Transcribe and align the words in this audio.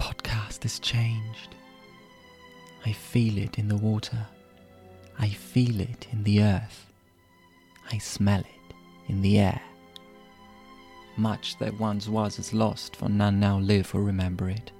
podcast 0.00 0.64
is 0.64 0.78
changed. 0.78 1.54
I 2.86 2.92
feel 2.92 3.36
it 3.36 3.58
in 3.58 3.68
the 3.68 3.76
water. 3.76 4.26
I 5.18 5.28
feel 5.28 5.78
it 5.80 6.08
in 6.10 6.24
the 6.24 6.42
earth. 6.42 6.86
I 7.92 7.98
smell 7.98 8.40
it 8.40 8.74
in 9.08 9.20
the 9.20 9.38
air. 9.38 9.60
Much 11.16 11.58
that 11.58 11.78
once 11.78 12.08
was 12.08 12.38
is 12.38 12.54
lost, 12.54 12.96
for 12.96 13.10
none 13.10 13.38
now 13.38 13.58
live 13.58 13.94
or 13.94 14.02
remember 14.02 14.48
it. 14.48 14.72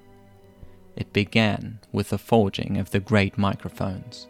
It 0.97 1.13
began 1.13 1.81
with 1.93 2.09
the 2.09 2.19
forging 2.19 2.79
of 2.79 2.91
the 2.91 3.01
great 3.01 3.37
microphones. 3.37 4.27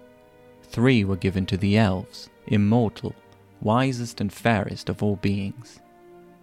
Three 0.64 1.04
were 1.04 1.16
given 1.16 1.46
to 1.46 1.56
the 1.56 1.78
elves, 1.78 2.28
immortal, 2.48 3.14
wisest 3.60 4.20
and 4.20 4.32
fairest 4.32 4.88
of 4.88 5.02
all 5.02 5.16
beings. 5.16 5.80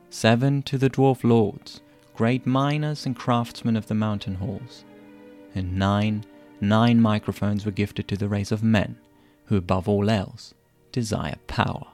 Seven 0.09 0.63
to 0.63 0.77
the 0.77 0.89
dwarf 0.89 1.25
lords, 1.25 1.81
great 2.17 2.47
miners 2.47 3.05
and 3.05 3.15
craftsmen 3.15 3.75
of 3.75 3.85
the 3.85 3.93
mountain 3.93 4.33
halls. 4.33 4.83
And 5.53 5.77
nine, 5.77 6.25
nine 6.59 6.99
microphones 6.99 7.63
were 7.63 7.71
gifted 7.71 8.07
to 8.07 8.17
the 8.17 8.27
race 8.27 8.51
of 8.51 8.63
men, 8.63 8.97
who 9.45 9.55
above 9.55 9.87
all 9.87 10.09
else 10.09 10.55
desire 10.91 11.37
power. 11.45 11.85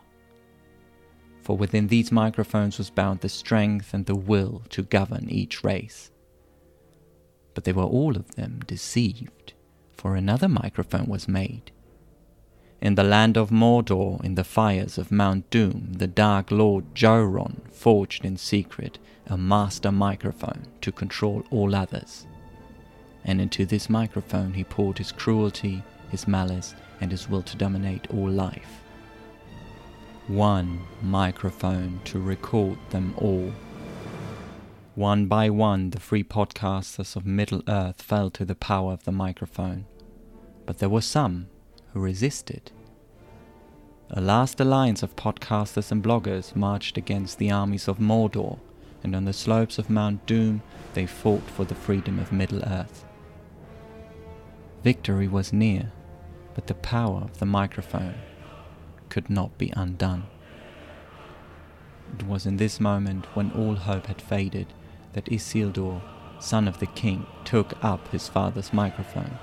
For 1.41 1.57
within 1.57 1.87
these 1.87 2.09
microphones 2.09 2.77
was 2.77 2.89
bound 2.89 3.19
the 3.19 3.27
strength 3.27 3.93
and 3.93 4.05
the 4.05 4.15
will 4.15 4.61
to 4.69 4.83
govern 4.83 5.29
each 5.29 5.61
race. 5.61 6.09
But 7.53 7.65
they 7.65 7.73
were 7.73 7.83
all 7.83 8.15
of 8.15 8.35
them 8.35 8.61
deceived, 8.65 9.51
for 9.91 10.15
another 10.15 10.47
microphone 10.47 11.07
was 11.07 11.27
made. 11.27 11.69
In 12.79 12.95
the 12.95 13.03
land 13.03 13.35
of 13.35 13.49
Mordor, 13.49 14.23
in 14.23 14.35
the 14.35 14.45
fires 14.45 14.97
of 14.97 15.11
Mount 15.11 15.49
Doom, 15.49 15.95
the 15.97 16.07
Dark 16.07 16.49
Lord 16.49 16.95
Joron 16.95 17.69
forged 17.73 18.23
in 18.23 18.37
secret 18.37 18.99
a 19.27 19.37
master 19.37 19.91
microphone 19.91 20.65
to 20.81 20.91
control 20.91 21.43
all 21.51 21.75
others. 21.75 22.25
And 23.25 23.39
into 23.39 23.65
this 23.65 23.89
microphone 23.89 24.53
he 24.53 24.63
poured 24.63 24.97
his 24.97 25.11
cruelty, 25.11 25.83
his 26.09 26.27
malice, 26.27 26.75
and 26.99 27.11
his 27.11 27.29
will 27.29 27.41
to 27.43 27.57
dominate 27.57 28.07
all 28.11 28.29
life. 28.29 28.81
One 30.27 30.81
microphone 31.01 32.01
to 32.05 32.19
record 32.19 32.77
them 32.89 33.13
all. 33.17 33.51
One 34.95 35.25
by 35.25 35.49
one, 35.49 35.89
the 35.89 35.99
free 35.99 36.23
podcasters 36.23 37.15
of 37.15 37.25
Middle 37.25 37.63
Earth 37.67 38.01
fell 38.01 38.29
to 38.31 38.45
the 38.45 38.55
power 38.55 38.93
of 38.93 39.03
the 39.03 39.11
microphone. 39.11 39.85
But 40.65 40.77
there 40.77 40.89
were 40.89 41.01
some 41.01 41.47
who 41.93 41.99
resisted. 41.99 42.71
A 44.11 44.21
last 44.21 44.59
alliance 44.59 45.01
of 45.01 45.15
podcasters 45.15 45.91
and 45.91 46.03
bloggers 46.03 46.55
marched 46.55 46.97
against 46.97 47.37
the 47.37 47.51
armies 47.51 47.87
of 47.87 47.97
Mordor, 47.97 48.59
and 49.03 49.15
on 49.15 49.25
the 49.25 49.33
slopes 49.33 49.77
of 49.77 49.89
Mount 49.89 50.25
Doom 50.25 50.61
they 50.93 51.05
fought 51.05 51.49
for 51.49 51.65
the 51.65 51.75
freedom 51.75 52.19
of 52.19 52.31
Middle 52.31 52.63
Earth. 52.63 53.05
Victory 54.83 55.27
was 55.27 55.53
near, 55.53 55.91
but 56.55 56.67
the 56.67 56.73
power 56.73 57.21
of 57.21 57.39
the 57.39 57.45
microphone 57.45 58.15
could 59.09 59.29
not 59.29 59.57
be 59.57 59.71
undone. 59.75 60.23
It 62.17 62.25
was 62.25 62.45
in 62.45 62.57
this 62.57 62.79
moment 62.79 63.25
when 63.33 63.51
all 63.51 63.75
hope 63.75 64.07
had 64.07 64.21
faded 64.21 64.67
that 65.13 65.25
Isildur, 65.25 66.01
son 66.39 66.67
of 66.67 66.79
the 66.79 66.85
king, 66.87 67.25
took 67.45 67.73
up 67.83 68.09
his 68.09 68.27
father's 68.27 68.73
microphone. 68.73 69.37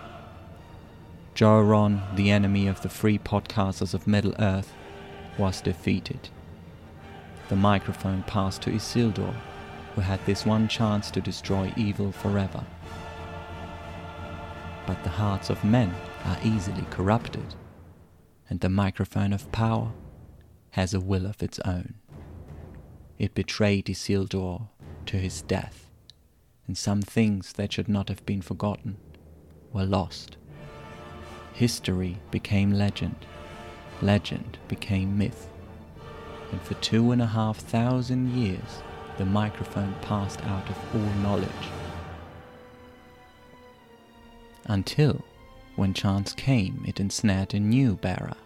Joron, 1.34 2.16
the 2.16 2.31
enemy 2.31 2.66
of 2.66 2.83
the 2.83 2.88
free 2.88 3.19
podcasters 3.19 3.94
of 3.94 4.06
Middle 4.06 4.34
Earth, 4.38 4.75
was 5.38 5.61
defeated. 5.61 6.28
The 7.48 7.56
microphone 7.56 8.25
passed 8.25 8.62
to 8.62 8.70
Isildur, 8.70 9.34
who 10.01 10.06
had 10.06 10.25
this 10.25 10.47
one 10.47 10.67
chance 10.67 11.11
to 11.11 11.20
destroy 11.20 11.70
evil 11.77 12.11
forever. 12.11 12.65
But 14.87 15.03
the 15.03 15.11
hearts 15.11 15.51
of 15.51 15.62
men 15.62 15.95
are 16.25 16.38
easily 16.43 16.87
corrupted, 16.88 17.55
and 18.49 18.61
the 18.61 18.71
microphone 18.71 19.34
of 19.34 19.53
power 19.53 19.93
has 20.71 20.94
a 20.94 21.00
will 21.00 21.27
of 21.27 21.43
its 21.43 21.59
own. 21.66 21.97
It 23.19 23.34
betrayed 23.34 23.91
Isildur 23.91 24.69
to 25.05 25.16
his 25.19 25.43
death, 25.43 25.91
and 26.67 26.78
some 26.78 27.03
things 27.03 27.53
that 27.55 27.75
should 27.75 27.88
not 27.88 28.09
have 28.09 28.25
been 28.25 28.41
forgotten 28.41 28.97
were 29.71 29.84
lost. 29.84 30.38
History 31.53 32.17
became 32.31 32.72
legend, 32.72 33.27
legend 34.00 34.56
became 34.67 35.19
myth, 35.19 35.50
and 36.50 36.62
for 36.62 36.72
two 36.75 37.12
and 37.12 37.21
a 37.21 37.27
half 37.27 37.59
thousand 37.59 38.31
years 38.31 38.82
the 39.20 39.26
microphone 39.26 39.94
passed 40.00 40.42
out 40.47 40.66
of 40.70 40.78
all 40.94 41.12
knowledge. 41.22 41.66
Until, 44.64 45.22
when 45.76 45.92
chance 45.92 46.32
came, 46.32 46.82
it 46.88 47.00
ensnared 47.00 47.53
a 47.53 47.60
new 47.60 47.97
bearer. 47.97 48.38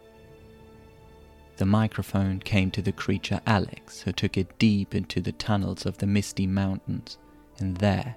The 1.59 1.65
microphone 1.65 2.41
came 2.41 2.73
to 2.73 2.83
the 2.83 2.91
creature 2.91 3.41
Alex, 3.47 4.01
who 4.01 4.11
took 4.11 4.37
it 4.37 4.59
deep 4.59 4.97
into 4.97 5.21
the 5.21 5.31
tunnels 5.31 5.87
of 5.87 5.99
the 5.99 6.09
misty 6.09 6.45
mountains, 6.45 7.19
and 7.61 7.77
there 7.77 8.17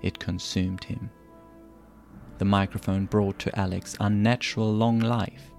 it 0.00 0.20
consumed 0.20 0.84
him. 0.84 1.10
The 2.38 2.44
microphone 2.44 3.06
brought 3.06 3.40
to 3.40 3.58
Alex 3.58 3.96
unnatural 3.98 4.72
long 4.72 5.00
life. 5.00 5.50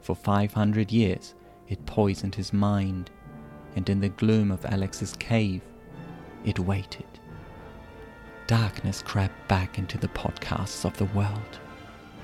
For 0.00 0.16
500 0.16 0.90
years, 0.90 1.36
it 1.68 1.86
poisoned 1.86 2.34
his 2.34 2.52
mind, 2.52 3.12
and 3.76 3.88
in 3.88 4.00
the 4.00 4.08
gloom 4.08 4.50
of 4.50 4.64
Alex's 4.64 5.12
cave, 5.12 5.62
it 6.44 6.58
waited. 6.58 7.06
Darkness 8.46 9.02
crept 9.02 9.46
back 9.48 9.78
into 9.78 9.98
the 9.98 10.08
podcasts 10.08 10.84
of 10.84 10.96
the 10.96 11.04
world. 11.06 11.60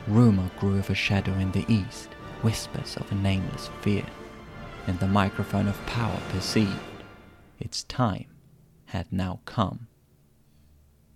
Rumor 0.09 0.51
grew 0.59 0.79
of 0.79 0.91
a 0.91 0.95
shadow 0.95 1.33
in 1.35 1.53
the 1.53 1.65
east, 1.69 2.09
whispers 2.43 2.97
of 2.97 3.11
a 3.13 3.15
nameless 3.15 3.69
fear, 3.83 4.07
and 4.87 4.99
the 4.99 5.07
microphone 5.07 5.69
of 5.69 5.87
power 5.87 6.19
perceived 6.31 6.81
its 7.61 7.85
time 7.85 8.27
had 8.87 9.13
now 9.13 9.41
come. 9.45 9.87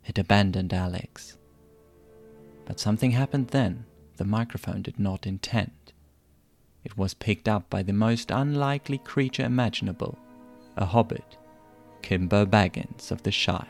It 0.06 0.18
abandoned 0.18 0.72
Alex. 0.72 1.36
But 2.64 2.78
something 2.78 3.10
happened 3.10 3.48
then 3.48 3.86
the 4.16 4.24
microphone 4.24 4.82
did 4.82 4.98
not 4.98 5.26
intend. 5.26 5.92
It 6.84 6.96
was 6.96 7.14
picked 7.14 7.48
up 7.48 7.68
by 7.68 7.82
the 7.82 7.92
most 7.92 8.30
unlikely 8.30 8.98
creature 8.98 9.44
imaginable, 9.44 10.18
a 10.76 10.84
hobbit, 10.84 11.38
Kimbo 12.02 12.44
Baggins 12.44 13.10
of 13.10 13.22
the 13.22 13.32
Shire. 13.32 13.66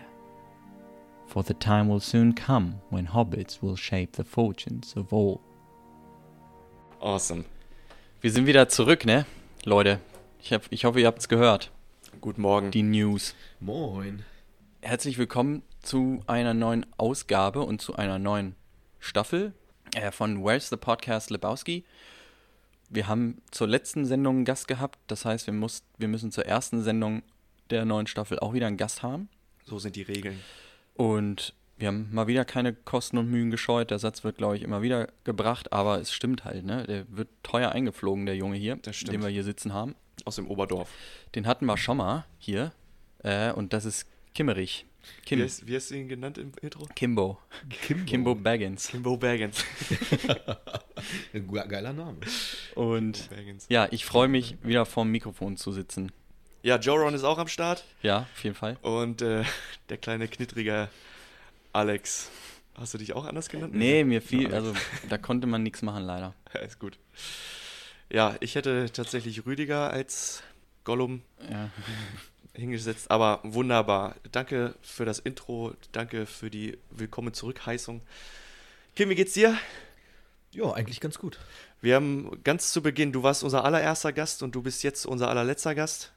For 1.27 1.43
the 1.43 1.55
time 1.55 1.89
will 1.89 2.00
soon 2.00 2.33
come 2.33 2.81
when 2.91 3.06
hobbits 3.06 3.62
will 3.62 3.77
shape 3.77 4.12
the 4.12 4.25
fortunes 4.25 4.94
of 4.97 5.12
all. 5.12 5.41
Awesome. 7.00 7.45
Wir 8.21 8.31
sind 8.31 8.47
wieder 8.47 8.69
zurück, 8.69 9.05
ne? 9.05 9.27
Leute, 9.65 10.00
ich, 10.41 10.53
hab, 10.53 10.62
ich 10.71 10.84
hoffe, 10.84 11.00
ihr 11.00 11.06
habt 11.06 11.21
es 11.21 11.28
gehört. 11.28 11.71
Guten 12.21 12.43
Morgen. 12.43 12.71
Die 12.71 12.83
News. 12.83 13.34
Moin. 13.61 14.25
Herzlich 14.83 15.19
willkommen 15.19 15.62
zu 15.83 16.22
einer 16.27 16.55
neuen 16.55 16.87
Ausgabe 16.97 17.61
und 17.61 17.81
zu 17.81 17.97
einer 17.97 18.19
neuen 18.19 18.56
Staffel 18.99 19.53
äh, 19.95 20.11
von 20.11 20.43
Where's 20.45 20.69
the 20.69 20.77
Podcast 20.77 21.31
Lebowski. 21.31 21.84
Wir 22.88 23.08
haben 23.08 23.42
zur 23.50 23.66
letzten 23.66 24.04
Sendung 24.04 24.36
einen 24.36 24.44
Gast 24.44 24.69
gehabt, 24.69 24.98
das 25.06 25.24
heißt, 25.24 25.47
wir, 25.47 25.54
muss, 25.54 25.82
wir 25.98 26.08
müssen 26.08 26.30
zur 26.30 26.47
ersten 26.47 26.82
Sendung 26.82 27.22
der 27.70 27.84
neuen 27.84 28.06
Staffel 28.06 28.38
auch 28.38 28.52
wieder 28.52 28.66
einen 28.66 28.76
Gast 28.76 29.02
haben. 29.02 29.28
So 29.64 29.78
sind 29.78 29.97
die 29.97 30.02
Regeln. 30.02 30.41
Und 30.94 31.54
wir 31.78 31.88
haben 31.88 32.08
mal 32.12 32.26
wieder 32.26 32.44
keine 32.44 32.72
Kosten 32.72 33.19
und 33.19 33.30
Mühen 33.30 33.50
gescheut. 33.50 33.91
Der 33.91 33.98
Satz 33.98 34.24
wird, 34.24 34.38
glaube 34.38 34.56
ich, 34.56 34.62
immer 34.62 34.82
wieder 34.82 35.08
gebracht, 35.24 35.72
aber 35.72 36.00
es 36.00 36.12
stimmt 36.12 36.44
halt, 36.44 36.64
ne? 36.64 36.84
Der 36.84 37.04
wird 37.10 37.28
teuer 37.42 37.70
eingeflogen, 37.70 38.24
der 38.24 38.36
Junge 38.36 38.56
hier, 38.56 38.76
den 38.76 39.22
wir 39.22 39.28
hier 39.28 39.44
sitzen 39.44 39.74
haben. 39.74 39.94
Aus 40.24 40.36
dem 40.36 40.48
Oberdorf. 40.48 40.88
Den 41.34 41.47
hatten 41.47 41.66
wir 41.66 41.76
schon 41.76 41.98
mal 41.98 42.24
hier. 42.38 42.72
Äh, 43.22 43.53
und 43.53 43.74
das 43.74 43.84
ist 43.84 44.09
Kimmerich. 44.34 44.86
Kim, 45.24 45.41
Wie, 45.41 45.44
hast, 45.44 45.66
wie 45.66 45.76
hast 45.76 45.91
du 45.91 45.94
ihn 45.97 46.08
genannt 46.08 46.38
im 46.38 46.53
Intro? 46.62 46.86
Kimbo. 46.94 47.38
Kimbo. 47.82 48.04
Kimbo 48.04 48.34
Baggins. 48.34 48.88
Kimbo 48.88 49.16
Baggins. 49.16 49.64
Geiler 51.68 51.92
Name. 51.92 52.18
Und 52.74 53.28
ja, 53.68 53.88
ich 53.91 54.04
freue 54.04 54.28
mich, 54.28 54.56
wieder 54.62 54.86
vorm 54.86 55.10
Mikrofon 55.10 55.56
zu 55.56 55.72
sitzen. 55.72 56.12
Ja, 56.62 56.78
Joron 56.78 57.14
ist 57.14 57.24
auch 57.24 57.38
am 57.38 57.48
Start. 57.48 57.84
Ja, 58.03 58.26
auf 58.32 58.44
jeden 58.44 58.56
Fall. 58.56 58.76
Und 58.82 59.22
äh, 59.22 59.44
der 59.88 59.97
kleine 59.98 60.28
knittrige 60.28 60.88
Alex. 61.72 62.30
Hast 62.74 62.94
du 62.94 62.98
dich 62.98 63.14
auch 63.14 63.24
anders 63.24 63.48
genannt? 63.48 63.74
Nee, 63.74 64.04
mir 64.04 64.20
fiel, 64.20 64.53
Alex. 64.53 64.54
also 64.54 64.74
da 65.08 65.16
konnte 65.18 65.47
man 65.47 65.62
nichts 65.62 65.82
machen, 65.82 66.04
leider. 66.04 66.34
Ja, 66.54 66.60
ist 66.60 66.78
gut. 66.78 66.98
Ja, 68.10 68.36
ich 68.41 68.54
hätte 68.54 68.91
tatsächlich 68.92 69.44
Rüdiger 69.47 69.91
als 69.91 70.42
Gollum 70.84 71.22
Ja. 71.50 71.70
Hingesetzt, 72.56 73.10
aber 73.10 73.41
wunderbar. 73.42 74.16
Danke 74.32 74.74
für 74.82 75.04
das 75.04 75.18
Intro, 75.18 75.74
danke 75.92 76.26
für 76.26 76.50
die 76.50 76.78
Willkommen 76.91 77.32
zurück-Heißung. 77.32 78.00
Kim, 78.94 79.08
wie 79.10 79.14
geht's 79.14 79.34
dir? 79.34 79.56
Ja, 80.53 80.72
eigentlich 80.72 81.00
ganz 81.00 81.18
gut. 81.18 81.38
Wir 81.80 81.97
haben 81.97 82.42
ganz 82.42 82.72
zu 82.72 82.82
Beginn, 82.82 83.12
du 83.12 83.22
warst 83.22 83.44
unser 83.44 83.64
allererster 83.64 84.12
Gast 84.12 84.42
und 84.42 84.54
du 84.54 84.62
bist 84.62 84.82
jetzt 84.82 85.06
unser 85.06 85.28
allerletzter 85.28 85.74
Gast. 85.74 86.12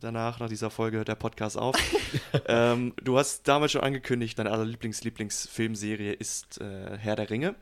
danach, 0.00 0.38
nach 0.38 0.48
dieser 0.48 0.70
Folge, 0.70 0.98
hört 0.98 1.08
der 1.08 1.14
Podcast 1.14 1.56
auf. 1.56 1.74
ähm, 2.46 2.92
du 3.02 3.18
hast 3.18 3.48
damals 3.48 3.72
schon 3.72 3.80
angekündigt, 3.80 4.38
deine 4.38 4.50
allerlieblings 4.50 5.02
Lieblingsfilmserie 5.02 6.12
ist 6.12 6.60
äh, 6.60 6.98
Herr 6.98 7.16
der 7.16 7.30
Ringe. 7.30 7.54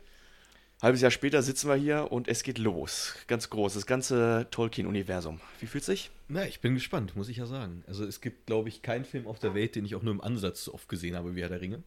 Halbes 0.79 1.01
Jahr 1.01 1.09
später 1.09 1.41
sitzen 1.41 1.69
wir 1.69 1.75
hier 1.75 2.11
und 2.11 2.27
es 2.27 2.43
geht 2.43 2.59
los. 2.59 3.15
Ganz 3.25 3.49
groß, 3.49 3.73
das 3.73 3.87
ganze 3.87 4.45
Tolkien-Universum. 4.51 5.39
Wie 5.59 5.65
fühlt 5.65 5.83
sich? 5.83 6.11
Na, 6.27 6.45
ich 6.45 6.59
bin 6.59 6.75
gespannt, 6.75 7.15
muss 7.15 7.29
ich 7.29 7.37
ja 7.37 7.47
sagen. 7.47 7.83
Also 7.87 8.05
es 8.05 8.21
gibt, 8.21 8.45
glaube 8.45 8.69
ich, 8.69 8.83
keinen 8.83 9.03
Film 9.03 9.25
auf 9.25 9.39
der 9.39 9.55
Welt, 9.55 9.75
den 9.75 9.85
ich 9.85 9.95
auch 9.95 10.03
nur 10.03 10.13
im 10.13 10.21
Ansatz 10.21 10.65
so 10.65 10.75
oft 10.75 10.87
gesehen 10.87 11.15
habe 11.15 11.35
wie 11.35 11.41
Herr 11.41 11.49
der 11.49 11.61
Ringe. 11.61 11.81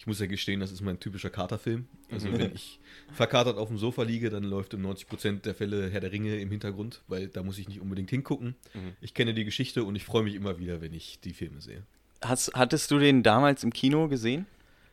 Ich 0.00 0.08
muss 0.08 0.18
ja 0.18 0.26
gestehen, 0.26 0.58
das 0.58 0.72
ist 0.72 0.80
mein 0.80 0.98
typischer 0.98 1.30
Katerfilm. 1.30 1.86
Also 2.10 2.32
wenn 2.36 2.52
ich 2.52 2.80
verkatert 3.12 3.58
auf 3.58 3.68
dem 3.68 3.78
Sofa 3.78 4.02
liege, 4.02 4.28
dann 4.28 4.42
läuft 4.42 4.74
in 4.74 4.84
90% 4.84 5.42
der 5.42 5.54
Fälle 5.54 5.88
Herr 5.90 6.00
der 6.00 6.10
Ringe 6.10 6.40
im 6.40 6.50
Hintergrund, 6.50 7.02
weil 7.06 7.28
da 7.28 7.44
muss 7.44 7.58
ich 7.58 7.68
nicht 7.68 7.80
unbedingt 7.80 8.10
hingucken. 8.10 8.56
Mhm. 8.74 8.96
Ich 9.00 9.14
kenne 9.14 9.34
die 9.34 9.44
Geschichte 9.44 9.84
und 9.84 9.94
ich 9.94 10.04
freue 10.04 10.24
mich 10.24 10.34
immer 10.34 10.58
wieder, 10.58 10.80
wenn 10.80 10.94
ich 10.94 11.20
die 11.20 11.32
Filme 11.32 11.60
sehe. 11.60 11.84
Hast, 12.22 12.54
hattest 12.54 12.90
du 12.90 12.98
den 12.98 13.22
damals 13.22 13.62
im 13.62 13.72
Kino 13.72 14.08
gesehen? 14.08 14.46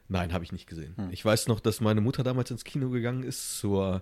Nein, 0.10 0.34
habe 0.34 0.44
ich 0.44 0.52
nicht 0.52 0.68
gesehen. 0.68 0.96
Hm. 0.98 1.10
Ich 1.12 1.24
weiß 1.24 1.48
noch, 1.48 1.60
dass 1.60 1.82
meine 1.82 2.02
Mutter 2.02 2.24
damals 2.24 2.52
ins 2.52 2.64
Kino 2.64 2.90
gegangen 2.90 3.24
ist 3.24 3.60
zur 3.60 4.02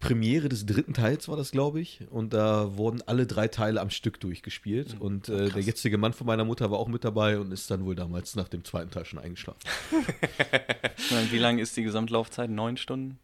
Premiere 0.00 0.48
des 0.48 0.64
dritten 0.64 0.94
Teils 0.94 1.28
war 1.28 1.36
das, 1.36 1.50
glaube 1.50 1.80
ich. 1.80 2.06
Und 2.10 2.32
da 2.32 2.76
wurden 2.76 3.02
alle 3.06 3.26
drei 3.26 3.48
Teile 3.48 3.80
am 3.80 3.90
Stück 3.90 4.18
durchgespielt. 4.18 4.94
Mhm. 4.94 5.00
Und 5.00 5.28
äh, 5.28 5.50
der 5.50 5.62
jetzige 5.62 5.98
Mann 5.98 6.14
von 6.14 6.26
meiner 6.26 6.44
Mutter 6.44 6.70
war 6.70 6.78
auch 6.78 6.88
mit 6.88 7.04
dabei 7.04 7.38
und 7.38 7.52
ist 7.52 7.70
dann 7.70 7.84
wohl 7.84 7.94
damals 7.94 8.34
nach 8.34 8.48
dem 8.48 8.64
zweiten 8.64 8.90
Teil 8.90 9.04
schon 9.04 9.18
eingeschlafen. 9.18 9.60
Wie 11.30 11.38
lang 11.38 11.58
ist 11.58 11.76
die 11.76 11.82
Gesamtlaufzeit? 11.82 12.50
Neun 12.50 12.78
Stunden? 12.78 13.18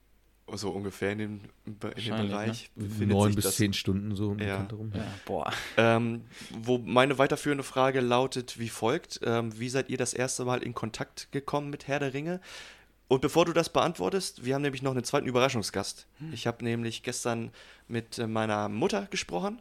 So 0.54 0.70
ungefähr 0.70 1.10
in 1.12 1.18
dem, 1.18 1.40
in 1.64 1.78
dem 1.80 1.82
Wahrscheinlich, 1.82 2.30
Bereich. 2.30 2.70
befindet 2.76 3.08
Neun 3.16 3.26
sich 3.28 3.36
bis 3.36 3.44
das. 3.46 3.56
zehn 3.56 3.72
Stunden 3.72 4.14
so 4.14 4.28
um 4.28 4.38
Ja. 4.38 4.64
Rum. 4.70 4.92
Ja, 4.94 5.04
boah. 5.24 5.52
Ähm, 5.76 6.22
wo 6.60 6.78
meine 6.78 7.18
weiterführende 7.18 7.64
Frage 7.64 8.00
lautet 8.00 8.56
wie 8.58 8.68
folgt: 8.68 9.20
ähm, 9.24 9.58
Wie 9.58 9.68
seid 9.68 9.88
ihr 9.90 9.96
das 9.98 10.14
erste 10.14 10.44
Mal 10.44 10.62
in 10.62 10.72
Kontakt 10.72 11.32
gekommen 11.32 11.68
mit 11.70 11.88
Herr 11.88 11.98
der 11.98 12.14
Ringe? 12.14 12.40
Und 13.08 13.22
bevor 13.22 13.44
du 13.44 13.52
das 13.52 13.68
beantwortest, 13.70 14.44
wir 14.44 14.54
haben 14.54 14.62
nämlich 14.62 14.82
noch 14.82 14.90
einen 14.92 15.04
zweiten 15.04 15.26
Überraschungsgast. 15.26 16.06
Ich 16.32 16.46
habe 16.46 16.64
nämlich 16.64 17.02
gestern 17.02 17.50
mit 17.88 18.18
äh, 18.18 18.26
meiner 18.28 18.68
Mutter 18.68 19.06
gesprochen 19.10 19.60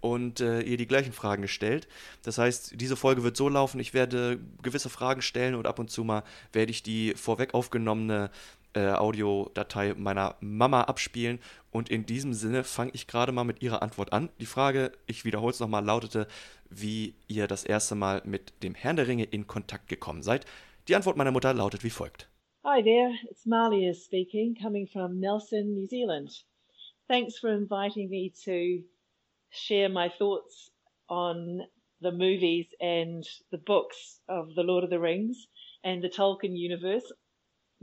und 0.00 0.40
äh, 0.40 0.62
ihr 0.62 0.76
die 0.76 0.88
gleichen 0.88 1.12
Fragen 1.12 1.42
gestellt. 1.42 1.86
Das 2.22 2.38
heißt, 2.38 2.80
diese 2.80 2.96
Folge 2.96 3.22
wird 3.22 3.36
so 3.36 3.48
laufen, 3.48 3.78
ich 3.80 3.92
werde 3.94 4.38
gewisse 4.62 4.88
Fragen 4.88 5.22
stellen 5.22 5.54
und 5.54 5.66
ab 5.66 5.78
und 5.78 5.90
zu 5.90 6.02
mal 6.04 6.22
werde 6.52 6.70
ich 6.72 6.82
die 6.82 7.14
vorweg 7.14 7.54
aufgenommene 7.54 8.30
äh, 8.74 8.90
Audiodatei 8.90 9.94
meiner 9.94 10.36
Mama 10.40 10.82
abspielen. 10.82 11.38
Und 11.70 11.88
in 11.88 12.06
diesem 12.06 12.32
Sinne 12.34 12.64
fange 12.64 12.92
ich 12.94 13.06
gerade 13.06 13.32
mal 13.32 13.44
mit 13.44 13.62
ihrer 13.62 13.82
Antwort 13.82 14.12
an. 14.12 14.28
Die 14.40 14.46
Frage, 14.46 14.92
ich 15.06 15.24
wiederhole 15.24 15.52
es 15.52 15.60
nochmal, 15.60 15.84
lautete, 15.84 16.26
wie 16.68 17.14
ihr 17.28 17.46
das 17.46 17.64
erste 17.64 17.94
Mal 17.94 18.22
mit 18.24 18.52
dem 18.62 18.74
Herrn 18.74 18.96
der 18.96 19.08
Ringe 19.08 19.24
in 19.24 19.46
Kontakt 19.46 19.88
gekommen 19.88 20.22
seid. 20.22 20.46
Die 20.88 20.96
Antwort 20.96 21.16
meiner 21.16 21.30
Mutter 21.30 21.54
lautet 21.54 21.84
wie 21.84 21.90
folgt. 21.90 22.28
Hi 22.64 22.82
there, 22.82 23.12
it's 23.28 23.44
Malia 23.44 23.92
speaking, 23.92 24.54
coming 24.54 24.86
from 24.86 25.18
Nelson, 25.18 25.74
New 25.74 25.86
Zealand. 25.86 26.30
Thanks 27.08 27.38
for 27.38 27.50
inviting 27.50 28.08
me 28.08 28.32
to 28.44 28.84
share 29.50 29.88
my 29.88 30.08
thoughts 30.08 30.70
on 31.08 31.62
the 32.00 32.12
movies 32.12 32.66
and 32.80 33.24
the 33.50 33.58
books 33.58 34.20
of 34.28 34.54
The 34.54 34.62
Lord 34.62 34.84
of 34.84 34.90
the 34.90 35.00
Rings 35.00 35.48
and 35.84 36.02
the 36.02 36.08
Tolkien 36.08 36.56
universe. 36.56 37.12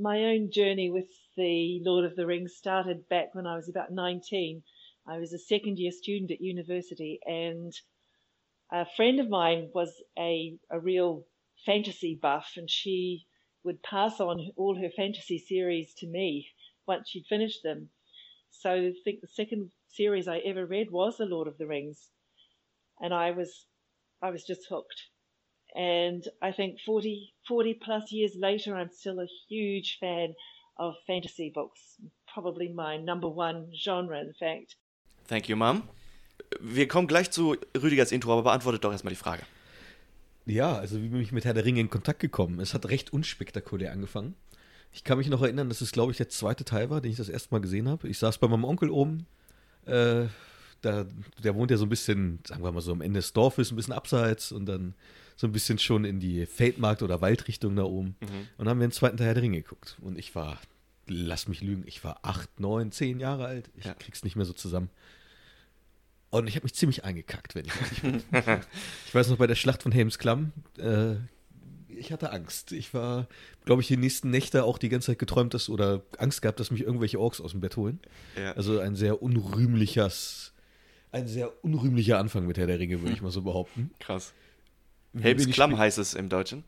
My 0.02 0.24
own 0.24 0.50
journey 0.50 0.90
with 0.90 1.10
the 1.36 1.82
Lord 1.84 2.06
of 2.06 2.16
the 2.16 2.26
Rings 2.26 2.56
started 2.56 3.10
back 3.10 3.36
when 3.36 3.46
I 3.46 3.58
was 3.58 3.68
about 3.68 3.92
19. 3.92 4.64
I 5.06 5.18
was 5.18 5.34
a 5.34 5.38
second 5.38 5.78
year 5.78 5.92
student 5.92 6.32
at 6.32 6.40
university 6.40 7.20
and 7.26 7.74
a 8.72 8.86
friend 8.86 9.20
of 9.20 9.28
mine 9.28 9.72
was 9.74 10.02
a, 10.18 10.58
a 10.72 10.80
real 10.80 11.26
fantasy 11.66 12.16
buff 12.16 12.54
and 12.56 12.70
she 12.72 13.28
would 13.66 13.84
pass 13.84 14.22
on 14.22 14.54
all 14.56 14.80
her 14.80 14.90
fantasy 14.90 15.38
series 15.38 15.94
to 15.96 16.08
me 16.08 16.48
once 16.88 17.10
she'd 17.10 17.26
finished 17.28 17.62
them. 17.64 17.90
So 18.52 18.72
I 18.72 18.94
think 19.04 19.20
the 19.20 19.28
second 19.28 19.74
series 19.90 20.30
I 20.30 20.38
ever 20.38 20.66
read 20.66 20.92
was 20.92 21.18
The 21.18 21.26
Lord 21.26 21.50
of 21.50 21.58
the 21.58 21.68
Rings, 21.68 22.10
and 23.02 23.14
I 23.14 23.32
was 23.32 23.66
I 24.22 24.30
was 24.30 24.46
just 24.46 24.66
hooked. 24.70 25.10
And 25.76 26.28
I 26.42 26.52
think 26.52 26.80
40, 26.86 27.34
40 27.48 27.74
plus 27.76 28.12
years 28.12 28.36
later, 28.36 28.76
I'm 28.76 28.90
still 28.92 29.20
a 29.20 29.28
huge 29.50 29.98
fan 30.00 30.34
of 30.78 30.96
fantasy 31.06 31.52
books. 31.54 32.00
Probably 32.34 32.70
my 32.70 32.98
number 32.98 33.28
one 33.28 33.72
genre, 33.74 34.20
in 34.20 34.34
fact. 34.34 34.78
Thank 35.28 35.48
you, 35.48 35.56
Mom. 35.56 35.84
Wir 36.60 36.88
kommen 36.88 37.08
gleich 37.08 37.30
zu 37.32 37.56
Rüdigers 37.76 38.12
Intro, 38.12 38.34
aber 38.34 38.44
beantwortet 38.44 38.84
doch 38.84 38.92
erstmal 38.92 39.14
die 39.14 39.20
Frage. 39.20 39.44
Ja, 40.46 40.76
also 40.76 41.02
wie 41.02 41.10
bin 41.10 41.22
ich 41.22 41.32
mit 41.32 41.46
Herr 41.46 41.54
der 41.54 41.66
Ringe 41.66 41.82
in 41.82 41.90
Kontakt 41.92 42.20
gekommen? 42.20 42.60
Es 42.60 42.74
hat 42.74 42.90
recht 42.90 43.14
unspektakulär 43.14 43.92
angefangen. 43.92 44.36
Ich 44.92 45.04
kann 45.04 45.20
mich 45.20 45.30
noch 45.30 45.44
erinnern, 45.44 45.70
dass 45.70 45.82
es, 45.82 45.92
glaube 45.92 46.12
ich, 46.12 46.18
der 46.18 46.30
zweite 46.30 46.66
Teil 46.66 46.90
war, 46.90 47.02
den 47.02 47.12
ich 47.12 47.18
das 47.18 47.30
erste 47.30 47.54
Mal 47.54 47.62
gesehen 47.62 47.88
habe. 47.88 48.08
Ich 48.08 48.18
saß 48.18 48.40
bei 48.40 48.48
meinem 48.48 48.64
Onkel 48.64 48.90
oben. 48.90 49.28
Äh, 49.86 50.26
da, 50.82 51.06
der 51.44 51.56
wohnt 51.56 51.72
ja 51.72 51.78
so 51.78 51.86
ein 51.86 51.90
bisschen, 51.90 52.40
sagen 52.48 52.64
wir 52.64 52.72
mal 52.72 52.82
so 52.82 52.92
am 52.92 53.02
Ende 53.02 53.20
des 53.20 53.34
Dorfes, 53.34 53.72
ein 53.72 53.76
bisschen 53.76 53.94
abseits 53.94 54.52
und 54.52 54.66
dann 54.66 54.94
so 55.36 55.48
ein 55.48 55.52
bisschen 55.52 55.80
schon 55.80 56.06
in 56.06 56.20
die 56.20 56.46
Feldmarkt- 56.46 57.02
oder 57.04 57.22
Waldrichtung 57.22 57.76
da 57.76 57.84
oben. 57.84 58.16
Und 58.58 58.68
haben 58.68 58.80
wir 58.80 58.88
den 58.88 58.92
zweiten 58.92 59.18
Teil 59.18 59.34
der 59.34 59.44
Ringe 59.44 59.62
geguckt. 59.62 59.98
Und 60.02 60.18
ich 60.20 60.36
war, 60.36 60.60
lass 61.08 61.48
mich 61.48 61.62
lügen, 61.62 61.84
ich 61.86 62.04
war 62.04 62.20
acht, 62.24 62.60
neun, 62.60 62.92
zehn 62.92 63.20
Jahre 63.20 63.46
alt. 63.46 63.70
Ich 63.76 63.86
Ja. 63.86 63.94
krieg's 63.94 64.24
nicht 64.24 64.36
mehr 64.36 64.46
so 64.46 64.54
zusammen. 64.54 64.90
Und 66.30 66.48
ich 66.48 66.56
habe 66.56 66.64
mich 66.66 66.76
ziemlich 66.76 67.04
eingekackt, 67.06 67.56
wenn 67.56 67.66
ich 67.66 67.72
ehrlich 67.82 68.02
bin. 68.02 68.24
Ich 69.08 69.16
weiß 69.16 69.30
noch 69.30 69.38
bei 69.38 69.48
der 69.48 69.56
Schlacht 69.56 69.82
von 69.84 69.92
Helmsklamm, 69.92 70.52
äh, 70.78 71.16
ich 71.88 72.12
hatte 72.14 72.32
Angst. 72.32 72.72
Ich 72.72 72.94
war, 72.94 73.28
glaube 73.66 73.82
ich, 73.82 73.88
die 73.88 73.98
nächsten 73.98 74.30
Nächte 74.30 74.64
auch 74.64 74.78
die 74.78 74.88
ganze 74.90 75.08
Zeit 75.08 75.20
geträumt, 75.20 75.54
dass 75.54 75.68
oder 75.70 76.02
Angst 76.18 76.42
gehabt, 76.42 76.60
dass 76.60 76.72
mich 76.72 76.82
irgendwelche 76.82 77.20
Orks 77.20 77.42
aus 77.42 77.52
dem 77.52 77.60
Bett 77.62 77.76
holen. 77.78 78.00
Ja. 78.38 78.54
Also 78.54 78.80
ein 78.80 78.96
sehr 78.96 79.22
unrühmliches, 79.22 80.54
ein 81.12 81.28
sehr 81.28 81.52
unrühmlicher 81.64 82.20
Anfang 82.20 82.46
mit 82.48 82.58
Herr 82.58 82.68
der 82.68 82.80
Ringe, 82.80 83.02
würde 83.02 83.14
ich 83.14 83.22
mal 83.22 83.32
so 83.32 83.42
behaupten. 83.42 83.92
Krass. 84.00 84.34
Helms 85.20 85.48
Klamm 85.50 85.78
heißt 85.78 85.98
es 85.98 86.14
im 86.14 86.30
Deutschen. 86.30 86.64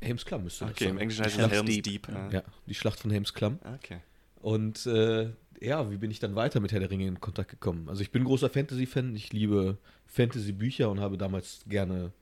Helmsklamm 0.00 0.44
müsste 0.44 0.64
das 0.66 0.72
Okay, 0.74 0.88
im. 0.90 0.98
Englischen 0.98 1.24
heißt 1.24 1.34
es 1.36 1.40
Helm's 1.40 1.54
Helms 1.54 1.70
Deep. 1.70 1.84
Deep. 1.84 2.08
Ja. 2.08 2.28
Ja, 2.30 2.42
die 2.66 2.74
Schlacht 2.74 2.98
von 3.00 3.10
Helmsklamm. 3.10 3.58
Okay. 3.76 4.00
Und 4.42 4.84
äh, 4.86 5.30
ja, 5.60 5.90
wie 5.90 5.96
bin 5.96 6.10
ich 6.10 6.18
dann 6.18 6.34
weiter 6.34 6.60
mit 6.60 6.72
Herr 6.72 6.80
der 6.80 6.90
Ringe 6.90 7.06
in 7.06 7.20
Kontakt 7.20 7.50
gekommen? 7.50 7.88
Also 7.88 8.02
ich 8.02 8.10
bin 8.10 8.24
großer 8.24 8.50
Fantasy-Fan, 8.50 9.14
ich 9.16 9.32
liebe 9.32 9.78
Fantasy-Bücher 10.06 10.90
und 10.90 11.00
habe 11.00 11.16
damals 11.16 11.60
gerne, 11.66 12.12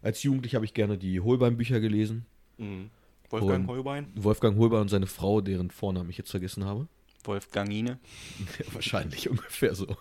als 0.00 0.22
Jugendlicher 0.22 0.56
habe 0.56 0.64
ich 0.66 0.74
gerne 0.74 0.96
die 0.96 1.20
Holbein-Bücher 1.20 1.80
gelesen. 1.80 2.24
Mhm. 2.58 2.90
Wolfgang 3.30 3.62
Und- 3.68 3.74
Holbein? 3.74 4.06
Wolfgang 4.14 4.56
Holbein 4.58 4.82
und 4.82 4.88
seine 4.88 5.06
Frau, 5.06 5.40
deren 5.40 5.70
Vornamen 5.70 6.10
ich 6.10 6.18
jetzt 6.18 6.30
vergessen 6.30 6.64
habe. 6.64 6.86
Wolfgangine. 7.24 7.98
Ja, 8.58 8.74
wahrscheinlich 8.74 9.28
ungefähr 9.30 9.74
so. 9.74 9.96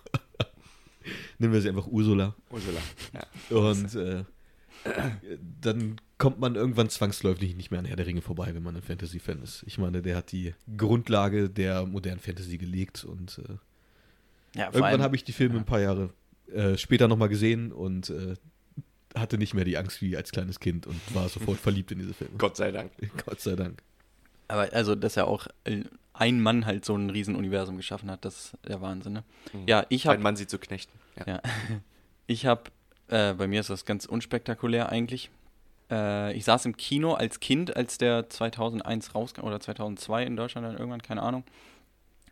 Nennen 1.37 1.53
wir 1.53 1.61
sie 1.61 1.69
einfach 1.69 1.87
Ursula. 1.87 2.35
Ursula. 2.49 2.79
Ja. 3.13 3.57
Und 3.57 3.95
äh, 3.95 4.23
dann 5.61 5.99
kommt 6.17 6.39
man 6.39 6.55
irgendwann 6.55 6.89
zwangsläufig 6.89 7.55
nicht 7.55 7.71
mehr 7.71 7.79
an 7.79 7.85
Herr 7.85 7.95
der 7.95 8.07
Ringe 8.07 8.21
vorbei, 8.21 8.53
wenn 8.53 8.63
man 8.63 8.75
ein 8.75 8.81
Fantasy-Fan 8.81 9.41
ist. 9.41 9.63
Ich 9.67 9.77
meine, 9.77 10.01
der 10.01 10.15
hat 10.15 10.31
die 10.31 10.53
Grundlage 10.77 11.49
der 11.49 11.85
modernen 11.85 12.19
Fantasy 12.19 12.57
gelegt 12.57 13.03
und 13.03 13.39
äh, 13.39 14.59
Ja, 14.59 14.65
irgendwann 14.67 15.01
habe 15.01 15.15
ich 15.15 15.23
die 15.23 15.33
Filme 15.33 15.57
ein 15.57 15.65
paar 15.65 15.81
Jahre 15.81 16.09
äh, 16.51 16.77
später 16.77 17.07
nochmal 17.07 17.29
gesehen 17.29 17.71
und 17.71 18.09
äh, 18.09 18.35
hatte 19.15 19.37
nicht 19.37 19.53
mehr 19.53 19.65
die 19.65 19.77
Angst 19.77 20.01
wie 20.01 20.15
als 20.15 20.31
kleines 20.31 20.59
Kind 20.59 20.87
und 20.87 20.99
war 21.13 21.29
sofort 21.29 21.59
verliebt 21.59 21.91
in 21.91 21.99
diese 21.99 22.13
Filme. 22.13 22.37
Gott 22.37 22.57
sei 22.57 22.71
Dank. 22.71 22.91
Gott 23.25 23.41
sei 23.41 23.55
Dank. 23.55 23.81
Aber 24.47 24.71
also, 24.73 24.95
dass 24.95 25.17
er 25.17 25.27
auch 25.27 25.47
äh, 25.65 25.83
ein 26.17 26.41
Mann 26.41 26.65
halt 26.65 26.85
so 26.85 26.95
ein 26.95 27.09
Riesenuniversum 27.09 27.77
geschaffen 27.77 28.09
hat, 28.11 28.25
das 28.25 28.53
ist 28.53 28.57
der 28.67 28.81
Wahnsinn, 28.81 29.13
ne? 29.13 29.23
Ja, 29.65 29.85
ich 29.89 30.05
Ein 30.05 30.13
habe 30.13 30.23
Mann 30.23 30.35
sie 30.35 30.47
zu 30.47 30.59
knechten. 30.59 30.97
Ja. 31.17 31.33
Ja. 31.33 31.41
Ich 32.29 32.45
habe, 32.45 32.63
äh, 33.07 33.33
bei 33.33 33.47
mir 33.47 33.61
ist 33.61 33.69
das 33.69 33.85
ganz 33.85 34.05
unspektakulär 34.05 34.89
eigentlich. 34.89 35.29
Äh, 35.89 36.33
ich 36.33 36.43
saß 36.43 36.65
im 36.65 36.75
Kino 36.75 37.13
als 37.13 37.39
Kind, 37.39 37.73
als 37.73 37.97
der 37.97 38.29
2001 38.29 39.15
rauskam, 39.15 39.45
oder 39.45 39.61
2002 39.61 40.25
in 40.25 40.35
Deutschland 40.35 40.67
dann 40.67 40.77
irgendwann, 40.77 41.01
keine 41.01 41.21
Ahnung. 41.21 41.45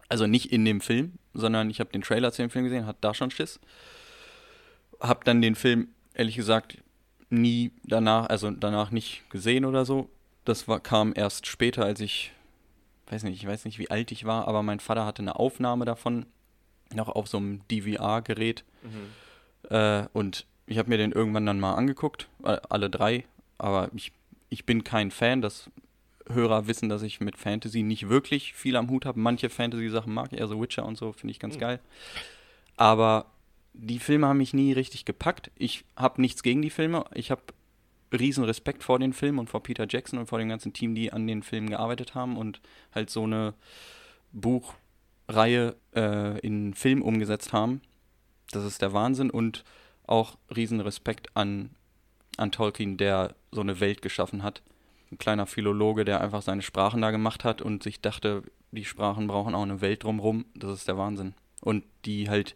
Also 0.10 0.28
nicht 0.28 0.52
in 0.52 0.66
dem 0.66 0.82
Film, 0.82 1.14
sondern 1.34 1.70
ich 1.70 1.80
habe 1.80 1.92
den 1.92 2.02
Trailer 2.02 2.34
zu 2.34 2.42
dem 2.42 2.50
Film 2.50 2.66
gesehen, 2.66 2.86
hatte 2.86 3.00
da 3.00 3.14
schon 3.14 3.32
Schiss. 3.32 3.60
Hab 5.00 5.24
dann 5.24 5.42
den 5.42 5.56
Film, 5.56 5.88
ehrlich 6.14 6.36
gesagt, 6.36 6.78
nie 7.30 7.72
danach, 7.84 8.28
also 8.28 8.52
danach 8.52 8.92
nicht 8.92 9.24
gesehen 9.30 9.66
oder 9.66 9.86
so. 9.86 10.10
Das 10.44 10.68
war, 10.68 10.80
kam 10.80 11.14
erst 11.16 11.48
später, 11.48 11.86
als 11.86 12.02
ich, 12.02 12.32
weiß 13.12 13.24
nicht, 13.24 13.42
ich 13.42 13.48
weiß 13.48 13.66
nicht, 13.66 13.80
wie 13.80 13.90
alt 13.92 14.12
ich 14.12 14.26
war, 14.26 14.48
aber 14.48 14.64
mein 14.64 14.80
Vater 14.80 15.06
hatte 15.06 15.22
eine 15.22 15.38
Aufnahme 15.38 15.86
davon, 15.86 16.26
noch 16.94 17.10
auf 17.10 17.28
so 17.28 17.38
einem 17.38 17.62
DVR-Gerät. 17.70 18.64
Äh, 19.70 20.08
und 20.14 20.46
ich 20.68 20.78
habe 20.78 20.90
mir 20.90 20.98
den 20.98 21.12
irgendwann 21.12 21.46
dann 21.46 21.60
mal 21.60 21.74
angeguckt, 21.76 22.28
alle 22.44 22.90
drei. 22.90 23.26
Aber 23.58 23.90
ich, 23.96 24.12
ich 24.50 24.66
bin 24.66 24.84
kein 24.84 25.12
Fan. 25.12 25.42
Das 25.42 25.70
Hörer 26.28 26.68
wissen, 26.68 26.90
dass 26.90 27.04
ich 27.04 27.20
mit 27.22 27.38
Fantasy 27.38 27.84
nicht 27.84 28.10
wirklich 28.10 28.54
viel 28.54 28.76
am 28.76 28.90
Hut 28.90 29.06
habe. 29.06 29.20
Manche 29.20 29.50
Fantasy-Sachen 29.50 30.14
mag 30.14 30.34
ich, 30.34 30.42
also 30.42 30.60
Witcher 30.62 30.86
und 30.86 30.98
so, 30.98 31.14
finde 31.14 31.32
ich 31.32 31.40
ganz 31.40 31.56
Mhm. 31.56 31.60
geil. 31.60 31.80
Aber 32.78 33.26
die 33.74 34.00
Filme 34.00 34.28
haben 34.28 34.38
mich 34.38 34.54
nie 34.54 34.74
richtig 34.74 35.06
gepackt. 35.06 35.52
Ich 35.56 35.86
habe 35.96 36.22
nichts 36.22 36.42
gegen 36.44 36.62
die 36.62 36.70
Filme. 36.70 37.06
Ich 37.14 37.30
habe 37.32 37.42
riesen 38.16 38.44
Respekt 38.44 38.84
vor 38.84 39.00
den 39.00 39.14
Filmen 39.14 39.40
und 39.40 39.50
vor 39.50 39.64
Peter 39.64 39.86
Jackson 39.88 40.20
und 40.20 40.28
vor 40.28 40.40
dem 40.40 40.50
ganzen 40.50 40.74
Team, 40.74 40.96
die 40.96 41.14
an 41.14 41.28
den 41.28 41.44
Filmen 41.44 41.70
gearbeitet 41.70 42.16
haben 42.16 42.38
und 42.38 42.62
halt 42.94 43.10
so 43.10 43.24
eine 43.24 43.54
Buchreihe 44.32 45.76
äh, 45.96 46.40
in 46.40 46.74
Film 46.74 47.02
umgesetzt 47.02 47.54
haben. 47.54 47.82
Das 48.52 48.64
ist 48.64 48.82
der 48.82 48.94
Wahnsinn 48.94 49.30
und 49.30 49.64
auch 50.08 50.38
riesen 50.56 50.82
Respekt 50.82 51.36
an, 51.36 51.72
an 52.38 52.52
Tolkien, 52.52 52.98
der 52.98 53.36
so 53.52 53.62
eine 53.62 53.80
Welt 53.80 54.02
geschaffen 54.02 54.44
hat. 54.44 54.62
Ein 55.12 55.18
kleiner 55.18 55.46
Philologe, 55.46 56.06
der 56.06 56.22
einfach 56.22 56.42
seine 56.42 56.62
Sprachen 56.62 57.02
da 57.02 57.12
gemacht 57.12 57.44
hat 57.44 57.62
und 57.62 57.84
sich 57.84 58.02
dachte, 58.02 58.44
die 58.72 58.86
Sprachen 58.86 59.28
brauchen 59.28 59.56
auch 59.56 59.64
eine 59.64 59.82
Welt 59.82 60.04
drumherum. 60.04 60.46
Das 60.56 60.72
ist 60.72 60.88
der 60.88 60.98
Wahnsinn. 60.98 61.34
Und 61.62 61.84
die 62.06 62.30
halt 62.30 62.56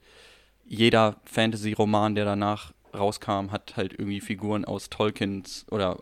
jeder 0.66 1.16
Fantasy-Roman, 1.26 2.16
der 2.16 2.26
danach 2.26 2.74
rauskam, 2.94 3.52
hat 3.52 3.76
halt 3.78 3.94
irgendwie 3.94 4.22
Figuren 4.22 4.66
aus 4.66 4.90
Tolkiens 4.90 5.66
oder 5.72 6.00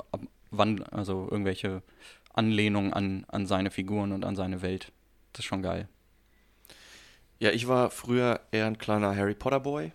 also 0.91 1.27
irgendwelche 1.29 1.83
Anlehnungen 2.33 2.93
an, 2.93 3.25
an 3.27 3.45
seine 3.47 3.71
Figuren 3.71 4.11
und 4.11 4.23
an 4.23 4.35
seine 4.35 4.61
Welt. 4.61 4.91
Das 5.33 5.39
ist 5.39 5.45
schon 5.45 5.61
geil. 5.61 5.87
Ja, 7.39 7.51
ich 7.51 7.67
war 7.67 7.91
früher 7.91 8.41
eher 8.51 8.65
ein 8.65 8.77
kleiner 8.77 9.15
Harry 9.15 9.35
Potter 9.35 9.59
Boy. 9.59 9.91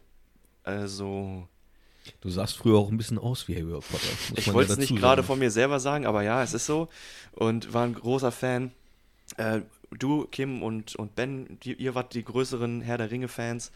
Also, 0.65 1.49
Du 2.21 2.31
sahst 2.31 2.57
früher 2.57 2.79
auch 2.79 2.91
ein 2.91 2.97
bisschen 2.97 3.19
aus 3.19 3.49
wie 3.49 3.55
Harry 3.55 3.71
Potter. 3.71 4.07
ich 4.37 4.53
wollte 4.53 4.71
ja 4.71 4.75
es 4.75 4.79
nicht 4.79 4.93
dazu 4.93 5.01
gerade 5.01 5.23
von 5.23 5.39
mir 5.39 5.51
selber 5.51 5.81
sagen, 5.81 6.07
aber 6.07 6.23
ja, 6.23 6.43
es 6.43 6.55
ist 6.55 6.67
so. 6.67 6.89
Und 7.33 7.73
war 7.73 7.85
ein 7.85 7.95
großer 7.95 8.33
Fan. 8.33 8.73
Äh, 9.37 9.63
du, 9.91 10.27
Kim 10.27 10.63
und, 10.63 10.97
und 10.97 11.15
Ben, 11.15 11.59
die, 11.63 11.75
ihr 11.75 11.95
wart 11.95 12.15
die 12.15 12.25
größeren 12.25 12.81
Herr 12.81 12.99
der 12.99 13.11
Ringe-Fans 13.11 13.73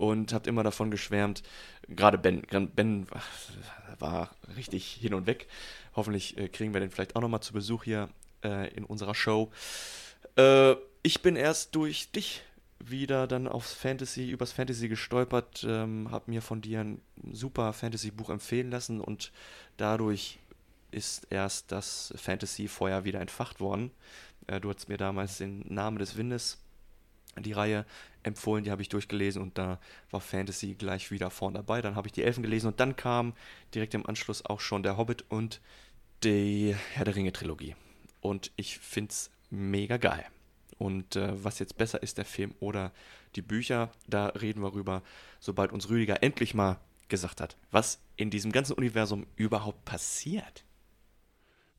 und 0.00 0.32
habt 0.32 0.46
immer 0.46 0.62
davon 0.62 0.90
geschwärmt. 0.90 1.42
Gerade 1.86 2.16
Ben, 2.16 2.42
Ben 2.74 3.06
war 3.98 4.30
richtig 4.56 4.92
hin 4.92 5.12
und 5.12 5.26
weg. 5.26 5.46
Hoffentlich 5.94 6.38
äh, 6.38 6.48
kriegen 6.48 6.72
wir 6.72 6.80
den 6.80 6.90
vielleicht 6.90 7.16
auch 7.16 7.20
nochmal 7.20 7.42
zu 7.42 7.52
Besuch 7.52 7.84
hier 7.84 8.08
äh, 8.42 8.72
in 8.74 8.84
unserer 8.84 9.14
Show. 9.14 9.52
Äh, 10.36 10.74
ich 11.02 11.20
bin 11.20 11.36
erst 11.36 11.74
durch 11.74 12.10
dich 12.12 12.40
wieder 12.78 13.26
dann 13.26 13.46
aufs 13.46 13.74
Fantasy, 13.74 14.30
übers 14.30 14.52
Fantasy 14.52 14.88
gestolpert, 14.88 15.66
ähm, 15.68 16.10
habe 16.10 16.30
mir 16.30 16.40
von 16.40 16.62
dir 16.62 16.80
ein 16.80 17.02
super 17.30 17.74
Fantasy-Buch 17.74 18.30
empfehlen 18.30 18.70
lassen 18.70 19.02
und 19.02 19.32
dadurch 19.76 20.38
ist 20.92 21.26
erst 21.28 21.72
das 21.72 22.14
Fantasy-Feuer 22.16 23.04
wieder 23.04 23.20
entfacht 23.20 23.60
worden. 23.60 23.90
Äh, 24.46 24.60
du 24.60 24.70
hast 24.70 24.88
mir 24.88 24.96
damals 24.96 25.36
den 25.36 25.62
Namen 25.68 25.98
des 25.98 26.16
Windes, 26.16 26.56
die 27.38 27.52
Reihe, 27.52 27.86
empfohlen, 28.22 28.64
die 28.64 28.70
habe 28.70 28.82
ich 28.82 28.88
durchgelesen 28.88 29.40
und 29.40 29.56
da 29.56 29.78
war 30.10 30.20
Fantasy 30.20 30.74
gleich 30.74 31.10
wieder 31.10 31.30
vorn 31.30 31.54
dabei. 31.54 31.80
Dann 31.80 31.96
habe 31.96 32.08
ich 32.08 32.12
die 32.12 32.22
Elfen 32.22 32.42
gelesen 32.42 32.68
und 32.68 32.80
dann 32.80 32.96
kam 32.96 33.34
direkt 33.74 33.94
im 33.94 34.06
Anschluss 34.06 34.44
auch 34.44 34.60
schon 34.60 34.82
der 34.82 34.96
Hobbit 34.96 35.24
und 35.28 35.60
die 36.22 36.74
Herr 36.92 37.04
der 37.04 37.16
Ringe-Trilogie. 37.16 37.76
Und 38.20 38.52
ich 38.56 38.78
finde 38.78 39.10
es 39.10 39.30
mega 39.48 39.96
geil. 39.96 40.26
Und 40.78 41.16
äh, 41.16 41.32
was 41.44 41.58
jetzt 41.58 41.76
besser 41.76 42.02
ist, 42.02 42.18
der 42.18 42.24
Film 42.24 42.54
oder 42.60 42.92
die 43.36 43.42
Bücher, 43.42 43.90
da 44.06 44.26
reden 44.26 44.62
wir 44.62 44.74
rüber, 44.74 45.02
sobald 45.38 45.72
uns 45.72 45.88
Rüdiger 45.88 46.22
endlich 46.22 46.54
mal 46.54 46.78
gesagt 47.08 47.40
hat, 47.40 47.56
was 47.70 48.00
in 48.16 48.30
diesem 48.30 48.52
ganzen 48.52 48.74
Universum 48.74 49.26
überhaupt 49.36 49.84
passiert. 49.84 50.64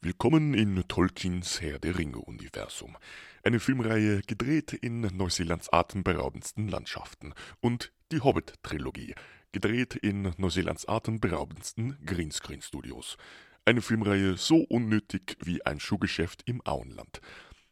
Willkommen 0.04 0.56
in 0.56 0.84
Tolkiens 0.88 1.62
Herr 1.62 1.78
der 1.78 1.96
Ringe-Universum. 1.96 2.98
Eine 3.44 3.60
Filmreihe 3.60 4.22
gedreht 4.22 4.74
in 4.74 5.02
Neuseelands 5.02 5.72
atemberaubendsten 5.72 6.68
Landschaften 6.68 7.36
und 7.60 7.92
die 8.12 8.20
Hobbit-Trilogie, 8.20 9.14
gedreht 9.52 9.94
in 9.94 10.34
Neuseelands 10.38 10.88
atemberaubendsten 10.88 12.00
Greenscreen-Studios. 12.04 13.18
Eine 13.64 13.84
Filmreihe 13.84 14.38
so 14.38 14.56
unnötig 14.56 15.38
wie 15.44 15.64
ein 15.68 15.80
Schuhgeschäft 15.80 16.42
im 16.48 16.66
Auenland. 16.66 17.22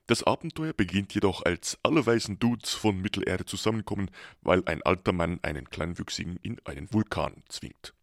Das 0.10 0.24
Abenteuer 0.24 0.74
beginnt 0.74 1.13
jedoch, 1.13 1.46
als 1.46 1.78
alle 1.84 2.04
weißen 2.04 2.39
Dudes 2.39 2.74
von 2.74 3.00
Mittelerde 3.00 3.46
zusammenkommen, 3.46 4.10
weil 4.42 4.63
ein 4.66 4.82
alter 4.82 5.12
Mann 5.12 5.38
einen 5.44 5.70
Kleinwüchsigen 5.70 6.38
in 6.38 6.60
einen 6.66 6.92
Vulkan 6.92 7.44
zwingt. 7.48 7.94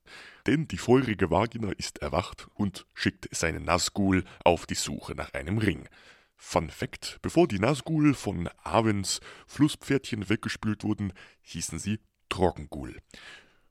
Denn 0.47 0.69
die 0.69 0.79
feurige 0.79 1.33
Vagina 1.33 1.73
ist 1.73 1.99
erwacht 1.99 2.47
und 2.55 2.87
schickt 2.95 3.27
seinen 3.35 3.65
Nazgul 3.65 4.23
auf 4.45 4.67
die 4.67 4.77
Suche 4.77 5.17
nach 5.17 5.35
einem 5.35 5.59
Ring. 5.59 5.89
Fun 6.37 6.71
Fact: 6.71 7.19
Bevor 7.23 7.49
die 7.49 7.59
Nazgul 7.59 8.15
von 8.15 8.49
Avens 8.63 9.19
Flusspferdchen 9.49 10.29
weggespült 10.29 10.85
wurden, 10.85 11.13
hießen 11.43 11.81
sie 11.81 11.99
Trockengul. 12.29 13.01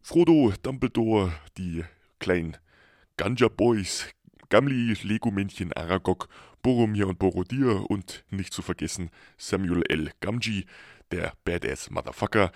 Frodo, 0.01 0.51
Dumbledore, 0.61 1.31
die 1.57 1.85
kleinen 2.19 2.57
Ganja 3.15 3.47
Boys, 3.47 4.09
Gamli, 4.49 4.93
Lego-Männchen 5.01 5.71
Aragog, 5.71 6.27
Boromir 6.65 7.07
und 7.07 7.19
Borodir 7.19 7.91
und 7.91 8.25
nicht 8.31 8.51
zu 8.51 8.63
vergessen 8.63 9.11
Samuel 9.37 9.83
L. 9.87 10.09
Gamgee, 10.19 10.65
der 11.11 11.33
Badass 11.43 11.91
Motherfucker, 11.91 12.51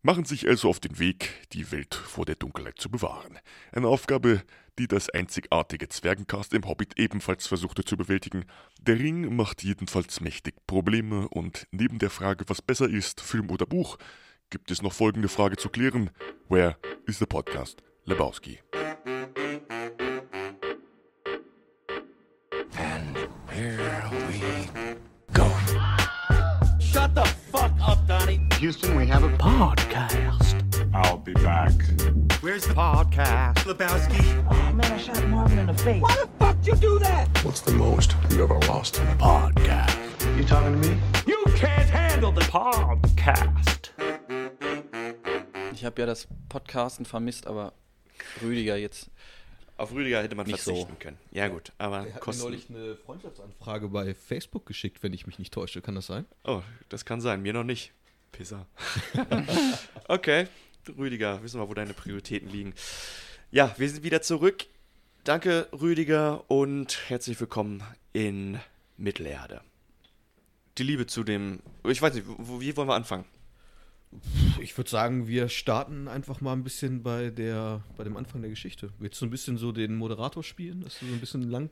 machen 0.00 0.24
sich 0.24 0.48
also 0.48 0.70
auf 0.70 0.80
den 0.80 0.98
Weg, 0.98 1.46
die 1.52 1.70
Welt 1.70 1.94
vor 1.94 2.24
der 2.24 2.36
Dunkelheit 2.36 2.78
zu 2.78 2.88
bewahren. 2.88 3.38
Eine 3.70 3.88
Aufgabe, 3.88 4.40
die 4.78 4.88
das 4.88 5.10
einzigartige 5.10 5.90
Zwergencast 5.90 6.54
im 6.54 6.66
Hobbit 6.66 6.98
ebenfalls 6.98 7.48
versuchte 7.48 7.84
zu 7.84 7.98
bewältigen. 7.98 8.46
Der 8.80 8.98
Ring 8.98 9.36
macht 9.36 9.62
jedenfalls 9.62 10.22
mächtig 10.22 10.54
Probleme 10.66 11.28
und 11.28 11.66
neben 11.70 11.98
der 11.98 12.08
Frage, 12.08 12.46
was 12.48 12.62
besser 12.62 12.88
ist, 12.88 13.20
Film 13.20 13.50
oder 13.50 13.66
Buch, 13.66 13.98
gibt 14.48 14.70
es 14.70 14.80
noch 14.80 14.94
folgende 14.94 15.28
Frage 15.28 15.58
zu 15.58 15.68
klären. 15.68 16.08
Where 16.48 16.78
is 17.06 17.18
the 17.18 17.26
podcast 17.26 17.82
Lebowski? 18.06 18.60
Houston, 28.60 28.94
we 28.96 29.06
have 29.06 29.22
a 29.24 29.28
Podcast. 29.36 30.62
I'll 30.94 31.18
be 31.18 31.34
back. 31.34 31.72
Where's 32.40 32.66
the 32.66 32.72
podcast? 32.72 33.56
Lebowski. 33.64 34.46
Oh 34.50 34.72
man, 34.72 34.92
I 34.92 34.96
shot 34.96 35.26
Marvin 35.28 35.58
in 35.58 35.66
the 35.66 35.74
face. 35.74 36.00
Why 36.00 36.14
the 36.14 36.28
fuck 36.38 36.56
you 36.66 36.74
do 36.76 36.98
that? 37.00 37.28
What's 37.44 37.60
the 37.60 37.72
most 37.72 38.14
you 38.30 38.42
ever 38.42 38.58
lost 38.60 38.98
in 38.98 39.06
a 39.08 39.16
Podcast. 39.16 39.96
You 40.38 40.44
talking 40.44 40.80
to 40.80 40.88
me? 40.88 40.96
You 41.26 41.42
can't 41.56 41.90
handle 41.90 42.32
the 42.32 42.42
Podcast. 42.42 43.92
Ich 45.72 45.84
habe 45.84 46.00
ja 46.00 46.06
das 46.06 46.28
Podcasten 46.48 47.04
vermisst, 47.04 47.46
aber 47.46 47.74
Rüdiger 48.42 48.76
jetzt. 48.76 49.10
Auf 49.80 49.92
Rüdiger 49.92 50.22
hätte 50.22 50.34
man 50.34 50.46
Nicht 50.46 50.60
verzichten 50.60 50.92
so. 50.92 50.98
können. 50.98 51.16
Ja 51.30 51.48
gut, 51.48 51.72
aber 51.78 52.00
Er 52.00 52.02
hat 52.02 52.14
mir 52.16 52.20
kosten. 52.20 52.42
neulich 52.42 52.68
eine 52.68 52.96
Freundschaftsanfrage 52.96 53.88
bei 53.88 54.12
Facebook 54.14 54.66
geschickt, 54.66 55.02
wenn 55.02 55.14
ich 55.14 55.26
mich 55.26 55.38
nicht 55.38 55.54
täusche. 55.54 55.80
Kann 55.80 55.94
das 55.94 56.06
sein? 56.06 56.26
Oh, 56.44 56.60
das 56.90 57.06
kann 57.06 57.22
sein, 57.22 57.40
mir 57.40 57.54
noch 57.54 57.64
nicht. 57.64 57.94
Pisser. 58.30 58.66
okay, 60.08 60.48
Rüdiger, 60.98 61.42
wissen 61.42 61.58
wir, 61.58 61.66
wo 61.66 61.72
deine 61.72 61.94
Prioritäten 61.94 62.50
liegen. 62.50 62.74
Ja, 63.52 63.74
wir 63.78 63.88
sind 63.88 64.02
wieder 64.02 64.20
zurück. 64.20 64.66
Danke, 65.24 65.66
Rüdiger, 65.72 66.44
und 66.50 66.98
herzlich 67.08 67.40
willkommen 67.40 67.82
in 68.12 68.60
Mittelerde. 68.98 69.62
Die 70.76 70.82
Liebe 70.82 71.06
zu 71.06 71.24
dem. 71.24 71.60
Ich 71.88 72.02
weiß 72.02 72.12
nicht, 72.12 72.26
wo, 72.28 72.60
wie 72.60 72.76
wollen 72.76 72.88
wir 72.88 72.96
anfangen? 72.96 73.24
Ich 74.60 74.76
würde 74.76 74.90
sagen, 74.90 75.28
wir 75.28 75.48
starten 75.48 76.08
einfach 76.08 76.40
mal 76.40 76.52
ein 76.52 76.64
bisschen 76.64 77.02
bei, 77.02 77.30
der, 77.30 77.82
bei 77.96 78.04
dem 78.04 78.16
Anfang 78.16 78.40
der 78.42 78.50
Geschichte. 78.50 78.92
Willst 78.98 79.20
du 79.20 79.26
ein 79.26 79.30
bisschen 79.30 79.56
so 79.56 79.72
den 79.72 79.96
Moderator 79.96 80.42
spielen, 80.42 80.82
dass 80.82 80.98
du 80.98 81.06
so 81.06 81.12
ein 81.12 81.20
bisschen 81.20 81.42
lang 81.42 81.70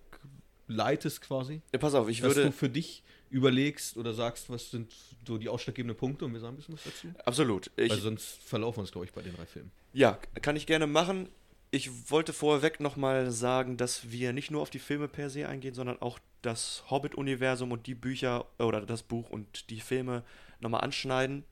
leitest 0.69 1.21
quasi? 1.21 1.63
Ja, 1.73 1.79
pass 1.79 1.95
auf, 1.95 2.09
ich 2.09 2.21
dass 2.21 2.37
würde. 2.37 2.49
du 2.49 2.53
für 2.53 2.69
dich 2.69 3.03
überlegst 3.31 3.97
oder 3.97 4.15
sagst, 4.15 4.49
was 4.49 4.71
sind 4.71 4.93
so 5.27 5.37
die 5.37 5.49
ausschlaggebenden 5.49 5.97
Punkte 5.97 6.25
und 6.25 6.33
wir 6.33 6.41
sagen 6.41 6.55
ein 6.55 6.57
bisschen 6.57 6.75
was 6.75 6.85
dazu. 6.85 7.09
Absolut. 7.25 7.71
Ich, 7.77 7.91
Weil 7.91 7.99
sonst 7.99 8.43
verlaufen 8.43 8.79
wir 8.79 8.83
uns, 8.83 8.93
glaube 8.93 9.07
ich, 9.07 9.13
bei 9.13 9.23
den 9.23 9.35
drei 9.35 9.47
Filmen. 9.47 9.71
Ja, 9.93 10.19
kann 10.41 10.57
ich 10.57 10.67
gerne 10.67 10.87
machen. 10.87 11.29
Ich 11.71 12.11
wollte 12.11 12.33
vorweg 12.33 12.81
nochmal 12.81 13.31
sagen, 13.31 13.77
dass 13.77 14.11
wir 14.11 14.33
nicht 14.33 14.51
nur 14.51 14.63
auf 14.63 14.71
die 14.71 14.79
Filme 14.79 15.09
per 15.09 15.29
se 15.29 15.47
eingehen, 15.47 15.75
sondern 15.75 16.01
auch 16.01 16.19
das 16.41 16.85
Hobbit-Universum 16.89 17.73
und 17.73 17.87
die 17.87 17.95
Bücher 17.95 18.47
oder 18.59 18.87
das 18.87 19.03
Buch 19.03 19.29
und 19.29 19.69
die 19.69 19.81
Filme 19.81 20.23
nochmal 20.61 20.81
anschneiden, 20.83 21.45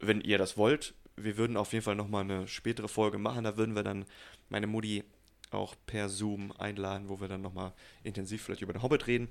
wenn 0.00 0.20
ihr 0.20 0.38
das 0.38 0.56
wollt. 0.56 0.94
Wir 1.16 1.36
würden 1.36 1.56
auf 1.56 1.72
jeden 1.72 1.84
Fall 1.84 1.96
nochmal 1.96 2.24
eine 2.24 2.48
spätere 2.48 2.88
Folge 2.88 3.18
machen. 3.18 3.44
Da 3.44 3.56
würden 3.56 3.74
wir 3.74 3.82
dann 3.82 4.04
meine 4.48 4.66
Mutti 4.66 5.04
auch 5.50 5.74
per 5.86 6.08
Zoom 6.08 6.52
einladen, 6.52 7.08
wo 7.08 7.20
wir 7.20 7.28
dann 7.28 7.42
nochmal 7.42 7.72
intensiv 8.02 8.42
vielleicht 8.42 8.62
über 8.62 8.72
den 8.72 8.82
Hobbit 8.82 9.06
reden. 9.06 9.28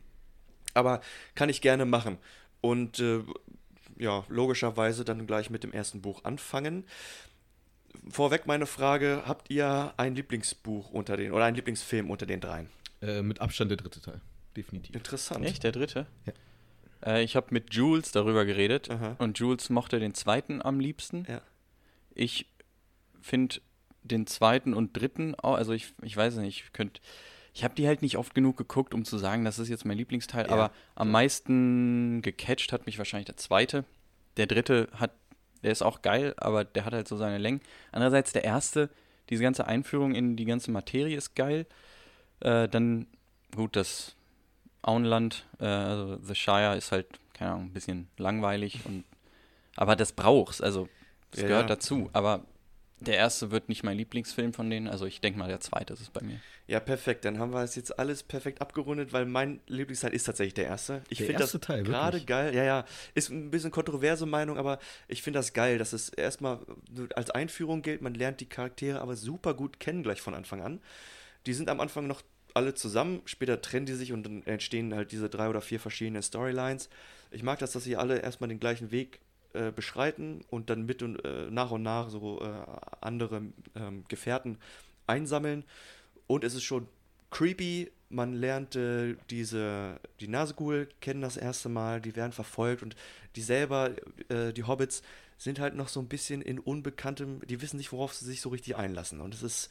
Aber 0.74 1.02
kann 1.36 1.50
ich 1.50 1.62
gerne 1.62 1.86
machen. 1.86 2.18
Und 2.62 3.00
äh, 3.00 3.24
ja, 3.98 4.24
logischerweise 4.30 5.06
dann 5.06 5.26
gleich 5.28 5.50
mit 5.50 5.64
dem 5.64 5.72
ersten 5.72 6.02
Buch 6.02 6.24
anfangen. 6.24 6.86
Vorweg 8.10 8.46
meine 8.46 8.66
Frage: 8.66 9.24
Habt 9.26 9.50
ihr 9.50 9.94
ein 9.98 10.16
Lieblingsbuch 10.16 10.92
unter 10.92 11.18
den 11.18 11.32
oder 11.32 11.46
einen 11.46 11.56
Lieblingsfilm 11.56 12.10
unter 12.10 12.26
den 12.26 12.40
dreien? 12.42 12.70
Äh, 13.02 13.22
mit 13.22 13.42
Abstand 13.42 13.72
der 13.72 13.78
dritte 13.78 14.02
Teil. 14.02 14.22
Definitiv. 14.56 14.96
Interessant. 14.96 15.46
Echt, 15.46 15.64
der 15.64 15.72
dritte? 15.72 16.06
Ja. 16.26 16.34
Äh, 17.06 17.24
ich 17.24 17.36
habe 17.36 17.48
mit 17.52 17.74
Jules 17.74 18.12
darüber 18.12 18.46
geredet 18.46 18.90
Aha. 18.90 19.16
und 19.20 19.38
Jules 19.40 19.70
mochte 19.70 20.00
den 20.00 20.14
zweiten 20.14 20.62
am 20.62 20.80
liebsten. 20.80 21.26
Ja. 21.28 21.42
Ich 22.14 22.48
finde 23.22 23.62
den 24.04 24.28
zweiten 24.28 24.74
und 24.74 24.94
dritten, 24.94 25.36
auch, 25.36 25.56
also 25.56 25.74
ich, 25.74 25.94
ich 26.02 26.16
weiß 26.16 26.38
nicht, 26.38 26.64
ich 26.64 26.74
könnte, 26.74 27.02
ich 27.54 27.64
habe 27.64 27.76
die 27.76 27.88
halt 27.88 28.02
nicht 28.02 28.18
oft 28.18 28.34
genug 28.34 28.58
geguckt, 28.58 28.94
um 28.94 29.06
zu 29.06 29.18
sagen, 29.18 29.46
das 29.46 29.60
ist 29.60 29.70
jetzt 29.70 29.86
mein 29.86 29.98
Lieblingsteil, 29.98 30.48
Ja, 30.48 30.54
aber 30.54 30.72
am 30.96 31.12
meisten 31.12 32.22
gecatcht 32.22 32.72
hat 32.72 32.86
mich 32.86 32.98
wahrscheinlich 32.98 33.26
der 33.26 33.38
zweite. 33.38 33.86
Der 34.38 34.48
dritte 34.48 34.88
hat, 34.94 35.12
der 35.64 35.72
ist 35.72 35.82
auch 35.82 36.02
geil, 36.02 36.34
aber 36.38 36.64
der 36.64 36.86
hat 36.86 36.94
halt 36.94 37.08
so 37.08 37.18
seine 37.18 37.38
Längen. 37.38 37.62
Andererseits 37.92 38.32
der 38.32 38.44
erste, 38.44 38.90
diese 39.30 39.44
ganze 39.44 39.68
Einführung 39.68 40.16
in 40.16 40.36
die 40.36 40.46
ganze 40.46 40.72
Materie 40.72 41.18
ist 41.18 41.36
geil. 41.36 41.66
Äh, 42.40 42.70
dann, 42.70 43.08
gut, 43.56 43.76
das 43.76 44.16
Auenland, 44.82 45.48
äh, 45.60 45.66
also 45.66 46.20
The 46.24 46.36
Shire 46.36 46.76
ist 46.78 46.92
halt, 46.92 47.08
keine 47.34 47.52
Ahnung, 47.52 47.66
ein 47.68 47.74
bisschen 47.74 48.10
langweilig 48.18 48.86
und 48.86 49.06
aber 49.76 49.96
das 49.96 50.14
brauch's, 50.14 50.62
also 50.62 50.90
das 51.32 51.44
Ja, 51.44 51.48
gehört 51.48 51.70
ja. 51.70 51.76
dazu. 51.76 52.10
Aber 52.14 52.46
der 53.00 53.18
erste 53.18 53.52
wird 53.52 53.70
nicht 53.70 53.84
mein 53.84 53.98
Lieblingsfilm 53.98 54.54
von 54.54 54.70
denen, 54.70 54.88
also 54.88 55.06
ich 55.06 55.22
denke 55.22 55.40
mal, 55.40 55.48
der 55.50 55.62
zweite 55.62 55.94
ist 55.94 56.02
es 56.02 56.10
bei 56.10 56.22
mir. 56.22 56.42
Ja, 56.68 56.80
perfekt. 56.80 57.26
Dann 57.26 57.40
haben 57.40 57.52
wir 57.52 57.64
es 57.64 57.76
jetzt 57.76 57.98
alles 57.98 58.22
perfekt 58.24 58.62
abgerundet, 58.62 59.12
weil 59.12 59.26
mein 59.26 59.60
Lieblingsteil 59.68 60.14
ist 60.14 60.26
tatsächlich 60.26 60.54
der 60.54 60.66
erste. 60.66 61.04
Ich 61.10 61.18
Der 61.18 61.26
finde 61.26 61.42
das 61.44 61.56
erste 61.56 61.60
Teil, 61.60 61.84
gerade 61.84 62.22
geil. 62.22 62.54
Ja, 62.56 62.64
ja. 62.64 62.86
Ist 63.16 63.30
ein 63.30 63.50
bisschen 63.50 63.72
kontroverse 63.72 64.26
Meinung, 64.28 64.58
aber 64.58 64.78
ich 65.08 65.24
finde 65.24 65.40
das 65.40 65.54
geil, 65.54 65.78
dass 65.80 65.94
es 65.94 66.10
erstmal 66.10 66.60
als 67.16 67.32
Einführung 67.32 67.82
gilt. 67.82 68.02
Man 68.02 68.14
lernt 68.14 68.40
die 68.42 68.46
Charaktere 68.50 69.02
aber 69.02 69.16
super 69.16 69.54
gut 69.56 69.80
kennen 69.80 70.04
gleich 70.04 70.22
von 70.22 70.36
Anfang 70.36 70.62
an. 70.62 70.82
Die 71.48 71.54
sind 71.54 71.70
am 71.70 71.80
Anfang 71.80 72.08
noch 72.08 72.22
alle 72.54 72.74
zusammen, 72.74 73.22
später 73.26 73.62
trennen 73.62 73.86
die 73.86 73.94
sich 73.94 74.14
und 74.14 74.24
dann 74.24 74.44
entstehen 74.44 74.94
halt 74.94 75.12
diese 75.12 75.30
drei 75.30 75.50
oder 75.50 75.62
vier 75.62 75.80
verschiedene 75.80 76.22
Storylines. 76.22 76.90
Ich 77.32 77.44
mag 77.44 77.60
das, 77.60 77.72
dass 77.72 77.84
sie 77.84 77.96
alle 77.96 78.20
erstmal 78.20 78.50
den 78.50 78.60
gleichen 78.60 78.92
Weg 78.92 79.20
äh, 79.54 79.72
beschreiten 79.72 80.42
und 80.50 80.70
dann 80.70 80.86
mit 80.86 81.04
und 81.04 81.24
äh, 81.26 81.50
nach 81.50 81.72
und 81.72 81.84
nach 81.84 82.10
so 82.10 82.42
äh, 82.42 82.52
andere 83.02 83.44
ähm, 83.76 84.06
Gefährten 84.08 84.58
einsammeln. 85.08 85.64
Und 86.28 86.44
es 86.44 86.54
ist 86.54 86.64
schon 86.64 86.88
creepy. 87.32 87.92
Man 88.10 88.34
lernt 88.34 88.76
äh, 88.76 89.16
diese, 89.30 90.00
die 90.20 90.28
Nazgul 90.28 90.90
kennen 91.00 91.22
das 91.22 91.38
erste 91.38 91.70
Mal, 91.70 92.02
die 92.02 92.16
werden 92.16 92.32
verfolgt 92.32 92.82
und 92.82 92.96
die 93.36 93.42
selber, 93.42 93.92
äh, 94.30 94.52
die 94.52 94.64
Hobbits, 94.64 95.04
sind 95.38 95.60
halt 95.60 95.74
noch 95.74 95.88
so 95.88 96.00
ein 96.02 96.08
bisschen 96.08 96.42
in 96.42 96.60
unbekanntem, 96.60 97.40
die 97.48 97.62
wissen 97.62 97.78
nicht, 97.78 97.92
worauf 97.92 98.14
sie 98.14 98.26
sich 98.26 98.42
so 98.42 98.50
richtig 98.50 98.76
einlassen. 98.76 99.22
Und 99.22 99.34
es 99.34 99.42
ist 99.42 99.70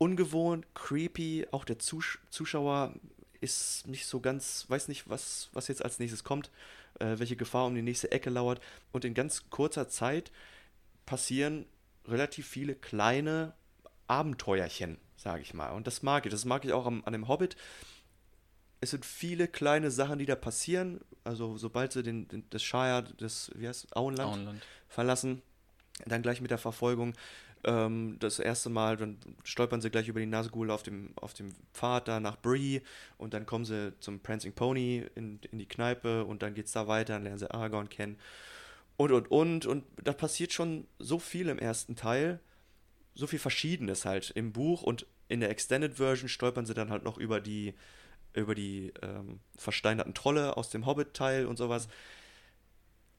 ungewohnt, 0.00 0.66
creepy. 0.74 1.46
Auch 1.50 1.64
der 1.64 1.78
Zus 1.78 2.18
Zuschauer 2.30 2.94
ist 3.40 3.86
nicht 3.86 4.06
so 4.06 4.20
ganz, 4.20 4.64
weiß 4.68 4.88
nicht, 4.88 5.08
was, 5.08 5.50
was 5.52 5.68
jetzt 5.68 5.84
als 5.84 5.98
nächstes 5.98 6.24
kommt, 6.24 6.50
äh, 6.98 7.18
welche 7.18 7.36
Gefahr 7.36 7.66
um 7.66 7.74
die 7.74 7.82
nächste 7.82 8.10
Ecke 8.10 8.30
lauert. 8.30 8.60
Und 8.92 9.04
in 9.04 9.14
ganz 9.14 9.50
kurzer 9.50 9.88
Zeit 9.88 10.32
passieren 11.04 11.66
relativ 12.08 12.48
viele 12.48 12.74
kleine 12.74 13.52
Abenteuerchen, 14.06 14.98
sage 15.16 15.42
ich 15.42 15.52
mal. 15.52 15.70
Und 15.70 15.86
das 15.86 16.02
mag 16.02 16.24
ich. 16.24 16.32
Das 16.32 16.46
mag 16.46 16.64
ich 16.64 16.72
auch 16.72 16.86
am, 16.86 17.02
an 17.04 17.12
dem 17.12 17.28
Hobbit. 17.28 17.56
Es 18.80 18.90
sind 18.90 19.04
viele 19.04 19.48
kleine 19.48 19.90
Sachen, 19.90 20.18
die 20.18 20.26
da 20.26 20.34
passieren. 20.34 21.00
Also 21.24 21.58
sobald 21.58 21.92
sie 21.92 22.02
den, 22.02 22.26
den, 22.28 22.44
das 22.48 22.62
Shire, 22.62 23.04
das, 23.18 23.50
wie 23.54 23.68
heißt 23.68 23.94
Auenland, 23.94 24.32
Auenland. 24.32 24.62
verlassen, 24.88 25.42
dann 26.06 26.22
gleich 26.22 26.40
mit 26.40 26.50
der 26.50 26.58
Verfolgung. 26.58 27.12
Ähm, 27.64 28.16
das 28.20 28.38
erste 28.38 28.70
Mal, 28.70 28.96
dann 28.96 29.18
stolpern 29.44 29.80
sie 29.80 29.90
gleich 29.90 30.08
über 30.08 30.20
die 30.20 30.26
Nazgul 30.26 30.70
auf 30.70 30.82
dem, 30.82 31.10
auf 31.16 31.34
dem 31.34 31.52
Pfad 31.74 32.08
da 32.08 32.20
nach 32.20 32.36
Bree 32.36 32.80
und 33.18 33.34
dann 33.34 33.46
kommen 33.46 33.64
sie 33.64 33.92
zum 34.00 34.20
Prancing 34.20 34.52
Pony 34.52 35.04
in, 35.14 35.40
in 35.50 35.58
die 35.58 35.66
Kneipe 35.66 36.24
und 36.24 36.42
dann 36.42 36.54
geht's 36.54 36.72
da 36.72 36.88
weiter, 36.88 37.14
dann 37.14 37.24
lernen 37.24 37.38
sie 37.38 37.50
Aragorn 37.50 37.88
kennen 37.88 38.16
und 39.00 39.12
und 39.12 39.30
und 39.30 39.66
und 39.66 39.84
da 40.04 40.12
passiert 40.12 40.52
schon 40.52 40.86
so 40.98 41.18
viel 41.18 41.48
im 41.48 41.58
ersten 41.58 41.96
Teil, 41.96 42.38
so 43.14 43.26
viel 43.26 43.38
Verschiedenes 43.38 44.04
halt 44.04 44.30
im 44.34 44.52
Buch 44.52 44.82
und 44.82 45.06
in 45.28 45.40
der 45.40 45.48
Extended 45.48 45.94
Version 45.94 46.28
stolpern 46.28 46.66
sie 46.66 46.74
dann 46.74 46.90
halt 46.90 47.02
noch 47.02 47.16
über 47.16 47.40
die 47.40 47.74
über 48.34 48.54
die 48.54 48.92
ähm, 49.00 49.40
versteinerten 49.56 50.12
Trolle 50.12 50.56
aus 50.58 50.68
dem 50.68 50.84
Hobbit-Teil 50.84 51.46
und 51.46 51.56
sowas. 51.56 51.88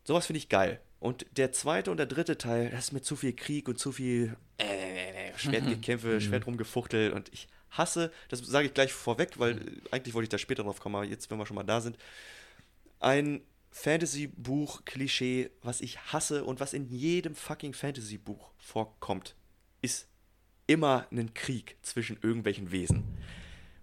Sowas 0.04 0.28
finde 0.28 0.38
ich 0.38 0.50
geil. 0.50 0.80
Und 1.02 1.26
der 1.36 1.52
zweite 1.52 1.90
und 1.90 1.98
der 1.98 2.06
dritte 2.06 2.38
Teil, 2.38 2.70
das 2.70 2.86
ist 2.86 2.92
mir 2.92 3.02
zu 3.02 3.16
viel 3.16 3.34
Krieg 3.34 3.68
und 3.68 3.80
zu 3.80 3.92
viel 3.92 4.38
äh, 4.60 5.36
Schwertgekämpfe, 5.36 6.22
Schwertrumgefuchtel 6.22 7.12
und 7.12 7.28
ich 7.34 7.48
hasse, 7.72 8.12
das 8.30 8.40
sage 8.42 8.68
ich 8.68 8.74
gleich 8.76 8.94
vorweg, 8.94 9.40
weil 9.40 9.58
äh, 9.58 9.62
eigentlich 9.90 10.14
wollte 10.14 10.26
ich 10.26 10.30
da 10.30 10.38
später 10.38 10.62
drauf 10.62 10.80
kommen, 10.80 10.96
aber 10.96 11.06
jetzt, 11.06 11.32
wenn 11.32 11.40
wir 11.40 11.48
schon 11.48 11.56
mal 11.56 11.64
da 11.64 11.82
sind, 11.82 11.98
ein 13.00 13.42
Fantasy-Buch-Klischee, 13.72 15.50
was 15.64 15.82
ich 15.82 15.98
hasse 16.14 16.46
und 16.46 16.60
was 16.60 16.74
in 16.74 16.88
jedem 16.92 17.34
fucking 17.34 17.74
Fantasy-Buch 17.74 18.52
vorkommt, 18.60 19.36
ist 19.82 20.08
immer 20.68 21.08
ein 21.12 21.34
Krieg 21.34 21.78
zwischen 21.82 22.20
irgendwelchen 22.22 22.72
Wesen. 22.72 23.04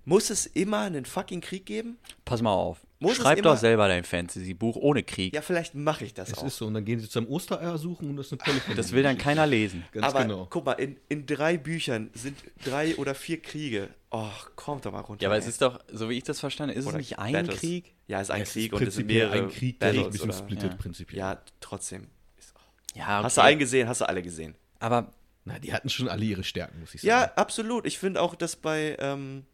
Muss 0.04 0.30
es 0.30 0.46
immer 0.46 0.82
einen 0.82 1.04
fucking 1.04 1.40
Krieg 1.40 1.66
geben? 1.66 1.98
Pass 2.24 2.42
mal 2.42 2.54
auf. 2.54 2.86
Muss 3.00 3.12
es 3.12 3.18
Schreib 3.18 3.42
doch 3.42 3.56
selber 3.56 3.86
dein 3.86 4.02
Fantasy-Buch 4.02 4.74
ohne 4.74 5.04
Krieg. 5.04 5.32
Ja, 5.32 5.40
vielleicht 5.40 5.74
mache 5.76 6.04
ich 6.04 6.14
das 6.14 6.30
Es 6.30 6.38
auch. 6.38 6.44
ist 6.46 6.56
so, 6.56 6.66
und 6.66 6.74
dann 6.74 6.84
gehen 6.84 6.98
sie 6.98 7.08
zum 7.08 7.28
Ostereier 7.28 7.78
suchen 7.78 8.10
und 8.10 8.16
das 8.16 8.26
ist 8.26 8.32
eine 8.32 8.38
tolle 8.60 8.60
Das 8.76 8.90
will 8.92 9.04
dann 9.04 9.16
keiner 9.16 9.46
lesen. 9.46 9.84
Ganz 9.92 10.04
Aber 10.06 10.22
genau. 10.22 10.46
guck 10.50 10.64
mal, 10.66 10.72
in, 10.72 10.96
in 11.08 11.24
drei 11.24 11.56
Büchern 11.58 12.10
sind 12.14 12.36
drei 12.64 12.96
oder 12.96 13.14
vier 13.14 13.40
Kriege. 13.40 13.88
Oh, 14.10 14.26
kommt 14.56 14.84
doch 14.84 14.90
mal 14.90 15.00
runter. 15.00 15.22
Ja, 15.22 15.28
aber 15.28 15.38
es 15.38 15.44
ey. 15.44 15.50
ist 15.50 15.62
doch, 15.62 15.78
so 15.92 16.08
wie 16.10 16.14
ich 16.18 16.24
das 16.24 16.40
verstanden 16.40 16.70
habe, 16.72 16.80
ist 16.80 16.86
Oder 16.86 16.96
es 16.98 17.08
nicht 17.10 17.18
ein 17.20 17.32
Battles. 17.34 17.60
Krieg? 17.60 17.94
Ja, 18.08 18.20
es 18.20 18.28
ist 18.28 18.30
ein 18.32 18.42
Es 18.42 18.48
ist 18.48 18.54
Krieg 18.54 18.72
und 18.72 18.82
es 18.82 18.94
sind 18.96 19.06
prinzipiell 19.06 19.28
mehrere 19.28 19.44
ein 19.44 19.50
Krieg, 19.52 19.78
der 19.80 19.90
sich 19.90 19.98
ein 19.98 20.02
Battles 20.04 20.12
bisschen 20.22 20.30
oder- 20.30 20.38
splittet, 20.38 20.70
Ja. 20.72 20.76
prinzipiell. 20.76 21.18
Ja, 21.18 21.42
trotzdem. 21.60 22.06
Ist- 22.36 22.54
Ja, 22.96 23.02
okay. 23.18 23.24
Hast 23.24 23.36
du 23.36 23.40
einen 23.42 23.58
gesehen? 23.60 23.88
Hast 23.88 24.00
du 24.00 24.08
alle 24.08 24.22
gesehen? 24.22 24.56
Aber 24.80 25.12
Na, 25.44 25.58
die 25.60 25.72
hatten 25.72 25.88
schon 25.88 26.08
alle 26.08 26.24
ihre 26.24 26.42
Stärken, 26.42 26.80
muss 26.80 26.94
ich 26.94 27.02
sagen. 27.02 27.08
Ja, 27.08 27.32
absolut. 27.36 27.86
Ich 27.86 27.98
finde 27.98 28.20
auch, 28.20 28.34
dass 28.34 28.56
bei 28.56 28.96
ähm, 28.98 29.44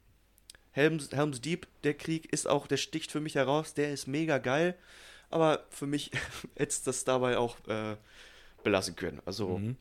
Helms, 0.74 1.10
Helms 1.12 1.40
Deep 1.40 1.66
der 1.84 1.94
Krieg 1.94 2.32
ist 2.32 2.48
auch, 2.48 2.66
der 2.66 2.76
sticht 2.76 3.10
für 3.12 3.20
mich 3.20 3.36
heraus. 3.36 3.74
Der 3.74 3.92
ist 3.92 4.06
mega 4.08 4.38
geil. 4.38 4.74
Aber 5.30 5.64
für 5.70 5.86
mich 5.86 6.10
hätte 6.56 6.68
es 6.68 6.82
das 6.82 7.04
dabei 7.04 7.38
auch 7.38 7.56
äh, 7.68 7.96
belassen 8.62 8.96
können. 8.96 9.20
Also, 9.24 9.58
Mhm. 9.58 9.76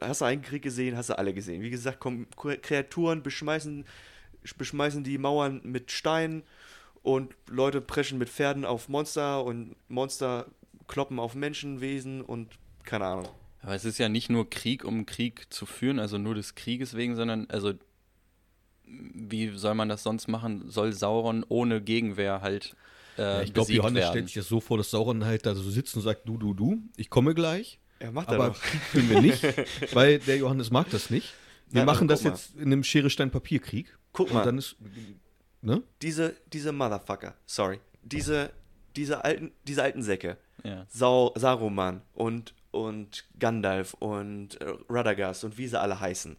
hast 0.00 0.20
du 0.20 0.24
einen 0.24 0.42
Krieg 0.42 0.62
gesehen, 0.62 0.96
hast 0.96 1.10
du 1.10 1.18
alle 1.18 1.32
gesehen. 1.32 1.62
Wie 1.62 1.70
gesagt, 1.70 2.00
kommen 2.00 2.26
Kre- 2.36 2.58
Kreaturen, 2.58 3.22
beschmeißen, 3.22 3.84
beschmeißen 4.58 5.04
die 5.04 5.18
Mauern 5.18 5.60
mit 5.64 5.90
Steinen 5.92 6.42
und 7.02 7.34
Leute 7.48 7.80
preschen 7.80 8.18
mit 8.18 8.28
Pferden 8.28 8.64
auf 8.64 8.88
Monster 8.88 9.44
und 9.44 9.76
Monster 9.88 10.46
kloppen 10.88 11.18
auf 11.20 11.34
Menschenwesen 11.36 12.20
und 12.20 12.48
keine 12.84 13.04
Ahnung. 13.06 13.28
Aber 13.62 13.74
es 13.74 13.84
ist 13.84 13.98
ja 13.98 14.08
nicht 14.08 14.28
nur 14.30 14.48
Krieg, 14.50 14.84
um 14.84 15.06
Krieg 15.06 15.46
zu 15.50 15.66
führen, 15.66 15.98
also 15.98 16.18
nur 16.18 16.34
des 16.36 16.54
Krieges 16.56 16.94
wegen, 16.96 17.14
sondern, 17.16 17.46
also, 17.50 17.74
wie 18.86 19.56
soll 19.56 19.74
man 19.74 19.88
das 19.88 20.02
sonst 20.02 20.28
machen? 20.28 20.64
Soll 20.70 20.92
Sauron 20.92 21.44
ohne 21.48 21.80
Gegenwehr 21.80 22.40
halt 22.40 22.76
äh, 23.18 23.22
Ja, 23.22 23.42
ich 23.42 23.52
glaube, 23.54 23.72
Johannes 23.72 24.00
werden? 24.02 24.10
stellt 24.12 24.26
sich 24.26 24.34
das 24.34 24.48
so 24.48 24.60
vor, 24.60 24.78
dass 24.78 24.90
Sauron 24.90 25.24
halt 25.24 25.46
da 25.46 25.54
so 25.54 25.68
sitzt 25.70 25.96
und 25.96 26.02
sagt, 26.02 26.28
du, 26.28 26.36
du, 26.38 26.54
du, 26.54 26.78
ich 26.96 27.10
komme 27.10 27.34
gleich. 27.34 27.78
Er 27.98 28.12
macht 28.12 28.28
er 28.28 28.34
Aber 28.34 28.48
doch. 28.48 28.60
Krieg 28.60 28.80
führen 28.82 29.08
wir 29.10 29.20
nicht, 29.22 29.42
weil 29.94 30.18
der 30.20 30.36
Johannes 30.36 30.70
mag 30.70 30.90
das 30.90 31.10
nicht. 31.10 31.32
Wir 31.68 31.78
Ja, 31.78 31.82
aber 31.82 31.92
machen 31.92 32.08
das 32.08 32.22
mal. 32.24 32.30
jetzt 32.30 32.54
in 32.56 32.64
einem 32.66 32.84
Schere-Stein-Papier-Krieg. 32.84 33.96
Guck 34.12 34.32
mal. 34.32 34.44
Dann 34.44 34.58
ist, 34.58 34.76
ne? 35.62 35.82
diese, 36.02 36.36
diese 36.52 36.72
Motherfucker, 36.72 37.34
sorry, 37.46 37.80
diese, 38.02 38.50
diese 38.94 39.24
alten, 39.24 39.50
diese 39.66 39.82
alten 39.82 40.02
Säcke, 40.02 40.36
Ja. 40.62 40.86
Sau, 40.88 41.32
Saruman 41.36 42.02
und, 42.14 42.54
und 42.70 43.24
Gandalf 43.38 43.94
und 43.94 44.60
äh, 44.60 44.74
Radagast 44.88 45.44
und 45.44 45.58
wie 45.58 45.66
sie 45.66 45.80
alle 45.80 45.98
heißen, 45.98 46.36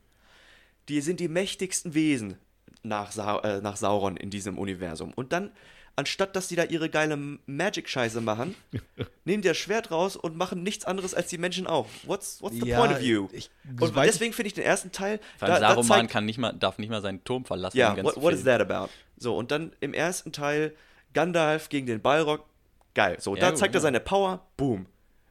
die 0.89 1.02
sind 1.02 1.19
die 1.19 1.28
mächtigsten 1.28 1.93
Wesen 1.93 2.38
nach, 2.84 3.12
Sa 3.12 3.39
äh, 3.39 3.62
nach 3.62 3.76
Sauron 3.78 4.17
in 4.17 4.30
diesem 4.30 4.58
Universum. 4.58 5.12
Und 5.13 5.34
dann, 5.34 5.52
anstatt 5.95 6.36
dass 6.36 6.47
die 6.47 6.56
da 6.56 6.63
ihre 6.63 6.89
geile 6.89 7.17
Magic-Scheiße 7.45 8.21
machen, 8.21 8.56
nehmen 9.26 9.41
die 9.41 9.47
das 9.50 9.58
Schwert 9.58 9.91
raus 9.91 10.15
und 10.15 10.38
machen 10.38 10.63
nichts 10.63 10.86
anderes 10.86 11.13
als 11.13 11.28
die 11.28 11.38
Menschen 11.38 11.67
auch. 11.67 11.88
What's, 12.06 12.41
what's 12.41 12.56
the 12.62 12.67
Ja, 12.69 12.80
point 12.80 12.93
of 12.93 13.00
view? 13.00 13.28
ich- 13.32 13.50
und 13.80 13.95
deswegen 13.97 14.34
finde 14.34 14.47
ich 14.47 14.54
den 14.54 14.63
ersten 14.63 14.91
Teil, 14.91 15.19
Vor 15.38 15.47
allem 15.50 15.62
da, 15.62 15.69
Saruman 15.69 16.08
kann 16.08 16.26
nicht 16.26 16.38
mal, 16.38 16.54
darf 16.54 16.78
nicht 16.78 16.89
mal 16.89 17.02
seinen 17.02 17.23
Turm 17.23 17.43
verlassen. 17.45 17.78
ja, 17.78 17.89
im 17.89 17.97
ganzen 17.97 18.15
what, 18.15 18.21
what 18.23 18.34
is 18.34 18.43
that 18.43 18.62
about? 18.62 18.89
So, 19.17 19.36
und 19.36 19.52
dann 19.52 19.73
im 19.80 19.93
ersten 19.93 20.32
Teil 20.32 20.73
Gandalf 21.13 21.69
gegen 21.69 21.88
den 21.88 22.02
Balrog. 22.02 22.45
Geil. 22.93 23.17
So, 23.19 23.36
Ja, 23.36 23.41
da 23.41 23.50
gut, 23.50 23.60
zeigt 23.60 23.73
er 23.76 23.80
ja. 23.80 23.82
seine 23.82 24.00
Power. 24.00 24.45
Boom. 24.58 24.86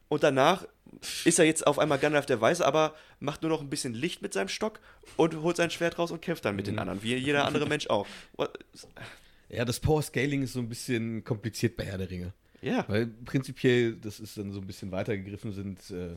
Und 0.09 0.23
danach 0.23 0.67
ist 1.25 1.39
er 1.39 1.45
jetzt 1.45 1.67
auf 1.67 1.79
einmal 1.79 1.99
Gandalf 1.99 2.27
der 2.27 2.41
Weiße, 2.41 2.65
aber 2.65 2.95
macht 3.21 3.43
nur 3.43 3.51
noch 3.51 3.61
ein 3.61 3.69
bisschen 3.71 3.95
Licht 3.95 4.23
mit 4.23 4.33
seinem 4.33 4.49
Stock 4.49 4.81
und 5.17 5.43
holt 5.43 5.57
sein 5.57 5.71
Schwert 5.71 5.99
raus 5.99 6.11
und 6.11 6.23
kämpft 6.23 6.45
dann 6.45 6.57
mit 6.57 6.67
den 6.67 6.79
anderen, 6.79 7.03
wie 7.03 7.15
jeder 7.17 7.45
andere 7.45 7.67
Mensch 7.67 7.89
auch. 7.89 8.07
Ja, 9.49 9.65
das 9.65 9.81
Power-Scaling 9.81 10.43
ist 10.43 10.53
so 10.55 10.61
ein 10.61 10.69
bisschen 10.69 11.25
kompliziert 11.25 11.77
bei 11.77 11.85
Herr 11.85 11.99
der 11.99 12.11
Ringe. 12.11 12.33
Ja. 12.63 12.85
Weil 12.89 13.07
prinzipiell, 13.07 13.97
das 13.97 14.19
ist 14.21 14.37
dann 14.39 14.53
so 14.53 14.61
ein 14.61 14.67
bisschen 14.67 14.91
weitergegriffen, 14.91 15.53
sind 15.53 15.91
äh, 15.91 16.17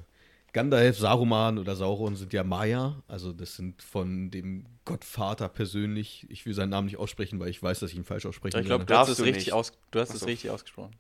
Gandalf, 0.54 0.98
Saruman 0.98 1.58
oder 1.60 1.76
Sauron 1.76 2.16
sind 2.16 2.34
ja 2.34 2.44
Maya. 2.44 3.04
Also 3.08 3.34
das 3.34 3.56
sind 3.56 3.84
von 3.84 4.32
dem 4.32 4.66
Gottvater 4.86 5.48
persönlich. 5.50 6.26
Ich 6.30 6.46
will 6.46 6.54
seinen 6.54 6.70
Namen 6.70 6.88
nicht 6.88 6.98
aussprechen, 6.98 7.40
weil 7.40 7.50
ich 7.50 7.62
weiß, 7.62 7.80
dass 7.80 7.92
ich 7.92 7.98
ihn 7.98 8.04
falsch 8.04 8.26
aussprechen 8.26 8.60
Ich 8.60 8.66
glaube, 8.66 8.86
du 8.86 8.94
hast 8.94 9.00
Darfst 9.00 9.12
es 9.12 9.18
du 9.18 9.24
richtig, 9.24 9.46
nicht. 9.48 9.54
aus, 9.54 9.74
du 9.92 10.00
hast 10.00 10.14
es 10.14 10.26
richtig 10.26 10.50
ausgesprochen. 10.50 10.96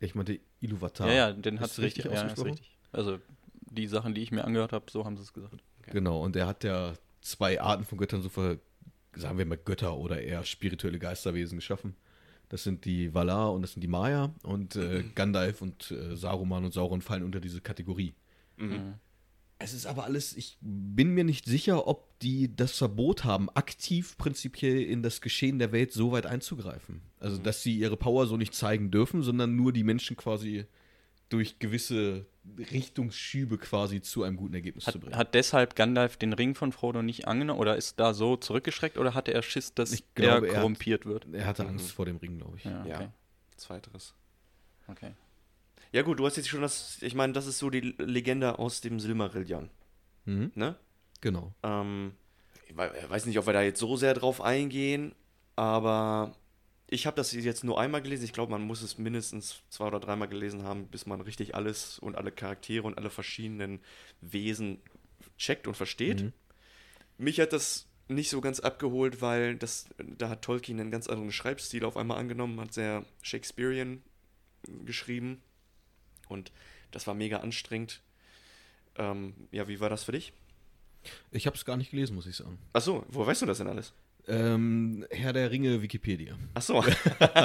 Ich 0.00 0.14
meinte 0.14 0.40
Iluvatar. 0.60 1.08
Ja, 1.08 1.14
ja, 1.14 1.32
den 1.32 1.60
hat 1.60 1.70
es 1.70 1.78
richtig 1.78 2.04
richtig, 2.06 2.12
ja, 2.12 2.26
ist 2.26 2.32
ausgesprochen? 2.32 2.50
richtig. 2.50 2.78
Also 2.92 3.18
die 3.70 3.86
Sachen, 3.86 4.14
die 4.14 4.22
ich 4.22 4.30
mir 4.30 4.44
angehört 4.44 4.72
habe, 4.72 4.86
so 4.90 5.04
haben 5.04 5.16
sie 5.16 5.22
es 5.22 5.32
gesagt. 5.32 5.62
Genau, 5.82 6.22
und 6.22 6.36
er 6.36 6.46
hat 6.46 6.64
ja 6.64 6.94
zwei 7.20 7.60
Arten 7.60 7.84
von 7.84 7.98
Göttern, 7.98 8.22
so 8.22 8.28
ver, 8.28 8.58
sagen 9.14 9.38
wir 9.38 9.46
mal 9.46 9.58
Götter 9.58 9.96
oder 9.96 10.20
eher 10.20 10.44
spirituelle 10.44 10.98
Geisterwesen 10.98 11.58
geschaffen. 11.58 11.96
Das 12.48 12.62
sind 12.62 12.84
die 12.84 13.12
Valar 13.14 13.52
und 13.52 13.62
das 13.62 13.72
sind 13.72 13.80
die 13.80 13.88
Maya 13.88 14.32
und 14.42 14.76
äh, 14.76 15.02
Gandalf 15.14 15.62
und 15.62 15.90
äh, 15.90 16.16
Saruman 16.16 16.64
und 16.64 16.72
Sauron 16.72 17.00
fallen 17.00 17.24
unter 17.24 17.40
diese 17.40 17.60
Kategorie. 17.60 18.14
Es 19.64 19.72
ist 19.72 19.86
aber 19.86 20.04
alles, 20.04 20.36
ich 20.36 20.58
bin 20.60 21.10
mir 21.14 21.24
nicht 21.24 21.46
sicher, 21.46 21.86
ob 21.86 22.18
die 22.20 22.54
das 22.54 22.76
Verbot 22.76 23.24
haben, 23.24 23.48
aktiv 23.50 24.16
prinzipiell 24.18 24.82
in 24.82 25.02
das 25.02 25.20
Geschehen 25.20 25.58
der 25.58 25.72
Welt 25.72 25.92
so 25.92 26.12
weit 26.12 26.26
einzugreifen. 26.26 27.00
Also, 27.18 27.38
dass 27.38 27.62
sie 27.62 27.76
ihre 27.78 27.96
Power 27.96 28.26
so 28.26 28.36
nicht 28.36 28.54
zeigen 28.54 28.90
dürfen, 28.90 29.22
sondern 29.22 29.56
nur 29.56 29.72
die 29.72 29.82
Menschen 29.84 30.16
quasi 30.16 30.66
durch 31.30 31.58
gewisse 31.58 32.26
Richtungsschübe 32.70 33.56
quasi 33.58 34.02
zu 34.02 34.22
einem 34.22 34.36
guten 34.36 34.52
Ergebnis 34.54 34.86
Hat, 34.86 34.92
zu 34.92 35.00
bringen. 35.00 35.16
hat 35.16 35.34
deshalb 35.34 35.74
Gandalf 35.76 36.16
den 36.18 36.34
Ring 36.34 36.54
von 36.54 36.70
Frodo 36.72 37.00
nicht 37.02 37.26
angenommen 37.26 37.58
oder 37.58 37.76
ist 37.76 37.98
da 37.98 38.12
so 38.12 38.36
zurückgeschreckt 38.36 38.98
oder 38.98 39.14
hatte 39.14 39.32
er 39.32 39.42
Schiss, 39.42 39.72
dass 39.74 39.92
Ich 39.92 40.04
er 40.16 40.22
glaube, 40.22 40.46
er 40.48 40.52
hat- 40.52 40.60
korrumpiert 40.60 41.06
wird? 41.06 41.26
er 41.32 41.46
hatte 41.46 41.66
Angst 41.66 41.90
vor 41.92 42.04
dem 42.04 42.18
Ring, 42.18 42.36
glaube 42.38 42.58
ich. 42.58 42.64
Ja, 42.64 42.80
okay. 42.82 42.90
Ja. 42.90 43.12
Zweiteres. 43.56 44.12
okay. 44.88 45.12
Ja 45.94 46.02
gut, 46.02 46.18
du 46.18 46.26
hast 46.26 46.36
jetzt 46.36 46.48
schon 46.48 46.60
das, 46.60 46.98
ich 47.02 47.14
meine, 47.14 47.32
das 47.34 47.46
ist 47.46 47.58
so 47.58 47.70
die 47.70 47.94
Legende 47.98 48.58
aus 48.58 48.80
dem 48.80 48.98
Silmarillion, 48.98 49.70
Mhm. 50.24 50.50
ne? 50.56 50.74
Genau. 51.20 51.54
Ähm, 51.62 52.14
ich 52.68 52.76
wei- 52.76 52.90
weiß 53.08 53.26
nicht, 53.26 53.38
ob 53.38 53.46
wir 53.46 53.52
da 53.52 53.62
jetzt 53.62 53.78
so 53.78 53.96
sehr 53.96 54.12
drauf 54.12 54.40
eingehen, 54.40 55.14
aber 55.54 56.34
ich 56.88 57.06
habe 57.06 57.14
das 57.16 57.30
jetzt 57.32 57.62
nur 57.62 57.80
einmal 57.80 58.02
gelesen. 58.02 58.24
Ich 58.24 58.32
glaube, 58.32 58.50
man 58.50 58.62
muss 58.62 58.82
es 58.82 58.98
mindestens 58.98 59.62
zwei 59.70 59.86
oder 59.86 60.00
dreimal 60.00 60.26
gelesen 60.26 60.64
haben, 60.64 60.88
bis 60.88 61.06
man 61.06 61.20
richtig 61.20 61.54
alles 61.54 62.00
und 62.00 62.16
alle 62.16 62.32
Charaktere 62.32 62.84
und 62.88 62.98
alle 62.98 63.08
verschiedenen 63.10 63.78
Wesen 64.20 64.80
checkt 65.38 65.68
und 65.68 65.76
versteht. 65.76 66.22
Mhm. 66.24 66.32
Mich 67.18 67.38
hat 67.38 67.52
das 67.52 67.86
nicht 68.08 68.30
so 68.30 68.40
ganz 68.40 68.58
abgeholt, 68.58 69.22
weil 69.22 69.54
das, 69.54 69.86
da 69.98 70.28
hat 70.28 70.42
Tolkien 70.42 70.80
einen 70.80 70.90
ganz 70.90 71.06
anderen 71.06 71.30
Schreibstil 71.30 71.84
auf 71.84 71.96
einmal 71.96 72.18
angenommen, 72.18 72.60
hat 72.60 72.72
sehr 72.74 73.04
Shakespearean 73.22 74.02
geschrieben 74.84 75.40
und 76.28 76.52
das 76.90 77.06
war 77.06 77.14
mega 77.14 77.38
anstrengend. 77.38 78.00
Ähm, 78.96 79.34
ja, 79.50 79.66
wie 79.68 79.80
war 79.80 79.90
das 79.90 80.04
für 80.04 80.12
dich? 80.12 80.32
Ich 81.32 81.46
habe 81.46 81.56
es 81.56 81.64
gar 81.64 81.76
nicht 81.76 81.90
gelesen, 81.90 82.14
muss 82.14 82.26
ich 82.26 82.36
sagen. 82.36 82.58
Achso, 82.72 83.04
wo 83.08 83.26
weißt 83.26 83.42
du 83.42 83.46
das 83.46 83.58
denn 83.58 83.68
alles? 83.68 83.92
Ähm, 84.26 85.04
Herr 85.10 85.34
der 85.34 85.50
Ringe, 85.50 85.82
Wikipedia. 85.82 86.38
Achso. 86.54 86.82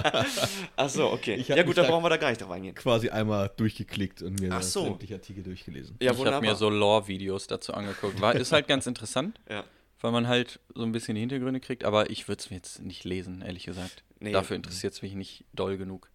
Achso, 0.75 1.11
okay. 1.11 1.35
Ich 1.35 1.49
hab 1.51 1.57
Ja 1.57 1.63
gut, 1.63 1.77
dann 1.77 1.85
da- 1.85 1.91
brauchen 1.91 2.03
wir 2.03 2.09
da 2.09 2.17
gar 2.17 2.29
nicht 2.29 2.41
drauf 2.41 2.51
eingehen. 2.51 2.75
Quasi 2.75 3.09
einmal 3.09 3.51
durchgeklickt 3.57 4.21
und 4.21 4.39
mir 4.39 4.51
Ach 4.53 4.61
so. 4.61 4.83
sämtliche 4.85 5.15
Artikel 5.15 5.43
durchgelesen. 5.43 5.97
Ja, 6.01 6.13
ich 6.13 6.25
habe 6.25 6.41
mir 6.45 6.55
so 6.55 6.69
Lore-Videos 6.69 7.47
dazu 7.47 7.73
angeguckt. 7.73 8.21
War, 8.21 8.35
ist 8.35 8.51
halt 8.51 8.67
ganz 8.67 8.87
interessant, 8.87 9.39
Ja. 9.49 9.63
weil 10.01 10.11
man 10.11 10.27
halt 10.27 10.59
so 10.73 10.83
ein 10.83 10.91
bisschen 10.91 11.15
die 11.15 11.21
Hintergründe 11.21 11.59
kriegt, 11.59 11.83
aber 11.83 12.09
ich 12.09 12.27
würde 12.27 12.39
es 12.39 12.49
mir 12.49 12.57
jetzt 12.57 12.81
nicht 12.81 13.03
lesen, 13.03 13.41
ehrlich 13.41 13.65
gesagt. 13.65 14.03
Nee. 14.19 14.31
Dafür 14.31 14.55
interessiert 14.55 14.93
es 14.93 15.01
mich 15.01 15.13
nicht 15.15 15.45
doll 15.53 15.77
genug. 15.77 16.09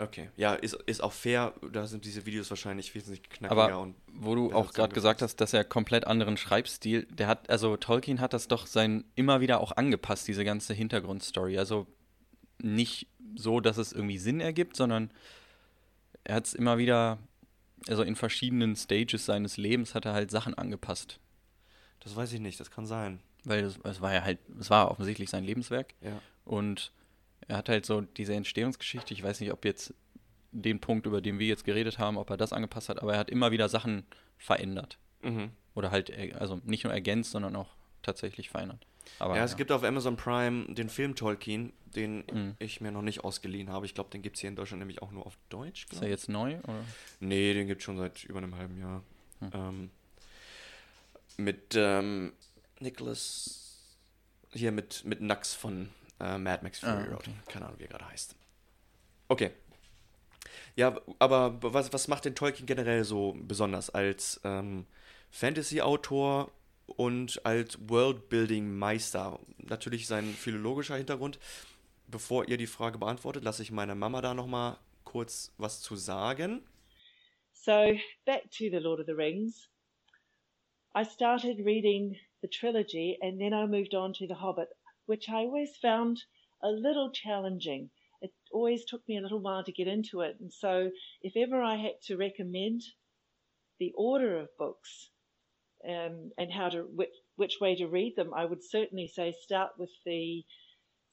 Okay. 0.00 0.30
Ja, 0.36 0.54
ist, 0.54 0.74
ist 0.86 1.02
auch 1.02 1.12
fair. 1.12 1.52
Da 1.72 1.86
sind 1.86 2.04
diese 2.04 2.24
Videos 2.26 2.48
wahrscheinlich 2.50 2.94
wesentlich 2.94 3.22
knackiger 3.22 3.50
Aber 3.50 3.80
und 3.80 3.94
wo 4.12 4.34
du 4.34 4.52
auch 4.52 4.72
gerade 4.72 4.94
gesagt 4.94 5.22
hast, 5.22 5.36
dass 5.36 5.52
er 5.52 5.64
komplett 5.64 6.06
anderen 6.06 6.36
Schreibstil, 6.36 7.06
der 7.10 7.26
hat, 7.26 7.50
also 7.50 7.76
Tolkien 7.76 8.20
hat 8.20 8.32
das 8.32 8.48
doch 8.48 8.66
sein 8.66 9.04
immer 9.14 9.40
wieder 9.40 9.60
auch 9.60 9.72
angepasst, 9.72 10.26
diese 10.26 10.44
ganze 10.44 10.74
Hintergrundstory. 10.74 11.58
Also 11.58 11.86
nicht 12.58 13.08
so, 13.34 13.60
dass 13.60 13.76
es 13.76 13.92
irgendwie 13.92 14.18
Sinn 14.18 14.40
ergibt, 14.40 14.76
sondern 14.76 15.10
er 16.24 16.36
hat 16.36 16.46
es 16.46 16.54
immer 16.54 16.78
wieder, 16.78 17.18
also 17.88 18.02
in 18.02 18.16
verschiedenen 18.16 18.76
Stages 18.76 19.26
seines 19.26 19.56
Lebens 19.56 19.94
hat 19.94 20.04
er 20.04 20.12
halt 20.12 20.30
Sachen 20.30 20.54
angepasst. 20.54 21.20
das 22.00 22.16
weiß 22.16 22.32
ich 22.32 22.40
nicht, 22.40 22.58
das 22.58 22.70
kann 22.70 22.86
sein. 22.86 23.20
Weil 23.44 23.64
es, 23.64 23.78
es 23.84 24.00
war 24.00 24.12
ja 24.12 24.22
halt, 24.22 24.38
es 24.58 24.70
war 24.70 24.90
offensichtlich 24.90 25.30
sein 25.30 25.44
Lebenswerk. 25.44 25.94
Ja. 26.00 26.20
Und 26.44 26.92
er 27.48 27.56
hat 27.58 27.68
halt 27.68 27.86
so 27.86 28.00
diese 28.02 28.34
Entstehungsgeschichte, 28.34 29.12
ich 29.14 29.22
weiß 29.22 29.40
nicht, 29.40 29.52
ob 29.52 29.64
jetzt 29.64 29.94
den 30.52 30.80
Punkt, 30.80 31.06
über 31.06 31.20
den 31.20 31.38
wir 31.38 31.46
jetzt 31.46 31.64
geredet 31.64 31.98
haben, 31.98 32.16
ob 32.16 32.30
er 32.30 32.36
das 32.36 32.52
angepasst 32.52 32.88
hat, 32.88 33.00
aber 33.02 33.12
er 33.14 33.18
hat 33.20 33.30
immer 33.30 33.50
wieder 33.52 33.68
Sachen 33.68 34.04
verändert. 34.38 34.98
Mhm. 35.22 35.50
Oder 35.74 35.90
halt, 35.90 36.10
er- 36.10 36.40
also 36.40 36.60
nicht 36.64 36.84
nur 36.84 36.92
ergänzt, 36.92 37.30
sondern 37.30 37.54
auch 37.56 37.68
tatsächlich 38.02 38.50
verändert. 38.50 38.84
Aber 39.18 39.36
ja, 39.36 39.44
es 39.44 39.56
gibt 39.56 39.72
auf 39.72 39.82
Amazon 39.84 40.16
Prime 40.16 40.72
den 40.74 40.88
Film 40.88 41.14
Tolkien, 41.14 41.72
den 41.94 42.24
Mhm. 42.32 42.54
ich 42.58 42.80
mir 42.80 42.90
noch 42.92 43.02
nicht 43.02 43.24
ausgeliehen 43.24 43.70
habe. 43.70 43.86
Ich 43.86 43.94
glaube, 43.94 44.10
den 44.10 44.22
gibt 44.22 44.36
es 44.36 44.40
hier 44.40 44.48
in 44.48 44.56
Deutschland 44.56 44.80
nämlich 44.80 45.02
auch 45.02 45.10
nur 45.12 45.26
auf 45.26 45.36
Deutsch. 45.48 45.86
Ist 45.90 46.02
er 46.02 46.08
jetzt 46.08 46.28
neu? 46.28 46.58
Oder? 46.64 46.84
Nee, 47.20 47.54
den 47.54 47.66
gibt 47.66 47.80
es 47.80 47.84
schon 47.84 47.96
seit 47.98 48.24
über 48.24 48.38
einem 48.38 48.56
halben 48.56 48.78
Jahr. 48.78 49.02
Hm. 49.40 49.50
Ähm, 49.54 49.90
mit 51.36 51.74
ähm, 51.76 52.32
Nicholas, 52.80 53.86
hier 54.52 54.72
mit, 54.72 55.04
mit 55.04 55.20
Nux 55.20 55.54
von 55.54 55.88
äh, 56.20 56.38
Mad 56.38 56.62
Max 56.62 56.78
Fury 56.80 56.92
Ah, 56.92 57.04
Road. 57.04 57.14
okay. 57.20 57.34
Keine 57.48 57.66
Ahnung, 57.66 57.78
wie 57.78 57.84
er 57.84 57.88
gerade 57.88 58.08
heißt. 58.08 58.36
Okay. 59.28 59.50
Ja, 60.76 61.00
aber 61.18 61.58
was, 61.62 61.92
was 61.92 62.08
macht 62.08 62.24
denn 62.24 62.34
Tolkien 62.34 62.66
generell 62.66 63.04
so 63.04 63.36
besonders 63.38 63.90
als 63.90 64.40
ähm, 64.44 64.86
Fantasy-Autor 65.30 66.50
und 66.86 67.44
als 67.44 67.78
Worldbuilding-Meister? 67.88 69.38
Natürlich 69.58 70.06
sein 70.06 70.24
philologischer 70.32 70.96
Hintergrund. 70.96 71.38
Bevor 72.06 72.48
ihr 72.48 72.56
die 72.56 72.66
Frage 72.66 72.98
beantwortet, 72.98 73.44
lasse 73.44 73.62
ich 73.62 73.70
meiner 73.70 73.94
Mama 73.94 74.20
da 74.20 74.34
nochmal 74.34 74.78
kurz 75.04 75.52
was 75.58 75.80
zu 75.80 75.94
sagen. 75.96 76.62
So, 77.52 77.96
back 78.24 78.42
to 78.50 78.64
The 78.70 78.78
Lord 78.78 79.00
of 79.00 79.06
the 79.06 79.12
Rings. 79.12 79.68
I 80.96 81.04
started 81.04 81.58
reading 81.64 82.16
the 82.42 82.48
trilogy 82.48 83.16
and 83.20 83.38
then 83.38 83.52
I 83.52 83.66
moved 83.66 83.94
on 83.94 84.12
to 84.14 84.26
The 84.26 84.34
Hobbit, 84.34 84.70
which 85.10 85.28
I 85.28 85.38
always 85.38 85.76
found 85.82 86.22
a 86.62 86.68
little 86.68 87.10
challenging. 87.10 87.90
It 88.22 88.30
always 88.52 88.84
took 88.84 89.02
me 89.08 89.18
a 89.18 89.20
little 89.20 89.40
while 89.40 89.64
to 89.64 89.72
get 89.72 89.88
into 89.88 90.20
it. 90.20 90.36
And 90.38 90.52
so, 90.52 90.92
if 91.20 91.36
ever 91.36 91.60
I 91.60 91.74
had 91.74 92.00
to 92.04 92.16
recommend 92.16 92.82
the 93.80 93.92
order 93.96 94.38
of 94.38 94.56
books 94.56 95.10
um, 95.84 96.30
and 96.38 96.52
how 96.52 96.68
to 96.68 96.82
which, 96.82 97.16
which 97.34 97.56
way 97.60 97.74
to 97.74 97.88
read 97.88 98.14
them, 98.14 98.32
I 98.32 98.44
would 98.44 98.62
certainly 98.62 99.08
say 99.08 99.34
start 99.42 99.72
with 99.78 99.90
the 100.06 100.44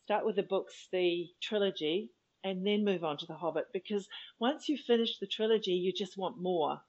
start 0.04 0.28
with 0.28 0.36
the 0.36 0.44
books, 0.44 0.76
the 0.92 1.26
trilogy, 1.42 2.12
and 2.44 2.68
then 2.68 2.86
move 2.86 3.04
on 3.04 3.18
to 3.18 3.26
the 3.26 3.34
Hobbit 3.34 3.66
because 3.74 4.08
once 4.40 4.70
you 4.70 4.78
finish 4.78 5.18
the 5.18 5.26
trilogy, 5.26 5.72
you 5.72 5.92
just 5.92 6.20
want 6.20 6.40
more. 6.40 6.82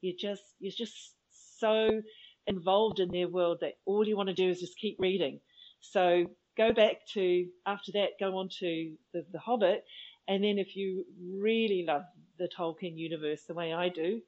You 0.00 0.16
just 0.18 0.42
you're 0.58 0.72
just 0.76 1.14
so 1.60 2.02
involved 2.48 2.98
in 2.98 3.12
their 3.12 3.28
world 3.28 3.58
that 3.60 3.74
all 3.84 4.04
you 4.04 4.16
want 4.16 4.30
to 4.30 4.34
do 4.34 4.48
is 4.48 4.58
just 4.58 4.80
keep 4.80 4.96
reading. 4.98 5.38
So 5.80 6.26
go 6.56 6.72
back 6.72 7.06
to 7.14 7.46
after 7.66 7.92
that, 7.92 8.10
go 8.18 8.36
on 8.38 8.48
to 8.60 8.94
the, 9.12 9.24
the 9.32 9.38
Hobbit, 9.38 9.84
and 10.28 10.42
then 10.42 10.58
if 10.58 10.76
you 10.76 11.04
really 11.20 11.84
love 11.86 12.02
the 12.38 12.48
Tolkien 12.48 12.96
universe 12.96 13.42
the 13.46 13.54
way 13.54 13.72
I 13.72 13.88
do, 13.88 14.20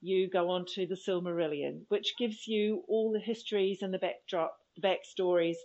you 0.00 0.28
go 0.28 0.50
on 0.50 0.66
to 0.74 0.86
the 0.86 0.96
Silmarillion, 0.96 1.82
which 1.88 2.14
gives 2.18 2.46
you 2.46 2.82
all 2.88 3.12
the 3.12 3.20
histories 3.20 3.82
and 3.82 3.92
the 3.92 3.98
backdrop, 3.98 4.56
the 4.76 4.86
backstories 4.86 5.56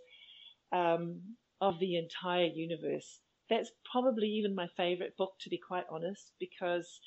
um, 0.72 1.19
of 1.62 1.80
the 1.80 1.98
entire 1.98 2.45
universe. 2.45 3.19
That's 3.50 3.72
probably 3.91 4.28
even 4.28 4.56
my 4.56 4.67
favorite 4.78 5.17
book, 5.17 5.34
to 5.41 5.50
be 5.50 5.58
quite 5.58 5.86
honest, 5.89 6.32
because 6.39 7.00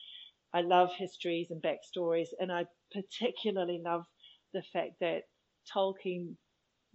I 0.52 0.60
love 0.60 0.90
histories 0.96 1.50
and 1.50 1.62
backstories, 1.62 2.28
and 2.38 2.52
I 2.52 2.66
particularly 2.92 3.80
love 3.82 4.04
the 4.52 4.62
fact 4.72 4.92
that 5.00 5.22
Tolkien 5.74 6.36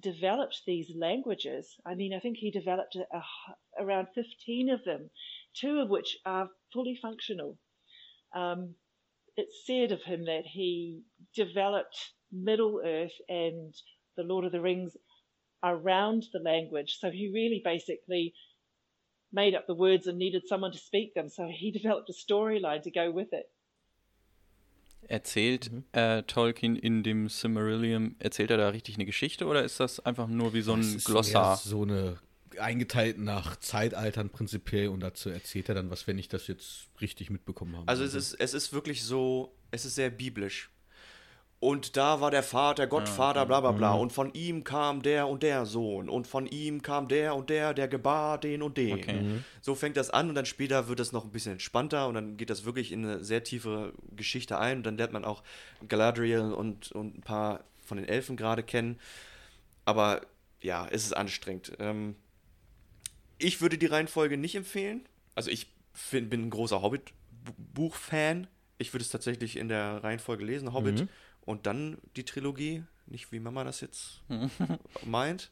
developed 0.02 0.62
these 0.66 0.92
languages. 0.96 1.76
I 1.86 1.96
mean, 1.96 2.14
I 2.14 2.20
think 2.20 2.38
he 2.38 2.52
developed 2.52 2.96
a, 2.96 3.18
a, 3.18 3.84
around 3.84 4.08
15 4.14 4.70
of 4.70 4.84
them, 4.84 5.10
two 5.56 5.80
of 5.80 5.90
which 5.90 6.18
are 6.26 6.50
fully 6.74 6.98
functional. 7.02 7.58
Um, 8.36 8.76
it's 9.36 9.66
said 9.66 9.92
of 9.92 10.04
him 10.04 10.26
that 10.26 10.44
he 10.46 11.02
developed 11.36 12.14
Middle 12.32 12.82
Earth 12.84 13.14
and 13.30 13.74
the 14.16 14.24
Lord 14.24 14.46
of 14.46 14.52
the 14.52 14.62
Rings 14.62 14.96
around 15.64 16.26
the 16.34 16.40
language. 16.40 16.98
So 17.00 17.10
he 17.10 17.32
really 17.34 17.62
basically 17.64 18.34
made 19.32 19.56
up 19.56 19.68
the 19.68 19.76
words 19.76 20.08
and 20.08 20.18
needed 20.18 20.44
someone 20.48 20.72
to 20.72 20.78
speak 20.78 21.14
them. 21.14 21.30
So 21.30 21.48
he 21.52 21.72
developed 21.80 22.10
a 22.10 22.14
storyline 22.14 22.84
to 22.84 22.92
go 22.92 23.12
with 23.12 23.30
it. 23.32 23.46
Erzählt 25.08 25.72
äh, 25.94 26.24
Tolkien 26.24 26.76
in 26.76 27.04
dem 27.04 27.30
Silmarillion, 27.30 28.16
erzählt 28.20 28.52
er 28.52 28.58
da 28.58 28.70
richtig 28.70 28.96
eine 28.96 29.06
Geschichte 29.06 29.46
oder 29.46 29.64
ist 29.64 29.80
das 29.80 30.00
einfach 30.02 30.28
nur 30.28 30.54
wie 30.54 30.62
so 30.62 30.76
Das 30.76 30.86
ein 30.88 30.96
ist 30.98 31.06
Glossar? 31.06 31.54
eher 31.54 31.58
So 31.58 31.84
eine 31.84 32.18
eingeteilt 32.60 33.20
nach 33.20 33.56
Zeitaltern 33.58 34.30
prinzipiell 34.30 34.88
und 34.90 35.02
dazu 35.02 35.30
erzählt 35.30 35.70
er 35.70 35.76
dann 35.76 35.90
was, 35.90 36.08
wenn 36.08 36.18
ich 36.18 36.28
das 36.28 36.48
jetzt 36.48 36.88
richtig 37.00 37.30
mitbekommen 37.30 37.76
habe. 37.76 37.88
Also 37.88 38.04
es 38.04 38.14
ist, 38.16 38.34
es 38.34 38.54
ist 38.54 38.74
wirklich 38.74 39.04
so, 39.04 39.56
es 39.72 39.86
ist 39.86 39.96
sehr 39.96 40.10
biblisch. 40.10 40.72
Und 41.60 41.98
da 41.98 42.22
war 42.22 42.30
der 42.30 42.44
Vater, 42.44 42.86
Gottvater, 42.86 43.46
bla 43.48 43.62
bla 43.62 43.72
bla. 43.72 43.94
Und 43.94 44.14
von 44.14 44.32
ihm 44.34 44.64
kam 44.64 45.02
der 45.02 45.28
und 45.28 45.42
der 45.42 45.66
Sohn. 45.66 46.08
Und 46.08 46.28
von 46.28 46.46
ihm 46.46 46.84
kam 46.84 47.08
der 47.08 47.36
und 47.36 47.50
der, 47.50 47.74
der 47.74 47.88
gebar 47.88 48.38
den 48.40 48.62
und 48.62 48.78
den. 48.78 48.94
Okay. 49.00 49.24
So 49.62 49.74
fängt 49.74 49.98
das 49.98 50.12
an 50.12 50.30
und 50.30 50.36
dann 50.36 50.46
später 50.46 50.88
wird 50.88 51.00
es 51.00 51.12
noch 51.12 51.26
ein 51.26 51.32
bisschen 51.32 51.54
entspannter 51.54 52.08
und 52.08 52.14
dann 52.14 52.38
geht 52.38 52.52
das 52.52 52.64
wirklich 52.64 52.92
in 52.92 53.04
eine 53.04 53.24
sehr 53.24 53.44
tiefe 53.44 53.94
Geschichte 54.16 54.60
ein. 54.60 54.78
Und 54.78 54.84
dann 54.86 54.98
lernt 54.98 55.14
man 55.14 55.26
auch 55.26 55.42
Galadriel 55.88 56.42
und, 56.42 56.92
und 56.92 57.18
ein 57.18 57.22
paar 57.22 57.64
von 57.84 57.98
den 57.98 58.08
Elfen 58.08 58.38
gerade 58.38 58.62
kennen. 58.62 59.00
Aber 59.84 60.22
ja, 60.62 60.88
es 60.92 61.06
ist 61.06 61.14
anstrengend. 61.18 61.72
Ähm, 61.80 62.16
ich 63.40 63.62
würde 63.62 63.80
die 63.80 63.86
Reihenfolge 63.88 64.38
nicht 64.38 64.54
empfehlen. 64.54 65.08
Also 65.34 65.50
ich 65.50 65.72
find, 65.94 66.30
bin 66.30 66.46
ein 66.46 66.50
großer 66.52 66.84
Hobbit-Buch-Fan. 66.84 68.46
Ich 68.78 68.94
würde 68.94 69.04
es 69.04 69.10
tatsächlich 69.10 69.58
in 69.58 69.70
der 69.70 70.04
Reihenfolge 70.04 70.46
lesen, 70.46 70.72
Hobbit 70.74 71.00
Mhm. 71.02 71.10
Und 71.48 71.66
dann 71.66 71.98
die 72.16 72.24
Trilogie. 72.26 72.84
Nicht 73.08 73.32
wie 73.32 73.40
Mama 73.40 73.64
das 73.64 73.80
jetzt 73.82 74.22
meint. 75.06 75.50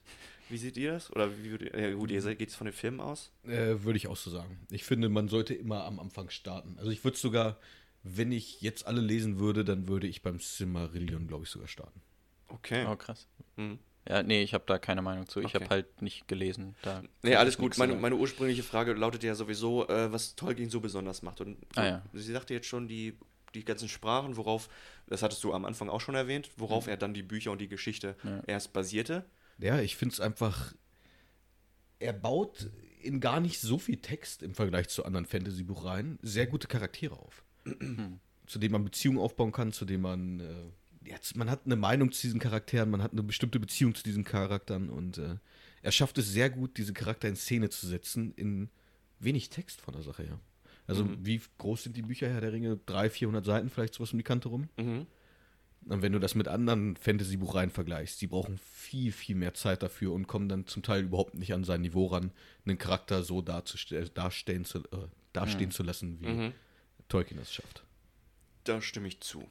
Wie 0.49 0.57
seht 0.57 0.77
ihr 0.77 0.91
das? 0.91 1.11
Oder 1.11 1.35
wie 1.43 1.51
würdet, 1.51 1.73
ja, 1.75 1.91
gut, 1.93 2.11
ihr 2.11 2.21
geht 2.35 2.49
es 2.49 2.55
von 2.55 2.65
den 2.65 2.73
Filmen 2.73 2.99
aus? 2.99 3.31
Äh, 3.45 3.81
würde 3.83 3.97
ich 3.97 4.07
auch 4.07 4.17
so 4.17 4.29
sagen. 4.29 4.59
Ich 4.69 4.83
finde, 4.83 5.09
man 5.09 5.27
sollte 5.29 5.55
immer 5.55 5.85
am 5.85 5.99
Anfang 5.99 6.29
starten. 6.29 6.75
Also 6.77 6.91
ich 6.91 7.03
würde 7.03 7.17
sogar, 7.17 7.57
wenn 8.03 8.31
ich 8.31 8.61
jetzt 8.61 8.85
alle 8.85 9.01
lesen 9.01 9.39
würde, 9.39 9.63
dann 9.65 9.87
würde 9.87 10.05
ich 10.05 10.21
beim 10.21 10.37
Silmarillion, 10.39 11.27
glaube 11.27 11.45
ich, 11.45 11.49
sogar 11.49 11.67
starten. 11.67 11.99
Okay. 12.49 12.85
Oh, 12.87 12.95
krass. 12.95 13.27
Mhm. 13.55 13.79
Ja, 14.07 14.21
nee, 14.21 14.43
ich 14.43 14.53
habe 14.53 14.65
da 14.67 14.77
keine 14.77 15.01
Meinung 15.01 15.27
zu. 15.27 15.39
Ich 15.39 15.47
Okay. 15.47 15.55
habe 15.63 15.69
halt 15.69 16.01
nicht 16.03 16.27
gelesen. 16.27 16.75
Da 16.83 17.01
Nee, 17.23 17.35
alles 17.35 17.57
gut. 17.57 17.77
Meine, 17.79 17.95
meine 17.95 18.15
ursprüngliche 18.17 18.61
Frage 18.61 18.93
lautet 18.93 19.23
ja 19.23 19.33
sowieso, 19.33 19.87
äh, 19.87 20.11
was 20.11 20.35
Tolkien 20.35 20.69
so 20.69 20.79
besonders 20.79 21.23
macht. 21.23 21.41
Und 21.41 21.57
Ah, 21.75 21.85
ja. 21.85 22.01
sie 22.13 22.31
sagte 22.33 22.53
jetzt 22.53 22.67
schon, 22.67 22.87
die, 22.87 23.17
die 23.55 23.65
ganzen 23.65 23.89
Sprachen, 23.89 24.37
worauf, 24.37 24.69
das 25.07 25.21
hattest 25.23 25.43
du 25.43 25.53
am 25.53 25.65
Anfang 25.65 25.89
auch 25.89 26.01
schon 26.01 26.15
erwähnt, 26.15 26.49
worauf 26.57 26.87
er 26.87 26.97
dann 26.97 27.13
die 27.13 27.23
Bücher 27.23 27.51
und 27.51 27.59
die 27.59 27.67
Geschichte 27.67 28.15
Ja. 28.23 28.43
erst 28.47 28.73
basierte. 28.73 29.25
Ja, 29.57 29.79
ich 29.79 29.95
finde 29.95 30.13
es 30.13 30.19
einfach. 30.19 30.73
Er 31.99 32.13
baut 32.13 32.69
in 33.01 33.19
gar 33.19 33.39
nicht 33.39 33.59
so 33.59 33.77
viel 33.77 33.97
Text 33.97 34.43
im 34.43 34.53
Vergleich 34.53 34.89
zu 34.89 35.05
anderen 35.05 35.25
Fantasy-Buchreihen 35.25 36.19
sehr 36.21 36.47
gute 36.47 36.67
Charaktere 36.67 37.15
auf. 37.17 37.43
zu 38.47 38.59
denen 38.59 38.73
man 38.73 38.83
Beziehungen 38.83 39.17
aufbauen 39.19 39.51
kann, 39.51 39.71
zu 39.71 39.85
denen 39.85 40.03
man. 40.03 40.39
Äh, 40.39 41.09
jetzt, 41.09 41.35
man 41.35 41.49
hat 41.49 41.61
eine 41.65 41.75
Meinung 41.75 42.11
zu 42.11 42.21
diesen 42.23 42.39
Charakteren, 42.39 42.89
man 42.89 43.01
hat 43.01 43.11
eine 43.11 43.23
bestimmte 43.23 43.59
Beziehung 43.59 43.95
zu 43.95 44.03
diesen 44.03 44.23
Charakteren 44.23 44.89
und 44.89 45.17
äh, 45.17 45.35
er 45.81 45.91
schafft 45.91 46.17
es 46.17 46.29
sehr 46.29 46.49
gut, 46.49 46.77
diese 46.77 46.93
Charakter 46.93 47.27
in 47.27 47.35
Szene 47.35 47.69
zu 47.69 47.85
setzen, 47.87 48.33
in 48.35 48.69
wenig 49.19 49.49
Text 49.49 49.81
von 49.81 49.93
der 49.93 50.01
Sache 50.03 50.23
her. 50.23 50.39
Also, 50.87 51.07
wie 51.23 51.41
groß 51.57 51.83
sind 51.83 51.97
die 51.97 52.01
Bücher 52.03 52.29
Herr 52.29 52.41
der 52.41 52.53
Ringe? 52.53 52.79
300, 52.85 53.11
400 53.13 53.45
Seiten, 53.45 53.69
vielleicht 53.69 53.95
sowas 53.95 54.13
um 54.13 54.19
die 54.19 54.23
Kante 54.23 54.49
rum? 54.49 54.69
Mhm. 54.77 55.07
Und 55.87 56.01
wenn 56.01 56.13
du 56.13 56.19
das 56.19 56.33
mit 56.33 56.47
anderen 56.47 56.95
Fantasy-Buchreihen 56.95 57.69
vergleichst, 57.69 58.19
die 58.21 58.27
brauchen 58.27 58.57
viel, 58.57 59.11
viel 59.11 59.35
mehr 59.35 59.53
Zeit 59.53 59.83
dafür 59.83 60.13
und 60.13 60.25
kommen 60.27 60.49
dann 60.49 60.65
zum 60.65 60.81
Teil 60.81 61.03
überhaupt 61.03 61.35
nicht 61.35 61.53
an 61.53 61.63
sein 61.63 61.81
Niveau 61.81 62.07
ran, 62.07 62.31
einen 62.65 62.79
Charakter 62.79 63.21
so 63.23 63.41
darstellen 63.41 64.65
zu, 64.65 64.79
äh, 64.79 65.07
dastehen 65.33 65.71
zu 65.71 65.83
lassen, 65.83 66.19
wie 66.21 66.27
Mhm. 66.27 66.53
Tolkien 67.07 67.39
das 67.39 67.53
schafft. 67.53 67.83
Da 68.63 68.81
stimme 68.81 69.07
ich 69.07 69.21
zu. 69.21 69.47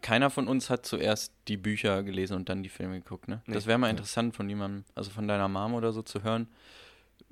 Keiner 0.00 0.30
von 0.30 0.48
uns 0.48 0.70
hat 0.70 0.86
zuerst 0.86 1.34
die 1.48 1.58
Bücher 1.58 2.02
gelesen 2.02 2.34
und 2.34 2.48
dann 2.48 2.62
die 2.62 2.70
Filme 2.70 3.00
geguckt, 3.00 3.28
ne? 3.28 3.42
Nee. 3.46 3.52
Das 3.52 3.66
wäre 3.66 3.78
mal 3.78 3.90
interessant 3.90 4.34
von 4.34 4.48
jemandem, 4.48 4.84
also 4.94 5.10
von 5.10 5.28
deiner 5.28 5.48
Mom 5.48 5.74
oder 5.74 5.92
so 5.92 6.00
zu 6.00 6.22
hören, 6.22 6.46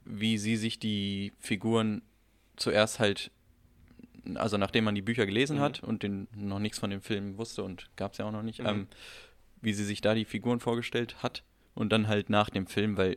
wie 0.05 0.37
sie 0.37 0.57
sich 0.57 0.79
die 0.79 1.33
Figuren 1.39 2.03
zuerst 2.61 3.01
halt, 3.01 3.31
also 4.35 4.57
nachdem 4.59 4.85
man 4.85 4.95
die 4.95 5.03
Bücher 5.03 5.27
gelesen 5.27 5.57
Mhm. 5.57 5.61
hat 5.63 5.83
und 5.83 6.03
den, 6.03 6.29
noch 6.37 6.59
nichts 6.61 6.79
von 6.79 6.91
den 6.91 7.01
Filmen 7.01 7.37
wusste 7.39 7.65
und 7.65 7.91
gab 7.97 8.13
es 8.13 8.19
ja 8.19 8.27
auch 8.27 8.33
noch 8.33 8.43
nicht, 8.43 8.61
Mhm. 8.61 8.67
ähm, 8.67 8.89
wie 9.63 9.73
sie 9.73 9.85
sich 9.85 10.01
da 10.01 10.15
die 10.15 10.25
Figuren 10.25 10.61
vorgestellt 10.61 11.23
hat 11.23 11.43
und 11.75 11.91
dann 11.91 12.07
halt 12.09 12.31
nach 12.31 12.51
dem 12.51 12.67
Film, 12.67 12.97
weil 12.97 13.17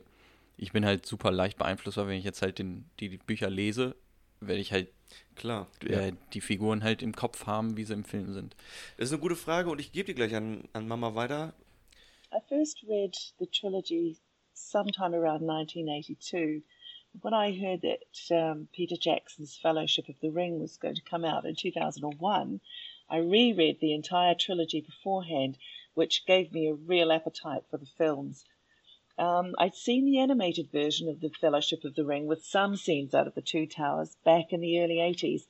ich 0.58 0.72
bin 0.72 0.86
halt 0.86 1.06
super 1.06 1.32
leicht 1.32 1.58
beeinflussbar, 1.58 2.08
wenn 2.08 2.18
ich 2.18 2.24
jetzt 2.26 2.42
halt 2.42 2.60
den, 2.60 2.86
die, 3.00 3.10
die 3.10 3.18
Bücher 3.18 3.50
lese, 3.50 3.96
werde 4.40 4.62
ich 4.62 4.72
halt 4.72 4.90
Klar. 5.36 5.68
äh, 5.86 6.14
die 6.34 6.42
Figuren 6.42 6.84
halt 6.84 7.02
im 7.02 7.14
Kopf 7.16 7.46
haben, 7.46 7.78
wie 7.78 7.84
sie 7.84 7.94
im 7.94 8.04
Film 8.04 8.34
sind. 8.34 8.56
Das 8.98 9.06
ist 9.10 9.14
eine 9.14 9.22
gute 9.22 9.36
Frage 9.36 9.70
und 9.70 9.80
ich 9.80 9.92
gebe 9.92 10.08
die 10.08 10.16
gleich 10.16 10.36
an, 10.36 10.68
an 10.74 10.88
Mama 10.88 11.16
weiter. 11.16 11.54
I 12.34 12.40
first 12.50 12.84
read 12.88 13.16
the 13.40 13.46
trilogy 13.48 14.18
sometime 14.54 15.16
around 15.16 15.42
1982. 15.48 16.64
When 17.22 17.34
I 17.34 17.52
heard 17.56 17.82
that 17.82 18.36
um, 18.36 18.70
Peter 18.74 18.98
Jackson's 18.98 19.56
Fellowship 19.56 20.10
of 20.10 20.20
the 20.20 20.32
Ring 20.32 20.60
was 20.60 20.78
going 20.78 20.96
to 20.96 21.02
come 21.04 21.24
out 21.24 21.46
in 21.46 21.56
2001, 21.56 22.60
I 23.08 23.18
reread 23.18 23.80
the 23.80 23.94
entire 23.94 24.34
trilogy 24.34 24.82
beforehand, 24.82 25.60
which 25.94 26.26
gave 26.26 26.52
me 26.52 26.68
a 26.68 26.74
real 26.74 27.12
appetite 27.12 27.66
for 27.70 27.78
the 27.78 27.86
films. 27.86 28.46
Um, 29.18 29.54
I'd 29.60 29.76
seen 29.76 30.06
the 30.06 30.18
animated 30.18 30.72
version 30.72 31.08
of 31.08 31.20
the 31.20 31.30
Fellowship 31.30 31.84
of 31.84 31.94
the 31.94 32.04
Ring 32.04 32.26
with 32.26 32.44
some 32.44 32.76
scenes 32.76 33.14
out 33.14 33.28
of 33.28 33.36
the 33.36 33.44
Two 33.44 33.68
Towers 33.68 34.16
back 34.26 34.52
in 34.52 34.60
the 34.60 34.80
early 34.80 34.96
80s. 34.96 35.46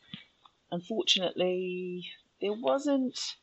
Unfortunately, 0.70 2.12
there 2.42 2.54
wasn't 2.54 3.38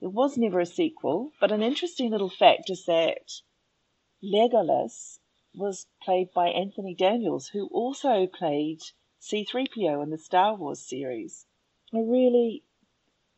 there 0.00 0.08
was 0.08 0.38
never 0.38 0.58
a 0.58 0.66
sequel, 0.66 1.32
but 1.38 1.52
an 1.52 1.62
interesting 1.62 2.10
little 2.10 2.30
fact 2.30 2.70
is 2.70 2.86
that 2.86 3.42
Legolas 4.24 5.18
was 5.54 5.86
played 6.02 6.32
by 6.34 6.48
Anthony 6.48 6.94
Daniels, 6.94 7.48
who 7.48 7.66
also 7.68 8.26
played 8.26 8.80
C3PO 9.20 10.02
in 10.02 10.10
the 10.10 10.18
Star 10.18 10.54
Wars 10.54 10.80
series. 10.80 11.46
I 11.94 11.98
really 11.98 12.64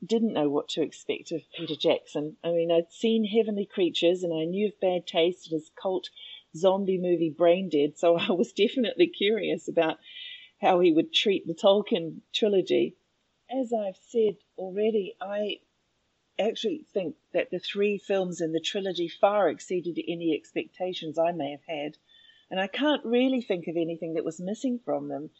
didn't 0.05 0.33
know 0.33 0.49
what 0.49 0.69
to 0.69 0.83
expect 0.83 1.33
of 1.33 1.43
Peter 1.57 1.77
Jackson. 1.77 2.37
I 2.45 2.53
mean, 2.53 2.71
I'd 2.71 2.93
seen 2.93 3.25
Heavenly 3.25 3.67
Creatures 3.67 4.23
and 4.23 4.33
I 4.33 4.45
knew 4.45 4.69
of 4.69 4.81
Bad 4.81 5.07
Taste 5.07 5.51
and 5.51 5.61
his 5.61 5.71
cult 5.81 6.11
zombie 6.57 6.99
movie 6.99 7.31
Brain 7.31 7.69
Dead, 7.69 7.99
so 7.99 8.17
I 8.19 8.33
was 8.33 8.53
definitely 8.53 9.09
curious 9.09 9.69
about 9.69 9.99
how 10.61 10.81
he 10.81 10.93
would 10.93 11.13
treat 11.13 11.47
the 11.47 11.55
Tolkien 11.55 12.21
trilogy. 12.33 12.97
As 13.51 13.73
I've 13.73 13.99
said 14.09 14.37
already, 14.57 15.17
I 15.21 15.59
actually 16.39 16.87
think 16.93 17.17
that 17.33 17.51
the 17.51 17.59
three 17.59 17.99
films 17.99 18.41
in 18.41 18.53
the 18.53 18.61
trilogy 18.61 19.09
far 19.09 19.49
exceeded 19.49 19.99
any 20.09 20.35
expectations 20.35 21.19
I 21.19 21.33
may 21.33 21.51
have 21.51 21.65
had, 21.67 21.97
and 22.51 22.61
I 22.61 22.67
can't 22.67 23.05
really 23.05 23.41
think 23.41 23.67
of 23.67 23.77
anything 23.77 24.15
that 24.15 24.25
was 24.25 24.41
missing 24.41 24.81
from 24.85 25.09
them. 25.09 25.31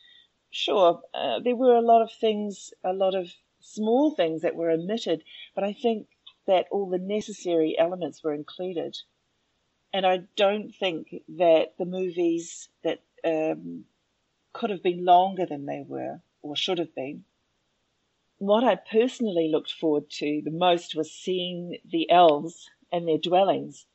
Sure, 0.51 1.03
uh, 1.13 1.41
there 1.41 1.57
were 1.57 1.75
a 1.75 1.81
lot 1.83 2.03
of 2.03 2.13
things, 2.13 2.73
a 2.85 2.93
lot 2.93 3.15
of 3.15 3.33
small 3.61 4.15
things 4.15 4.43
that 4.43 4.57
were 4.57 4.71
omitted, 4.71 5.25
but 5.55 5.65
I 5.65 5.73
think 5.73 6.07
that 6.47 6.67
all 6.71 6.89
the 6.89 6.99
necessary 6.99 7.77
elements 7.79 8.23
were 8.23 8.35
included. 8.35 8.97
And 9.93 10.05
I 10.05 10.25
don't 10.37 10.71
think 10.73 11.15
that 11.37 11.75
the 11.79 11.87
movies 11.87 12.69
that 12.83 13.01
um, 13.25 13.85
could 14.53 14.71
have 14.71 14.83
been 14.83 15.05
longer 15.05 15.47
than 15.47 15.67
they 15.67 15.85
were, 15.87 16.21
or 16.43 16.57
should 16.57 16.79
have 16.79 16.95
been, 16.95 17.25
what 18.39 18.65
I 18.65 18.75
personally 18.77 19.49
looked 19.51 19.73
forward 19.73 20.11
to 20.19 20.43
the 20.45 20.51
most 20.51 20.95
was 20.95 21.13
seeing 21.13 21.79
the 21.85 22.11
elves 22.11 22.69
and 22.93 23.07
their 23.07 23.19
dwellings. 23.19 23.87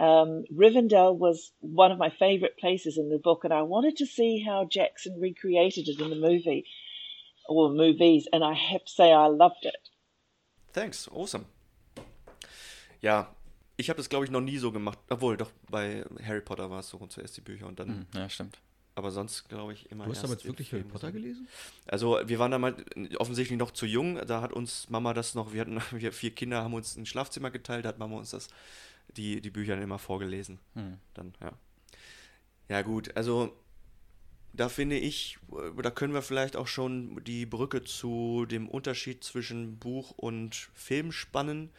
Um, 0.00 0.44
Rivendell 0.50 1.14
was 1.14 1.52
one 1.60 1.92
of 1.92 1.98
my 1.98 2.08
favorite 2.08 2.56
places 2.56 2.96
in 2.96 3.10
the 3.10 3.18
book, 3.18 3.44
and 3.44 3.52
I 3.52 3.60
wanted 3.60 3.98
to 3.98 4.06
see 4.06 4.42
how 4.42 4.64
Jackson 4.64 5.20
recreated 5.20 5.88
it 5.88 6.00
in 6.00 6.08
the 6.08 6.16
movie 6.16 6.64
or 7.46 7.68
movies, 7.68 8.26
and 8.32 8.42
I 8.42 8.54
have 8.54 8.82
to 8.86 8.90
say 8.90 9.12
I 9.12 9.26
loved 9.26 9.66
it. 9.66 9.90
Thanks, 10.72 11.06
awesome. 11.08 11.44
Ja, 13.02 13.28
ich 13.76 13.90
habe 13.90 13.98
das 13.98 14.08
glaube 14.08 14.24
ich 14.24 14.30
noch 14.30 14.40
nie 14.40 14.56
so 14.56 14.72
gemacht. 14.72 14.98
Obwohl, 15.10 15.36
doch 15.36 15.50
bei 15.68 16.02
Harry 16.24 16.40
Potter 16.40 16.70
war 16.70 16.80
es 16.80 16.88
so 16.88 16.98
zuerst 17.06 17.36
die 17.36 17.42
Bücher 17.42 17.66
und 17.66 17.78
dann. 17.78 17.88
Hm, 17.88 18.06
ja, 18.14 18.30
stimmt. 18.30 18.56
Aber 18.94 19.10
sonst 19.10 19.50
glaube 19.50 19.74
ich 19.74 19.90
immer. 19.90 20.04
Du 20.04 20.12
hast 20.12 20.24
damals 20.24 20.46
wirklich 20.46 20.72
Harry 20.72 20.82
Potter 20.82 21.12
gelesen? 21.12 21.46
Also 21.86 22.18
wir 22.24 22.38
waren 22.38 22.50
damals 22.50 22.76
offensichtlich 23.18 23.58
noch 23.58 23.70
zu 23.70 23.84
jung. 23.84 24.18
Da 24.26 24.40
hat 24.40 24.52
uns 24.54 24.88
Mama 24.88 25.12
das 25.12 25.34
noch. 25.34 25.52
Wir 25.52 25.60
hatten 25.60 25.80
wir 25.92 26.12
vier 26.12 26.34
Kinder, 26.34 26.64
haben 26.64 26.72
uns 26.72 26.96
ein 26.96 27.04
Schlafzimmer 27.04 27.50
geteilt. 27.50 27.84
Da 27.84 27.90
hat 27.90 27.98
Mama 27.98 28.16
uns 28.16 28.30
das 28.30 28.48
die 29.16 29.40
die 29.40 29.50
Bücher 29.50 29.74
dann 29.74 29.84
immer 29.84 29.98
vorgelesen. 29.98 30.58
Hm. 30.74 30.98
Dann 31.14 31.34
ja. 31.40 31.52
Ja 32.68 32.82
gut, 32.82 33.16
also 33.16 33.52
da 34.52 34.68
finde 34.68 34.96
ich, 34.96 35.38
äh, 35.52 35.82
da 35.82 35.90
können 35.90 36.14
wir 36.14 36.22
vielleicht 36.22 36.56
auch 36.56 36.66
schon 36.66 37.22
die 37.24 37.46
Brücke 37.46 37.84
zu 37.84 38.46
dem 38.46 38.68
Unterschied 38.68 39.24
zwischen 39.24 39.78
Buch 39.78 40.12
und 40.12 40.54
Film 40.74 41.12
spannen, 41.12 41.70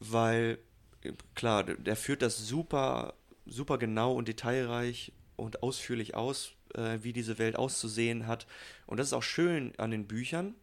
weil 0.00 0.58
äh, 1.02 1.12
klar, 1.34 1.64
der 1.64 1.76
der 1.76 1.96
führt 1.96 2.22
das 2.22 2.38
super, 2.46 3.14
super 3.46 3.78
genau 3.78 4.12
und 4.12 4.28
detailreich 4.28 5.12
und 5.36 5.62
ausführlich 5.62 6.14
aus, 6.14 6.52
äh, 6.74 6.98
wie 7.02 7.12
diese 7.12 7.38
Welt 7.38 7.56
auszusehen 7.56 8.26
hat. 8.26 8.46
Und 8.86 8.98
das 8.98 9.08
ist 9.08 9.12
auch 9.12 9.22
schön 9.22 9.72
an 9.78 9.90
den 9.90 10.06
Büchern. 10.06 10.54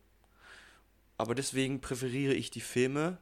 Aber 1.18 1.36
deswegen 1.36 1.80
präferiere 1.80 2.34
ich 2.34 2.52
die 2.52 2.62
Filme, 2.62 3.18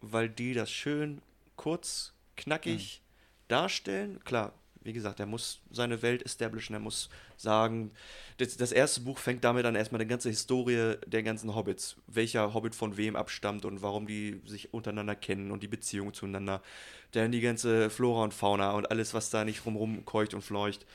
weil 0.00 0.28
die 0.28 0.54
das 0.54 0.70
schön 0.70 1.20
kurz, 1.60 2.14
knackig 2.38 3.02
darstellen. 3.48 4.18
Klar, 4.24 4.54
wie 4.80 4.94
gesagt, 4.94 5.20
er 5.20 5.26
muss 5.26 5.60
seine 5.70 6.00
Welt 6.00 6.22
establishen, 6.22 6.74
er 6.74 6.80
muss 6.80 7.10
sagen, 7.36 7.90
das, 8.38 8.56
das 8.56 8.72
erste 8.72 9.02
Buch 9.02 9.18
fängt 9.18 9.44
damit 9.44 9.66
an, 9.66 9.74
erstmal 9.74 9.98
die 9.98 10.06
ganze 10.06 10.30
Historie 10.30 10.96
der 11.06 11.22
ganzen 11.22 11.54
Hobbits, 11.54 11.96
welcher 12.06 12.54
Hobbit 12.54 12.74
von 12.74 12.96
wem 12.96 13.14
abstammt 13.14 13.66
und 13.66 13.82
warum 13.82 14.06
die 14.06 14.40
sich 14.46 14.72
untereinander 14.72 15.14
kennen 15.14 15.50
und 15.50 15.62
die 15.62 15.68
Beziehung 15.68 16.14
zueinander. 16.14 16.62
Dann 17.12 17.30
die 17.30 17.42
ganze 17.42 17.90
Flora 17.90 18.24
und 18.24 18.32
Fauna 18.32 18.72
und 18.72 18.90
alles, 18.90 19.12
was 19.12 19.28
da 19.28 19.44
nicht 19.44 19.66
rumrum 19.66 20.06
keucht 20.06 20.32
und 20.32 20.40
fleucht. 20.40 20.86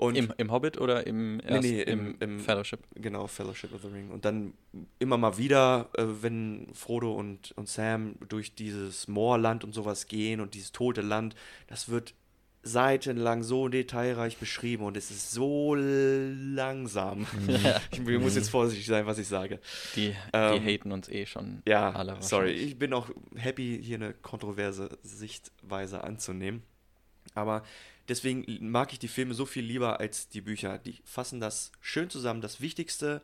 Und 0.00 0.16
Im, 0.16 0.32
Im 0.38 0.50
Hobbit 0.50 0.78
oder 0.80 1.06
im, 1.06 1.40
erst, 1.46 1.62
nee, 1.62 1.82
im, 1.82 2.12
im- 2.12 2.16
im- 2.20 2.40
Fellowship? 2.40 2.80
Genau, 2.94 3.26
Fellowship 3.26 3.74
of 3.74 3.82
the 3.82 3.88
Ring. 3.88 4.08
Und 4.10 4.24
dann 4.24 4.54
immer 4.98 5.18
mal 5.18 5.36
wieder, 5.36 5.90
äh, 5.94 6.04
wenn 6.22 6.68
Frodo 6.72 7.12
und, 7.12 7.52
und 7.58 7.68
Sam 7.68 8.14
durch 8.26 8.54
dieses 8.54 9.08
Moorland 9.08 9.62
und 9.62 9.74
sowas 9.74 10.06
gehen 10.06 10.40
und 10.40 10.54
dieses 10.54 10.72
tote 10.72 11.02
Land, 11.02 11.34
das 11.66 11.90
wird 11.90 12.14
seitenlang 12.62 13.42
so 13.42 13.68
detailreich 13.68 14.38
beschrieben 14.38 14.84
und 14.84 14.96
es 14.96 15.10
ist 15.10 15.32
so 15.32 15.74
langsam. 15.74 17.26
ich 17.92 18.00
muss 18.00 18.36
jetzt 18.36 18.50
vorsichtig 18.50 18.86
sein, 18.86 19.04
was 19.06 19.18
ich 19.18 19.28
sage. 19.28 19.60
Die, 19.96 20.14
Ähm, 20.32 20.62
die 20.62 20.72
haten 20.74 20.92
uns 20.92 21.08
eh 21.08 21.26
schon 21.26 21.62
Ja, 21.66 21.90
alle 21.90 22.16
sorry. 22.20 22.52
Ich 22.52 22.78
bin 22.78 22.92
auch 22.94 23.10
happy, 23.36 23.78
hier 23.82 23.96
eine 23.96 24.14
kontroverse 24.14 24.98
Sichtweise 25.02 26.04
anzunehmen. 26.04 26.62
Aber 27.34 27.62
deswegen 28.10 28.44
mag 28.70 28.92
ich 28.92 28.98
die 28.98 29.08
Filme 29.08 29.32
so 29.34 29.46
viel 29.46 29.64
lieber 29.64 30.00
als 30.00 30.28
die 30.28 30.42
Bücher. 30.42 30.78
Die 30.78 30.98
fassen 31.04 31.40
das 31.40 31.72
schön 31.80 32.10
zusammen. 32.10 32.42
Das 32.42 32.60
Wichtigste, 32.60 33.22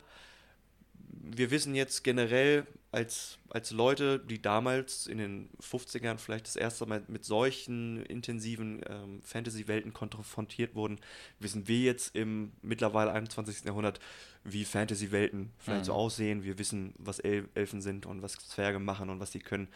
wir 1.09 1.51
wissen 1.51 1.75
jetzt 1.75 2.03
generell 2.03 2.65
als, 2.91 3.37
als 3.49 3.71
Leute, 3.71 4.17
die 4.19 4.41
damals 4.41 5.07
in 5.07 5.17
den 5.17 5.49
50ern 5.61 6.17
vielleicht 6.17 6.47
das 6.47 6.55
erste 6.55 6.85
Mal 6.85 7.03
mit 7.07 7.25
solchen 7.25 8.03
intensiven 8.05 8.81
ähm, 8.89 9.21
Fantasy-Welten 9.23 9.93
konfrontiert 9.93 10.73
wurden, 10.73 10.99
wissen 11.39 11.67
wir 11.67 11.79
jetzt 11.81 12.15
im 12.15 12.53
mittlerweile 12.61 13.11
21. 13.11 13.65
Jahrhundert, 13.65 13.99
wie 14.43 14.63
Fantasy-Welten 14.65 15.51
vielleicht 15.59 15.85
so 15.85 15.91
Mhm. 15.93 15.97
aussehen. 15.99 16.43
Wir 16.43 16.57
wissen, 16.57 16.93
was 16.97 17.19
El 17.19 17.49
Elfen 17.55 17.81
sind 17.81 18.05
und 18.05 18.21
was 18.21 18.33
Zwerge 18.33 18.79
machen 18.79 19.09
und 19.09 19.19
was 19.19 19.31
die 19.31 19.39
können. 19.39 19.67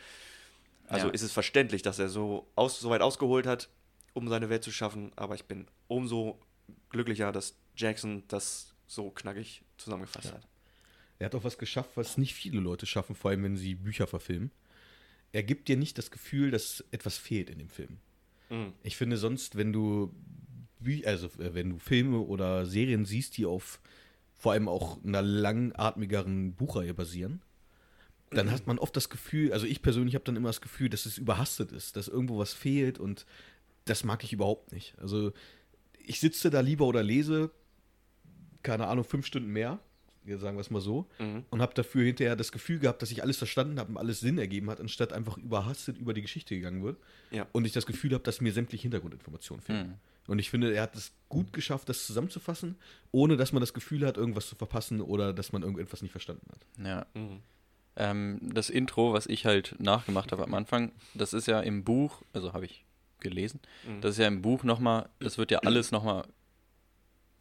Also 0.87 1.07
Ja. 1.07 1.13
ist 1.13 1.21
es 1.21 1.31
verständlich, 1.33 1.81
dass 1.81 1.99
er 1.99 2.09
so, 2.09 2.47
aus, 2.55 2.79
so 2.79 2.89
weit 2.89 3.01
ausgeholt 3.01 3.45
hat, 3.45 3.69
um 4.13 4.27
seine 4.27 4.49
Welt 4.49 4.63
zu 4.63 4.71
schaffen. 4.71 5.11
Aber 5.15 5.35
ich 5.35 5.45
bin 5.45 5.67
umso 5.87 6.39
glücklicher, 6.89 7.31
dass 7.31 7.55
Jackson 7.75 8.23
das 8.27 8.73
so 8.87 9.09
knackig 9.09 9.63
zusammengefasst 9.77 10.33
hat. 10.33 10.47
Er 11.19 11.25
hat 11.25 11.35
auch 11.35 11.43
was 11.43 11.57
geschafft, 11.57 11.91
was 11.95 12.17
nicht 12.17 12.33
viele 12.33 12.59
Leute 12.59 12.85
schaffen, 12.85 13.15
vor 13.15 13.31
allem 13.31 13.43
wenn 13.43 13.57
sie 13.57 13.75
Bücher 13.75 14.07
verfilmen. 14.07 14.51
Er 15.31 15.43
gibt 15.43 15.67
dir 15.67 15.77
nicht 15.77 15.97
das 15.97 16.11
Gefühl, 16.11 16.51
dass 16.51 16.83
etwas 16.91 17.17
fehlt 17.17 17.49
in 17.49 17.59
dem 17.59 17.69
Film. 17.69 17.99
Mhm. 18.49 18.73
Ich 18.83 18.97
finde 18.97 19.17
sonst, 19.17 19.55
wenn 19.55 19.71
du 19.71 20.13
also 21.05 21.27
äh, 21.39 21.53
wenn 21.53 21.69
du 21.69 21.79
Filme 21.79 22.19
oder 22.19 22.65
Serien 22.65 23.05
siehst, 23.05 23.37
die 23.37 23.45
auf 23.45 23.79
vor 24.35 24.53
allem 24.53 24.67
auch 24.67 25.03
einer 25.03 25.21
langatmigeren 25.21 26.53
Buchreihe 26.53 26.95
basieren, 26.95 27.41
dann 28.31 28.49
hat 28.49 28.65
man 28.65 28.79
oft 28.79 28.95
das 28.95 29.09
Gefühl, 29.09 29.53
also 29.53 29.67
ich 29.67 29.81
persönlich 29.81 30.15
habe 30.15 30.23
dann 30.23 30.37
immer 30.37 30.49
das 30.49 30.61
Gefühl, 30.61 30.89
dass 30.89 31.05
es 31.05 31.17
überhastet 31.17 31.71
ist, 31.71 31.95
dass 31.95 32.07
irgendwo 32.07 32.39
was 32.39 32.53
fehlt 32.53 32.97
und 32.97 33.25
das 33.85 34.03
mag 34.03 34.23
ich 34.23 34.33
überhaupt 34.33 34.71
nicht. 34.71 34.95
Also 34.99 35.31
ich 35.97 36.19
sitze 36.19 36.49
da 36.49 36.59
lieber 36.61 36.85
oder 36.85 37.03
lese, 37.03 37.51
keine 38.63 38.87
Ahnung, 38.87 39.03
fünf 39.03 39.25
Stunden 39.25 39.49
mehr, 39.51 39.79
sagen 40.25 40.55
wir 40.55 40.61
es 40.61 40.69
mal 40.69 40.81
so, 40.81 41.07
Mhm. 41.19 41.45
und 41.49 41.61
habe 41.61 41.73
dafür 41.73 42.03
hinterher 42.05 42.35
das 42.35 42.51
Gefühl 42.51 42.79
gehabt, 42.79 43.01
dass 43.01 43.11
ich 43.11 43.23
alles 43.23 43.37
verstanden 43.37 43.79
habe 43.79 43.89
und 43.91 43.97
alles 43.97 44.19
Sinn 44.19 44.37
ergeben 44.37 44.69
hat, 44.69 44.79
anstatt 44.79 45.13
einfach 45.13 45.37
überhastet 45.37 45.97
über 45.97 46.13
die 46.13 46.21
Geschichte 46.21 46.55
gegangen 46.55 46.83
wird. 46.83 46.97
Ja. 47.31 47.47
Und 47.51 47.65
ich 47.65 47.71
das 47.71 47.85
Gefühl 47.87 48.13
habe, 48.13 48.23
dass 48.23 48.39
mir 48.39 48.53
sämtliche 48.53 48.83
Hintergrundinformationen 48.83 49.61
fehlen. 49.63 49.87
Mhm. 49.87 49.93
Und 50.27 50.37
ich 50.39 50.51
finde, 50.51 50.73
er 50.73 50.83
hat 50.83 50.95
es 50.95 51.11
gut 51.27 51.51
geschafft, 51.53 51.89
das 51.89 52.05
zusammenzufassen, 52.05 52.75
ohne 53.11 53.35
dass 53.37 53.51
man 53.51 53.59
das 53.61 53.73
Gefühl 53.73 54.05
hat, 54.05 54.17
irgendwas 54.17 54.47
zu 54.47 54.55
verpassen 54.55 55.01
oder 55.01 55.33
dass 55.33 55.51
man 55.51 55.63
irgendetwas 55.63 56.03
nicht 56.03 56.11
verstanden 56.11 56.45
hat. 56.51 56.85
Ja. 56.85 57.05
Mhm. 57.19 57.39
Ähm, 57.95 58.39
das 58.53 58.69
Intro, 58.69 59.13
was 59.13 59.25
ich 59.25 59.45
halt 59.47 59.75
nachgemacht 59.79 60.31
habe 60.31 60.43
am 60.43 60.53
Anfang, 60.53 60.91
das 61.15 61.33
ist 61.33 61.47
ja 61.47 61.59
im 61.61 61.83
Buch, 61.83 62.21
also 62.31 62.53
habe 62.53 62.65
ich 62.65 62.85
gelesen, 63.21 63.59
Mhm. 63.87 64.01
das 64.01 64.11
ist 64.11 64.17
ja 64.19 64.27
im 64.27 64.41
Buch 64.41 64.63
nochmal, 64.63 65.09
das 65.19 65.37
wird 65.37 65.51
ja 65.51 65.59
alles 65.59 65.91
nochmal 65.91 66.23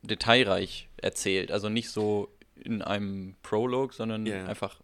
detailreich 0.03 0.89
erzählt. 0.97 1.51
Also 1.51 1.69
nicht 1.69 1.91
so 1.91 2.29
in 2.55 2.83
einem 2.83 3.37
Prolog, 3.43 3.95
sondern 3.95 4.27
ja. 4.27 4.45
einfach, 4.47 4.81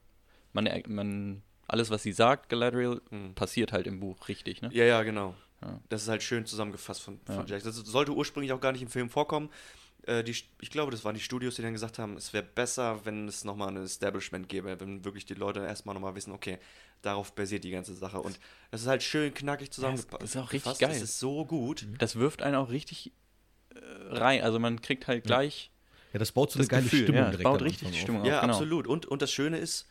man, 0.52 0.68
man, 0.88 1.42
alles, 1.68 1.90
was 1.90 2.02
sie 2.02 2.12
sagt, 2.12 2.48
Galadriel, 2.48 3.00
Mhm. 3.10 3.34
passiert 3.34 3.72
halt 3.72 3.86
im 3.86 4.00
Buch 4.00 4.28
richtig, 4.28 4.62
ne? 4.62 4.70
Ja, 4.72 4.84
ja, 4.84 5.02
genau. 5.02 5.34
Ja. 5.62 5.80
Das 5.88 6.02
ist 6.02 6.08
halt 6.08 6.22
schön 6.22 6.44
zusammengefasst 6.46 7.02
von, 7.02 7.18
von 7.24 7.34
Ja. 7.36 7.44
Jackson. 7.46 7.72
Das 7.72 7.76
sollte 7.90 8.12
ursprünglich 8.12 8.52
auch 8.52 8.60
gar 8.60 8.72
nicht 8.72 8.82
im 8.82 8.88
Film 8.88 9.08
vorkommen. 9.10 9.50
Äh, 10.06 10.22
die, 10.24 10.30
ich 10.60 10.70
glaube, 10.70 10.90
das 10.92 11.04
waren 11.04 11.14
die 11.14 11.20
Studios, 11.20 11.56
die 11.56 11.62
dann 11.62 11.72
gesagt 11.72 11.98
haben, 11.98 12.16
es 12.16 12.32
wäre 12.32 12.44
besser, 12.44 13.04
wenn 13.04 13.26
es 13.28 13.44
nochmal 13.44 13.68
ein 13.68 13.82
Establishment 13.84 14.48
gäbe, 14.48 14.78
wenn 14.80 15.04
wirklich 15.04 15.26
die 15.26 15.34
Leute 15.34 15.60
erstmal 15.60 15.94
nochmal 15.94 16.14
wissen, 16.14 16.32
okay, 16.32 16.58
darauf 17.02 17.32
basiert 17.34 17.64
die 17.64 17.70
ganze 17.70 17.94
Sache. 17.94 18.20
Und 18.20 18.38
das 18.70 18.82
ist 18.82 18.86
halt 18.86 19.02
schön 19.02 19.34
knackig 19.34 19.70
zusammengefasst. 19.72 20.22
das 20.22 20.30
ist 20.30 20.36
auch 20.36 20.52
richtig 20.52 20.78
geil. 20.78 20.88
Das 20.90 21.02
ist 21.02 21.18
so 21.18 21.44
gut. 21.44 21.86
Das 21.98 22.16
wirft 22.16 22.42
einen 22.42 22.56
auch 22.56 22.70
richtig 22.70 23.12
äh, 23.74 23.78
rein. 24.14 24.42
Also 24.42 24.58
man 24.58 24.80
kriegt 24.80 25.06
halt 25.08 25.24
gleich 25.24 25.70
Ja, 26.12 26.18
das 26.18 26.32
baut 26.32 26.52
so 26.52 26.58
eine 26.58 26.64
das 26.64 26.68
geile 26.70 26.82
Gefühl, 26.84 27.02
Stimmung 27.02 27.20
ja, 27.20 27.24
es 27.26 27.30
direkt 27.32 27.44
baut 27.44 27.60
am 27.60 27.66
richtig 27.66 27.88
die 27.88 27.94
auf. 27.94 28.00
Stimmung 28.00 28.24
Ja, 28.24 28.36
auf. 28.36 28.40
genau. 28.42 28.52
absolut. 28.54 28.86
Und, 28.86 29.06
und 29.06 29.22
das 29.22 29.32
Schöne 29.32 29.58
ist, 29.58 29.86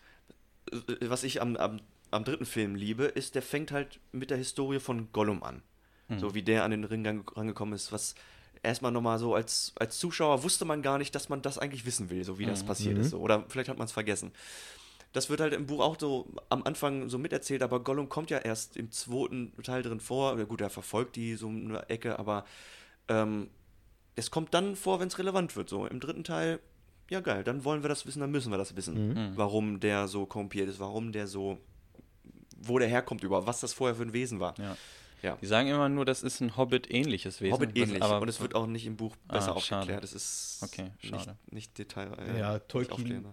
äh, 0.71 0.77
was 1.09 1.23
ich 1.23 1.41
am, 1.41 1.55
am, 1.57 1.81
am 2.11 2.23
dritten 2.23 2.45
Film 2.45 2.75
liebe, 2.75 3.03
ist, 3.03 3.35
der 3.35 3.41
fängt 3.41 3.71
halt 3.71 3.99
mit 4.13 4.29
der 4.29 4.37
Historie 4.37 4.79
von 4.79 5.11
Gollum 5.11 5.43
an. 5.43 5.61
Hm. 6.07 6.19
So 6.19 6.33
wie 6.35 6.43
der 6.43 6.63
an 6.63 6.71
den 6.71 6.83
Ring 6.83 7.05
ran- 7.05 7.25
rangekommen 7.35 7.73
ist, 7.75 7.91
was 7.91 8.15
erstmal 8.65 8.91
nochmal 8.91 9.19
so 9.19 9.33
als, 9.35 9.73
als 9.79 9.97
Zuschauer 9.99 10.43
wusste 10.43 10.65
man 10.65 10.81
gar 10.81 10.97
nicht, 10.97 11.15
dass 11.15 11.29
man 11.29 11.41
das 11.41 11.57
eigentlich 11.57 11.85
wissen 11.85 12.09
will, 12.09 12.23
so 12.23 12.37
wie 12.39 12.45
das 12.45 12.63
Mhm. 12.63 12.67
passiert 12.67 12.97
ist. 12.97 13.11
So. 13.11 13.19
Oder 13.19 13.45
vielleicht 13.47 13.69
hat 13.69 13.77
man 13.77 13.85
es 13.85 13.91
vergessen. 13.93 14.31
Das 15.13 15.29
wird 15.29 15.39
halt 15.39 15.53
im 15.53 15.65
Buch 15.65 15.79
auch 15.81 15.97
so 15.97 16.27
am 16.49 16.63
Anfang 16.63 17.07
so 17.07 17.17
miterzählt, 17.17 17.63
aber 17.63 17.79
Gollum 17.79 18.09
kommt 18.09 18.29
ja 18.29 18.39
erst 18.39 18.75
im 18.75 18.91
zweiten 18.91 19.53
Teil 19.63 19.81
drin 19.81 20.01
vor. 20.01 20.35
Gut, 20.45 20.59
er 20.59 20.69
verfolgt 20.69 21.15
die 21.15 21.35
so 21.35 21.47
eine 21.47 21.87
Ecke, 21.89 22.19
aber 22.19 22.43
ähm, 23.07 23.49
es 24.17 24.29
kommt 24.29 24.53
dann 24.53 24.75
vor, 24.75 24.99
wenn 24.99 25.07
es 25.07 25.17
relevant 25.17 25.55
wird. 25.55 25.69
So 25.69 25.85
im 25.85 26.01
dritten 26.01 26.25
Teil, 26.25 26.59
ja 27.09 27.21
geil, 27.21 27.43
dann 27.45 27.63
wollen 27.63 27.81
wir 27.81 27.87
das 27.89 28.05
wissen, 28.05 28.19
dann 28.19 28.31
müssen 28.31 28.51
wir 28.51 28.57
das 28.57 28.75
wissen, 28.75 29.09
Mhm. 29.13 29.31
warum 29.37 29.79
der 29.79 30.07
so 30.09 30.25
korrumpiert 30.25 30.67
ist, 30.67 30.79
warum 30.79 31.11
der 31.13 31.27
so, 31.27 31.59
wo 32.57 32.77
der 32.79 32.87
herkommt 32.89 33.23
über, 33.23 33.45
was 33.47 33.59
das 33.61 33.71
vorher 33.73 33.95
für 33.95 34.03
ein 34.03 34.11
Wesen 34.13 34.39
war. 34.41 34.53
Ja. 34.59 34.75
Ja. 35.25 35.37
Die 35.41 35.45
sagen 35.47 35.67
immer 35.69 35.89
nur, 35.89 36.05
das 36.05 36.21
ist 36.23 36.39
ein 36.41 36.55
Hobbit-ähnliches 36.55 37.41
Wesen. 37.41 37.53
Hobbit 37.53 37.75
ähnlich, 37.77 38.01
aber 38.03 38.21
und 38.21 38.27
es 38.29 38.39
wird 38.39 38.53
auch 38.55 38.67
nicht 38.67 38.85
im 38.85 38.95
Buch 38.95 39.15
besser 39.27 39.55
Ah, 39.55 39.59
schade. 39.59 39.81
aufgeklärt. 39.81 40.03
Es 40.03 40.13
ist 40.13 40.59
Okay, 40.63 40.91
schade. 40.99 41.15
nicht, 41.47 41.51
nicht 41.53 41.77
Detail. 41.77 42.11
Ja, 42.37 42.53
nicht 42.53 42.69
Tolkien 42.69 43.25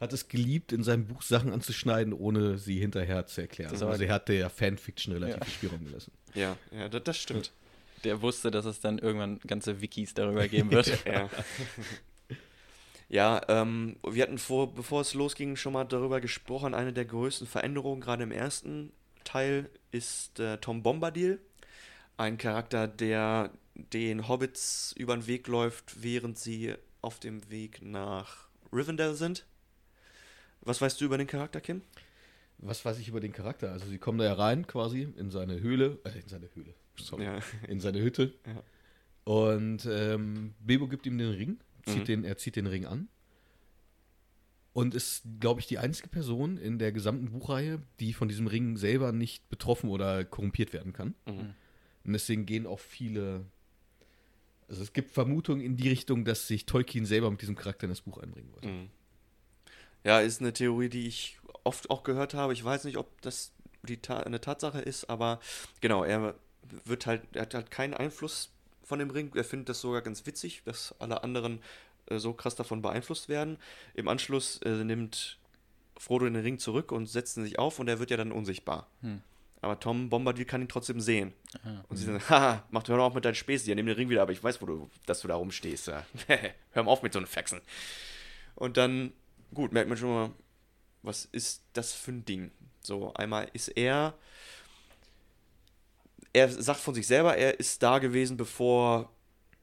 hat 0.00 0.12
es 0.12 0.28
geliebt, 0.28 0.72
in 0.72 0.82
seinem 0.82 1.06
Buch 1.06 1.22
Sachen 1.22 1.52
anzuschneiden, 1.52 2.12
ohne 2.12 2.58
sie 2.58 2.78
hinterher 2.78 3.26
zu 3.26 3.40
erklären. 3.40 3.72
Das 3.72 3.82
also 3.82 4.04
er 4.04 4.12
hat 4.12 4.28
der 4.28 4.50
Fanfiction 4.50 5.14
relativ 5.14 5.36
Ja. 5.38 5.44
viel 5.44 5.54
Spielraum 5.54 5.84
gelassen. 5.86 6.12
Ja, 6.34 6.54
ja, 6.70 6.88
das, 6.90 7.02
das 7.04 7.16
stimmt. 7.16 7.50
Der 8.04 8.20
wusste, 8.20 8.50
dass 8.50 8.66
es 8.66 8.80
dann 8.80 8.98
irgendwann 8.98 9.38
ganze 9.46 9.80
Wikis 9.80 10.12
darüber 10.12 10.46
geben 10.48 10.70
wird. 10.70 10.86
Ja. 11.06 11.30
Ja, 13.08 13.40
ähm, 13.48 13.96
wir 14.06 14.22
hatten 14.24 14.36
vor, 14.38 14.74
bevor 14.74 15.00
es 15.00 15.14
losging, 15.14 15.54
schon 15.56 15.72
mal 15.72 15.84
darüber 15.84 16.20
gesprochen. 16.20 16.74
Eine 16.74 16.92
der 16.92 17.04
größten 17.04 17.46
Veränderungen, 17.46 18.00
gerade 18.00 18.24
im 18.24 18.32
ersten 18.32 18.92
Teil, 19.26 19.68
ist 19.90 20.40
äh, 20.40 20.56
Tom 20.58 20.82
Bombadil. 20.82 21.40
Ein 22.16 22.38
Charakter, 22.38 22.88
der 22.88 23.50
den 23.74 24.26
Hobbits 24.28 24.94
über 24.96 25.14
den 25.14 25.26
Weg 25.26 25.48
läuft, 25.48 26.02
während 26.02 26.38
sie 26.38 26.74
auf 27.02 27.20
dem 27.20 27.50
Weg 27.50 27.82
nach 27.82 28.48
Rivendell 28.72 29.14
sind. 29.14 29.44
Was 30.62 30.80
weißt 30.80 30.98
du 31.00 31.04
über 31.04 31.18
den 31.18 31.26
Charakter, 31.26 31.60
Kim? 31.60 31.82
Was 32.58 32.84
weiß 32.84 32.98
ich 32.98 33.08
über 33.08 33.20
den 33.20 33.32
Charakter? 33.32 33.70
Also 33.72 33.86
sie 33.86 33.98
kommen 33.98 34.18
da 34.18 34.24
ja 34.24 34.32
rein 34.32 34.66
quasi 34.66 35.02
in 35.02 35.30
seine 35.30 35.60
Höhle, 35.60 35.98
äh, 36.04 36.18
in 36.18 36.26
seine 36.28 36.48
Höhle, 36.54 36.74
sorry, 36.96 37.24
Ja. 37.24 37.38
in 37.68 37.80
seine 37.80 38.00
Hütte. 38.00 38.32
Ja. 38.46 38.62
Und 39.30 39.84
ähm, 39.90 40.54
Bilbo 40.60 40.88
gibt 40.88 41.04
ihm 41.06 41.18
den 41.18 41.30
Ring, 41.32 41.60
zieht 41.84 41.98
Mhm. 41.98 42.04
den, 42.04 42.24
er 42.24 42.38
zieht 42.38 42.56
den 42.56 42.66
Ring 42.66 42.86
an. 42.86 43.08
Und 44.76 44.94
ist, 44.94 45.22
glaube 45.40 45.60
ich, 45.60 45.66
die 45.66 45.78
einzige 45.78 46.08
Person 46.08 46.58
in 46.58 46.78
der 46.78 46.92
gesamten 46.92 47.30
Buchreihe, 47.30 47.80
die 47.98 48.12
von 48.12 48.28
diesem 48.28 48.46
Ring 48.46 48.76
selber 48.76 49.10
nicht 49.10 49.48
betroffen 49.48 49.88
oder 49.88 50.22
korrumpiert 50.22 50.74
werden 50.74 50.92
kann. 50.92 51.14
Mhm. 51.24 51.54
Und 52.04 52.12
deswegen 52.12 52.44
gehen 52.44 52.66
auch 52.66 52.78
viele. 52.78 53.46
Also 54.68 54.82
es 54.82 54.92
gibt 54.92 55.12
Vermutungen 55.12 55.64
in 55.64 55.78
die 55.78 55.88
Richtung, 55.88 56.26
dass 56.26 56.46
sich 56.46 56.66
Tolkien 56.66 57.06
selber 57.06 57.30
mit 57.30 57.40
diesem 57.40 57.54
Charakter 57.54 57.84
in 57.84 57.90
das 57.90 58.02
Buch 58.02 58.18
einbringen 58.18 58.52
wollte. 58.52 58.68
Mhm. 58.68 58.90
Ja, 60.04 60.20
ist 60.20 60.42
eine 60.42 60.52
Theorie, 60.52 60.90
die 60.90 61.06
ich 61.06 61.38
oft 61.64 61.88
auch 61.88 62.02
gehört 62.02 62.34
habe. 62.34 62.52
Ich 62.52 62.62
weiß 62.62 62.84
nicht, 62.84 62.98
ob 62.98 63.22
das 63.22 63.52
die 63.82 63.96
Ta 63.96 64.20
eine 64.20 64.42
Tatsache 64.42 64.82
ist, 64.82 65.08
aber 65.08 65.40
genau, 65.80 66.04
er 66.04 66.34
wird 66.84 67.06
halt, 67.06 67.22
er 67.32 67.42
hat 67.42 67.54
halt 67.54 67.70
keinen 67.70 67.94
Einfluss 67.94 68.50
von 68.82 68.98
dem 68.98 69.08
Ring. 69.08 69.32
Er 69.36 69.44
findet 69.44 69.70
das 69.70 69.80
sogar 69.80 70.02
ganz 70.02 70.26
witzig, 70.26 70.64
dass 70.66 70.94
alle 70.98 71.24
anderen 71.24 71.60
so 72.10 72.32
krass 72.32 72.54
davon 72.54 72.82
beeinflusst 72.82 73.28
werden. 73.28 73.58
Im 73.94 74.08
Anschluss 74.08 74.58
äh, 74.62 74.84
nimmt 74.84 75.38
Frodo 75.98 76.26
den 76.26 76.36
Ring 76.36 76.58
zurück 76.58 76.92
und 76.92 77.06
setzt 77.06 77.36
ihn 77.36 77.44
sich 77.44 77.58
auf 77.58 77.78
und 77.78 77.88
er 77.88 77.98
wird 77.98 78.10
ja 78.10 78.16
dann 78.16 78.32
unsichtbar. 78.32 78.88
Hm. 79.00 79.22
Aber 79.62 79.80
Tom 79.80 80.10
Bombadil 80.10 80.44
kann 80.44 80.60
ihn 80.60 80.68
trotzdem 80.68 81.00
sehen. 81.00 81.32
Ah. 81.64 81.82
Und 81.88 81.96
sie 81.96 82.04
sagen, 82.04 82.22
haha, 82.28 82.64
mach 82.70 82.82
doch 82.82 82.98
auf 82.98 83.14
mit 83.14 83.24
deinen 83.24 83.34
Späßchen, 83.34 83.74
nimm 83.74 83.86
den 83.86 83.96
Ring 83.96 84.08
wieder, 84.08 84.22
aber 84.22 84.32
ich 84.32 84.42
weiß, 84.42 84.60
wo 84.60 84.66
du, 84.66 84.90
dass 85.06 85.20
du 85.20 85.28
da 85.28 85.34
rumstehst. 85.34 85.88
Ja. 85.88 86.06
Hör 86.72 86.82
mal 86.82 86.90
auf 86.90 87.02
mit 87.02 87.12
so 87.12 87.18
einem 87.18 87.26
Faxen. 87.26 87.60
Und 88.54 88.76
dann, 88.76 89.12
gut, 89.54 89.72
merkt 89.72 89.88
man 89.88 89.98
schon 89.98 90.10
mal, 90.10 90.30
was 91.02 91.24
ist 91.24 91.62
das 91.72 91.92
für 91.92 92.12
ein 92.12 92.24
Ding? 92.24 92.50
So, 92.80 93.12
einmal 93.14 93.48
ist 93.54 93.68
er, 93.68 94.14
er 96.32 96.48
sagt 96.48 96.80
von 96.80 96.94
sich 96.94 97.06
selber, 97.06 97.36
er 97.36 97.58
ist 97.58 97.82
da 97.82 97.98
gewesen, 97.98 98.36
bevor 98.36 99.10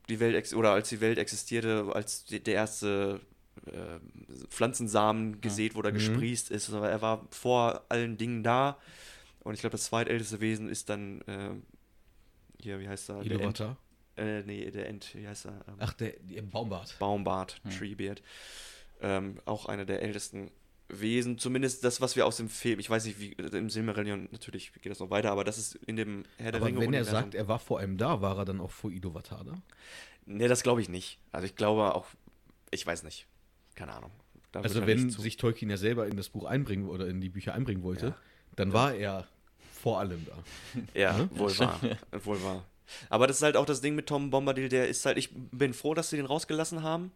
die 0.09 0.19
Welt 0.19 0.35
ex 0.35 0.53
oder 0.53 0.71
als 0.71 0.89
die 0.89 1.01
Welt 1.01 1.17
existierte, 1.17 1.89
als 1.93 2.25
die, 2.25 2.41
der 2.43 2.55
erste 2.55 3.21
äh, 3.67 3.99
Pflanzensamen 4.49 5.41
gesät 5.41 5.75
wurde, 5.75 5.89
Mhm. 5.91 5.95
gesprießt 5.95 6.51
ist. 6.51 6.71
Aber 6.73 6.89
er 6.89 7.01
war 7.01 7.27
vor 7.31 7.83
allen 7.89 8.17
Dingen 8.17 8.43
da. 8.43 8.77
Und 9.41 9.53
ich 9.53 9.59
glaube, 9.61 9.71
das 9.73 9.85
zweitälteste 9.85 10.39
Wesen 10.41 10.69
ist 10.69 10.89
dann, 10.89 11.21
äh, 11.21 11.49
hier, 12.61 12.79
wie 12.79 12.87
heißt 12.87 13.09
er? 13.09 13.21
Iluvatar. 13.23 13.77
äh, 14.15 14.41
nee, 14.43 14.69
der 14.71 14.87
Ent, 14.87 15.13
wie 15.15 15.27
heißt 15.27 15.45
er? 15.45 15.65
Ähm, 15.67 15.75
Ach, 15.79 15.93
der, 15.93 16.13
der 16.21 16.41
Baumbart. 16.43 16.97
Baumbart, 16.99 17.59
Hm. 17.63 17.71
Treebeard. 17.71 18.21
Ähm, 19.01 19.39
auch 19.45 19.65
einer 19.65 19.85
der 19.85 20.01
ältesten 20.01 20.49
Wesen. 20.89 21.37
Zumindest 21.37 21.83
das, 21.83 22.01
was 22.01 22.15
wir 22.15 22.25
aus 22.25 22.37
dem 22.37 22.49
Film, 22.49 22.79
ich 22.79 22.89
weiß 22.89 23.05
nicht, 23.05 23.19
wie 23.19 23.31
im 23.31 23.69
Silmarillion, 23.69 24.29
natürlich 24.31 24.71
geht 24.73 24.91
das 24.91 24.99
noch 24.99 25.09
weiter, 25.09 25.31
aber 25.31 25.43
das 25.43 25.57
ist 25.57 25.75
in 25.87 25.95
dem 25.95 26.23
Herr 26.37 26.51
der 26.51 26.59
Aber 26.61 26.67
Ringe. 26.67 26.79
wenn 26.81 26.93
er 26.93 27.05
sagt, 27.05 27.35
er 27.35 27.47
war 27.47 27.59
vor 27.59 27.79
einem 27.79 27.97
da, 27.97 28.21
war 28.21 28.37
er 28.37 28.45
dann 28.45 28.59
auch 28.61 28.71
vor 28.71 28.91
Iluvatar 28.91 29.43
da? 29.43 29.53
Nee, 30.25 30.47
das 30.47 30.63
glaube 30.63 30.81
ich 30.81 30.89
nicht. 30.89 31.19
Also 31.31 31.45
ich 31.45 31.55
glaube 31.55 31.95
auch, 31.95 32.07
ich 32.71 32.85
weiß 32.85 33.03
nicht. 33.03 33.25
Keine 33.75 33.93
Ahnung. 33.93 34.11
Da 34.51 34.59
Also 34.61 34.85
wenn 34.85 35.09
sich 35.09 35.37
Tolkien 35.37 35.69
ja 35.71 35.77
selber 35.77 36.05
in 36.07 36.15
das 36.15 36.29
Buch 36.29 36.45
einbringen 36.45 36.87
oder 36.87 37.07
in 37.07 37.21
die 37.21 37.29
Bücher 37.29 37.53
einbringen 37.55 37.81
wollte, 37.83 38.07
Ja. 38.07 38.15
dann 38.55 38.71
war 38.73 38.93
er 38.93 39.27
vor 39.81 39.99
allem 39.99 40.25
da. 40.25 40.37
Ja, 40.99 41.17
Ne? 41.17 41.29
wohl 41.33 41.57
wahr. 41.59 41.79
wohl 42.23 42.41
wahr. 42.43 42.63
Aber 43.09 43.25
das 43.27 43.37
ist 43.37 43.43
halt 43.43 43.57
auch 43.57 43.65
das 43.65 43.81
Ding 43.81 43.95
mit 43.95 44.07
Tom 44.07 44.29
Bombadil, 44.29 44.69
der 44.69 44.87
ist 44.89 45.05
halt, 45.05 45.17
ich 45.17 45.29
bin 45.33 45.73
froh, 45.73 45.93
dass 45.93 46.09
sie 46.11 46.17
den 46.17 46.25
rausgelassen 46.25 46.83
haben. 46.83 47.11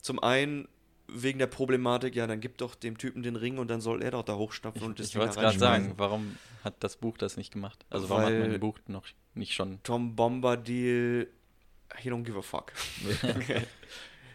Zum 0.00 0.18
einen 0.18 0.66
wegen 1.08 1.38
der 1.38 1.46
Problematik, 1.46 2.14
ja, 2.14 2.26
dann 2.26 2.40
gib 2.40 2.58
doch 2.58 2.74
dem 2.74 2.96
Typen 2.98 3.22
den 3.22 3.36
Ring 3.36 3.58
und 3.58 3.68
dann 3.68 3.80
soll 3.80 4.02
er 4.02 4.12
doch 4.12 4.22
da 4.24 4.36
hochstapfen 4.36 4.82
und 4.82 4.98
das 4.98 5.06
Ich 5.08 5.12
Ding 5.12 5.22
wollte 5.22 5.38
gerade 5.38 5.58
sagen, 5.58 5.94
warum 5.96 6.36
hat 6.64 6.74
das 6.80 6.96
Buch 6.96 7.18
das 7.18 7.36
nicht 7.36 7.52
gemacht? 7.52 7.84
Also 7.90 8.08
warum 8.08 8.24
hat 8.24 8.32
man 8.32 8.42
Weil- 8.42 8.54
im 8.54 8.60
Buch 8.60 8.78
noch 8.86 9.04
nicht 9.34 9.52
schon. 9.54 9.78
Tom 9.82 10.14
Bombadil, 10.16 11.28
he 11.98 12.10
don't 12.10 12.22
give 12.24 12.38
a 12.38 12.42
fuck. 12.42 12.72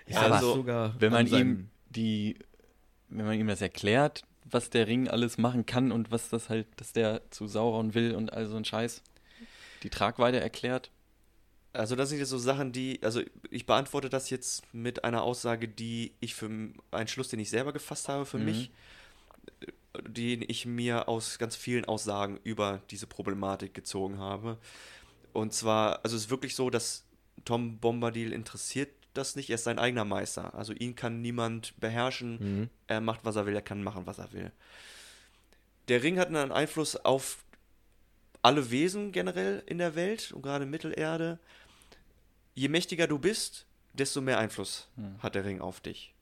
Ja, 0.10 0.22
aber 0.22 0.36
also, 0.36 0.54
sogar 0.56 0.96
Wenn 1.02 1.14
an 1.14 1.30
man 1.30 1.40
ihm 1.40 1.70
die, 1.90 2.38
wenn 3.10 3.26
man 3.26 3.38
ihm 3.38 3.48
das 3.48 3.62
erklärt, 3.62 4.24
was 4.46 4.70
der 4.70 4.88
Ring 4.88 5.10
alles 5.10 5.38
machen 5.38 5.66
kann 5.66 5.92
und 5.92 6.12
was 6.12 6.30
das 6.30 6.48
halt, 6.50 6.66
dass 6.78 6.94
der 6.94 7.30
zu 7.32 7.48
Sauron 7.48 7.94
will 7.94 8.16
und 8.16 8.32
all 8.32 8.48
so 8.48 8.56
ein 8.56 8.64
Scheiß, 8.64 9.04
die 9.84 9.90
Tragweite 9.90 10.40
erklärt. 10.40 10.92
Also 11.78 11.96
das 11.96 12.10
sind 12.10 12.18
jetzt 12.18 12.30
so 12.30 12.38
Sachen, 12.40 12.72
die, 12.72 13.00
also 13.04 13.22
ich 13.52 13.66
beantworte 13.68 14.10
das 14.10 14.30
jetzt 14.30 14.64
mit 14.74 15.04
einer 15.04 15.22
Aussage, 15.22 15.68
die 15.68 16.14
ich 16.20 16.34
für 16.34 16.50
einen 16.92 17.08
Schluss, 17.08 17.28
den 17.30 17.40
ich 17.40 17.50
selber 17.50 17.72
gefasst 17.72 18.10
habe 18.10 18.26
für 18.26 18.40
Mhm. 18.40 18.46
mich, 18.46 18.72
den 20.08 20.44
ich 20.48 20.66
mir 20.66 21.08
aus 21.08 21.38
ganz 21.38 21.56
vielen 21.56 21.86
Aussagen 21.86 22.40
über 22.44 22.82
diese 22.90 23.06
Problematik 23.08 23.74
gezogen 23.74 24.18
habe. 24.18 24.58
Und 25.34 25.54
zwar, 25.54 26.04
also 26.04 26.16
es 26.16 26.24
ist 26.24 26.30
wirklich 26.32 26.56
so, 26.56 26.70
dass 26.70 27.06
Tom 27.46 27.78
Bombadil 27.78 28.34
interessiert 28.34 28.90
das 29.14 29.36
nicht, 29.36 29.50
er 29.50 29.56
ist 29.56 29.64
sein 29.64 29.80
eigener 29.80 30.06
Meister. 30.06 30.54
Also 30.56 30.74
ihn 30.74 30.96
kann 30.96 31.22
niemand 31.22 31.80
beherrschen, 31.80 32.38
Mhm. 32.40 32.70
er 32.88 33.02
macht, 33.02 33.22
was 33.24 33.36
er 33.36 33.46
will, 33.46 33.56
er 33.56 33.62
kann 33.62 33.84
machen, 33.84 34.06
was 34.06 34.18
er 34.20 34.32
will. 34.34 34.52
Der 35.90 36.02
Ring 36.04 36.18
hat 36.20 36.28
einen 36.28 36.52
Einfluss 36.52 36.96
auf 36.96 37.44
alle 38.42 38.72
Wesen 38.72 39.12
generell 39.12 39.64
in 39.66 39.78
der 39.78 39.96
Welt 39.96 40.32
und 40.32 40.42
gerade 40.42 40.66
Mittelerde. 40.66 41.40
Je 42.58 42.70
mächtiger 42.70 43.06
du 43.06 43.20
bist, 43.20 43.68
desto 43.94 44.20
mehr 44.20 44.40
Einfluss 44.40 44.88
Hm. 44.96 45.22
hat 45.22 45.36
der 45.36 45.46
Ring 45.46 45.62
auf 45.62 45.80
dich. 45.80 46.16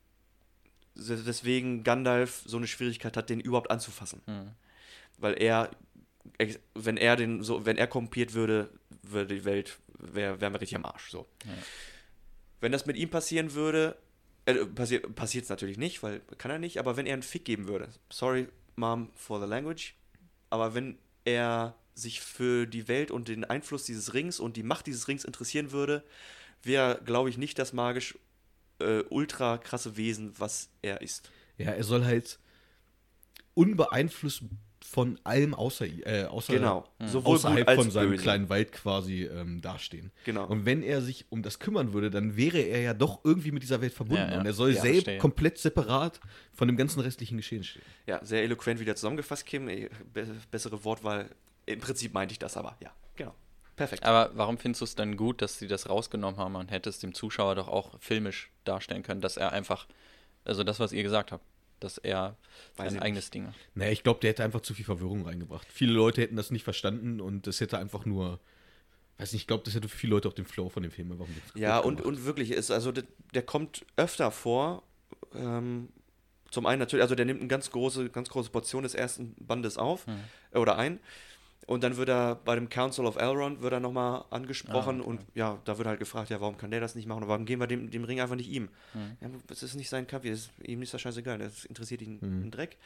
Deswegen 0.94 1.86
Gandalf 1.86 2.44
so 2.46 2.58
eine 2.58 2.68
Schwierigkeit 2.68 3.16
hat, 3.16 3.30
den 3.30 3.40
überhaupt 3.40 3.72
anzufassen. 3.72 4.22
Hm. 4.26 4.52
Weil 5.18 5.42
er, 5.42 5.72
wenn 6.74 6.98
er 6.98 7.16
den 7.16 7.42
so, 7.42 7.66
wenn 7.66 7.78
er 7.78 7.88
kompiert 7.88 8.34
würde, 8.34 8.70
würde 9.02 9.34
die 9.34 9.46
Welt, 9.46 9.78
wäre 9.98 10.42
wär 10.42 10.52
wir 10.52 10.60
richtig 10.60 10.76
am 10.76 10.84
Arsch. 10.86 11.10
So. 11.10 11.26
Ja. 11.46 11.54
Wenn 12.60 12.74
das 12.74 12.86
mit 12.86 12.98
ihm 12.98 13.10
passieren 13.10 13.54
würde, 13.54 13.98
äh, 14.44 14.56
passi 14.66 15.00
passiert 15.00 15.46
es 15.46 15.50
natürlich 15.50 15.78
nicht, 15.78 16.04
weil 16.04 16.20
kann 16.38 16.52
er 16.52 16.60
nicht, 16.60 16.80
aber 16.80 16.98
wenn 16.98 17.06
er 17.06 17.14
einen 17.14 17.24
Fick 17.24 17.46
geben 17.46 17.70
würde, 17.70 17.88
sorry, 18.10 18.50
Mom, 18.76 19.10
for 19.16 19.40
the 19.40 19.48
language, 19.48 19.96
aber 20.50 20.76
wenn 20.76 20.98
er 21.24 21.76
sich 21.96 22.22
für 22.22 22.66
die 22.68 22.88
Welt 22.88 23.10
und 23.10 23.28
den 23.30 23.44
Einfluss 23.46 23.86
dieses 23.86 24.14
Rings 24.14 24.40
und 24.40 24.58
die 24.58 24.64
Macht 24.64 24.86
dieses 24.86 25.08
Rings 25.08 25.24
interessieren 25.24 25.72
würde, 25.72 26.04
wäre, 26.62 27.02
glaube 27.06 27.30
ich, 27.30 27.38
nicht 27.38 27.58
das 27.58 27.74
magisch 27.74 28.18
äh, 28.80 29.04
ultra 29.10 29.58
krasse 29.58 29.96
Wesen, 29.98 30.34
was 30.38 30.70
er 30.82 31.02
ist. 31.02 31.32
Ja, 31.58 31.72
er 31.72 31.84
soll 31.84 32.04
halt 32.06 32.38
unbeeinflusst 33.54 34.44
von 34.84 35.20
allem 35.24 35.54
außer, 35.56 35.86
äh, 35.86 36.26
außer 36.26 36.54
Genau. 36.54 36.88
Sowohl 37.06 37.36
außerhalb 37.36 37.72
von 37.74 37.90
seinem 37.90 38.12
böse. 38.12 38.22
kleinen 38.24 38.50
Wald 38.50 38.72
quasi 38.72 39.24
ähm, 39.24 39.60
dastehen. 39.62 40.12
Genau. 40.26 40.46
Und 40.46 40.66
wenn 40.66 40.84
er 40.84 41.02
sich 41.02 41.26
um 41.30 41.42
das 41.42 41.58
kümmern 41.60 41.92
würde, 41.94 42.12
dann 42.12 42.36
wäre 42.38 42.60
er 42.60 42.82
ja 42.82 42.94
doch 42.94 43.22
irgendwie 43.24 43.52
mit 43.52 43.64
dieser 43.64 43.82
Welt 43.82 43.94
verbunden. 43.94 44.24
Ja, 44.28 44.34
ja. 44.34 44.40
Und 44.40 44.46
er 44.46 44.54
soll 44.54 44.74
Ja, 44.74 44.82
selbst 44.82 45.04
verstehe. 45.06 45.18
komplett 45.18 45.58
separat 45.58 46.20
von 46.54 46.68
dem 46.68 46.78
ganzen 46.78 47.00
restlichen 47.00 47.38
Geschehen 47.38 47.64
stehen. 47.64 47.82
Ja, 48.06 48.24
sehr 48.24 48.44
eloquent 48.44 48.80
wieder 48.80 48.96
zusammengefasst, 48.96 49.46
Kim. 49.48 49.66
Be 49.66 49.90
bessere 50.52 50.84
Wortwahl. 50.84 51.30
Im 51.66 51.80
Prinzip 51.80 52.14
meinte 52.14 52.32
ich 52.34 52.40
das 52.40 52.58
aber. 52.58 52.78
Ja, 52.82 52.92
genau. 53.16 53.34
Perfekt. 53.76 54.04
Aber 54.04 54.32
warum 54.36 54.58
findest 54.58 54.82
du 54.82 54.86
es 54.86 54.96
dann 54.96 55.18
gut, 55.18 55.42
dass 55.42 55.60
sie 55.60 55.68
das 55.68 55.90
rausgenommen 55.90 56.40
haben? 56.40 56.54
Man 56.54 56.70
hätte 56.70 56.90
es 56.90 57.00
dem 57.00 57.14
Zuschauer 57.14 57.56
doch 57.56 57.68
auch 57.68 58.00
filmisch 58.00 58.52
darstellen 58.64 59.04
können, 59.04 59.22
dass 59.22 59.38
er 59.38 59.52
einfach, 59.52 59.88
also 60.46 60.64
das, 60.64 60.80
was 60.80 60.92
ihr 60.92 61.04
gesagt 61.04 61.32
habt, 61.32 61.44
dass 61.80 61.98
er 61.98 62.38
Weiß 62.78 62.94
sein 62.94 63.02
eigenes 63.02 63.32
Ding 63.32 63.46
macht. 63.46 63.56
Naja, 63.76 63.92
ich 63.92 64.04
glaube, 64.04 64.20
der 64.22 64.30
hätte 64.30 64.44
einfach 64.44 64.62
zu 64.62 64.74
viel 64.74 64.86
Verwirrung 64.86 65.26
reingebracht. 65.26 65.68
Viele 65.72 65.94
Leute 65.94 66.22
hätten 66.22 66.38
das 66.38 66.52
nicht 66.52 66.64
verstanden 66.64 67.20
und 67.20 67.48
das 67.48 67.60
hätte 67.60 67.78
einfach 67.78 68.06
nur, 68.06 68.40
weiß 69.18 69.34
nicht, 69.34 69.44
ich 69.44 69.48
glaube, 69.48 69.64
das 69.66 69.76
hätte 69.76 69.90
für 69.90 69.98
viele 69.98 70.12
Leute 70.12 70.30
auch 70.30 70.34
den 70.34 70.46
Flow 70.46 70.70
von 70.70 70.84
dem 70.84 70.92
Film 70.92 71.12
einfach 71.12 71.28
Ja, 71.54 71.80
und, 71.80 72.02
und 72.02 72.26
wirklich 72.26 72.52
ist, 72.52 72.72
also 72.72 72.92
der, 72.92 73.04
der 73.34 73.44
kommt 73.44 73.86
öfter 73.98 74.32
vor. 74.32 74.84
Ähm, 75.34 75.90
zum 76.50 76.66
einen 76.66 76.80
natürlich, 76.80 77.04
also 77.04 77.16
der 77.16 77.26
nimmt 77.26 77.42
eine 77.42 77.50
ganz 77.50 77.70
große, 77.70 78.10
ganz 78.10 78.30
große 78.30 78.50
Portion 78.50 78.84
des 78.84 78.96
ersten 78.96 79.36
Bandes 79.40 79.78
auf 79.78 80.06
äh, 80.52 80.58
oder 80.58 80.78
ein. 80.78 81.00
Und 81.68 81.84
dann 81.84 81.98
wird 81.98 82.10
er 82.10 82.36
bei 82.36 82.54
dem 82.56 82.70
Council 82.70 83.06
of 83.08 83.16
Elrond 83.16 83.62
wird 83.62 83.74
er 83.74 83.80
nochmal 83.80 84.24
angesprochen 84.30 84.98
Ah, 84.98 85.02
okay. 85.02 85.10
und 85.10 85.22
ja, 85.34 85.60
da 85.66 85.78
wird 85.80 85.88
halt 85.88 85.98
gefragt, 86.00 86.30
ja, 86.30 86.40
warum 86.40 86.58
kann 86.58 86.70
der 86.70 86.80
das 86.80 86.94
nicht 86.94 87.08
machen 87.08 87.24
und 87.24 87.30
warum 87.30 87.46
geben 87.46 87.60
wir 87.62 87.66
dem, 87.68 87.90
dem 87.90 88.04
Ring 88.04 88.22
einfach 88.22 88.36
nicht 88.36 88.50
ihm? 88.52 88.70
Mhm. 88.94 89.18
Ja, 89.20 89.30
das 89.48 89.64
ist 89.64 89.74
nicht 89.76 89.90
sein 89.90 90.06
Kaffee, 90.06 90.30
das, 90.30 90.50
ihm 90.64 90.84
ist 90.84 90.94
das 90.94 91.02
scheißegal, 91.02 91.40
das 91.40 91.66
interessiert 91.66 92.04
ihn 92.04 92.20
Mhm. 92.22 92.42
einen 92.44 92.52
Dreck. 92.52 92.78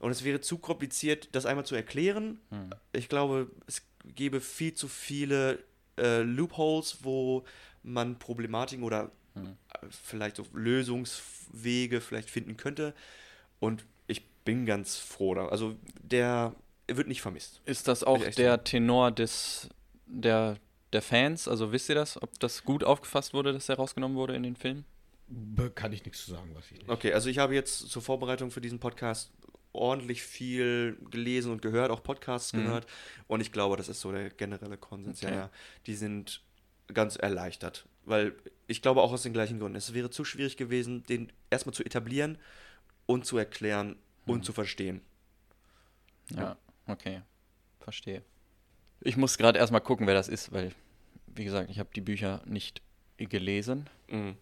Und 0.00 0.10
es 0.10 0.22
wäre 0.22 0.42
zu 0.42 0.58
kompliziert, 0.58 1.30
das 1.32 1.46
einmal 1.46 1.64
zu 1.64 1.74
erklären. 1.74 2.38
Mhm. 2.50 2.70
Ich 2.92 3.08
glaube, 3.08 3.50
es 3.66 3.80
gäbe 4.14 4.42
viel 4.42 4.74
zu 4.74 4.86
viele 4.88 5.60
äh, 5.98 6.20
Loopholes, 6.20 6.98
wo 7.02 7.44
man 7.82 8.18
Problematiken 8.18 8.84
oder 8.84 9.10
Mhm. 9.34 9.56
vielleicht 9.90 10.36
so 10.36 10.44
Lösungswege 10.52 12.00
vielleicht 12.00 12.30
finden 12.30 12.56
könnte. 12.56 12.94
Und 13.60 13.84
ich 14.06 14.26
bin 14.44 14.66
ganz 14.66 14.96
froh. 14.98 15.34
Da. 15.34 15.48
Also 15.48 15.76
der 16.02 16.54
wird 16.88 17.08
nicht 17.08 17.22
vermisst. 17.22 17.60
Ist 17.64 17.88
das 17.88 18.04
auch 18.04 18.22
der 18.22 18.62
Tenor 18.64 19.10
des, 19.10 19.68
der, 20.06 20.56
der 20.92 21.02
Fans? 21.02 21.48
Also 21.48 21.72
wisst 21.72 21.88
ihr 21.88 21.94
das, 21.94 22.20
ob 22.22 22.38
das 22.38 22.64
gut 22.64 22.84
aufgefasst 22.84 23.34
wurde, 23.34 23.52
dass 23.52 23.68
er 23.68 23.76
rausgenommen 23.76 24.16
wurde 24.16 24.34
in 24.36 24.42
den 24.42 24.56
Film? 24.56 24.84
Kann 25.74 25.92
ich 25.92 26.04
nichts 26.04 26.24
zu 26.24 26.30
sagen, 26.30 26.54
weiß 26.54 26.64
ich 26.70 26.78
nicht. 26.78 26.88
Okay, 26.88 27.12
also 27.12 27.28
ich 27.28 27.38
habe 27.38 27.54
jetzt 27.54 27.88
zur 27.90 28.00
Vorbereitung 28.02 28.50
für 28.52 28.60
diesen 28.60 28.78
Podcast 28.78 29.32
ordentlich 29.72 30.22
viel 30.22 30.96
gelesen 31.10 31.50
und 31.52 31.60
gehört, 31.60 31.90
auch 31.90 32.02
Podcasts 32.02 32.52
Mhm. 32.52 32.62
gehört. 32.64 32.86
Und 33.26 33.40
ich 33.40 33.50
glaube, 33.52 33.76
das 33.76 33.88
ist 33.88 34.00
so 34.00 34.12
der 34.12 34.30
generelle 34.30 34.76
Konsens. 34.78 35.20
Ja, 35.20 35.28
Okay. 35.28 35.36
ja. 35.38 35.50
Die 35.86 35.94
sind 35.94 36.42
ganz 36.94 37.16
erleichtert. 37.16 37.86
Weil 38.04 38.36
ich 38.68 38.80
glaube 38.80 39.02
auch 39.02 39.12
aus 39.12 39.22
den 39.24 39.32
gleichen 39.32 39.58
Gründen. 39.58 39.76
Es 39.76 39.92
wäre 39.92 40.10
zu 40.10 40.24
schwierig 40.24 40.56
gewesen, 40.56 41.02
den 41.02 41.32
erstmal 41.50 41.74
zu 41.74 41.84
etablieren 41.84 42.38
und 43.06 43.26
zu 43.26 43.36
erklären 43.36 43.96
und 44.26 44.44
zu 44.44 44.52
verstehen. 44.52 45.00
Ja, 46.30 46.56
okay. 46.86 47.22
Verstehe. 47.80 48.22
Ich 49.00 49.16
muss 49.16 49.38
gerade 49.38 49.58
erstmal 49.58 49.80
gucken, 49.80 50.06
wer 50.06 50.14
das 50.14 50.28
ist, 50.28 50.52
weil, 50.52 50.72
wie 51.26 51.44
gesagt, 51.44 51.70
ich 51.70 51.78
habe 51.78 51.90
die 51.94 52.00
Bücher 52.00 52.42
nicht 52.46 52.82
gelesen. 53.18 53.88
Mhm. 54.08 54.36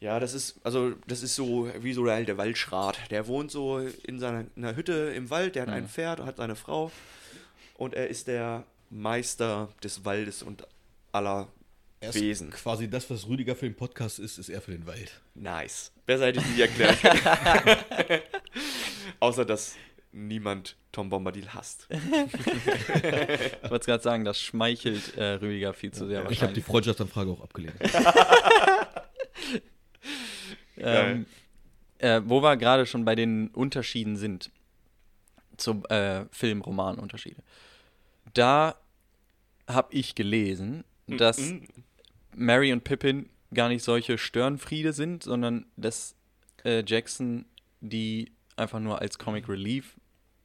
Ja, 0.00 0.18
das 0.18 0.32
ist, 0.32 0.58
also, 0.64 0.94
das 1.06 1.22
ist 1.22 1.34
so 1.34 1.70
wie 1.80 1.92
so 1.92 2.04
der, 2.06 2.24
der 2.24 2.38
Waldschrat. 2.38 3.10
Der 3.10 3.26
wohnt 3.26 3.50
so 3.50 3.78
in 3.78 4.18
seiner 4.18 4.46
in 4.56 4.64
einer 4.64 4.74
Hütte 4.74 5.12
im 5.14 5.28
Wald, 5.30 5.54
der 5.54 5.62
hat 5.62 5.68
ein 5.68 5.84
Mhm. 5.84 5.88
Pferd, 5.88 6.20
hat 6.20 6.38
seine 6.38 6.56
Frau 6.56 6.90
und 7.74 7.92
er 7.94 8.08
ist 8.08 8.26
der 8.26 8.64
Meister 8.88 9.68
des 9.84 10.04
Waldes 10.04 10.42
und 10.42 10.66
aller 11.12 11.48
Er 12.00 12.08
ist 12.10 12.14
Wesen. 12.20 12.50
Quasi 12.50 12.88
das, 12.88 13.10
was 13.10 13.28
Rüdiger 13.28 13.54
für 13.54 13.66
den 13.66 13.76
Podcast 13.76 14.18
ist, 14.18 14.38
ist 14.38 14.48
er 14.48 14.62
für 14.62 14.72
den 14.72 14.86
Wald. 14.86 15.20
Nice. 15.34 15.92
Besser 16.06 16.26
hätte 16.28 16.40
ich 16.40 16.46
nicht 16.56 16.76
können. 16.76 16.96
Außer, 19.20 19.44
dass 19.44 19.76
niemand 20.12 20.76
Tom 20.92 21.08
Bombadil 21.08 21.48
hasst. 21.54 21.88
Ich 23.62 23.70
wollte 23.70 23.86
gerade 23.86 24.02
sagen, 24.02 24.24
das 24.24 24.40
schmeichelt 24.40 25.16
äh, 25.16 25.34
Rüdiger 25.34 25.72
viel 25.74 25.92
zu 25.92 26.06
sehr 26.06 26.28
Ich 26.30 26.42
habe 26.42 26.52
die. 26.52 26.60
Freundschaftsanfrage 26.62 27.30
auch 27.30 27.42
abgelehnt. 27.42 27.74
Ähm, 30.82 31.26
äh, 31.98 32.22
wo 32.24 32.42
wir 32.42 32.56
gerade 32.56 32.86
schon 32.86 33.04
bei 33.04 33.14
den 33.14 33.48
Unterschieden 33.48 34.16
sind 34.16 34.50
zum 35.58 35.84
äh, 35.86 36.24
Film-Roman-Unterschiede. 36.30 37.42
Da 38.32 38.76
habe 39.68 39.92
ich 39.94 40.14
gelesen, 40.14 40.84
dass 41.06 41.38
Mhm. 41.38 41.66
Mary 42.34 42.72
und 42.72 42.82
Pippin 42.84 43.28
gar 43.52 43.68
nicht 43.68 43.82
solche 43.84 44.16
Störenfriede 44.16 44.94
sind, 44.94 45.22
sondern 45.22 45.66
dass 45.76 46.14
äh, 46.64 46.82
Jackson 46.86 47.44
die 47.80 48.32
einfach 48.56 48.80
nur 48.80 49.00
als 49.00 49.18
Comic 49.18 49.48
Relief 49.50 49.96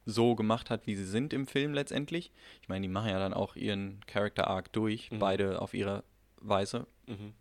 so 0.06 0.34
gemacht 0.36 0.70
hat, 0.70 0.86
wie 0.86 0.94
sie 0.94 1.04
sind 1.04 1.32
im 1.32 1.46
Film 1.46 1.74
letztendlich. 1.74 2.30
Ich 2.62 2.68
meine, 2.68 2.86
die 2.86 2.92
machen 2.92 3.10
ja 3.10 3.18
dann 3.18 3.34
auch 3.34 3.56
ihren 3.56 4.00
Character 4.06 4.46
Arc 4.46 4.72
durch, 4.72 5.10
Mhm. 5.10 5.18
beide 5.18 5.60
auf 5.60 5.74
ihre 5.74 6.04
Weise. 6.40 6.86
Mhm. 7.06 7.32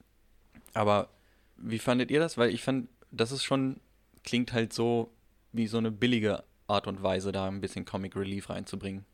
Aber 0.74 1.10
wie 1.58 1.80
fandet 1.80 2.10
ihr 2.12 2.20
das? 2.20 2.38
Weil 2.38 2.50
ich 2.50 2.64
fand, 2.64 2.90
das 3.12 3.32
ist 3.32 3.44
schon, 3.44 3.80
klingt 4.24 4.52
halt 4.52 4.74
so 4.74 5.12
wie 5.54 5.68
so 5.68 5.78
eine 5.78 5.92
billige 5.92 6.44
Art 6.68 6.88
und 6.88 7.02
Weise, 7.04 7.32
da 7.32 7.48
ein 7.48 7.62
bisschen 7.62 7.86
Comic 7.86 8.16
Relief 8.16 8.50
reinzubringen. 8.50 9.06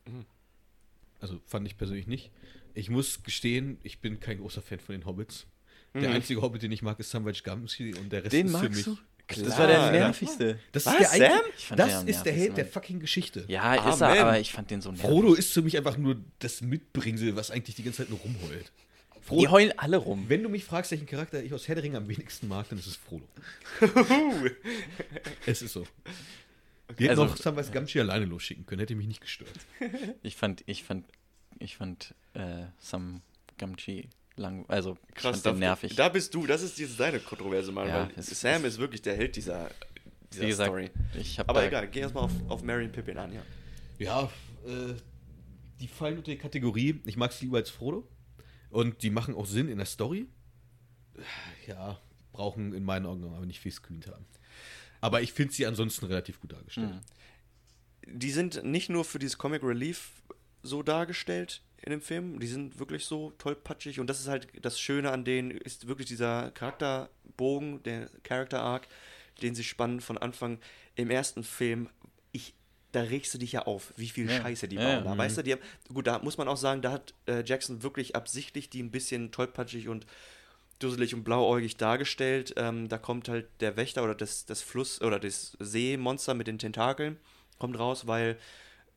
Also 1.20 1.39
fand 1.45 1.68
ich 1.68 1.78
persönlich 1.78 2.08
nicht. 2.08 2.32
Ich 2.74 2.89
muss 2.89 3.22
gestehen, 3.24 3.78
ich 3.84 3.99
bin 3.99 4.20
kein 4.20 4.38
großer 4.39 4.62
Fan 4.62 4.80
von 4.80 4.93
den 4.93 5.06
Hobbits. 5.06 5.45
Der 5.93 6.08
Mhm. 6.10 6.16
einzige 6.16 6.41
Hobbit, 6.41 6.64
den 6.64 6.72
ich 6.72 6.82
mag, 6.82 6.97
ist 7.02 7.12
Samwise 7.12 7.43
Gamgee 7.43 7.93
und 7.95 8.12
der 8.14 8.24
Rest 8.24 8.32
Den 8.34 8.47
ist 8.47 8.58
für 8.58 8.70
mich. 8.70 8.86
du? 8.86 8.97
Klar, 9.28 9.45
das 9.45 9.57
war 9.57 9.67
der 9.67 9.91
nervigste. 9.91 10.59
Das 10.72 10.86
Was, 10.86 10.99
ist 10.99 11.17
der 11.17 11.30
Sam? 11.30 11.41
den 11.69 11.78
das 11.78 12.03
ist 12.03 12.24
der 12.24 12.34
Held 12.34 12.57
der 12.57 12.65
fucking 12.65 12.99
Geschichte. 12.99 13.45
Ja, 13.47 13.76
ist 13.76 14.01
Amen. 14.01 14.17
er, 14.17 14.22
aber 14.26 14.39
ich 14.39 14.51
fand 14.51 14.69
den 14.72 14.82
so 14.82 14.91
nervig. 14.91 15.05
Frodo 15.05 15.34
ist 15.34 15.53
für 15.53 15.61
mich 15.61 15.78
einfach 15.78 15.97
nur 15.97 16.17
das 16.39 16.61
Mitbringsel, 16.61 17.36
was 17.36 17.51
eigentlich 17.51 17.76
die 17.76 17.84
ganze 17.84 17.99
Zeit 18.03 18.09
nur 18.09 18.19
rumheult. 18.19 18.72
Die 19.15 19.22
Frodo, 19.22 19.51
heulen 19.51 19.74
alle 19.78 19.97
rum. 19.97 20.26
wenn 20.28 20.43
du 20.43 20.49
mich 20.49 20.65
fragst, 20.65 20.91
welchen 20.91 21.05
Charakter 21.05 21.41
ich 21.43 21.53
aus 21.53 21.67
Herr 21.67 21.76
der 21.76 21.84
Ringe 21.84 21.97
am 21.97 22.07
wenigsten 22.09 22.47
mag, 22.47 22.67
dann 22.69 22.80
ist 22.80 22.88
es 22.88 22.95
Frodo. 22.97 23.26
es 25.45 25.61
ist 25.61 25.74
so. 25.74 25.86
Die 26.99 27.03
hätten 27.07 27.19
Also- 27.19 27.24
auch 27.34 27.38
Samwise 27.38 27.72
Gamgee 27.72 27.99
alleine 28.01 28.26
losschicken 28.26 28.65
können, 28.65 28.80
hätte 28.82 28.95
mich 28.95 29.07
nicht 29.07 29.22
gestört. 29.22 29.53
Ich 30.24 30.36
fand, 30.36 30.63
ich 30.65 30.84
fand, 30.84 31.05
ich 31.59 31.78
fand 31.78 32.13
äh, 32.34 32.65
Sam 32.80 33.22
Gamgee 33.57 34.09
lang, 34.36 34.66
also 34.68 34.98
Krass, 35.14 35.34
fand 35.42 35.46
da, 35.46 35.52
den 35.52 35.60
nervig. 35.60 35.96
da 35.96 36.10
bist 36.10 36.34
du, 36.34 36.46
das 36.48 36.62
ist 36.62 36.78
jetzt 36.80 37.00
deine 37.00 37.20
kontroverse 37.20 37.72
Meinung, 37.72 37.90
Ja, 37.94 38.08
weil 38.08 38.14
es- 38.18 38.28
Sam 38.40 38.66
ist 38.66 38.78
wirklich 38.78 39.02
der 39.02 39.16
Held 39.16 39.36
dieser, 39.36 39.70
dieser 40.32 40.44
Wie 40.44 40.48
gesagt, 40.48 40.70
Story. 40.70 40.90
Aber 41.48 41.66
egal, 41.66 41.88
geh 41.90 42.00
erstmal 42.00 42.24
auf, 42.26 42.32
auf 42.50 42.64
Mary 42.64 42.86
und 42.86 42.92
Pippin 42.92 43.18
an, 43.18 43.34
ja. 43.34 43.42
Ja, 44.00 44.24
äh, 44.66 44.94
die 45.80 45.88
fallen 45.88 46.18
unter 46.18 46.32
die 46.32 46.38
Kategorie, 46.38 47.02
ich 47.06 47.18
mag 47.18 47.32
es 47.32 47.42
lieber 47.42 47.58
als 47.58 47.70
Frodo. 47.70 48.08
Und 48.70 49.04
die 49.04 49.10
machen 49.10 49.36
auch 49.36 49.46
Sinn 49.46 49.68
in 49.68 49.78
der 49.78 49.86
Story. 49.86 50.28
Ja, 51.68 52.00
brauchen 52.32 52.74
in 52.74 52.84
meinen 52.86 53.06
Augen 53.06 53.24
aber 53.26 53.46
nicht 53.46 53.60
viel 53.60 53.72
Screen 53.72 54.02
haben. 54.08 54.26
Aber 55.02 55.22
ich 55.22 55.34
finde 55.34 55.54
sie 55.54 55.66
ansonsten 55.66 56.06
relativ 56.06 56.40
gut 56.40 56.54
dargestellt. 56.54 56.94
Mhm. 58.08 58.20
Die 58.20 58.32
sind 58.32 58.64
nicht 58.64 58.90
nur 58.90 59.04
für 59.04 59.20
dieses 59.20 59.38
Comic 59.38 59.62
Relief 59.64 60.12
so 60.64 60.84
dargestellt 60.84 61.62
in 61.84 61.92
dem 61.92 62.02
Film, 62.02 62.40
die 62.40 62.48
sind 62.48 62.80
wirklich 62.80 63.06
so 63.06 63.32
tollpatschig 63.38 64.00
und 64.00 64.08
das 64.08 64.20
ist 64.20 64.28
halt 64.28 64.48
das 64.62 64.80
Schöne 64.80 65.12
an 65.12 65.26
denen, 65.26 65.52
ist 65.52 65.88
wirklich 65.88 66.08
dieser 66.08 66.52
Charakterbogen, 66.52 67.82
der 67.84 68.10
Character 68.24 68.62
Arc, 68.62 68.88
den 69.42 69.56
sie 69.56 69.64
spannen 69.64 70.02
von 70.02 70.18
Anfang. 70.18 70.60
Im 70.96 71.10
ersten 71.10 71.44
Film, 71.44 71.90
ich, 72.32 72.54
da 72.92 73.02
regst 73.02 73.34
du 73.34 73.38
dich 73.40 73.54
ja 73.54 73.64
auf, 73.64 73.94
wie 73.98 74.10
viel 74.10 74.30
Ja. 74.30 74.42
Scheiße 74.42 74.68
die 74.68 74.76
bauen. 74.76 74.86
ja. 74.86 75.02
Da, 75.02 75.18
weißt 75.18 75.40
du, 75.40 75.42
die 75.44 75.54
haben, 75.54 75.62
gut, 75.92 76.06
da 76.06 76.20
muss 76.20 76.38
man 76.38 76.48
auch 76.48 76.58
sagen, 76.58 76.82
da 76.82 76.92
hat 76.92 77.14
äh, 77.26 77.44
Jackson 77.44 77.82
wirklich 77.82 78.16
absichtlich 78.16 78.70
die 78.70 78.84
ein 78.84 78.92
bisschen 78.92 79.32
tollpatschig 79.32 79.88
und 79.88 80.06
dusselig 80.78 81.16
und 81.16 81.24
blauäugig 81.24 81.78
dargestellt. 81.78 82.54
Ähm, 82.58 82.90
da 82.90 82.98
kommt 83.00 83.28
halt 83.30 83.48
der 83.60 83.76
Wächter 83.76 84.04
oder 84.04 84.16
das, 84.16 84.46
das 84.46 84.62
Fluss 84.62 85.02
oder 85.02 85.20
das 85.20 85.58
Seemonster 85.60 86.34
mit 86.36 86.48
den 86.48 86.60
Tentakeln 86.60 87.18
kommt 87.58 87.78
raus, 87.78 88.08
weil 88.08 88.38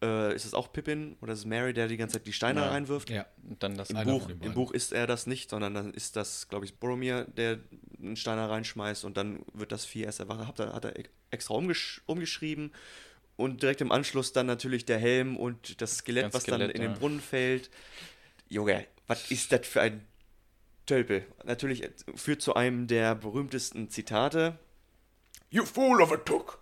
äh, 0.04 0.34
ist 0.34 0.44
es 0.44 0.54
auch 0.54 0.72
Pippin 0.72 1.16
oder 1.20 1.32
ist 1.32 1.40
es 1.40 1.44
Mary, 1.46 1.72
der 1.72 1.88
die 1.88 1.96
ganze 1.96 2.18
Zeit 2.18 2.26
die 2.26 2.32
Steine 2.32 2.60
Ja. 2.60 2.68
reinwirft? 2.70 3.10
Ja, 3.10 3.26
und 3.48 3.62
dann 3.62 3.76
das 3.76 3.90
Im 3.90 3.96
Einer 3.96 4.12
Buch, 4.12 4.28
Im. 4.28 4.54
Buch 4.54 4.72
ist 4.72 4.92
er 4.92 5.06
das 5.06 5.26
nicht, 5.26 5.50
sondern 5.50 5.74
dann 5.74 5.94
ist 5.94 6.16
das, 6.16 6.48
glaube 6.48 6.64
ich, 6.66 6.74
Boromir, 6.78 7.24
der 7.36 7.58
einen 8.00 8.16
Stein 8.16 8.36
da 8.36 8.46
reinschmeißt 8.46 9.04
und 9.04 9.16
dann 9.16 9.44
wird 9.52 9.72
das 9.72 9.84
Vieh 9.84 10.02
erst 10.02 10.20
erwacht. 10.20 10.46
Hat 10.46 10.58
er, 10.60 10.72
hat 10.74 10.84
er 10.84 10.94
extra 11.30 11.54
umgesch 11.54 12.02
umgeschrieben 12.06 12.72
und 13.36 13.62
direkt 13.62 13.80
im 13.80 13.90
Anschluss 13.92 14.32
dann 14.32 14.46
natürlich 14.46 14.84
der 14.84 14.98
Helm 14.98 15.36
und 15.36 15.80
das 15.80 15.96
Skelett, 15.98 16.26
Das 16.26 16.34
was 16.34 16.44
dann 16.44 16.60
Skelett, 16.60 16.76
in 16.76 16.82
ja. 16.82 16.88
den 16.88 16.98
Brunnen 16.98 17.20
fällt. 17.20 17.70
Junge, 18.48 18.86
was 19.06 19.30
ist 19.30 19.50
das 19.52 19.66
für 19.66 19.80
ein 19.80 20.04
Tölpel? 20.86 21.24
Natürlich 21.44 21.82
äh, 21.82 21.90
führt 22.14 22.42
zu 22.42 22.54
einem 22.54 22.86
der 22.86 23.14
berühmtesten 23.14 23.88
Zitate. 23.90 24.58
You 25.50 25.64
fool 25.64 26.00
of 26.02 26.12
a 26.12 26.16
took! 26.18 26.58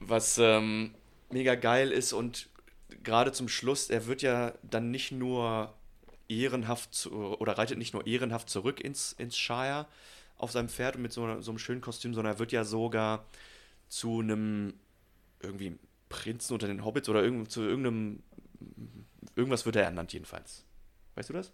Was 0.00 0.38
ähm, 0.38 0.94
mega 1.32 1.54
geil 1.54 1.90
ist 1.90 2.12
und 2.12 2.48
gerade 3.02 3.32
zum 3.32 3.48
Schluss, 3.48 3.90
er 3.90 4.06
wird 4.06 4.22
ja 4.22 4.54
dann 4.62 4.90
nicht 4.90 5.12
nur 5.12 5.74
ehrenhaft 6.28 6.94
zu, 6.94 7.12
oder 7.38 7.58
reitet 7.58 7.78
nicht 7.78 7.94
nur 7.94 8.06
ehrenhaft 8.06 8.48
zurück 8.50 8.80
ins, 8.80 9.12
ins 9.12 9.36
Shire 9.36 9.86
auf 10.36 10.52
seinem 10.52 10.68
Pferd 10.68 10.96
und 10.96 11.02
mit 11.02 11.12
so, 11.12 11.40
so 11.40 11.50
einem 11.50 11.58
schönen 11.58 11.80
Kostüm, 11.80 12.14
sondern 12.14 12.34
er 12.34 12.38
wird 12.38 12.52
ja 12.52 12.64
sogar 12.64 13.26
zu 13.88 14.20
einem 14.20 14.74
irgendwie 15.40 15.78
Prinzen 16.08 16.54
unter 16.54 16.66
den 16.66 16.84
Hobbits 16.84 17.08
oder 17.08 17.22
irgend, 17.22 17.50
zu 17.50 17.62
irgendeinem 17.62 18.22
irgendwas 19.36 19.64
wird 19.64 19.76
er 19.76 19.84
ernannt 19.84 20.12
jedenfalls. 20.12 20.64
Weißt 21.14 21.28
du 21.28 21.34
das? 21.34 21.52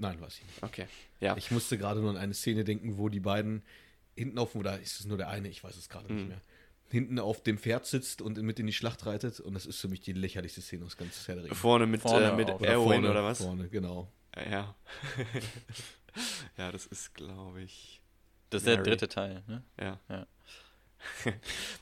nein, 0.00 0.20
weiß 0.20 0.38
ich 0.38 0.44
nicht. 0.46 0.62
Okay. 0.62 0.86
Ja. 1.18 1.36
Ich 1.36 1.50
musste 1.50 1.76
gerade 1.76 2.00
nur 2.00 2.10
an 2.10 2.16
eine 2.16 2.32
Szene 2.34 2.62
denken, 2.62 2.98
wo 2.98 3.08
die 3.08 3.18
beiden 3.18 3.62
hinten 4.16 4.38
auf, 4.38 4.54
oder 4.54 4.78
ist 4.78 5.00
es 5.00 5.06
nur 5.06 5.18
der 5.18 5.28
eine, 5.28 5.48
ich 5.48 5.64
weiß 5.64 5.76
es 5.76 5.88
gerade 5.88 6.08
Mhm. 6.12 6.18
nicht 6.18 6.28
mehr, 6.28 6.40
hinten 6.90 7.18
auf 7.18 7.42
dem 7.42 7.58
Pferd 7.58 7.86
sitzt 7.86 8.22
und 8.22 8.40
mit 8.42 8.58
in 8.58 8.66
die 8.66 8.72
Schlacht 8.72 9.06
reitet. 9.06 9.40
Und 9.40 9.54
das 9.54 9.66
ist 9.66 9.80
für 9.80 9.88
mich 9.88 10.00
die 10.00 10.12
lächerlichste 10.12 10.62
Szene 10.62 10.84
aus 10.84 10.96
ganz 10.96 11.26
Herr 11.28 11.36
der 11.36 11.44
Ringe. 11.44 11.54
vorne 11.54 11.86
mit, 11.86 12.02
Vorne 12.02 12.30
äh, 12.30 12.36
mit. 12.36 12.48
Erwin 12.48 12.74
vorne, 12.74 13.10
oder 13.10 13.24
was? 13.24 13.38
Vorne, 13.38 13.68
genau. 13.68 14.10
Ja. 14.36 14.74
ja, 16.58 16.72
das 16.72 16.86
ist, 16.86 17.14
glaube 17.14 17.62
ich. 17.62 18.00
Das 18.50 18.62
ist 18.62 18.66
der 18.66 18.76
Mary. 18.76 18.90
dritte 18.90 19.08
Teil, 19.08 19.42
ne? 19.46 19.62
Ja. 19.78 20.00
Ja. 20.08 20.26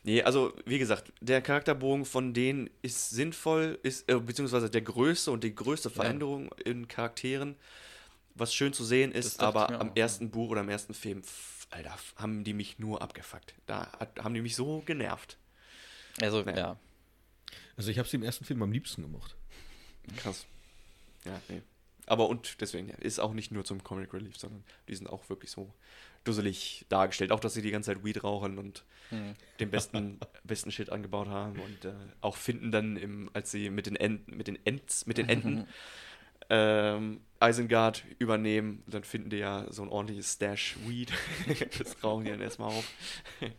nee, 0.02 0.22
also 0.22 0.52
wie 0.66 0.78
gesagt, 0.78 1.12
der 1.20 1.40
Charakterbogen 1.40 2.04
von 2.04 2.34
denen 2.34 2.68
ist 2.82 3.10
sinnvoll, 3.10 3.78
ist 3.82 4.10
äh, 4.10 4.18
beziehungsweise 4.18 4.68
der 4.68 4.82
größte 4.82 5.30
und 5.30 5.42
die 5.42 5.54
größte 5.54 5.90
Veränderung 5.90 6.52
in 6.64 6.88
Charakteren. 6.88 7.56
Was 8.34 8.52
schön 8.52 8.74
zu 8.74 8.84
sehen 8.84 9.12
ist, 9.12 9.40
aber 9.40 9.80
am 9.80 9.90
auch, 9.90 9.96
ersten 9.96 10.30
Buch 10.30 10.50
oder 10.50 10.60
am 10.60 10.68
ersten 10.68 10.92
Film, 10.92 11.22
Alter, 11.70 11.96
haben 12.16 12.44
die 12.44 12.52
mich 12.54 12.78
nur 12.78 13.02
abgefuckt. 13.02 13.54
Da 13.66 13.90
hat, 13.98 14.18
haben 14.22 14.34
die 14.34 14.40
mich 14.42 14.56
so 14.56 14.80
genervt. 14.86 15.36
Also, 16.20 16.42
Ja. 16.42 16.56
ja. 16.56 16.78
Also 17.76 17.90
ich 17.90 17.98
habe 17.98 18.08
sie 18.08 18.16
im 18.16 18.22
ersten 18.22 18.44
Film 18.44 18.62
am 18.62 18.72
liebsten 18.72 19.02
gemocht. 19.02 19.36
Krass. 20.16 20.46
Ja, 21.24 21.40
nee. 21.48 21.62
Aber 22.06 22.28
und 22.28 22.60
deswegen, 22.60 22.88
ist 22.90 23.18
auch 23.18 23.32
nicht 23.32 23.50
nur 23.50 23.64
zum 23.64 23.82
Comic 23.82 24.14
Relief, 24.14 24.36
sondern 24.38 24.64
die 24.88 24.94
sind 24.94 25.08
auch 25.08 25.28
wirklich 25.28 25.50
so 25.50 25.72
dusselig 26.24 26.86
dargestellt. 26.88 27.32
Auch, 27.32 27.40
dass 27.40 27.54
sie 27.54 27.62
die 27.62 27.70
ganze 27.72 27.92
Zeit 27.92 28.04
Weed 28.04 28.22
rauchen 28.24 28.58
und 28.58 28.84
Hm. 29.10 29.34
den 29.60 29.70
besten, 29.70 30.18
besten 30.44 30.72
Shit 30.72 30.90
angebaut 30.90 31.28
haben 31.28 31.60
und 31.60 31.84
äh, 31.84 31.92
auch 32.20 32.36
finden 32.36 32.72
dann, 32.72 32.96
im, 32.96 33.30
als 33.34 33.50
sie 33.52 33.70
mit 33.70 33.86
den 33.86 33.94
Enten, 33.96 34.36
mit 34.36 34.48
den 34.48 34.58
Ents, 34.64 35.06
mit 35.06 35.18
den 35.18 35.28
Enten 35.28 35.66
ähm, 36.50 37.20
Isengard 37.42 38.04
übernehmen, 38.18 38.82
dann 38.86 39.04
finden 39.04 39.30
die 39.30 39.38
ja 39.38 39.66
so 39.70 39.82
ein 39.82 39.88
ordentliches 39.88 40.34
Stash 40.34 40.76
Weed. 40.86 41.12
das 41.78 42.02
rauchen 42.02 42.24
die 42.24 42.30
dann 42.30 42.40
erstmal 42.40 42.70
auf. 42.70 42.90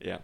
ja. 0.00 0.20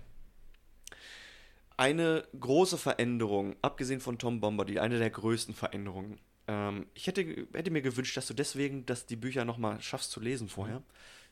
Eine 1.76 2.24
große 2.38 2.78
Veränderung, 2.78 3.56
abgesehen 3.62 4.00
von 4.00 4.18
Tom 4.18 4.40
Bombadil, 4.40 4.80
eine 4.80 4.98
der 4.98 5.10
größten 5.10 5.54
Veränderungen. 5.54 6.18
Ähm, 6.48 6.86
ich 6.94 7.06
hätte, 7.06 7.46
hätte 7.52 7.70
mir 7.70 7.82
gewünscht, 7.82 8.16
dass 8.16 8.26
du 8.26 8.34
deswegen 8.34 8.84
dass 8.86 9.06
die 9.06 9.16
Bücher 9.16 9.44
nochmal 9.44 9.80
schaffst 9.80 10.10
zu 10.10 10.20
lesen 10.20 10.48
vorher. 10.48 10.82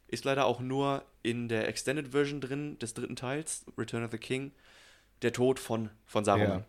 Ist 0.08 0.24
leider 0.24 0.44
auch 0.44 0.60
nur 0.60 1.04
in 1.22 1.48
der 1.48 1.66
Extended 1.66 2.08
Version 2.08 2.40
drin 2.40 2.78
des 2.78 2.94
dritten 2.94 3.16
Teils, 3.16 3.64
Return 3.76 4.04
of 4.04 4.12
the 4.12 4.18
King, 4.18 4.52
der 5.22 5.32
Tod 5.32 5.58
von, 5.58 5.90
von 6.04 6.24
Saruman. 6.24 6.60
Ja. 6.60 6.64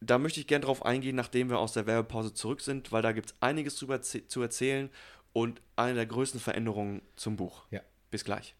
Da 0.00 0.18
möchte 0.18 0.40
ich 0.40 0.46
gerne 0.46 0.64
drauf 0.66 0.84
eingehen, 0.84 1.16
nachdem 1.16 1.48
wir 1.48 1.58
aus 1.58 1.72
der 1.72 1.86
Werbepause 1.86 2.34
zurück 2.34 2.60
sind, 2.60 2.92
weil 2.92 3.00
da 3.00 3.12
gibt 3.12 3.30
es 3.30 3.34
einiges 3.40 3.76
zu 3.76 3.86
zu 3.98 4.42
erzählen 4.42 4.90
und 5.32 5.62
eine 5.74 5.94
der 5.94 6.04
größten 6.04 6.38
Veränderungen 6.38 7.00
zum 7.16 7.36
Buch. 7.36 7.62
Ja. 7.70 7.80
Bis 8.10 8.22
gleich. 8.22 8.54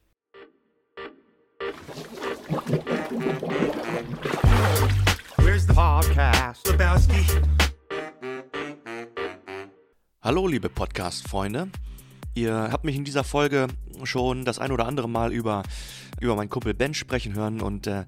Where's 5.36 5.66
the 5.66 5.74
podcast? 5.74 6.66
Lebowski. 6.68 7.26
Hallo, 10.22 10.46
liebe 10.46 10.70
Podcast-Freunde. 10.70 11.68
Ihr 12.34 12.54
habt 12.54 12.84
mich 12.84 12.96
in 12.96 13.04
dieser 13.04 13.24
Folge 13.24 13.68
schon 14.04 14.46
das 14.46 14.58
ein 14.58 14.72
oder 14.72 14.86
andere 14.86 15.08
Mal 15.08 15.34
über, 15.34 15.64
über 16.18 16.34
meinen 16.34 16.48
Kumpel 16.48 16.72
Ben 16.72 16.94
sprechen 16.94 17.34
hören. 17.34 17.60
Und 17.60 17.86
äh, 17.86 18.06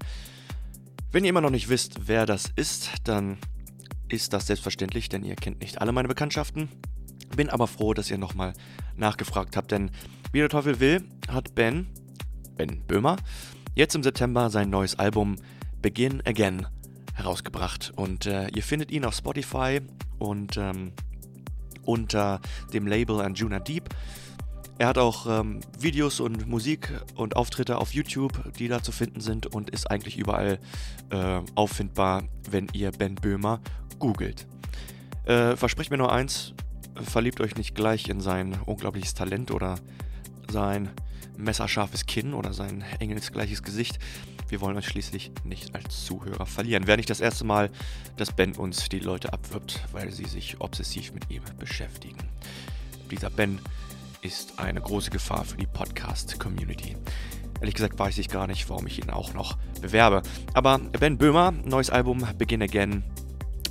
wenn 1.11 1.23
ihr 1.23 1.29
immer 1.29 1.41
noch 1.41 1.49
nicht 1.49 1.69
wisst, 1.69 2.07
wer 2.07 2.25
das 2.25 2.51
ist, 2.55 2.91
dann 3.03 3.37
ist 4.09 4.33
das 4.33 4.47
selbstverständlich, 4.47 5.09
denn 5.09 5.23
ihr 5.23 5.35
kennt 5.35 5.61
nicht 5.61 5.81
alle 5.81 5.91
meine 5.91 6.07
Bekanntschaften. 6.07 6.69
Bin 7.35 7.49
aber 7.49 7.67
froh, 7.67 7.93
dass 7.93 8.09
ihr 8.09 8.17
nochmal 8.17 8.53
nachgefragt 8.95 9.55
habt, 9.55 9.71
denn 9.71 9.91
wie 10.31 10.39
der 10.39 10.49
Teufel 10.49 10.79
will, 10.79 11.03
hat 11.27 11.55
Ben, 11.55 11.87
Ben 12.57 12.81
Böhmer, 12.85 13.17
jetzt 13.75 13.95
im 13.95 14.03
September 14.03 14.49
sein 14.49 14.69
neues 14.69 14.97
Album 14.97 15.35
Begin 15.81 16.21
Again 16.25 16.67
herausgebracht. 17.13 17.91
Und 17.95 18.25
äh, 18.25 18.47
ihr 18.49 18.63
findet 18.63 18.91
ihn 18.91 19.05
auf 19.05 19.15
Spotify 19.15 19.81
und 20.17 20.57
ähm, 20.57 20.93
unter 21.85 22.39
dem 22.73 22.85
Label 22.85 23.21
Anjuna 23.21 23.59
Deep. 23.59 23.89
Er 24.79 24.87
hat 24.87 24.97
auch 24.97 25.25
ähm, 25.27 25.59
Videos 25.77 26.21
und 26.21 26.47
Musik 26.47 26.89
und 27.15 27.35
Auftritte 27.35 27.79
auf 27.79 27.93
YouTube, 27.93 28.53
die 28.57 28.69
da 28.69 28.81
zu 28.81 28.93
finden 28.93 29.19
sind 29.19 29.45
und 29.45 29.69
ist 29.69 29.91
eigentlich 29.91 30.17
überall 30.17 30.57
äh, 31.09 31.41
auffindbar, 31.55 32.23
wenn 32.49 32.69
ihr 32.71 32.91
Ben 32.91 33.15
Böhmer 33.15 33.59
googelt. 33.99 34.47
Äh, 35.25 35.57
verspricht 35.57 35.91
mir 35.91 35.97
nur 35.97 36.13
eins, 36.13 36.53
verliebt 36.95 37.41
euch 37.41 37.57
nicht 37.57 37.75
gleich 37.75 38.07
in 38.07 38.21
sein 38.21 38.57
unglaubliches 38.65 39.13
Talent 39.13 39.51
oder 39.51 39.75
sein 40.49 40.89
messerscharfes 41.35 42.05
Kinn 42.05 42.33
oder 42.33 42.53
sein 42.53 42.85
engelsgleiches 42.99 43.63
Gesicht. 43.63 43.99
Wir 44.47 44.61
wollen 44.61 44.77
euch 44.77 44.87
schließlich 44.87 45.33
nicht 45.43 45.75
als 45.75 46.05
Zuhörer 46.05 46.45
verlieren. 46.45 46.87
Wäre 46.87 46.95
nicht 46.95 47.09
das 47.09 47.19
erste 47.19 47.43
Mal, 47.43 47.69
dass 48.15 48.31
Ben 48.31 48.55
uns 48.55 48.87
die 48.87 48.99
Leute 48.99 49.33
abwirbt, 49.33 49.81
weil 49.91 50.13
sie 50.13 50.25
sich 50.25 50.61
obsessiv 50.61 51.11
mit 51.13 51.29
ihm 51.29 51.43
beschäftigen. 51.59 52.29
Dieser 53.11 53.29
Ben 53.29 53.59
ist 54.21 54.59
eine 54.59 54.81
große 54.81 55.09
Gefahr 55.09 55.45
für 55.45 55.57
die 55.57 55.67
Podcast-Community. 55.67 56.97
Ehrlich 57.59 57.75
gesagt 57.75 57.99
weiß 57.99 58.17
ich 58.17 58.29
gar 58.29 58.47
nicht, 58.47 58.69
warum 58.69 58.87
ich 58.87 58.99
ihn 58.99 59.09
auch 59.09 59.33
noch 59.33 59.57
bewerbe. 59.81 60.21
Aber 60.53 60.79
Ben 60.79 61.17
Böhmer, 61.17 61.51
neues 61.51 61.89
Album 61.89 62.25
Begin 62.37 62.61
Again. 62.61 63.03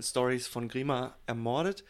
Stories 0.00 0.48
von 0.48 0.66
Grima 0.66 1.14
ermordet. 1.26 1.84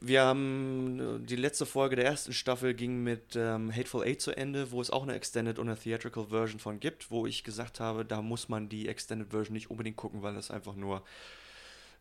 Wir 0.00 0.22
haben 0.22 1.00
äh, 1.00 1.26
die 1.26 1.36
letzte 1.36 1.66
Folge 1.66 1.96
der 1.96 2.06
ersten 2.06 2.32
Staffel 2.32 2.72
ging 2.72 3.02
mit 3.02 3.36
ähm, 3.36 3.70
Hateful 3.70 4.04
Eight 4.04 4.22
zu 4.22 4.30
Ende, 4.34 4.70
wo 4.70 4.80
es 4.80 4.88
auch 4.88 5.02
eine 5.02 5.12
Extended 5.16 5.58
und 5.58 5.68
eine 5.68 5.78
Theatrical 5.78 6.28
Version 6.28 6.60
von 6.60 6.80
gibt, 6.80 7.10
wo 7.10 7.26
ich 7.26 7.44
gesagt 7.44 7.78
habe, 7.78 8.06
da 8.06 8.22
muss 8.22 8.48
man 8.48 8.70
die 8.70 8.88
Extended 8.88 9.28
Version 9.32 9.52
nicht 9.52 9.70
unbedingt 9.70 9.98
gucken, 9.98 10.22
weil 10.22 10.32
das 10.34 10.50
einfach 10.50 10.76
nur 10.76 11.02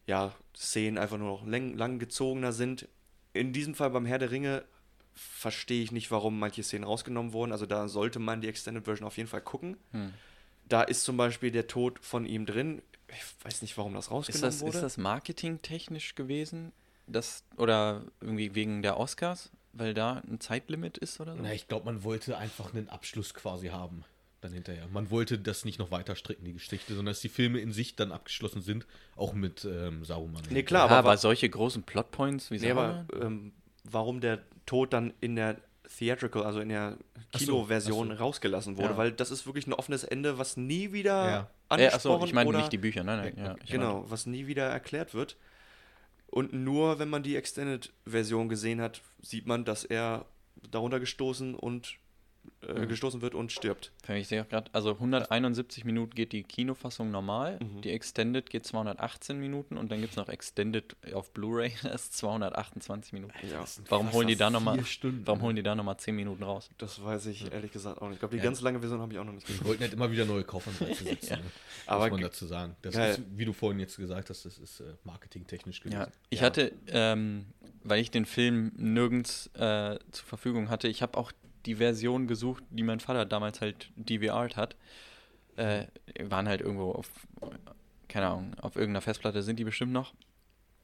ja, 0.07 0.33
Szenen 0.55 0.97
einfach 0.97 1.17
nur 1.17 1.27
noch 1.27 1.45
lang, 1.45 1.75
lang 1.75 1.99
gezogener 1.99 2.53
sind. 2.53 2.87
In 3.33 3.53
diesem 3.53 3.75
Fall 3.75 3.91
beim 3.91 4.05
Herr 4.05 4.17
der 4.17 4.31
Ringe 4.31 4.63
verstehe 5.13 5.83
ich 5.83 5.91
nicht, 5.91 6.09
warum 6.11 6.39
manche 6.39 6.63
Szenen 6.63 6.85
rausgenommen 6.85 7.33
wurden. 7.33 7.51
Also 7.51 7.65
da 7.65 7.87
sollte 7.87 8.19
man 8.19 8.41
die 8.41 8.47
Extended 8.47 8.85
Version 8.85 9.05
auf 9.05 9.17
jeden 9.17 9.29
Fall 9.29 9.41
gucken. 9.41 9.77
Hm. 9.91 10.13
Da 10.67 10.81
ist 10.81 11.03
zum 11.03 11.17
Beispiel 11.17 11.51
der 11.51 11.67
Tod 11.67 11.99
von 11.99 12.25
ihm 12.25 12.45
drin. 12.45 12.81
Ich 13.09 13.45
weiß 13.45 13.61
nicht, 13.61 13.77
warum 13.77 13.93
das 13.93 14.05
Ist 14.05 14.11
rausgenommen 14.11 14.41
das, 14.43 14.61
wurde. 14.61 14.77
ist 14.77 14.83
das 14.83 14.97
marketingtechnisch 14.97 16.15
gewesen? 16.15 16.71
Das, 17.07 17.43
oder 17.55 18.03
irgendwie 18.21 18.53
wegen 18.53 18.81
der 18.81 18.97
Oscars? 18.97 19.49
Weil 19.73 19.93
da 19.93 20.23
ein 20.27 20.39
Zeitlimit 20.39 20.97
ist 20.97 21.19
oder 21.19 21.35
so? 21.35 21.41
Na, 21.41 21.53
ich 21.53 21.67
glaube, 21.67 21.85
man 21.85 22.03
wollte 22.03 22.37
einfach 22.37 22.73
einen 22.73 22.89
Abschluss 22.89 23.33
quasi 23.33 23.67
haben. 23.67 24.03
Dann 24.47 24.53
hinterher. 24.53 24.87
Man 24.91 25.09
wollte 25.11 25.37
das 25.37 25.65
nicht 25.65 25.77
noch 25.79 25.91
weiter 25.91 26.15
stricken, 26.15 26.45
die 26.45 26.53
Geschichte, 26.53 26.93
sondern 26.95 27.11
dass 27.13 27.19
die 27.21 27.29
Filme 27.29 27.59
in 27.59 27.71
sich 27.71 27.95
dann 27.95 28.11
abgeschlossen 28.11 28.61
sind, 28.61 28.85
auch 29.15 29.33
mit 29.33 29.65
ähm, 29.65 30.03
Saruman. 30.05 30.41
Nee, 30.49 30.63
klar, 30.63 30.81
ja, 30.81 30.85
aber, 30.85 30.95
aber, 30.97 31.09
wa- 31.09 31.17
solche 31.17 31.49
großen 31.49 31.83
Plotpoints 31.83 32.49
wie 32.51 32.59
nee, 32.59 32.71
aber 32.71 33.05
Sauron? 33.11 33.25
ähm, 33.27 33.51
warum 33.83 34.21
der 34.21 34.39
Tod 34.65 34.93
dann 34.93 35.13
in 35.21 35.35
der 35.35 35.57
Theatrical, 35.97 36.43
also 36.43 36.59
in 36.59 36.69
der 36.69 36.97
so, 37.33 37.39
Kinoversion 37.39 38.11
ach 38.11 38.17
so. 38.17 38.23
rausgelassen 38.23 38.77
wurde, 38.77 38.89
Ja. 38.89 38.97
weil 38.97 39.11
das 39.11 39.31
ist 39.31 39.45
wirklich 39.45 39.67
ein 39.67 39.73
offenes 39.73 40.03
Ende, 40.03 40.37
was 40.37 40.57
nie 40.57 40.91
wieder 40.93 41.25
Ja. 41.25 41.29
Ja, 41.31 41.49
angesprochen 41.69 42.15
achso, 42.15 42.25
ich 42.25 42.33
meine 42.33 42.57
nicht 42.57 42.71
die 42.71 42.77
Bücher, 42.77 43.03
nein, 43.03 43.33
nein. 43.35 43.45
Ja, 43.45 43.55
genau, 43.69 44.05
was 44.09 44.25
nie 44.25 44.47
wieder 44.47 44.65
erklärt 44.65 45.13
wird. 45.13 45.35
Und 46.27 46.53
nur 46.53 46.99
wenn 46.99 47.09
man 47.09 47.23
die 47.23 47.35
Extended-Version 47.37 48.49
gesehen 48.49 48.81
hat, 48.81 49.01
sieht 49.21 49.45
man, 49.47 49.63
dass 49.65 49.83
er 49.85 50.25
darunter 50.71 50.99
gestoßen 50.99 51.55
und 51.55 51.95
äh, 52.61 52.73
Mhm. 52.73 52.87
gestoßen 52.87 53.21
wird 53.21 53.35
und 53.35 53.51
stirbt. 53.51 53.91
Ich 54.09 54.27
sehe 54.27 54.41
auch 54.43 54.47
gerade, 54.49 54.69
also 54.73 54.91
171 54.91 55.85
Minuten 55.85 56.13
geht 56.15 56.31
die 56.31 56.43
Kinofassung 56.43 57.11
normal, 57.11 57.59
Mhm. 57.61 57.81
die 57.81 57.91
Extended 57.91 58.49
geht 58.49 58.65
218 58.65 59.39
Minuten 59.39 59.77
und 59.77 59.91
dann 59.91 59.99
gibt 60.01 60.11
es 60.11 60.17
noch 60.17 60.29
Extended 60.29 60.95
auf 61.13 61.31
Blu-ray, 61.33 61.71
das 61.83 62.03
ist 62.03 62.17
228 62.17 63.13
Minuten. 63.13 63.33
Ja, 63.51 63.63
Warum 63.89 64.11
holen 64.13 64.27
die 64.27 64.35
da 64.35 64.49
nochmal, 64.49 64.75
vier 64.75 64.85
Stunden. 64.85 65.21
warum 65.25 65.41
holen 65.41 65.55
die 65.55 65.63
da 65.63 65.75
nochmal 65.75 65.97
10 65.97 66.15
Minuten 66.15 66.43
raus? 66.43 66.69
das 66.77 67.03
weiß 67.03 67.25
ich 67.27 67.51
ehrlich 67.51 67.71
gesagt 67.71 68.01
auch 68.01 68.07
nicht. 68.07 68.15
Ich 68.15 68.19
glaube, 68.19 68.35
die 68.35 68.39
Ja. 68.39 68.43
ganz 68.43 68.61
lange 68.61 68.79
Version 68.79 68.99
habe 69.01 69.13
ich 69.13 69.19
auch 69.19 69.23
noch 69.25 69.33
nicht 69.33 69.47
Die 69.47 69.53
gesehen. 69.53 69.67
wollten 69.67 69.83
halt 69.83 69.93
immer 69.93 70.11
wieder 70.11 70.25
neue 70.25 70.43
Kaufanreize 70.43 71.03
setzen. 71.03 71.29
Ja. 71.31 71.35
ne? 71.37 71.43
Aber 71.85 72.03
muss 72.05 72.11
man 72.11 72.21
dazu 72.21 72.45
sagen. 72.45 72.75
Das 72.81 72.93
geil. 72.95 73.11
ist, 73.11 73.21
wie 73.35 73.45
du 73.45 73.53
vorhin 73.53 73.79
jetzt 73.79 73.97
gesagt 73.97 74.29
hast, 74.29 74.45
das 74.45 74.57
ist 74.57 74.79
äh, 74.79 74.93
marketingtechnisch 75.03 75.81
gewesen. 75.81 75.99
Ja, 75.99 76.07
ich 76.29 76.39
Ja. 76.39 76.45
hatte, 76.47 76.71
ähm, 76.87 77.45
weil 77.83 77.99
ich 78.01 78.11
den 78.11 78.25
Film 78.25 78.71
nirgends 78.75 79.47
äh, 79.55 79.97
zur 80.11 80.25
Verfügung 80.25 80.69
hatte, 80.69 80.87
ich 80.87 81.01
habe 81.01 81.17
auch 81.17 81.31
die 81.67 81.75
Version 81.75 82.27
gesucht, 82.27 82.63
die 82.71 82.83
mein 82.83 82.99
Vater 82.99 83.25
damals 83.25 83.61
halt 83.61 83.91
DVR'd 83.95 84.55
hat. 84.55 84.75
Äh, 85.57 85.85
waren 86.19 86.47
halt 86.47 86.61
irgendwo 86.61 86.91
auf, 86.91 87.09
keine 88.07 88.27
Ahnung, 88.27 88.53
auf 88.61 88.75
irgendeiner 88.75 89.01
Festplatte 89.01 89.41
sind 89.43 89.57
die 89.59 89.63
bestimmt 89.63 89.91
noch. 89.91 90.13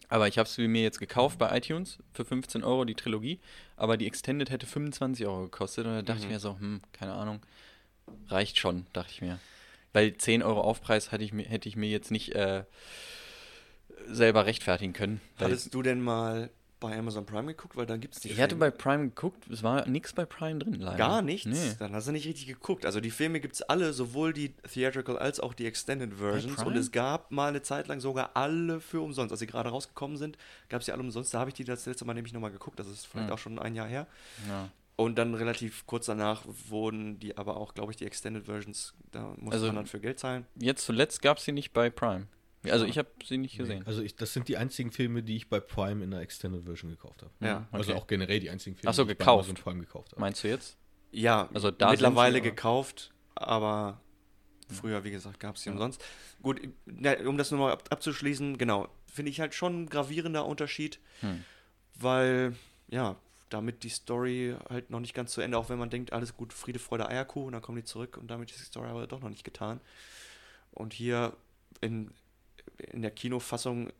Aber 0.09 0.27
ich 0.27 0.37
habe 0.37 0.47
es 0.47 0.57
mir 0.57 0.83
jetzt 0.83 0.99
gekauft 0.99 1.39
bei 1.39 1.55
iTunes 1.57 1.97
für 2.13 2.25
15 2.25 2.63
Euro 2.63 2.83
die 2.85 2.93
Trilogie, 2.95 3.39
aber 3.77 3.97
die 3.97 4.05
Extended 4.05 4.49
hätte 4.51 4.65
25 4.67 5.25
Euro 5.25 5.43
gekostet 5.43 5.85
und 5.85 5.93
da 5.93 6.01
dachte 6.01 6.19
ich 6.21 6.25
Mhm. 6.25 6.31
mir 6.33 6.39
so, 6.39 6.59
hm, 6.59 6.81
keine 6.91 7.13
Ahnung, 7.13 7.39
reicht 8.27 8.59
schon, 8.59 8.85
dachte 8.93 9.11
ich 9.11 9.21
mir. 9.21 9.39
Weil 9.93 10.17
10 10.17 10.43
Euro 10.43 10.61
Aufpreis 10.61 11.11
hätte 11.11 11.23
ich 11.23 11.33
mir, 11.33 11.43
hätte 11.45 11.69
ich 11.69 11.75
mir 11.75 11.89
jetzt 11.89 12.11
nicht 12.11 12.33
äh, 12.35 12.63
selber 14.07 14.45
rechtfertigen 14.45 14.93
können. 14.93 15.21
Hattest 15.39 15.73
du 15.73 15.81
denn 15.81 16.01
mal 16.01 16.49
bei 16.83 16.97
Amazon 16.97 17.25
Prime 17.25 17.47
geguckt? 17.53 17.75
Weil 17.75 17.85
da 17.87 17.97
gibt 17.97 18.13
es 18.13 18.19
die 18.21 18.29
ich 18.29 18.39
hatte 18.39 18.49
Filme. 18.55 18.69
bei 18.69 18.71
Prime 18.71 19.05
geguckt, 19.09 19.49
es 19.49 19.63
war 19.63 19.87
nichts 19.87 20.13
bei 20.13 20.25
Prime 20.25 20.59
drin, 20.59 20.75
leider. 20.75 20.97
Gar 20.97 21.21
nichts? 21.21 21.45
Nee. 21.47 21.75
Dann 21.79 21.93
hast 21.95 22.07
du 22.07 22.11
nicht 22.11 22.27
richtig 22.27 22.45
geguckt. 22.47 22.85
Also 22.85 22.99
die 22.99 23.09
Filme 23.11 23.39
gibt 23.39 23.55
es 23.55 23.61
alle, 23.63 23.93
sowohl 23.93 24.33
die 24.33 24.49
Theatrical 24.71 25.17
als 25.17 25.39
auch 25.39 25.53
die 25.53 25.65
Extended 25.65 26.13
Versions. 26.13 26.61
Und 26.63 26.75
es 26.75 26.91
gab 26.91 27.31
mal 27.31 27.47
eine 27.49 27.61
Zeit 27.63 27.87
lang 27.87 27.99
sogar 27.99 28.31
alle 28.35 28.79
für 28.79 29.01
umsonst. 29.01 29.31
Als 29.31 29.39
sie 29.39 29.47
gerade 29.47 29.69
rausgekommen 29.69 30.17
sind, 30.17 30.37
gab 30.69 30.81
es 30.81 30.85
die 30.85 30.91
alle 30.91 31.01
umsonst. 31.01 31.33
Da 31.33 31.39
habe 31.39 31.49
ich 31.49 31.55
die 31.55 31.63
das 31.63 31.85
letzte 31.85 32.05
Mal 32.05 32.13
nämlich 32.13 32.33
nochmal 32.33 32.51
geguckt. 32.51 32.79
Das 32.79 32.87
ist 32.87 33.07
vielleicht 33.07 33.27
Hm. 33.29 33.33
auch 33.33 33.39
schon 33.39 33.57
ein 33.59 33.73
Jahr 33.75 33.87
her. 33.87 34.05
Ja. 34.47 34.69
Und 34.95 35.17
dann 35.17 35.33
relativ 35.33 35.87
kurz 35.87 36.05
danach 36.05 36.43
wurden 36.69 37.17
die 37.17 37.35
aber 37.37 37.57
auch, 37.57 37.73
glaube 37.73 37.91
ich, 37.91 37.97
die 37.97 38.05
Extended 38.05 38.45
Versions, 38.45 38.93
da 39.11 39.33
musste 39.37 39.53
Also- 39.53 39.65
man 39.67 39.77
dann 39.77 39.85
für 39.87 39.99
Geld 39.99 40.19
zahlen. 40.19 40.45
Jetzt 40.55 40.85
zuletzt 40.85 41.21
gab 41.23 41.37
es 41.39 41.45
sie 41.45 41.51
nicht 41.51 41.73
bei 41.73 41.89
Prime. 41.89 42.27
Also 42.69 42.85
ich 42.85 42.97
habe 42.97 43.09
sie 43.25 43.37
nicht 43.37 43.57
gesehen. 43.57 43.85
Also 43.85 44.01
ich, 44.01 44.15
das 44.15 44.31
sind 44.33 44.47
die 44.47 44.57
einzigen 44.57 44.91
Filme, 44.91 45.21
die 45.23 45.35
ich 45.35 45.49
bei 45.49 45.59
Prime 45.59 46.03
in 46.03 46.11
der 46.11 46.21
Extended 46.21 46.63
Version 46.63 46.91
gekauft 46.91 47.21
habe. 47.21 47.31
Ja. 47.41 47.67
Also 47.71 47.91
Okay. 47.91 48.01
auch 48.01 48.07
generell 48.07 48.39
die 48.39 48.49
einzigen 48.49 48.75
Filme, 48.75 48.89
Ach 48.89 48.93
so, 48.95 49.03
die 49.03 49.11
ich 49.11 49.17
bei 49.17 49.23
gekauft. 49.25 49.49
Amazon 49.49 49.63
Prime 49.63 49.79
gekauft 49.81 50.11
habe. 50.11 50.21
Meinst 50.21 50.43
du 50.43 50.47
jetzt? 50.47 50.77
Ja, 51.11 51.49
Also 51.53 51.71
da 51.71 51.91
mittlerweile 51.91 52.35
sie, 52.37 52.41
gekauft, 52.41 53.11
aber 53.35 53.99
früher, 54.69 55.03
wie 55.03 55.11
gesagt, 55.11 55.39
gab 55.39 55.55
es 55.57 55.63
die 55.63 55.69
umsonst. 55.69 56.03
Gut, 56.41 56.61
na, 56.85 57.13
um 57.27 57.37
das 57.37 57.51
nochmal 57.51 57.73
ab, 57.73 57.83
abzuschließen, 57.91 58.57
genau, 58.57 58.87
finde 59.11 59.29
ich 59.29 59.39
halt 59.39 59.53
schon 59.53 59.83
ein 59.83 59.89
gravierender 59.89 60.45
Unterschied, 60.45 60.99
Hm. 61.19 61.43
weil, 61.95 62.55
ja, 62.89 63.15
damit 63.49 63.83
die 63.83 63.89
Story 63.89 64.55
halt 64.69 64.89
noch 64.89 64.99
nicht 64.99 65.13
ganz 65.13 65.31
zu 65.33 65.41
Ende, 65.41 65.57
auch 65.59 65.69
wenn 65.69 65.77
man 65.77 65.91
denkt, 65.91 66.11
alles 66.13 66.35
gut, 66.35 66.53
Friede, 66.53 66.79
Freude, 66.79 67.07
Eierkuchen, 67.07 67.51
dann 67.51 67.61
kommen 67.61 67.75
die 67.77 67.83
zurück 67.83 68.17
und 68.17 68.31
damit 68.31 68.49
ist 68.49 68.59
die 68.61 68.65
Story 68.65 68.87
aber 68.89 69.05
doch 69.05 69.21
noch 69.21 69.29
nicht 69.29 69.43
getan. 69.43 69.79
Und 70.71 70.93
hier 70.93 71.33
in, 71.81 72.09
in 72.91 73.01
der 73.01 73.11
Kinofassung 73.11 73.91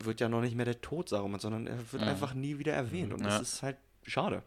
wird 0.00 0.20
ja 0.20 0.28
noch 0.28 0.40
nicht 0.40 0.54
mehr 0.54 0.64
der 0.64 0.80
Tod 0.80 1.08
Saruman, 1.08 1.40
sondern 1.40 1.66
er 1.66 1.78
wird 1.92 2.02
Mhm. 2.02 2.08
einfach 2.08 2.34
nie 2.34 2.58
wieder 2.58 2.72
erwähnt 2.72 3.12
und 3.12 3.20
Ja. 3.20 3.28
das 3.38 3.40
ist 3.54 3.62
halt 3.62 3.76
schade. 4.04 4.42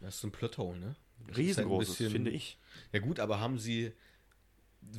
Das 0.00 0.16
ist 0.16 0.24
ein 0.24 0.32
Plothole, 0.32 0.78
ne? 0.78 0.96
Das 1.18 1.26
halt 1.28 1.36
Riesengroßes, 1.38 1.88
bisschen- 1.96 2.12
finde 2.12 2.30
ich. 2.30 2.58
Ja 2.92 3.00
gut, 3.00 3.20
aber 3.20 3.40
haben 3.40 3.58
sie... 3.58 3.92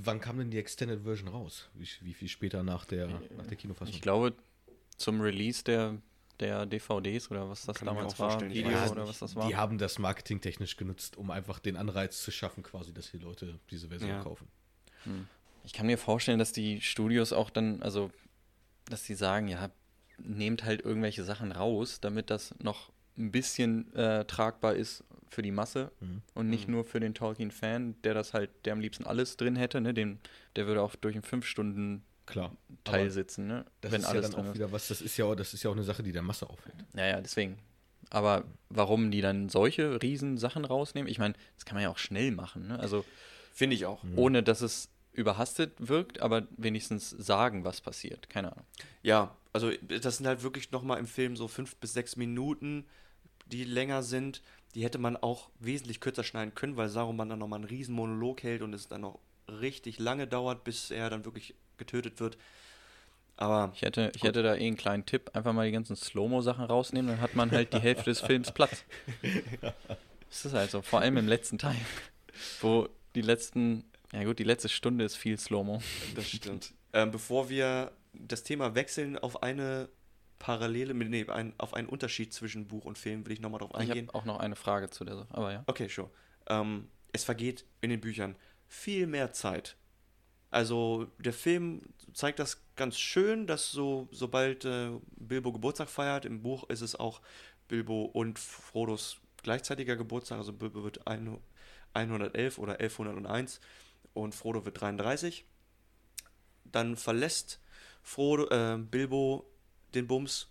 Wann 0.03 0.19
kam 0.19 0.37
denn 0.37 0.51
die 0.51 0.57
Extended 0.57 1.01
Version 1.03 1.29
raus? 1.29 1.69
Wie, 1.73 1.87
wie 2.01 2.13
viel 2.13 2.27
später 2.27 2.61
nach 2.63 2.83
der, 2.85 3.07
nach 3.37 3.45
der 3.47 3.55
Kinofassung? 3.55 3.93
Ich 3.93 4.01
glaube, 4.01 4.33
zum 4.97 5.21
Release 5.21 5.63
der, 5.63 5.97
der 6.41 6.65
DVDs 6.65 7.31
oder 7.31 7.47
was 7.49 7.65
das 7.65 7.77
Kann 7.77 7.85
damals 7.85 8.19
war, 8.19 8.41
Video 8.41 8.69
es 8.69 8.91
oder 8.91 9.07
was 9.07 9.19
das 9.19 9.35
war. 9.35 9.47
Die 9.47 9.55
haben 9.55 9.77
das 9.77 9.97
marketingtechnisch 9.97 10.75
genutzt, 10.75 11.15
um 11.15 11.31
einfach 11.31 11.59
den 11.59 11.77
Anreiz 11.77 12.21
zu 12.21 12.31
schaffen, 12.31 12.63
quasi, 12.63 12.93
dass 12.93 13.11
die 13.11 13.17
Leute 13.19 13.59
diese 13.71 13.87
Version 13.87 14.09
Ja. 14.09 14.21
kaufen. 14.21 14.47
Ich 15.63 15.71
kann 15.73 15.85
mir 15.85 15.97
vorstellen, 15.97 16.39
dass 16.39 16.51
die 16.51 16.81
Studios 16.81 17.31
auch 17.31 17.49
dann, 17.49 17.81
also, 17.81 18.11
dass 18.89 19.03
sie 19.05 19.15
sagen, 19.15 19.47
ja, 19.47 19.69
nehmt 20.17 20.63
halt 20.63 20.83
irgendwelche 20.83 21.23
Sachen 21.23 21.51
raus, 21.51 21.99
damit 22.01 22.29
das 22.29 22.53
noch 22.61 22.91
ein 23.17 23.31
bisschen 23.31 23.93
äh, 23.95 24.25
tragbar 24.25 24.75
ist 24.75 25.03
für 25.29 25.41
die 25.41 25.51
Masse 25.51 25.91
Mhm. 25.99 26.21
und 26.35 26.49
nicht 26.49 26.67
Mhm. 26.67 26.75
nur 26.75 26.85
für 26.85 26.99
den 26.99 27.13
Tolkien-Fan, 27.13 27.95
der 28.03 28.13
das 28.13 28.33
halt, 28.33 28.49
der 28.65 28.73
am 28.73 28.79
liebsten 28.79 29.05
alles 29.05 29.37
drin 29.37 29.55
hätte, 29.55 29.81
ne? 29.81 29.93
Den, 29.93 30.19
der 30.55 30.67
würde 30.67 30.81
auch 30.81 30.95
durch 30.95 31.15
einen 31.15 31.23
5-Stunden-Teil 31.23 32.01
Klar. 32.25 32.55
Aber 32.85 33.09
sitzen, 33.09 33.47
ne? 33.47 33.65
Das 33.81 33.91
Wenn 33.91 34.01
ist 34.01 34.05
ja 34.07 34.11
alles 34.11 34.23
dann 34.23 34.31
drin 34.33 34.45
auch 34.45 34.49
ist. 34.49 34.55
wieder 34.55 34.71
was, 34.71 34.87
das 34.87 35.01
ist 35.01 35.17
ja 35.17 35.25
auch, 35.25 35.35
das 35.35 35.53
ist 35.53 35.63
ja 35.63 35.69
auch 35.69 35.75
eine 35.75 35.83
Sache, 35.83 36.03
die 36.03 36.11
der 36.11 36.21
Masse 36.21 36.49
auffällt. 36.49 36.75
Naja, 36.93 37.21
deswegen. 37.21 37.57
Aber 38.09 38.45
warum 38.69 39.11
die 39.11 39.21
dann 39.21 39.49
solche 39.49 40.01
riesen 40.01 40.37
Sachen 40.37 40.63
rausnehmen? 40.63 41.09
Ich 41.11 41.19
meine, 41.19 41.33
das 41.55 41.65
kann 41.65 41.75
man 41.75 41.83
ja 41.83 41.89
auch 41.89 41.97
schnell 41.97 42.31
machen, 42.31 42.67
ne? 42.67 42.79
Also 42.79 43.03
Finde 43.53 43.75
ich 43.75 43.85
auch. 43.85 44.03
ohne 44.15 44.43
dass 44.43 44.61
es 44.61 44.89
überhastet 45.17 45.73
wirkt, 45.79 46.21
aber 46.21 46.47
wenigstens 46.55 47.09
sagen, 47.09 47.65
was 47.65 47.81
passiert. 47.81 48.29
Keine 48.29 48.51
Ahnung. 48.51 48.65
Ja, 49.01 49.35
also 49.51 49.71
das 49.87 50.17
sind 50.17 50.27
halt 50.27 50.43
wirklich 50.43 50.71
nochmal 50.71 50.99
im 50.99 51.07
Film 51.07 51.35
so 51.35 51.47
fünf 51.47 51.75
bis 51.77 51.93
sechs 51.93 52.15
Minuten, 52.15 52.85
die 53.47 53.63
länger 53.63 54.03
sind. 54.03 54.41
Die 54.75 54.83
hätte 54.83 54.99
man 54.99 55.17
auch 55.17 55.49
wesentlich 55.59 55.99
kürzer 55.99 56.23
schneiden 56.23 56.53
können, 56.53 56.77
weil 56.77 56.87
Saruman 56.89 57.29
dann 57.29 57.39
nochmal 57.39 57.57
einen 57.57 57.67
riesen 57.67 57.95
Monolog 57.95 58.43
hält 58.43 58.61
und 58.61 58.73
es 58.73 58.87
dann 58.87 59.01
noch 59.01 59.19
richtig 59.47 59.97
lange 59.97 60.27
dauert, 60.27 60.63
bis 60.63 60.91
er 60.91 61.09
dann 61.09 61.25
wirklich 61.25 61.55
getötet 61.77 62.19
wird. 62.19 62.37
Aber 63.37 63.71
Ich 63.73 63.81
hätte, 63.81 64.11
ich 64.15 64.23
hätte 64.23 64.43
da 64.43 64.55
eh 64.55 64.67
einen 64.67 64.77
kleinen 64.77 65.05
Tipp, 65.05 65.31
einfach 65.33 65.53
mal 65.53 65.65
die 65.65 65.71
ganzen 65.71 65.95
Slow-Mo-Sachen 65.95 66.65
rausnehmen, 66.65 67.09
dann 67.11 67.21
hat 67.21 67.35
man 67.35 67.51
halt 67.51 67.73
die 67.73 67.79
Hälfte 67.79 68.05
des 68.05 68.21
Films 68.21 68.51
Platz. 68.51 68.83
Das 70.29 70.43
ist 70.43 70.53
halt 70.53 70.69
so, 70.69 70.81
vor 70.81 70.99
allem 70.99 71.15
im 71.15 71.27
letzten 71.29 71.57
Teil, 71.57 71.77
wo 72.59 72.89
die 73.15 73.21
letzten, 73.21 73.85
ja 74.13 74.23
gut, 74.23 74.39
die 74.39 74.43
letzte 74.43 74.69
Stunde 74.69 75.05
ist 75.05 75.15
viel 75.15 75.37
Slow-Mo. 75.37 75.81
das 76.15 76.29
stimmt. 76.29 76.73
ähm, 76.93 77.11
bevor 77.11 77.49
wir 77.49 77.91
das 78.13 78.43
Thema 78.43 78.75
wechseln 78.75 79.17
auf 79.17 79.43
eine 79.43 79.89
Parallele, 80.39 80.93
nee, 80.93 81.25
ein, 81.29 81.53
auf 81.57 81.73
einen 81.73 81.87
Unterschied 81.89 82.33
zwischen 82.33 82.67
Buch 82.67 82.85
und 82.85 82.97
Film, 82.97 83.25
will 83.25 83.33
ich 83.33 83.41
nochmal 83.41 83.59
drauf 83.59 83.71
Ich 83.73 83.77
eingehen. 83.77 84.07
habe 84.07 84.17
auch 84.17 84.25
noch 84.25 84.39
eine 84.39 84.55
Frage 84.55 84.89
zu 84.89 85.03
der 85.03 85.15
Sache, 85.17 85.33
aber 85.33 85.51
ja. 85.51 85.63
Okay, 85.67 85.87
sure. 85.87 86.09
Ähm, 86.47 86.87
es 87.11 87.23
vergeht 87.23 87.65
in 87.81 87.89
den 87.89 87.99
Büchern 88.01 88.35
viel 88.67 89.07
mehr 89.07 89.31
Zeit. 89.33 89.75
Also 90.49 91.07
der 91.17 91.33
Film 91.33 91.81
zeigt 92.13 92.39
das 92.39 92.63
ganz 92.75 92.97
schön, 92.97 93.47
dass 93.47 93.71
so 93.71 94.07
sobald 94.11 94.63
äh, 94.65 94.91
Bilbo 95.17 95.51
Geburtstag 95.51 95.89
feiert, 95.89 96.25
im 96.25 96.41
Buch 96.41 96.69
ist 96.69 96.81
es 96.81 96.95
auch 96.95 97.21
Bilbo 97.67 98.03
und 98.03 98.39
Frodos 98.39 99.17
gleichzeitiger 99.43 99.95
Geburtstag. 99.97 100.37
Also 100.37 100.53
Bilbo 100.53 100.83
wird 100.83 101.05
ein, 101.07 101.37
111 101.93 102.59
oder 102.59 102.79
1101 102.79 103.59
und 104.17 104.35
Frodo 104.35 104.65
wird 104.65 104.79
33. 104.81 105.45
Dann 106.65 106.95
verlässt 106.97 107.59
Frodo, 108.01 108.47
äh, 108.49 108.77
Bilbo 108.77 109.45
den 109.93 110.07
Bums 110.07 110.49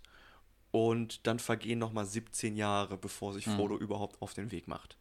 und 0.71 1.25
dann 1.27 1.39
vergehen 1.39 1.79
nochmal 1.79 2.05
17 2.05 2.55
Jahre, 2.55 2.97
bevor 2.97 3.33
sich 3.33 3.47
Mhm. 3.47 3.55
Frodo 3.55 3.77
überhaupt 3.77 4.21
auf 4.21 4.33
den 4.33 4.51
Weg 4.51 4.67
macht. 4.67 4.97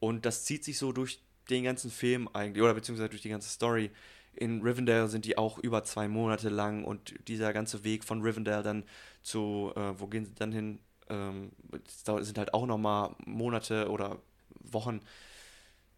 Und 0.00 0.24
das 0.26 0.44
zieht 0.44 0.64
sich 0.64 0.78
so 0.78 0.92
durch 0.92 1.20
den 1.50 1.64
ganzen 1.64 1.90
Film 1.90 2.28
eigentlich, 2.32 2.62
oder 2.62 2.74
beziehungsweise 2.74 3.08
durch 3.08 3.22
die 3.22 3.30
ganze 3.30 3.48
Story. 3.48 3.90
In 4.34 4.62
Rivendell 4.62 5.08
sind 5.08 5.24
die 5.24 5.36
auch 5.36 5.58
über 5.58 5.82
zwei 5.82 6.06
Monate 6.06 6.48
lang 6.48 6.84
und 6.84 7.14
dieser 7.26 7.52
ganze 7.52 7.82
Weg 7.82 8.04
von 8.04 8.22
Rivendell 8.22 8.62
dann 8.62 8.84
zu, 9.22 9.72
äh, 9.74 9.98
wo 9.98 10.06
gehen 10.06 10.24
sie 10.26 10.34
dann 10.34 10.52
hin? 10.52 10.78
Ähm, 11.08 11.52
sind 12.20 12.38
halt 12.38 12.54
auch 12.54 12.66
nochmal 12.66 13.16
Monate 13.24 13.88
oder 13.90 14.18
Wochen. 14.60 15.00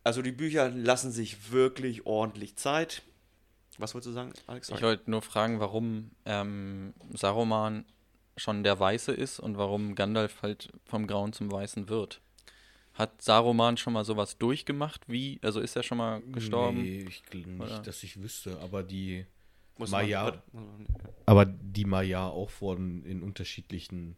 Also 0.04 0.22
die 0.22 0.32
Bücher 0.32 0.70
lassen 0.70 1.12
sich 1.12 1.52
wirklich 1.52 2.06
ordentlich 2.06 2.56
Zeit. 2.56 3.02
Was 3.78 3.94
wolltest 3.94 4.08
du 4.08 4.12
sagen, 4.12 4.32
Alex? 4.46 4.68
Ich 4.70 4.82
wollte 4.82 5.10
nur 5.10 5.22
fragen, 5.22 5.60
warum 5.60 6.10
ähm, 6.26 6.92
Saruman 7.14 7.84
schon 8.36 8.62
der 8.62 8.78
Weiße 8.80 9.12
ist 9.12 9.40
und 9.40 9.56
warum 9.58 9.94
Gandalf 9.94 10.42
halt 10.42 10.70
vom 10.84 11.06
Grauen 11.06 11.32
zum 11.32 11.50
Weißen 11.52 11.88
wird. 11.88 12.20
Hat 12.94 13.22
Saruman 13.22 13.76
schon 13.76 13.92
mal 13.92 14.04
sowas 14.04 14.36
durchgemacht? 14.38 15.02
Wie? 15.06 15.38
Also 15.42 15.60
ist 15.60 15.76
er 15.76 15.82
schon 15.82 15.98
mal 15.98 16.20
gestorben? 16.32 16.82
Nee, 16.82 17.06
ich 17.08 17.22
nicht, 17.32 17.60
Oder? 17.60 17.78
dass 17.80 18.02
ich 18.02 18.20
wüsste, 18.22 18.58
aber 18.60 18.82
die 18.82 19.24
Muss 19.78 19.90
Maya. 19.90 20.42
man- 20.52 20.86
aber 21.26 21.44
die 21.46 21.84
Maya 21.84 22.26
auch 22.26 22.50
wurden 22.60 23.04
in 23.04 23.22
unterschiedlichen 23.22 24.16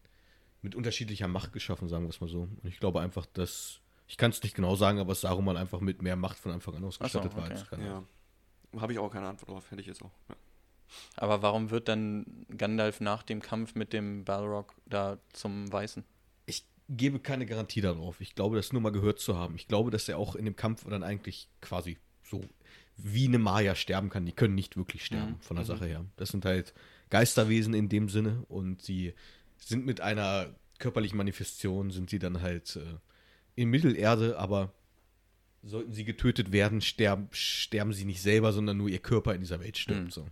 mit 0.62 0.74
unterschiedlicher 0.76 1.26
Macht 1.28 1.52
geschaffen, 1.52 1.88
sagen 1.88 2.04
wir 2.04 2.10
es 2.10 2.20
mal 2.20 2.28
so. 2.28 2.42
Und 2.42 2.64
ich 2.64 2.78
glaube 2.78 3.00
einfach, 3.00 3.26
dass 3.26 3.80
ich 4.12 4.18
kann 4.18 4.30
es 4.30 4.42
nicht 4.42 4.54
genau 4.54 4.76
sagen, 4.76 4.98
aber 4.98 5.14
Saruman 5.14 5.56
einfach 5.56 5.80
mit 5.80 6.02
mehr 6.02 6.16
Macht 6.16 6.38
von 6.38 6.52
Anfang 6.52 6.74
an 6.74 6.84
ausgestattet 6.84 7.34
war 7.34 7.44
okay. 7.44 7.52
als 7.52 7.70
Gandalf. 7.70 8.04
Ja. 8.74 8.80
Habe 8.82 8.92
ich 8.92 8.98
auch 8.98 9.10
keine 9.10 9.26
Antwort 9.26 9.48
drauf, 9.48 9.70
hätte 9.70 9.80
ich 9.80 9.86
jetzt 9.86 10.02
auch. 10.02 10.10
Ja. 10.28 10.36
Aber 11.16 11.40
warum 11.40 11.70
wird 11.70 11.88
dann 11.88 12.44
Gandalf 12.54 13.00
nach 13.00 13.22
dem 13.22 13.40
Kampf 13.40 13.74
mit 13.74 13.94
dem 13.94 14.24
Balrog 14.26 14.74
da 14.84 15.16
zum 15.32 15.72
Weißen? 15.72 16.04
Ich 16.44 16.66
gebe 16.90 17.20
keine 17.20 17.46
Garantie 17.46 17.80
darauf. 17.80 18.20
Ich 18.20 18.34
glaube, 18.34 18.56
das 18.56 18.70
nur 18.74 18.82
mal 18.82 18.92
gehört 18.92 19.18
zu 19.18 19.38
haben. 19.38 19.54
Ich 19.54 19.66
glaube, 19.66 19.90
dass 19.90 20.06
er 20.10 20.18
auch 20.18 20.36
in 20.36 20.44
dem 20.44 20.56
Kampf 20.56 20.84
dann 20.86 21.02
eigentlich 21.02 21.48
quasi 21.62 21.96
so 22.22 22.44
wie 22.98 23.28
eine 23.28 23.38
Maya 23.38 23.74
sterben 23.74 24.10
kann. 24.10 24.26
Die 24.26 24.32
können 24.32 24.54
nicht 24.54 24.76
wirklich 24.76 25.06
sterben, 25.06 25.32
Mhm. 25.32 25.40
von 25.40 25.56
der 25.56 25.64
Sache 25.64 25.86
her. 25.86 26.04
Das 26.16 26.28
sind 26.28 26.44
halt 26.44 26.74
Geisterwesen 27.08 27.72
in 27.72 27.88
dem 27.88 28.10
Sinne 28.10 28.44
und 28.48 28.82
sie 28.82 29.14
sind 29.56 29.86
mit 29.86 30.02
einer 30.02 30.54
körperlichen 30.78 31.16
Manifestation, 31.16 31.90
sind 31.90 32.10
sie 32.10 32.18
dann 32.18 32.42
halt 32.42 32.76
äh, 32.76 32.98
in 33.54 33.68
Mittelerde, 33.68 34.38
aber 34.38 34.72
sollten 35.62 35.92
sie 35.92 36.04
getötet 36.04 36.52
werden, 36.52 36.80
sterben, 36.80 37.28
sterben 37.32 37.92
sie 37.92 38.04
nicht 38.04 38.20
selber, 38.22 38.52
sondern 38.52 38.76
nur 38.76 38.88
ihr 38.88 38.98
Körper 38.98 39.34
in 39.34 39.40
dieser 39.40 39.60
Welt 39.60 39.78
stirbt. 39.78 40.04
Mhm. 40.04 40.10
So. 40.10 40.26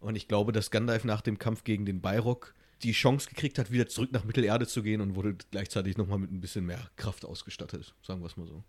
Und 0.00 0.16
ich 0.16 0.28
glaube, 0.28 0.52
dass 0.52 0.70
Gandalf 0.70 1.04
nach 1.04 1.20
dem 1.20 1.38
Kampf 1.38 1.64
gegen 1.64 1.86
den 1.86 2.00
Balrog 2.00 2.54
die 2.82 2.92
Chance 2.92 3.28
gekriegt 3.28 3.58
hat, 3.58 3.70
wieder 3.70 3.86
zurück 3.86 4.12
nach 4.12 4.24
Mittelerde 4.24 4.66
zu 4.66 4.82
gehen 4.82 5.00
und 5.00 5.14
wurde 5.14 5.36
gleichzeitig 5.50 5.96
nochmal 5.96 6.18
mit 6.18 6.30
ein 6.30 6.40
bisschen 6.40 6.66
mehr 6.66 6.90
Kraft 6.96 7.24
ausgestattet, 7.24 7.94
sagen 8.02 8.20
wir 8.20 8.26
es 8.26 8.36
mal 8.36 8.46
so. 8.46 8.62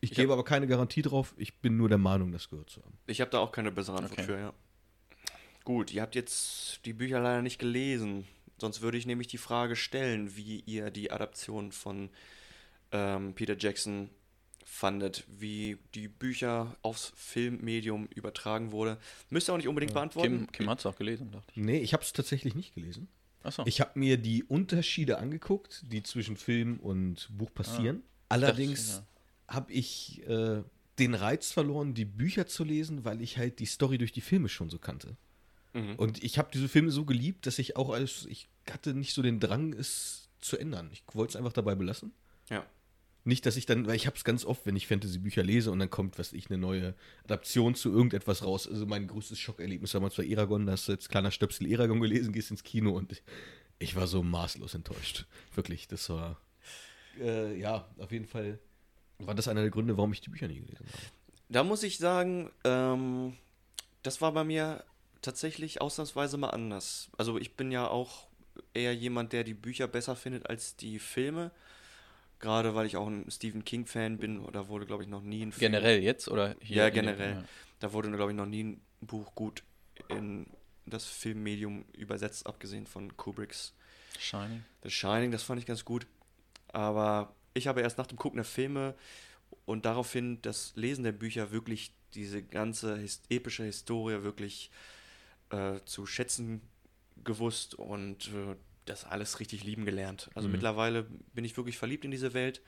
Ich, 0.00 0.12
Ich 0.12 0.16
gebe 0.16 0.32
aber 0.32 0.44
keine 0.44 0.66
Garantie 0.66 1.02
drauf, 1.02 1.34
ich 1.36 1.54
bin 1.54 1.76
nur 1.76 1.88
der 1.88 1.98
Meinung, 1.98 2.32
das 2.32 2.48
gehört 2.48 2.70
zu 2.70 2.82
haben. 2.82 2.96
Ich 3.06 3.20
habe 3.20 3.30
da 3.30 3.38
auch 3.38 3.52
keine 3.52 3.70
bessere 3.70 3.98
Antwort 3.98 4.12
Okay. 4.12 4.24
für, 4.24 4.38
ja. 4.38 4.52
Gut, 5.64 5.92
ihr 5.92 6.02
habt 6.02 6.14
jetzt 6.14 6.80
die 6.86 6.92
Bücher 6.92 7.20
leider 7.20 7.42
nicht 7.42 7.58
gelesen. 7.58 8.26
Sonst 8.58 8.80
würde 8.80 8.96
ich 8.96 9.06
nämlich 9.06 9.28
die 9.28 9.38
Frage 9.38 9.76
stellen, 9.76 10.36
wie 10.36 10.60
ihr 10.60 10.90
die 10.90 11.10
Adaption 11.10 11.70
von 11.72 12.10
ähm, 12.92 13.34
Peter 13.34 13.56
Jackson 13.58 14.10
fandet, 14.64 15.24
wie 15.28 15.78
die 15.94 16.08
Bücher 16.08 16.76
aufs 16.82 17.12
Filmmedium 17.14 18.06
übertragen 18.14 18.72
wurde. 18.72 18.98
Müsst 19.28 19.48
ihr 19.48 19.52
auch 19.52 19.58
nicht 19.58 19.68
unbedingt 19.68 19.92
beantworten. 19.92 20.46
Kim, 20.46 20.52
Kim 20.52 20.70
hat 20.70 20.78
es 20.78 20.86
auch 20.86 20.96
gelesen, 20.96 21.30
dachte 21.30 21.52
ich. 21.54 21.56
Nee, 21.56 21.78
ich 21.78 21.92
habe 21.92 22.02
es 22.02 22.12
tatsächlich 22.12 22.54
nicht 22.54 22.74
gelesen. 22.74 23.08
Achso. 23.42 23.64
Ich 23.66 23.80
habe 23.80 23.98
mir 23.98 24.16
die 24.16 24.44
Unterschiede 24.44 25.18
angeguckt, 25.18 25.82
die 25.92 26.02
zwischen 26.02 26.36
Film 26.36 26.78
und 26.80 27.28
Buch 27.36 27.52
passieren. 27.52 28.02
Allerdings 28.28 29.02
ja. 29.48 29.54
habe 29.56 29.72
ich 29.72 30.26
äh, 30.26 30.62
den 30.98 31.14
Reiz 31.14 31.50
verloren, 31.50 31.94
die 31.94 32.04
Bücher 32.04 32.46
zu 32.46 32.64
lesen, 32.64 33.04
weil 33.04 33.20
ich 33.20 33.38
halt 33.38 33.58
die 33.58 33.66
Story 33.66 33.98
durch 33.98 34.12
die 34.12 34.20
Filme 34.20 34.48
schon 34.48 34.70
so 34.70 34.78
kannte. 34.78 35.16
Mhm. 35.74 35.96
Und 35.96 36.22
ich 36.22 36.38
habe 36.38 36.50
diese 36.52 36.68
Filme 36.68 36.90
so 36.90 37.04
geliebt, 37.04 37.46
dass 37.46 37.58
ich 37.58 37.76
auch 37.76 37.90
als, 37.90 38.26
ich 38.26 38.48
hatte 38.70 38.94
nicht 38.94 39.14
so 39.14 39.22
den 39.22 39.40
Drang, 39.40 39.72
es 39.72 40.28
zu 40.40 40.56
ändern. 40.56 40.90
Ich 40.92 41.02
wollte 41.12 41.32
es 41.32 41.36
einfach 41.36 41.52
dabei 41.52 41.74
belassen. 41.74 42.12
Ja. 42.48 42.64
Nicht, 43.24 43.46
dass 43.46 43.56
ich 43.56 43.66
dann, 43.66 43.86
weil 43.86 43.94
ich 43.94 44.06
habe 44.06 44.16
es 44.16 44.24
ganz 44.24 44.44
oft, 44.44 44.66
wenn 44.66 44.74
ich 44.74 44.88
Fantasy-Bücher 44.88 45.44
lese 45.44 45.70
und 45.70 45.78
dann 45.78 45.90
kommt, 45.90 46.18
was 46.18 46.32
ich, 46.32 46.50
eine 46.50 46.58
neue 46.58 46.94
Adaption 47.24 47.74
zu 47.74 47.90
irgendetwas 47.92 48.42
raus. 48.42 48.66
Also 48.66 48.84
mein 48.84 49.06
größtes 49.06 49.38
Schockerlebnis 49.38 49.92
damals 49.92 50.16
bei 50.16 50.26
Eragon, 50.26 50.66
da 50.66 50.72
hast 50.72 50.88
du 50.88 50.92
jetzt 50.92 51.08
kleiner 51.08 51.30
Stöpsel 51.30 51.70
Eragon 51.70 52.00
gelesen, 52.00 52.32
gehst 52.32 52.50
ins 52.50 52.64
Kino 52.64 52.90
und 52.90 53.12
ich, 53.12 53.22
ich 53.78 53.94
war 53.94 54.08
so 54.08 54.22
maßlos 54.24 54.74
enttäuscht. 54.74 55.26
Wirklich, 55.54 55.86
das 55.86 56.08
war, 56.08 56.40
äh, 57.20 57.56
ja, 57.58 57.88
auf 57.98 58.10
jeden 58.10 58.26
Fall 58.26 58.58
war 59.18 59.34
das 59.34 59.48
einer 59.48 59.62
der 59.62 59.70
Gründe, 59.70 59.96
warum 59.96 60.12
ich 60.12 60.20
die 60.20 60.30
Bücher 60.30 60.48
nie 60.48 60.60
gelesen 60.60 60.86
habe. 60.86 61.02
Da 61.48 61.62
muss 61.62 61.82
ich 61.82 61.98
sagen, 61.98 62.50
ähm, 62.64 63.36
das 64.02 64.20
war 64.20 64.32
bei 64.32 64.42
mir 64.42 64.84
tatsächlich 65.20 65.80
ausnahmsweise 65.80 66.36
mal 66.36 66.50
anders. 66.50 67.08
Also 67.16 67.38
ich 67.38 67.56
bin 67.56 67.70
ja 67.70 67.86
auch 67.86 68.26
eher 68.74 68.94
jemand, 68.94 69.32
der 69.32 69.44
die 69.44 69.54
Bücher 69.54 69.86
besser 69.86 70.16
findet 70.16 70.48
als 70.48 70.76
die 70.76 70.98
Filme. 70.98 71.52
Gerade 72.42 72.74
weil 72.74 72.84
ich 72.86 72.96
auch 72.98 73.06
ein 73.06 73.30
Stephen 73.30 73.64
King-Fan 73.64 74.18
bin, 74.18 74.40
oder 74.40 74.68
wurde, 74.68 74.84
glaube 74.84 75.02
ich, 75.02 75.08
noch 75.08 75.22
nie 75.22 75.42
ein 75.46 75.52
Film. 75.52 75.72
Generell 75.72 76.02
jetzt 76.02 76.28
oder 76.28 76.54
hier? 76.60 76.76
Ja, 76.76 76.88
in 76.88 76.94
dem- 76.94 77.04
generell. 77.06 77.30
ja. 77.36 77.44
Da 77.80 77.92
wurde, 77.94 78.10
glaube 78.12 78.32
ich, 78.32 78.36
noch 78.36 78.46
nie 78.46 78.64
ein 78.64 78.80
Buch 79.00 79.34
gut 79.34 79.62
in 80.08 80.46
das 80.84 81.06
Filmmedium 81.06 81.84
übersetzt, 81.96 82.46
abgesehen 82.46 82.86
von 82.86 83.16
Kubricks 83.16 83.72
Shining. 84.18 84.62
The 84.82 84.90
Shining, 84.90 85.30
das 85.30 85.42
fand 85.42 85.60
ich 85.60 85.66
ganz 85.66 85.84
gut. 85.84 86.06
Aber 86.68 87.34
ich 87.54 87.66
habe 87.68 87.80
erst 87.80 87.96
nach 87.98 88.06
dem 88.06 88.18
Gucken 88.18 88.36
der 88.38 88.44
Filme 88.44 88.94
und 89.64 89.84
daraufhin 89.84 90.40
das 90.42 90.72
Lesen 90.74 91.04
der 91.04 91.12
Bücher 91.12 91.50
wirklich 91.52 91.92
diese 92.14 92.42
ganze 92.42 92.98
his 92.98 93.22
epische 93.30 93.64
Historie 93.64 94.22
wirklich 94.22 94.70
äh, 95.50 95.78
zu 95.84 96.06
schätzen 96.06 96.60
gewusst 97.24 97.74
und 97.76 98.28
äh, 98.28 98.56
das 98.84 99.04
alles 99.04 99.38
richtig 99.40 99.64
lieben 99.64 99.84
gelernt. 99.84 100.30
Also 100.34 100.48
Mhm. 100.48 100.52
mittlerweile 100.52 101.04
bin 101.34 101.44
ich 101.44 101.56
wirklich 101.56 101.78
verliebt 101.78 102.04
in 102.04 102.10
diese 102.10 102.34
Welt, 102.34 102.60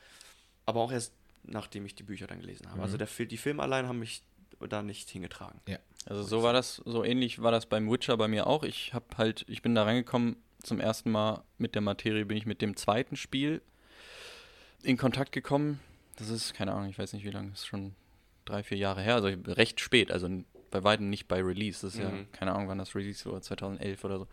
aber 0.66 0.80
auch 0.80 0.92
erst 0.92 1.12
nachdem 1.46 1.84
ich 1.84 1.94
die 1.94 2.02
Bücher 2.04 2.26
dann 2.26 2.40
gelesen 2.40 2.70
habe. 2.70 2.80
Also 2.82 2.94
Mhm. 2.94 2.98
der, 2.98 3.06
Fil- 3.06 3.26
die 3.26 3.36
Filme 3.36 3.62
allein 3.62 3.86
haben 3.86 3.98
mich 3.98 4.22
da 4.68 4.82
nicht 4.82 5.10
hingetragen. 5.10 5.60
Also 6.06 6.22
so 6.22 6.42
war 6.42 6.52
das, 6.52 6.76
so 6.84 7.02
ähnlich 7.04 7.42
war 7.42 7.50
das 7.50 7.66
beim 7.66 7.90
Witcher 7.90 8.16
bei 8.16 8.28
mir 8.28 8.46
auch. 8.46 8.62
Ich 8.62 8.92
habe 8.94 9.06
halt, 9.16 9.44
ich 9.48 9.60
bin 9.62 9.74
da 9.74 9.84
reingekommen 9.84 10.36
zum 10.62 10.80
ersten 10.80 11.10
Mal 11.10 11.42
mit 11.58 11.74
der 11.74 11.82
Materie, 11.82 12.24
bin 12.26 12.36
ich 12.36 12.44
mit 12.46 12.60
dem 12.62 12.76
zweiten 12.76 13.16
Spiel 13.16 13.60
in 14.82 14.96
Kontakt 14.96 15.32
gekommen. 15.32 15.80
Das 16.16 16.28
ist, 16.28 16.54
keine 16.54 16.72
Ahnung, 16.72 16.90
ich 16.90 16.98
weiß 16.98 17.12
nicht 17.14 17.24
wie 17.24 17.30
lange, 17.30 17.50
das 17.50 17.60
ist 17.60 17.66
schon 17.66 17.94
drei, 18.44 18.62
vier 18.62 18.78
Jahre 18.78 19.02
her, 19.02 19.14
also 19.14 19.28
recht 19.28 19.80
spät, 19.80 20.10
also 20.12 20.28
bei 20.70 20.84
weitem 20.84 21.08
nicht 21.10 21.26
bei 21.28 21.42
Release. 21.42 21.80
Das 21.86 21.94
ist 21.94 22.00
ja, 22.00 22.10
Mhm. 22.10 22.30
keine 22.32 22.52
Ahnung, 22.52 22.68
wann 22.68 22.78
das 22.78 22.94
Release 22.94 23.30
war, 23.30 23.40
2011 23.40 24.04
oder 24.04 24.18
so. 24.18 24.28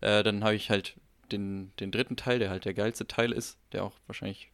Äh, 0.00 0.22
dann 0.22 0.42
habe 0.44 0.54
ich 0.54 0.70
halt 0.70 0.94
den, 1.32 1.72
den 1.80 1.90
dritten 1.90 2.16
Teil, 2.16 2.38
der 2.38 2.50
halt 2.50 2.64
der 2.64 2.74
geilste 2.74 3.06
Teil 3.06 3.32
ist, 3.32 3.58
der 3.72 3.84
auch 3.84 3.96
wahrscheinlich 4.06 4.50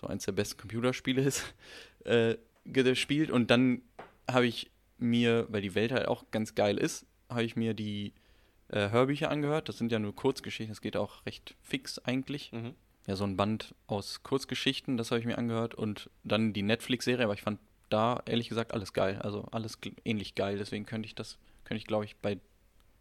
so 0.00 0.06
eins 0.06 0.24
der 0.24 0.32
besten 0.32 0.60
Computerspiele 0.60 1.22
ist, 1.22 1.54
äh, 2.04 2.36
gespielt 2.64 3.30
und 3.30 3.50
dann 3.50 3.82
habe 4.28 4.46
ich 4.46 4.70
mir, 4.98 5.46
weil 5.48 5.62
die 5.62 5.74
Welt 5.74 5.92
halt 5.92 6.08
auch 6.08 6.24
ganz 6.30 6.54
geil 6.54 6.78
ist, 6.78 7.06
habe 7.28 7.44
ich 7.44 7.56
mir 7.56 7.74
die 7.74 8.12
äh, 8.68 8.90
Hörbücher 8.90 9.30
angehört. 9.30 9.68
Das 9.68 9.78
sind 9.78 9.90
ja 9.92 9.98
nur 9.98 10.14
Kurzgeschichten, 10.14 10.72
das 10.72 10.80
geht 10.80 10.96
auch 10.96 11.24
recht 11.26 11.56
fix 11.62 11.98
eigentlich. 11.98 12.52
Mhm. 12.52 12.74
Ja, 13.06 13.16
so 13.16 13.24
ein 13.24 13.36
Band 13.36 13.74
aus 13.86 14.22
Kurzgeschichten, 14.22 14.96
das 14.96 15.10
habe 15.10 15.20
ich 15.20 15.26
mir 15.26 15.38
angehört 15.38 15.74
und 15.74 16.10
dann 16.22 16.52
die 16.52 16.62
Netflix-Serie, 16.62 17.24
aber 17.24 17.34
ich 17.34 17.42
fand 17.42 17.58
da 17.88 18.22
ehrlich 18.26 18.48
gesagt 18.48 18.72
alles 18.72 18.92
geil, 18.92 19.18
also 19.22 19.48
alles 19.50 19.78
ähnlich 20.04 20.34
geil, 20.34 20.58
deswegen 20.58 20.86
könnte 20.86 21.06
ich 21.06 21.14
das, 21.14 21.38
könnte 21.64 21.78
ich 21.78 21.86
glaube 21.86 22.04
ich 22.04 22.16
bei 22.16 22.38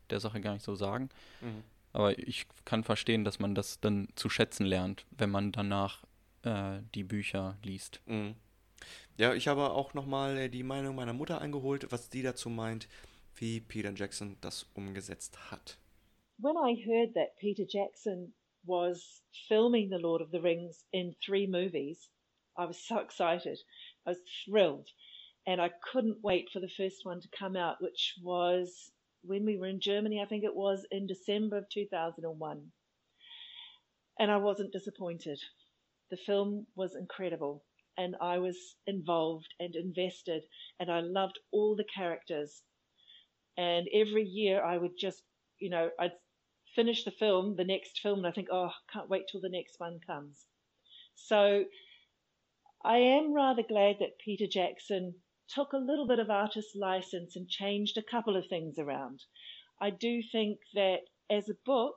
der 0.09 0.19
Sache 0.19 0.41
gar 0.41 0.53
nicht 0.53 0.63
so 0.63 0.73
sagen. 0.75 1.09
Mhm. 1.41 1.63
Aber 1.99 2.17
ich 2.17 2.45
kann 2.63 2.85
verstehen, 2.85 3.25
dass 3.25 3.39
man 3.39 3.55
das 3.55 3.81
dann 3.81 4.07
zu 4.15 4.29
schätzen 4.29 4.65
lernt, 4.65 5.05
wenn 5.11 5.29
man 5.29 5.51
danach 5.51 6.01
äh, 6.43 6.79
die 6.95 7.03
Bücher 7.03 7.57
liest. 7.61 7.99
Mhm. 8.05 8.35
Ja, 9.17 9.33
ich 9.33 9.49
habe 9.49 9.71
auch 9.71 9.93
nochmal 9.93 10.49
die 10.49 10.63
Meinung 10.63 10.95
meiner 10.95 11.11
Mutter 11.11 11.41
eingeholt, 11.41 11.91
was 11.91 12.09
die 12.09 12.21
dazu 12.21 12.49
meint, 12.49 12.87
wie 13.35 13.59
Peter 13.59 13.91
Jackson 13.93 14.37
das 14.39 14.65
umgesetzt 14.75 15.51
hat. 15.51 15.77
When 16.37 16.55
I 16.55 16.81
heard 16.85 17.13
that 17.15 17.35
Peter 17.35 17.65
Jackson 17.67 18.33
was 18.63 19.21
filming 19.49 19.89
The 19.89 20.01
Lord 20.01 20.21
of 20.21 20.29
the 20.31 20.39
Rings 20.39 20.85
in 20.91 21.17
three 21.21 21.47
movies, 21.47 22.09
I 22.57 22.65
was 22.65 22.77
so 22.77 22.99
excited. 22.99 23.59
I 24.05 24.11
was 24.11 24.21
thrilled. 24.45 24.87
And 25.45 25.59
I 25.59 25.69
couldn't 25.91 26.23
wait 26.23 26.49
for 26.53 26.61
the 26.61 26.69
first 26.69 27.03
one 27.03 27.19
to 27.19 27.27
come 27.37 27.57
out, 27.57 27.81
which 27.81 28.15
was 28.23 28.93
when 29.23 29.45
we 29.45 29.57
were 29.57 29.67
in 29.67 29.79
Germany, 29.81 30.21
I 30.21 30.27
think 30.27 30.43
it 30.43 30.55
was 30.55 30.85
in 30.91 31.07
December 31.07 31.57
of 31.57 31.69
2001. 31.69 32.71
And 34.19 34.31
I 34.31 34.37
wasn't 34.37 34.73
disappointed. 34.73 35.39
The 36.11 36.17
film 36.17 36.67
was 36.75 36.95
incredible. 36.95 37.63
And 37.97 38.15
I 38.21 38.37
was 38.39 38.57
involved 38.87 39.53
and 39.59 39.75
invested. 39.75 40.43
And 40.79 40.91
I 40.91 41.01
loved 41.01 41.39
all 41.51 41.75
the 41.75 41.85
characters. 41.95 42.61
And 43.57 43.87
every 43.93 44.23
year 44.23 44.63
I 44.63 44.77
would 44.77 44.97
just, 44.97 45.21
you 45.59 45.69
know, 45.69 45.89
I'd 45.99 46.13
finish 46.75 47.03
the 47.03 47.11
film, 47.11 47.55
the 47.55 47.65
next 47.65 47.99
film, 47.99 48.19
and 48.19 48.27
I 48.27 48.31
think, 48.31 48.47
oh, 48.51 48.71
can't 48.93 49.09
wait 49.09 49.23
till 49.29 49.41
the 49.41 49.49
next 49.49 49.79
one 49.79 49.99
comes. 50.05 50.45
So 51.15 51.65
I 52.83 52.97
am 52.97 53.33
rather 53.33 53.63
glad 53.63 53.97
that 53.99 54.19
Peter 54.23 54.47
Jackson 54.49 55.15
took 55.53 55.73
a 55.73 55.77
little 55.77 56.07
bit 56.07 56.19
of 56.19 56.29
artist 56.29 56.75
license 56.75 57.35
and 57.35 57.47
changed 57.49 57.97
a 57.97 58.03
couple 58.03 58.35
of 58.37 58.47
things 58.47 58.77
around. 58.77 59.23
I 59.81 59.89
do 59.89 60.21
think 60.31 60.59
that 60.73 60.99
as 61.29 61.49
a 61.49 61.57
book, 61.65 61.95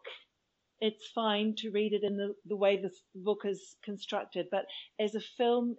it's 0.81 1.07
fine 1.15 1.55
to 1.59 1.71
read 1.71 1.93
it 1.93 2.03
in 2.03 2.17
the, 2.17 2.35
the 2.47 2.57
way 2.57 2.77
this 2.77 3.03
book 3.15 3.43
is 3.45 3.77
constructed, 3.85 4.47
but 4.51 4.67
as 4.99 5.15
a 5.15 5.21
film, 5.21 5.77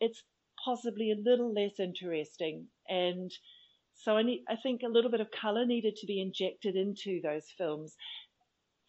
it's 0.00 0.22
possibly 0.64 1.10
a 1.10 1.16
little 1.16 1.52
less 1.52 1.78
interesting. 1.78 2.66
And 2.88 3.32
so 3.94 4.16
I, 4.16 4.22
need, 4.22 4.44
I 4.48 4.56
think 4.56 4.82
a 4.82 4.88
little 4.88 5.10
bit 5.10 5.20
of 5.20 5.30
color 5.30 5.66
needed 5.66 5.96
to 5.96 6.06
be 6.06 6.20
injected 6.20 6.76
into 6.76 7.20
those 7.22 7.46
films. 7.58 7.96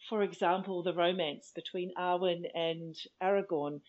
For 0.09 0.23
example, 0.23 0.83
the 0.83 0.93
romance 0.93 1.51
between 1.55 1.93
Arwen 1.97 2.43
and 2.53 2.95
Aragorn. 3.21 3.81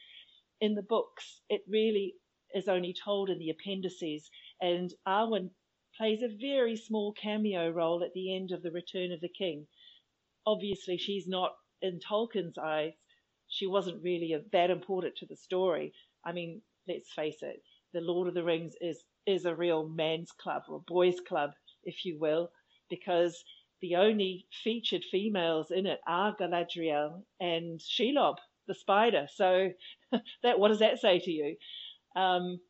In 0.61 0.75
the 0.75 0.83
books, 0.83 1.41
it 1.51 1.63
really 1.69 2.15
is 2.55 2.69
only 2.69 2.95
told 2.95 3.31
in 3.31 3.39
the 3.39 3.51
appendices, 3.51 4.31
and 4.61 4.93
Arwen 5.07 5.51
plays 5.97 6.23
a 6.23 6.29
very 6.41 6.77
small 6.77 7.13
cameo 7.15 7.71
role 7.71 8.03
at 8.05 8.13
the 8.15 8.35
end 8.37 8.53
of 8.53 8.63
The 8.63 8.73
Return 8.73 9.13
of 9.13 9.21
the 9.21 9.29
King. 9.29 9.67
Obviously, 10.47 10.99
she's 10.99 11.29
not, 11.29 11.53
in 11.83 12.01
Tolkien's 12.01 12.59
eyes, 12.59 12.95
she 13.49 13.67
wasn't 13.67 14.03
really 14.03 14.37
that 14.53 14.71
important 14.71 15.17
to 15.17 15.27
the 15.27 15.37
story. 15.37 15.93
I 16.25 16.33
mean, 16.33 16.63
let's 16.89 17.13
face 17.13 17.43
it, 17.43 17.63
The 17.93 18.01
Lord 18.01 18.29
of 18.29 18.35
the 18.35 18.45
Rings 18.45 18.75
is 18.81 19.05
is 19.27 19.45
a 19.47 19.55
real 19.55 19.89
man's 19.89 20.33
club 20.33 20.65
or 20.69 20.83
boys 20.87 21.17
club, 21.29 21.53
if 21.85 22.05
you 22.05 22.19
will, 22.19 22.51
because 22.91 23.45
the 23.81 23.97
only 23.97 24.47
featured 24.65 25.05
females 25.11 25.71
in 25.71 25.87
it 25.87 26.01
are 26.07 26.37
Galadriel 26.37 27.23
and 27.41 27.81
Shelob, 27.81 28.37
the 28.69 28.75
spider. 28.75 29.29
So 29.35 29.71
that 30.43 30.59
what 30.59 30.69
does 30.69 30.81
that 30.81 31.01
say 31.01 31.21
to 31.21 31.31
you? 31.31 31.57
Um, 32.17 32.61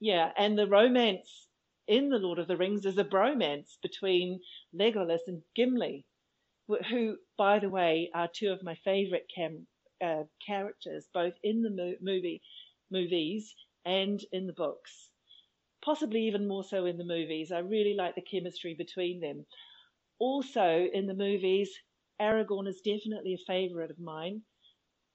yeah, 0.00 0.32
and 0.36 0.58
the 0.58 0.66
romance 0.68 1.48
in 1.86 2.08
the 2.10 2.18
Lord 2.18 2.38
of 2.38 2.48
the 2.48 2.56
Rings 2.56 2.86
is 2.86 2.98
a 2.98 3.04
bromance 3.04 3.78
between 3.82 4.40
Legolas 4.74 5.26
and 5.28 5.42
Gimli, 5.56 6.06
who, 6.90 7.18
by 7.38 7.58
the 7.60 7.70
way, 7.70 8.10
are 8.14 8.28
two 8.28 8.52
of 8.52 8.62
my 8.62 8.74
favorite 8.76 9.30
cam- 9.34 9.66
uh, 10.02 10.24
characters, 10.46 11.08
both 11.14 11.34
in 11.42 11.62
the 11.62 11.70
mo- 11.70 11.96
movie 12.00 12.42
movies 12.90 13.54
and 13.84 14.24
in 14.32 14.46
the 14.46 14.52
books 14.54 15.10
possibly 15.82 16.26
even 16.26 16.48
more 16.48 16.64
so 16.64 16.86
in 16.86 16.98
the 16.98 17.04
movies. 17.04 17.52
I 17.52 17.60
really 17.60 17.94
like 17.94 18.14
the 18.14 18.22
chemistry 18.22 18.74
between 18.74 19.20
them. 19.20 19.46
Also, 20.18 20.88
in 20.92 21.06
the 21.06 21.14
movies, 21.14 21.70
Aragorn 22.20 22.68
is 22.68 22.80
definitely 22.80 23.34
a 23.34 23.46
favorite 23.46 23.90
of 23.90 23.98
mine. 23.98 24.42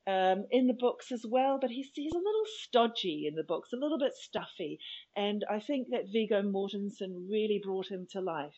Um, 0.06 0.47
in 0.51 0.68
the 0.68 0.74
books 0.74 1.14
as 1.14 1.26
well, 1.26 1.60
but 1.62 1.70
he's, 1.70 1.89
he's 1.95 2.14
a 2.14 2.18
little 2.18 2.45
stodgy 2.62 3.26
in 3.26 3.36
the 3.36 3.43
books, 3.43 3.72
a 3.72 3.78
little 3.78 3.97
bit 3.97 4.14
stuffy. 4.14 4.78
And 5.16 5.45
I 5.49 5.62
think 5.62 5.88
that 5.91 6.12
Viggo 6.12 6.41
Mortensen 6.41 7.30
really 7.30 7.62
brought 7.64 7.88
him 7.89 8.06
to 8.12 8.20
life 8.20 8.58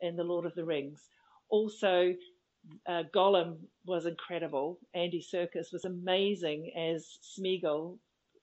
in 0.00 0.16
The 0.16 0.24
Lord 0.24 0.46
of 0.46 0.54
the 0.56 0.64
Rings. 0.64 1.00
Also, 1.48 2.14
uh, 2.88 3.04
Gollum 3.14 3.58
was 3.86 4.06
incredible. 4.06 4.80
Andy 4.94 5.22
Serkis 5.22 5.72
was 5.72 5.84
amazing 5.84 6.72
as 6.76 7.18
Smeagol 7.22 7.98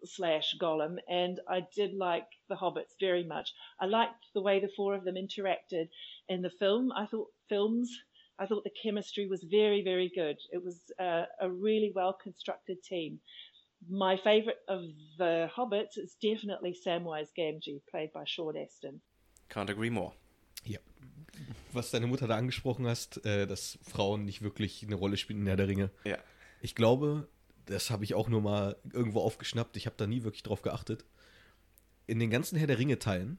slash 0.05 0.55
Gollum, 0.61 0.97
and 1.09 1.39
I 1.49 1.65
did 1.75 1.93
like 1.93 2.27
the 2.49 2.55
Hobbits 2.55 2.95
very 2.99 3.23
much. 3.23 3.53
I 3.81 3.85
liked 3.85 4.25
the 4.33 4.41
way 4.41 4.59
the 4.59 4.71
four 4.75 4.93
of 4.95 5.03
them 5.03 5.15
interacted 5.15 5.89
in 6.29 6.41
the 6.41 6.49
film. 6.49 6.91
I 6.95 7.05
thought 7.07 7.27
films, 7.49 7.91
I 8.39 8.45
thought 8.45 8.63
the 8.63 8.71
chemistry 8.83 9.27
was 9.27 9.43
very, 9.43 9.83
very 9.83 10.09
good. 10.13 10.37
It 10.51 10.63
was 10.63 10.91
uh, 10.99 11.25
a 11.39 11.49
really 11.49 11.91
well 11.93 12.13
constructed 12.13 12.83
team. 12.83 13.19
My 13.89 14.17
favorite 14.17 14.59
of 14.67 14.81
the 15.17 15.49
Hobbits 15.55 15.97
is 15.97 16.15
definitely 16.21 16.73
Samwise 16.73 17.29
Gamgee, 17.37 17.81
played 17.89 18.11
by 18.13 18.23
Sean 18.25 18.55
Astin. 18.57 19.01
Can't 19.49 19.69
agree 19.69 19.89
more. 19.89 20.13
Ja. 20.65 20.79
Was 21.73 21.91
deine 21.91 22.07
Mutter 22.07 22.27
da 22.27 22.37
angesprochen 22.37 22.87
hast, 22.87 23.23
äh, 23.25 23.47
dass 23.47 23.77
Frauen 23.83 24.25
nicht 24.25 24.41
wirklich 24.41 24.83
eine 24.83 24.95
Rolle 24.95 25.17
spielen 25.17 25.41
in 25.41 25.47
Herr 25.47 25.55
der 25.55 25.67
Ringe. 25.67 25.91
Ja. 26.05 26.17
Ich 26.61 26.75
glaube, 26.75 27.27
das 27.65 27.89
habe 27.89 28.03
ich 28.03 28.13
auch 28.13 28.29
nur 28.29 28.41
mal 28.41 28.75
irgendwo 28.91 29.21
aufgeschnappt. 29.21 29.77
Ich 29.77 29.85
habe 29.85 29.95
da 29.97 30.07
nie 30.07 30.23
wirklich 30.23 30.43
drauf 30.43 30.61
geachtet. 30.61 31.05
In 32.07 32.19
den 32.19 32.29
ganzen 32.29 32.57
Herr 32.57 32.67
der 32.67 32.79
Ringe-Teilen, 32.79 33.37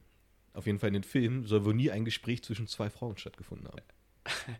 auf 0.53 0.65
jeden 0.65 0.79
Fall 0.79 0.89
in 0.89 0.93
den 0.93 1.03
Filmen, 1.03 1.45
soll 1.45 1.65
wohl 1.65 1.73
nie 1.73 1.91
ein 1.91 2.05
Gespräch 2.05 2.43
zwischen 2.43 2.67
zwei 2.67 2.89
Frauen 2.89 3.17
stattgefunden 3.17 3.67
haben. 3.67 3.81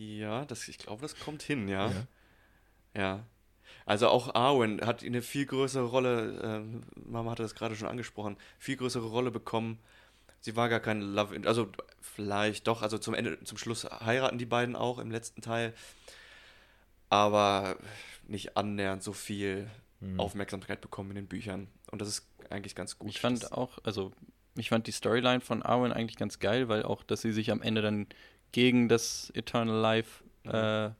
Ja, 0.00 0.46
das, 0.46 0.66
ich 0.68 0.78
glaube, 0.78 1.02
das 1.02 1.14
kommt 1.18 1.42
hin, 1.42 1.68
ja. 1.68 1.90
Ja. 1.90 2.06
Ja. 2.96 3.26
Also 3.84 4.08
auch 4.08 4.34
Arwen 4.34 4.80
hat 4.86 5.04
eine 5.04 5.20
viel 5.20 5.44
größere 5.46 5.84
Rolle, 5.84 6.40
ähm, 6.42 6.82
Mama 7.04 7.32
hatte 7.32 7.42
das 7.42 7.54
gerade 7.54 7.76
schon 7.76 7.86
angesprochen, 7.88 8.36
viel 8.58 8.76
größere 8.76 9.06
Rolle 9.06 9.30
bekommen. 9.30 9.78
Sie 10.40 10.56
war 10.56 10.68
gar 10.70 10.80
kein 10.80 11.02
Love, 11.02 11.34
in- 11.34 11.46
also 11.46 11.68
vielleicht 12.00 12.66
doch, 12.66 12.80
also 12.82 12.96
zum 12.96 13.12
Ende, 13.14 13.42
zum 13.44 13.58
Schluss 13.58 13.84
heiraten 13.84 14.38
die 14.38 14.46
beiden 14.46 14.74
auch 14.74 14.98
im 14.98 15.10
letzten 15.10 15.42
Teil, 15.42 15.74
aber 17.10 17.76
nicht 18.26 18.56
annähernd 18.56 19.02
so 19.02 19.12
viel 19.12 19.68
Aufmerksamkeit 20.16 20.80
bekommen 20.80 21.10
in 21.10 21.16
den 21.16 21.26
Büchern. 21.26 21.68
Und 21.90 22.00
das 22.00 22.08
ist 22.08 22.26
eigentlich 22.48 22.74
ganz 22.74 22.98
gut. 22.98 23.10
Ich 23.10 23.20
fand 23.20 23.52
auch, 23.52 23.78
also 23.84 24.12
ich 24.56 24.70
fand 24.70 24.86
die 24.86 24.92
Storyline 24.92 25.42
von 25.42 25.62
Arwen 25.62 25.92
eigentlich 25.92 26.16
ganz 26.16 26.38
geil, 26.38 26.68
weil 26.68 26.84
auch, 26.84 27.02
dass 27.02 27.20
sie 27.20 27.32
sich 27.32 27.50
am 27.50 27.60
Ende 27.60 27.82
dann 27.82 28.06
gegen 28.52 28.88
das 28.88 29.30
Eternal 29.34 29.80
Life 29.80 30.24
äh, 30.44 30.90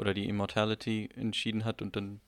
oder 0.00 0.14
die 0.14 0.28
Immortality 0.28 1.08
entschieden 1.14 1.64
hat 1.64 1.80
und 1.82 1.96
dann 1.96 2.20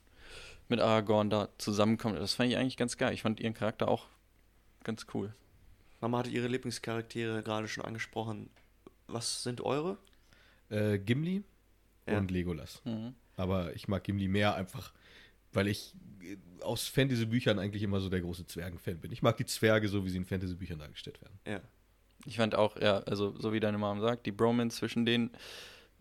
mit 0.67 0.79
Aragorn 0.79 1.29
da 1.29 1.49
zusammenkommt. 1.57 2.17
Das 2.19 2.33
fand 2.35 2.51
ich 2.51 2.57
eigentlich 2.57 2.77
ganz 2.77 2.97
geil. 2.97 3.13
Ich 3.13 3.21
fand 3.23 3.39
ihren 3.39 3.53
Charakter 3.53 3.87
auch 3.87 4.07
ganz 4.83 5.05
cool. 5.13 5.33
Mama 6.01 6.19
hatte 6.19 6.29
ihre 6.29 6.47
Lieblingscharaktere 6.47 7.43
gerade 7.43 7.67
schon 7.67 7.83
angesprochen. 7.85 8.49
Was 9.07 9.43
sind 9.43 9.61
eure? 9.61 9.97
Äh, 10.69 10.99
Gimli 10.99 11.43
Ja. 12.07 12.17
und 12.17 12.31
Legolas. 12.31 12.81
Mhm. 12.85 13.15
Aber 13.35 13.73
ich 13.75 13.87
mag 13.87 14.03
Gimli 14.03 14.27
mehr 14.27 14.55
einfach, 14.55 14.93
weil 15.51 15.67
ich 15.67 15.95
äh, 16.21 16.37
aus 16.63 16.87
Fantasy-Büchern 16.87 17.57
eigentlich 17.59 17.83
immer 17.83 17.99
so 17.99 18.09
der 18.09 18.21
große 18.21 18.45
Zwergen-Fan 18.45 18.99
bin. 18.99 19.11
Ich 19.11 19.21
mag 19.21 19.37
die 19.37 19.45
Zwerge 19.45 19.87
so, 19.89 20.05
wie 20.05 20.09
sie 20.09 20.17
in 20.17 20.25
Fantasy-Büchern 20.25 20.79
dargestellt 20.79 21.19
werden. 21.21 21.39
Ja. 21.47 21.61
Ich 22.25 22.37
fand 22.37 22.55
auch, 22.55 22.75
ja, 22.79 22.97
also 22.99 23.33
so 23.39 23.53
wie 23.53 23.59
deine 23.59 23.77
Mom 23.77 24.01
sagt, 24.01 24.25
die 24.25 24.31
Bromance 24.31 24.77
zwischen 24.77 25.05
denen 25.05 25.31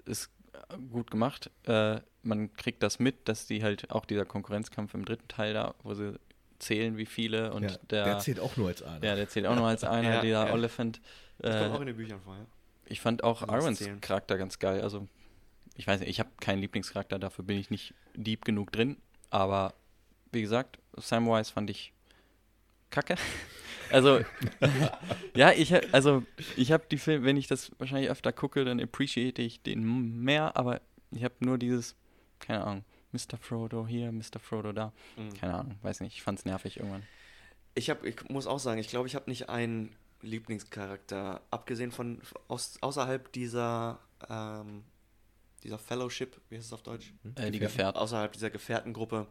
ist 0.04 0.30
äh, 0.52 0.76
gut 0.90 1.10
gemacht. 1.10 1.50
Äh, 1.64 2.00
man 2.22 2.52
kriegt 2.54 2.82
das 2.82 2.98
mit, 2.98 3.28
dass 3.28 3.46
die 3.46 3.62
halt 3.62 3.90
auch 3.90 4.04
dieser 4.04 4.24
Konkurrenzkampf 4.24 4.94
im 4.94 5.04
dritten 5.04 5.28
Teil 5.28 5.54
da, 5.54 5.74
wo 5.82 5.94
sie 5.94 6.18
zählen, 6.58 6.96
wie 6.96 7.06
viele 7.06 7.52
und 7.52 7.62
ja, 7.70 7.76
der, 7.90 8.04
der 8.04 8.18
zählt 8.18 8.40
auch 8.40 8.56
nur 8.56 8.68
als 8.68 8.82
einer. 8.82 9.04
ja, 9.06 9.14
der 9.14 9.28
zählt 9.28 9.46
auch 9.46 9.54
noch 9.54 9.66
als 9.66 9.84
einer, 9.84 10.14
Ja, 10.16 10.20
dieser 10.20 10.46
ja. 10.48 10.52
Oliphant. 10.52 11.00
Das 11.38 11.56
kommt 11.62 11.72
auch 11.74 11.78
Äh, 11.78 11.82
in 11.82 11.86
den 11.86 11.96
Büchern 11.96 12.20
vor, 12.20 12.34
ja. 12.36 12.46
ich 12.86 13.00
fand 13.00 13.22
auch 13.22 13.42
Irons. 13.42 13.82
Charakter 14.00 14.36
ganz 14.36 14.58
geil. 14.58 14.80
Also, 14.80 15.06
ich 15.76 15.86
weiß 15.86 16.00
nicht, 16.00 16.08
ich 16.10 16.18
habe 16.18 16.30
keinen 16.40 16.60
Lieblingscharakter, 16.60 17.20
dafür 17.20 17.44
bin 17.44 17.58
ich 17.58 17.70
nicht 17.70 17.94
deep 18.14 18.44
genug 18.44 18.72
drin. 18.72 18.96
Aber 19.30 19.74
wie 20.32 20.42
gesagt, 20.42 20.80
Samwise 20.96 21.52
fand 21.52 21.70
ich 21.70 21.92
kacke. 22.90 23.14
Also, 23.90 24.20
ja, 25.34 25.52
ich 25.52 25.74
also 25.94 26.22
ich 26.56 26.72
habe 26.72 26.84
die 26.90 26.98
Filme, 26.98 27.24
wenn 27.24 27.36
ich 27.36 27.46
das 27.46 27.72
wahrscheinlich 27.78 28.10
öfter 28.10 28.32
gucke, 28.32 28.64
dann 28.64 28.80
appreciate 28.80 29.42
ich 29.42 29.62
den 29.62 30.22
mehr, 30.22 30.56
aber 30.56 30.80
ich 31.10 31.24
habe 31.24 31.34
nur 31.40 31.58
dieses, 31.58 31.96
keine 32.38 32.64
Ahnung, 32.64 32.84
Mr. 33.12 33.38
Frodo 33.40 33.86
hier, 33.86 34.12
Mr. 34.12 34.38
Frodo 34.40 34.72
da. 34.72 34.92
Mhm. 35.16 35.34
Keine 35.34 35.54
Ahnung, 35.54 35.78
weiß 35.82 36.00
nicht, 36.00 36.14
ich 36.14 36.22
fand's 36.22 36.44
nervig 36.44 36.78
irgendwann. 36.78 37.02
Ich, 37.74 37.90
hab, 37.90 38.04
ich 38.04 38.28
muss 38.28 38.46
auch 38.46 38.58
sagen, 38.58 38.80
ich 38.80 38.88
glaube, 38.88 39.06
ich 39.06 39.14
habe 39.14 39.30
nicht 39.30 39.48
einen 39.48 39.94
Lieblingscharakter, 40.20 41.40
abgesehen 41.50 41.92
von 41.92 42.20
aus, 42.48 42.78
außerhalb 42.80 43.32
dieser, 43.32 44.00
ähm, 44.28 44.84
dieser 45.62 45.78
Fellowship, 45.78 46.40
wie 46.48 46.56
heißt 46.56 46.66
es 46.66 46.72
auf 46.72 46.82
Deutsch? 46.82 47.12
Äh, 47.36 47.50
die 47.50 47.58
Gefährten? 47.58 47.60
Gefährten. 47.60 48.00
Außerhalb 48.00 48.32
dieser 48.32 48.50
Gefährtengruppe 48.50 49.26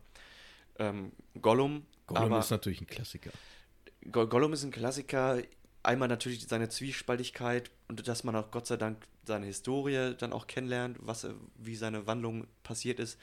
ähm, 0.80 1.12
Gollum. 1.42 1.86
Gollum 2.06 2.24
aber 2.24 2.40
ist 2.40 2.52
natürlich 2.52 2.82
ein 2.82 2.88
Klassiker. 2.88 3.32
Go 4.12 4.28
Gollum 4.28 4.54
ist 4.54 4.64
ein 4.64 4.72
Klassiker. 4.72 5.42
Einmal 5.84 6.08
natürlich 6.08 6.46
seine 6.48 6.70
Zwiespaltigkeit 6.70 7.72
und 7.88 8.08
dass 8.08 8.24
man 8.24 8.36
auch 8.36 8.52
Gott 8.52 8.68
sei 8.68 8.78
Dank 8.78 8.98
seine 9.26 9.46
Historie 9.46 10.16
dann 10.18 10.34
auch 10.34 10.48
kennenlernt, 10.48 10.98
was, 11.02 11.28
wie 11.56 11.76
seine 11.76 12.08
Wandlung 12.08 12.48
passiert 12.64 13.00
ist. 13.00 13.18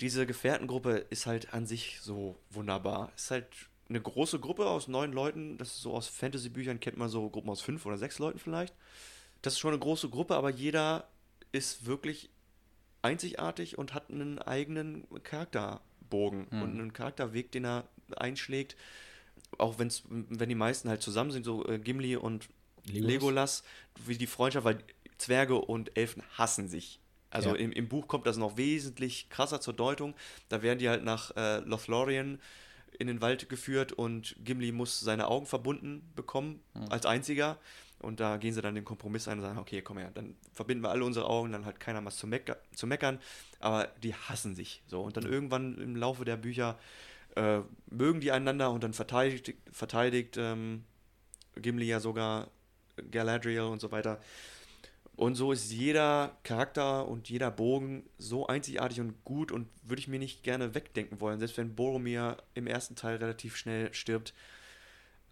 Diese 0.00 0.26
Gefährtengruppe 0.26 1.06
ist 1.10 1.26
halt 1.26 1.52
an 1.54 1.66
sich 1.66 1.98
so 2.00 2.36
wunderbar. 2.50 3.12
Ist 3.16 3.30
halt 3.30 3.46
eine 3.88 4.00
große 4.00 4.38
Gruppe 4.40 4.66
aus 4.66 4.88
neun 4.88 5.12
Leuten. 5.12 5.58
Das 5.58 5.68
ist 5.68 5.82
so 5.82 5.94
aus 5.94 6.08
Fantasy-Büchern 6.08 6.80
kennt 6.80 6.96
man 6.96 7.08
so 7.08 7.28
Gruppen 7.30 7.50
aus 7.50 7.60
fünf 7.60 7.86
oder 7.86 7.98
sechs 7.98 8.18
Leuten 8.18 8.38
vielleicht. 8.38 8.74
Das 9.42 9.54
ist 9.54 9.58
schon 9.58 9.72
eine 9.72 9.80
große 9.80 10.08
Gruppe, 10.08 10.36
aber 10.36 10.50
jeder 10.50 11.08
ist 11.52 11.86
wirklich 11.86 12.30
einzigartig 13.02 13.78
und 13.78 13.94
hat 13.94 14.10
einen 14.10 14.38
eigenen 14.38 15.06
Charakterbogen 15.22 16.46
Mhm. 16.50 16.62
und 16.62 16.70
einen 16.70 16.92
Charakterweg, 16.92 17.52
den 17.52 17.64
er 17.66 17.88
einschlägt. 18.16 18.76
Auch 19.58 19.78
wenn's, 19.78 20.02
wenn 20.08 20.48
die 20.48 20.54
meisten 20.54 20.88
halt 20.88 21.02
zusammen 21.02 21.30
sind, 21.30 21.44
so 21.44 21.66
äh, 21.66 21.78
Gimli 21.78 22.16
und 22.16 22.48
Legolas? 22.86 23.06
Legolas. 23.12 23.64
wie 24.06 24.16
die 24.18 24.26
Freundschaft, 24.26 24.64
weil 24.64 24.78
Zwerge 25.18 25.56
und 25.56 25.96
Elfen 25.96 26.22
hassen 26.36 26.68
sich. 26.68 27.00
Also 27.30 27.50
Ja. 27.50 27.56
im, 27.56 27.72
im 27.72 27.88
Buch 27.88 28.08
kommt 28.08 28.26
das 28.26 28.36
noch 28.36 28.56
wesentlich 28.56 29.28
krasser 29.30 29.60
zur 29.60 29.74
Deutung. 29.74 30.14
Da 30.48 30.62
werden 30.62 30.78
die 30.78 30.88
halt 30.88 31.04
nach 31.04 31.34
äh, 31.36 31.58
Lothlorien 31.60 32.40
in 32.98 33.08
den 33.08 33.20
Wald 33.20 33.48
geführt 33.48 33.92
und 33.92 34.36
Gimli 34.44 34.70
muss 34.70 35.00
seine 35.00 35.26
Augen 35.26 35.46
verbunden 35.46 36.12
bekommen, 36.14 36.60
als 36.90 37.06
einziger. 37.06 37.58
Und 37.98 38.20
da 38.20 38.36
gehen 38.36 38.52
sie 38.52 38.60
dann 38.62 38.74
den 38.76 38.84
Kompromiss 38.84 39.26
ein 39.28 39.38
und 39.38 39.44
sagen, 39.44 39.58
okay, 39.58 39.80
komm 39.82 39.98
her, 39.98 40.10
dann 40.14 40.36
verbinden 40.52 40.84
wir 40.84 40.90
alle 40.90 41.04
unsere 41.04 41.26
Augen, 41.26 41.50
dann 41.52 41.64
hat 41.64 41.80
keiner 41.80 42.04
was 42.04 42.18
zu, 42.18 42.26
mecker 42.26 42.58
zu 42.74 42.86
meckern. 42.86 43.18
Aber 43.60 43.88
die 44.02 44.14
hassen 44.14 44.54
sich. 44.54 44.82
So. 44.86 45.00
Und 45.02 45.16
dann 45.16 45.24
irgendwann 45.24 45.78
im 45.78 45.96
Laufe 45.96 46.24
der 46.24 46.36
Bücher 46.36 46.78
äh, 47.36 47.60
mögen 47.90 48.20
die 48.20 48.32
einander 48.32 48.70
und 48.70 48.84
dann 48.84 48.92
verteidigt, 48.92 49.54
verteidigt 49.70 50.36
ähm, 50.38 50.84
Gimli 51.56 51.86
ja 51.86 52.00
sogar 52.00 52.50
Galadriel 53.10 53.62
und 53.62 53.80
so 53.80 53.92
weiter. 53.92 54.20
Und 55.16 55.36
so 55.36 55.52
ist 55.52 55.70
jeder 55.70 56.36
Charakter 56.42 57.06
und 57.06 57.28
jeder 57.28 57.50
Bogen 57.50 58.04
so 58.18 58.48
einzigartig 58.48 59.00
und 59.00 59.24
gut 59.24 59.52
und 59.52 59.68
würde 59.84 60.00
ich 60.00 60.08
mir 60.08 60.18
nicht 60.18 60.42
gerne 60.42 60.74
wegdenken 60.74 61.20
wollen. 61.20 61.38
Selbst 61.38 61.56
wenn 61.56 61.76
Boromir 61.76 62.38
im 62.54 62.66
ersten 62.66 62.96
Teil 62.96 63.16
relativ 63.16 63.56
schnell 63.56 63.94
stirbt, 63.94 64.34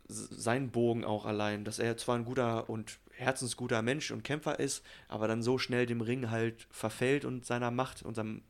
sein 0.06 0.70
Bogen 0.70 1.04
auch 1.04 1.24
allein, 1.24 1.64
dass 1.64 1.78
er 1.78 1.96
zwar 1.96 2.16
ein 2.16 2.24
guter 2.24 2.68
und 2.70 2.98
herzensguter 3.12 3.82
Mensch 3.82 4.10
und 4.10 4.22
Kämpfer 4.22 4.60
ist, 4.60 4.84
aber 5.08 5.26
dann 5.26 5.42
so 5.42 5.58
schnell 5.58 5.86
dem 5.86 6.00
Ring 6.00 6.30
halt 6.30 6.66
verfällt 6.70 7.24
und 7.24 7.44
seiner 7.44 7.70
Macht 7.70 8.02
und 8.02 8.14
seinem, 8.14 8.42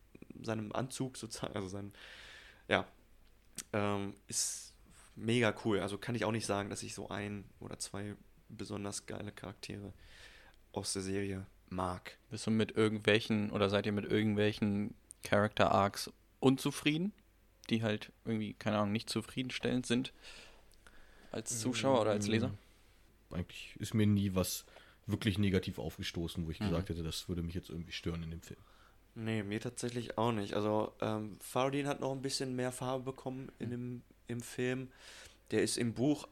seinem 0.42 0.72
Anzug 0.72 1.16
sozusagen, 1.16 1.55
also 1.55 1.68
sein, 1.68 1.92
ja, 2.68 2.86
ähm, 3.72 4.14
ist 4.26 4.74
mega 5.16 5.54
cool. 5.64 5.80
Also 5.80 5.98
kann 5.98 6.14
ich 6.14 6.24
auch 6.24 6.32
nicht 6.32 6.46
sagen, 6.46 6.70
dass 6.70 6.82
ich 6.82 6.94
so 6.94 7.08
ein 7.08 7.44
oder 7.60 7.78
zwei 7.78 8.14
besonders 8.48 9.06
geile 9.06 9.32
Charaktere 9.32 9.92
aus 10.72 10.92
der 10.92 11.02
Serie 11.02 11.46
mag. 11.68 12.18
Bist 12.30 12.46
du 12.46 12.50
mit 12.50 12.72
irgendwelchen 12.72 13.50
oder 13.50 13.70
seid 13.70 13.86
ihr 13.86 13.92
mit 13.92 14.04
irgendwelchen 14.04 14.94
Character 15.22 15.70
Arcs 15.72 16.10
unzufrieden, 16.40 17.12
die 17.70 17.82
halt 17.82 18.12
irgendwie, 18.24 18.54
keine 18.54 18.78
Ahnung, 18.78 18.92
nicht 18.92 19.08
zufriedenstellend 19.08 19.86
sind? 19.86 20.12
Als 21.30 21.60
Zuschauer 21.60 22.02
oder 22.02 22.10
als 22.10 22.26
Leser? 22.28 22.52
Eigentlich 23.30 23.74
ist 23.78 23.94
mir 23.94 24.06
nie 24.06 24.34
was 24.34 24.66
wirklich 25.06 25.38
negativ 25.38 25.78
aufgestoßen, 25.78 26.46
wo 26.46 26.50
ich 26.50 26.60
Mhm. 26.60 26.66
gesagt 26.66 26.90
hätte, 26.90 27.02
das 27.02 27.28
würde 27.28 27.42
mich 27.42 27.54
jetzt 27.54 27.70
irgendwie 27.70 27.92
stören 27.92 28.22
in 28.22 28.30
dem 28.30 28.42
Film. 28.42 28.60
Nee, 29.14 29.42
mir 29.42 29.60
tatsächlich 29.60 30.16
auch 30.16 30.32
nicht. 30.32 30.54
Also, 30.54 30.92
ähm, 31.00 31.36
Faradin 31.40 31.86
hat 31.86 32.00
noch 32.00 32.12
ein 32.12 32.22
bisschen 32.22 32.56
mehr 32.56 32.72
Farbe 32.72 33.04
bekommen 33.04 33.52
in 33.58 33.70
dem, 33.70 34.02
im 34.26 34.40
Film. 34.40 34.88
Der 35.50 35.62
ist 35.62 35.76
im 35.76 35.92
Buch 35.92 36.28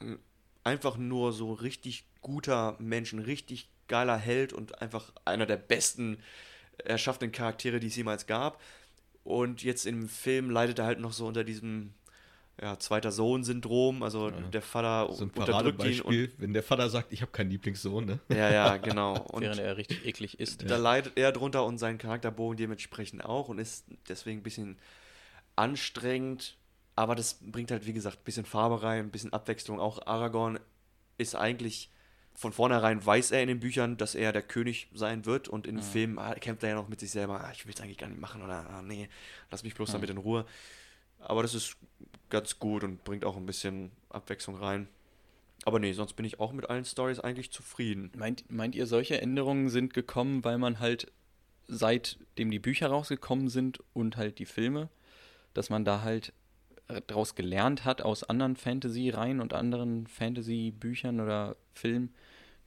äh, 0.00 0.16
einfach 0.62 0.96
nur 0.96 1.32
so 1.32 1.52
richtig 1.52 2.04
guter 2.20 2.76
Mensch, 2.78 3.12
ein 3.12 3.18
richtig 3.18 3.68
geiler 3.88 4.16
Held 4.16 4.52
und 4.52 4.80
einfach 4.80 5.12
einer 5.24 5.46
der 5.46 5.56
besten 5.56 6.18
erschaffenen 6.78 7.32
Charaktere, 7.32 7.80
die 7.80 7.88
es 7.88 7.96
jemals 7.96 8.26
gab. 8.26 8.60
Und 9.24 9.62
jetzt 9.62 9.86
im 9.86 10.08
Film 10.08 10.50
leidet 10.50 10.78
er 10.78 10.86
halt 10.86 11.00
noch 11.00 11.12
so 11.12 11.26
unter 11.26 11.44
diesem 11.44 11.92
ja, 12.60 12.78
zweiter 12.78 13.10
Sohn-Syndrom. 13.10 14.02
Also 14.02 14.30
der 14.30 14.62
Vater 14.62 15.12
So 15.12 15.24
ein 15.24 15.30
unterdrückt 15.30 15.84
ihn 15.84 16.00
und 16.00 16.30
wenn 16.38 16.52
der 16.52 16.62
Vater 16.62 16.90
sagt, 16.90 17.12
ich 17.12 17.22
habe 17.22 17.32
keinen 17.32 17.50
Lieblingssohn, 17.50 18.04
ne? 18.04 18.18
ja, 18.28 18.50
ja, 18.50 18.76
genau. 18.76 19.18
Und 19.32 19.42
Während 19.42 19.60
er 19.60 19.76
richtig 19.76 20.04
eklig 20.06 20.38
ist. 20.38 20.68
da 20.68 20.76
leidet 20.76 21.14
er 21.16 21.32
drunter 21.32 21.64
und 21.64 21.78
sein 21.78 21.98
Charakterbogen 21.98 22.56
dementsprechend 22.56 23.24
auch 23.24 23.48
und 23.48 23.58
ist 23.58 23.86
deswegen 24.08 24.40
ein 24.40 24.42
bisschen 24.42 24.78
anstrengend. 25.56 26.56
Aber 26.94 27.14
das 27.14 27.38
bringt 27.40 27.70
halt, 27.70 27.86
wie 27.86 27.92
gesagt, 27.92 28.18
ein 28.18 28.24
bisschen 28.24 28.44
Farbe 28.44 28.82
rein, 28.82 29.06
ein 29.06 29.10
bisschen 29.10 29.32
Abwechslung. 29.32 29.80
Auch 29.80 30.06
Aragorn 30.06 30.60
ist 31.16 31.34
eigentlich 31.34 31.90
von 32.34 32.52
vornherein, 32.52 33.04
weiß 33.04 33.30
er 33.30 33.42
in 33.42 33.48
den 33.48 33.60
Büchern, 33.60 33.96
dass 33.96 34.14
er 34.14 34.32
der 34.32 34.42
König 34.42 34.88
sein 34.94 35.26
wird 35.26 35.48
und 35.48 35.66
in 35.66 35.76
den 35.76 35.84
Filmen 35.84 36.18
ah, 36.18 36.34
kämpft 36.34 36.62
er 36.62 36.70
ja 36.70 36.74
noch 36.74 36.88
mit 36.88 37.00
sich 37.00 37.10
selber. 37.10 37.42
Ah, 37.42 37.52
ich 37.52 37.66
will 37.66 37.74
es 37.74 37.80
eigentlich 37.80 37.98
gar 37.98 38.08
nicht 38.08 38.20
machen 38.20 38.42
oder 38.42 38.68
ah, 38.70 38.82
nee, 38.82 39.08
lass 39.50 39.62
mich 39.62 39.74
bloß 39.74 39.92
damit 39.92 40.10
in 40.10 40.18
Ruhe. 40.18 40.46
Aber 41.22 41.42
das 41.42 41.54
ist 41.54 41.76
ganz 42.30 42.58
gut 42.58 42.84
und 42.84 43.04
bringt 43.04 43.24
auch 43.24 43.36
ein 43.36 43.46
bisschen 43.46 43.90
Abwechslung 44.10 44.56
rein. 44.56 44.88
Aber 45.64 45.78
nee, 45.78 45.92
sonst 45.92 46.14
bin 46.14 46.26
ich 46.26 46.40
auch 46.40 46.52
mit 46.52 46.68
allen 46.68 46.84
Stories 46.84 47.20
eigentlich 47.20 47.52
zufrieden. 47.52 48.10
Meint, 48.16 48.50
meint 48.50 48.74
ihr, 48.74 48.86
solche 48.86 49.20
Änderungen 49.20 49.68
sind 49.68 49.94
gekommen, 49.94 50.44
weil 50.44 50.58
man 50.58 50.80
halt 50.80 51.12
seitdem 51.68 52.50
die 52.50 52.58
Bücher 52.58 52.88
rausgekommen 52.88 53.48
sind 53.48 53.80
und 53.92 54.16
halt 54.16 54.38
die 54.38 54.46
Filme, 54.46 54.88
dass 55.54 55.70
man 55.70 55.84
da 55.84 56.02
halt 56.02 56.32
äh, 56.88 57.00
draus 57.06 57.34
gelernt 57.34 57.84
hat 57.84 58.02
aus 58.02 58.24
anderen 58.24 58.56
Fantasy-Reihen 58.56 59.40
und 59.40 59.54
anderen 59.54 60.06
Fantasy-Büchern 60.06 61.20
oder 61.20 61.56
Filmen, 61.74 62.12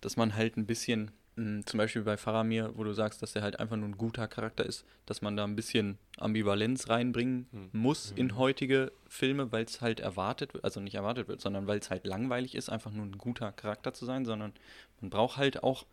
dass 0.02 0.16
man 0.16 0.36
halt 0.36 0.58
ein 0.58 0.66
bisschen, 0.66 1.12
zum 1.36 1.78
Beispiel 1.78 2.04
bei 2.04 2.16
Faramir, 2.16 2.72
wo 2.76 2.84
du 2.86 2.94
sagst, 2.94 3.22
dass 3.22 3.36
er 3.36 3.42
halt 3.42 3.60
einfach 3.60 3.76
nur 3.76 3.90
ein 3.90 3.98
guter 3.98 4.26
Charakter 4.28 4.66
ist, 4.66 4.86
dass 5.06 5.22
man 5.22 5.36
da 5.36 5.44
ein 5.44 5.56
bisschen 5.58 5.98
Ambivalenz 6.18 6.88
reinbringen 6.88 7.48
muss 7.74 8.12
in 8.12 8.38
heutige 8.38 8.94
Filme, 9.10 9.52
weil 9.52 9.66
es 9.66 9.82
halt 9.82 10.00
erwartet 10.00 10.54
wird, 10.54 10.64
also 10.64 10.80
nicht 10.80 10.96
erwartet 10.96 11.28
wird, 11.28 11.42
sondern 11.42 11.68
weil 11.68 11.80
es 11.80 11.90
halt 11.90 12.06
langweilig 12.06 12.56
ist, 12.56 12.70
einfach 12.70 12.92
nur 12.92 13.06
ein 13.06 13.18
guter 13.18 13.52
Charakter 13.52 13.94
zu 13.94 14.06
sein, 14.06 14.24
sondern 14.24 14.54
man 15.02 15.10
braucht 15.10 15.36
halt 15.36 15.62
auch 15.62 15.86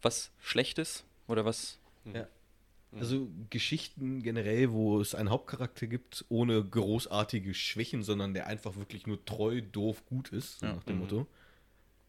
was 0.00 0.30
Schlechtes 0.40 1.04
oder 1.28 1.44
was 1.44 1.78
Ja. 2.12 2.26
Also 2.96 3.28
Geschichten 3.50 4.22
generell, 4.22 4.70
wo 4.70 5.00
es 5.00 5.16
einen 5.16 5.28
Hauptcharakter 5.28 5.88
gibt, 5.88 6.24
ohne 6.28 6.62
großartige 6.64 7.52
Schwächen, 7.52 8.04
sondern 8.04 8.34
der 8.34 8.46
einfach 8.46 8.76
wirklich 8.76 9.06
nur 9.08 9.24
treu, 9.24 9.62
doof, 9.62 10.06
gut 10.06 10.28
ist, 10.28 10.60
so 10.60 10.66
Ja. 10.66 10.74
nach 10.74 10.84
dem 10.84 10.98
Motto, 10.98 11.26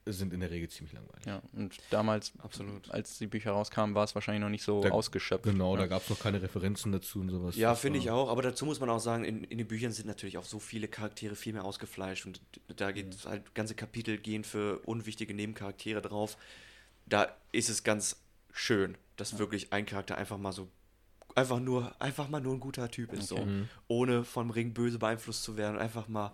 sind 0.08 0.34
in 0.34 0.39
der 0.39 0.51
Regel 0.51 0.70
ziemlich 0.70 0.93
langweilig. 0.93 1.26
Ja, 1.26 1.41
und 1.53 1.78
damals, 1.89 2.32
Absolut. 2.39 2.91
als 2.91 3.18
die 3.18 3.28
Bücher 3.28 3.51
rauskamen, 3.51 3.95
war 3.95 4.03
es 4.03 4.14
wahrscheinlich 4.14 4.41
noch 4.41 4.49
nicht 4.49 4.64
so 4.64 4.82
Da- 4.82 4.91
ausgeschöpft. 4.91 5.43
Genau, 5.45 5.74
ja. 5.76 5.82
da 5.82 5.88
gab 5.88 6.03
es 6.03 6.10
noch 6.10 6.20
keine 6.20 6.41
Referenzen 6.41 6.91
dazu 6.91 7.20
und 7.22 7.30
sowas. 7.30 7.56
Ja, 7.56 7.74
finde 7.76 7.99
ich 7.99 8.12
auch. 8.12 8.30
Aber 8.30 8.41
dazu 8.43 8.66
muss 8.66 8.80
man 8.80 8.89
auch 8.89 8.99
sagen, 8.99 9.24
in, 9.24 9.43
in 9.43 9.58
den 9.58 9.68
Büchern 9.68 9.91
sind 9.91 10.06
natürlich 10.08 10.38
auch 10.38 10.45
so 10.45 10.60
viele 10.60 10.88
Charaktere 10.88 11.36
viel 11.36 11.53
mehr 11.53 11.64
ausgefleischt 11.66 12.26
und 12.28 12.39
da 12.76 12.91
geht 12.91 13.26
halt 13.26 13.56
ganze 13.56 13.74
Kapitel 13.76 14.18
gehen 14.18 14.43
für 14.43 14.80
unwichtige 14.86 15.34
Nebencharaktere 15.34 16.01
drauf. 16.01 16.38
Da 17.08 17.28
ist 17.51 17.70
es 17.70 17.84
ganz 17.84 18.18
schön, 18.51 18.97
dass 19.18 19.38
wirklich 19.39 19.74
ein 19.74 19.86
Charakter 19.86 20.18
einfach 20.18 20.38
mal 20.38 20.51
so 20.51 20.68
einfach 21.34 21.60
nur 21.60 21.99
einfach 22.01 22.30
mal 22.30 22.39
nur 22.41 22.53
ein 22.53 22.60
guter 22.62 22.89
Typ 22.89 23.12
ist, 23.12 23.28
so 23.28 23.45
ohne 23.88 24.24
vom 24.24 24.49
Ring 24.51 24.74
böse 24.74 24.99
beeinflusst 24.99 25.43
zu 25.43 25.58
werden 25.58 25.76
und 25.76 25.82
einfach 25.82 26.08
mal 26.08 26.32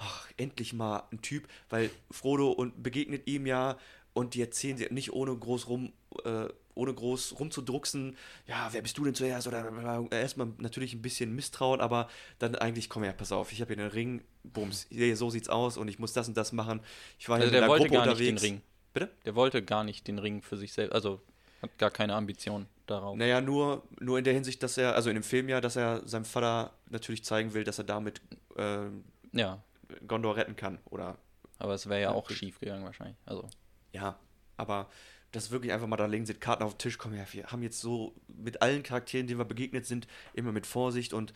ach, 0.00 0.28
endlich 0.38 0.72
mal 0.72 1.04
ein 1.12 1.20
Typ, 1.20 1.46
weil 1.68 1.90
Frodo 2.10 2.50
und 2.50 2.82
begegnet 2.82 3.26
ihm 3.26 3.46
ja 3.46 3.76
und 4.14 4.34
die 4.34 4.40
erzählen 4.40 4.76
sie 4.78 4.86
nicht 4.90 5.12
ohne 5.12 5.36
groß 5.36 5.68
rum, 5.68 5.92
äh, 6.24 6.48
ohne 6.74 6.94
groß 6.94 7.38
rumzudrucksen, 7.38 8.16
ja, 8.46 8.68
wer 8.72 8.80
bist 8.80 8.96
du 8.96 9.04
denn 9.04 9.14
zuerst? 9.14 9.46
Oder 9.46 9.70
erstmal 10.10 10.48
natürlich 10.58 10.94
ein 10.94 11.02
bisschen 11.02 11.34
Misstrauen, 11.34 11.80
aber 11.82 12.08
dann 12.38 12.54
eigentlich, 12.54 12.88
komm 12.88 13.02
her, 13.02 13.12
pass 13.12 13.30
auf, 13.30 13.52
ich 13.52 13.60
habe 13.60 13.74
hier 13.74 13.82
einen 13.82 13.92
Ring, 13.92 14.22
bums, 14.42 14.86
hier, 14.88 15.14
so 15.16 15.28
sieht's 15.28 15.50
aus 15.50 15.76
und 15.76 15.88
ich 15.88 15.98
muss 15.98 16.14
das 16.14 16.26
und 16.28 16.36
das 16.36 16.52
machen. 16.52 16.80
Ich 17.18 17.28
war 17.28 17.36
Also 17.36 17.48
hier 17.48 17.52
der 17.52 17.62
einer 17.62 17.68
wollte 17.68 17.84
Gruppe 17.88 17.96
gar 17.96 18.06
nicht 18.06 18.12
unterwegs. 18.14 18.40
den 18.42 18.50
Ring. 18.52 18.62
Bitte? 18.94 19.10
Der 19.26 19.34
wollte 19.34 19.62
gar 19.62 19.84
nicht 19.84 20.08
den 20.08 20.18
Ring 20.18 20.40
für 20.42 20.56
sich 20.56 20.72
selbst, 20.72 20.94
also 20.94 21.20
hat 21.60 21.76
gar 21.76 21.90
keine 21.90 22.14
Ambition 22.14 22.66
darauf. 22.86 23.16
Naja, 23.18 23.42
nur, 23.42 23.82
nur 24.00 24.16
in 24.16 24.24
der 24.24 24.32
Hinsicht, 24.32 24.62
dass 24.62 24.78
er, 24.78 24.94
also 24.94 25.10
in 25.10 25.14
dem 25.16 25.22
Film 25.22 25.50
ja, 25.50 25.60
dass 25.60 25.76
er 25.76 26.08
seinem 26.08 26.24
Vater 26.24 26.72
natürlich 26.88 27.22
zeigen 27.22 27.52
will, 27.52 27.64
dass 27.64 27.76
er 27.76 27.84
damit 27.84 28.22
äh, 28.56 28.86
Ja, 29.32 29.62
Gondor 30.06 30.36
retten 30.36 30.56
kann. 30.56 30.78
Oder 30.86 31.18
aber 31.58 31.74
es 31.74 31.88
wäre 31.88 32.00
ja 32.00 32.10
auch 32.12 32.28
schief 32.30 32.58
gegangen 32.58 32.84
wahrscheinlich. 32.84 33.16
Also, 33.26 33.48
Ja, 33.92 34.18
aber 34.56 34.88
das 35.32 35.50
wirklich 35.50 35.72
einfach 35.72 35.86
mal, 35.86 35.96
da 35.96 36.06
legen 36.06 36.26
sie 36.26 36.32
die 36.32 36.40
Karten 36.40 36.62
auf 36.62 36.74
den 36.74 36.78
Tisch, 36.78 36.98
komm 36.98 37.12
her, 37.12 37.26
wir 37.32 37.46
haben 37.46 37.62
jetzt 37.62 37.80
so 37.80 38.14
mit 38.26 38.62
allen 38.62 38.82
Charakteren, 38.82 39.26
denen 39.26 39.38
wir 39.38 39.44
begegnet 39.44 39.86
sind, 39.86 40.08
immer 40.32 40.52
mit 40.52 40.66
Vorsicht 40.66 41.12
und 41.12 41.32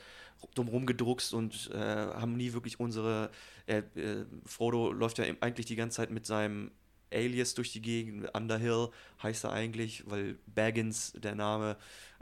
drumherum 0.54 0.86
gedruckst 0.86 1.32
und 1.32 1.70
äh, 1.72 1.78
haben 1.78 2.36
nie 2.36 2.52
wirklich 2.54 2.80
unsere, 2.80 3.30
äh, 3.66 3.82
äh, 3.94 4.24
Frodo 4.46 4.90
läuft 4.92 5.18
ja 5.18 5.26
eigentlich 5.40 5.66
die 5.66 5.76
ganze 5.76 5.98
Zeit 5.98 6.10
mit 6.10 6.26
seinem 6.26 6.72
Alias 7.12 7.54
durch 7.54 7.72
die 7.72 7.82
Gegend, 7.82 8.34
Underhill 8.34 8.88
heißt 9.22 9.44
er 9.44 9.52
eigentlich, 9.52 10.02
weil 10.10 10.38
Baggins, 10.46 11.12
der 11.12 11.36
Name, 11.36 11.76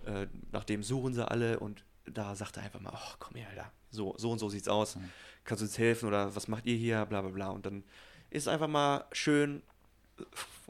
äh, 0.04 0.26
nach 0.50 0.64
dem 0.64 0.82
suchen 0.82 1.14
sie 1.14 1.26
alle 1.26 1.58
und 1.58 1.84
da 2.04 2.34
sagt 2.34 2.58
er 2.58 2.64
einfach 2.64 2.80
mal, 2.80 2.92
ach 2.94 3.16
komm 3.18 3.36
her, 3.36 3.48
Alter, 3.48 3.72
so, 3.92 4.14
so 4.18 4.32
und 4.32 4.38
so 4.40 4.48
sieht's 4.48 4.66
aus, 4.68 4.96
kannst 5.44 5.60
du 5.62 5.66
uns 5.66 5.78
helfen 5.78 6.08
oder 6.08 6.34
was 6.34 6.48
macht 6.48 6.66
ihr 6.66 6.76
hier, 6.76 7.06
bla 7.06 7.20
bla 7.22 7.30
bla 7.30 7.50
und 7.50 7.64
dann 7.66 7.84
ist 8.30 8.48
einfach 8.48 8.68
mal 8.68 9.04
schön, 9.12 9.62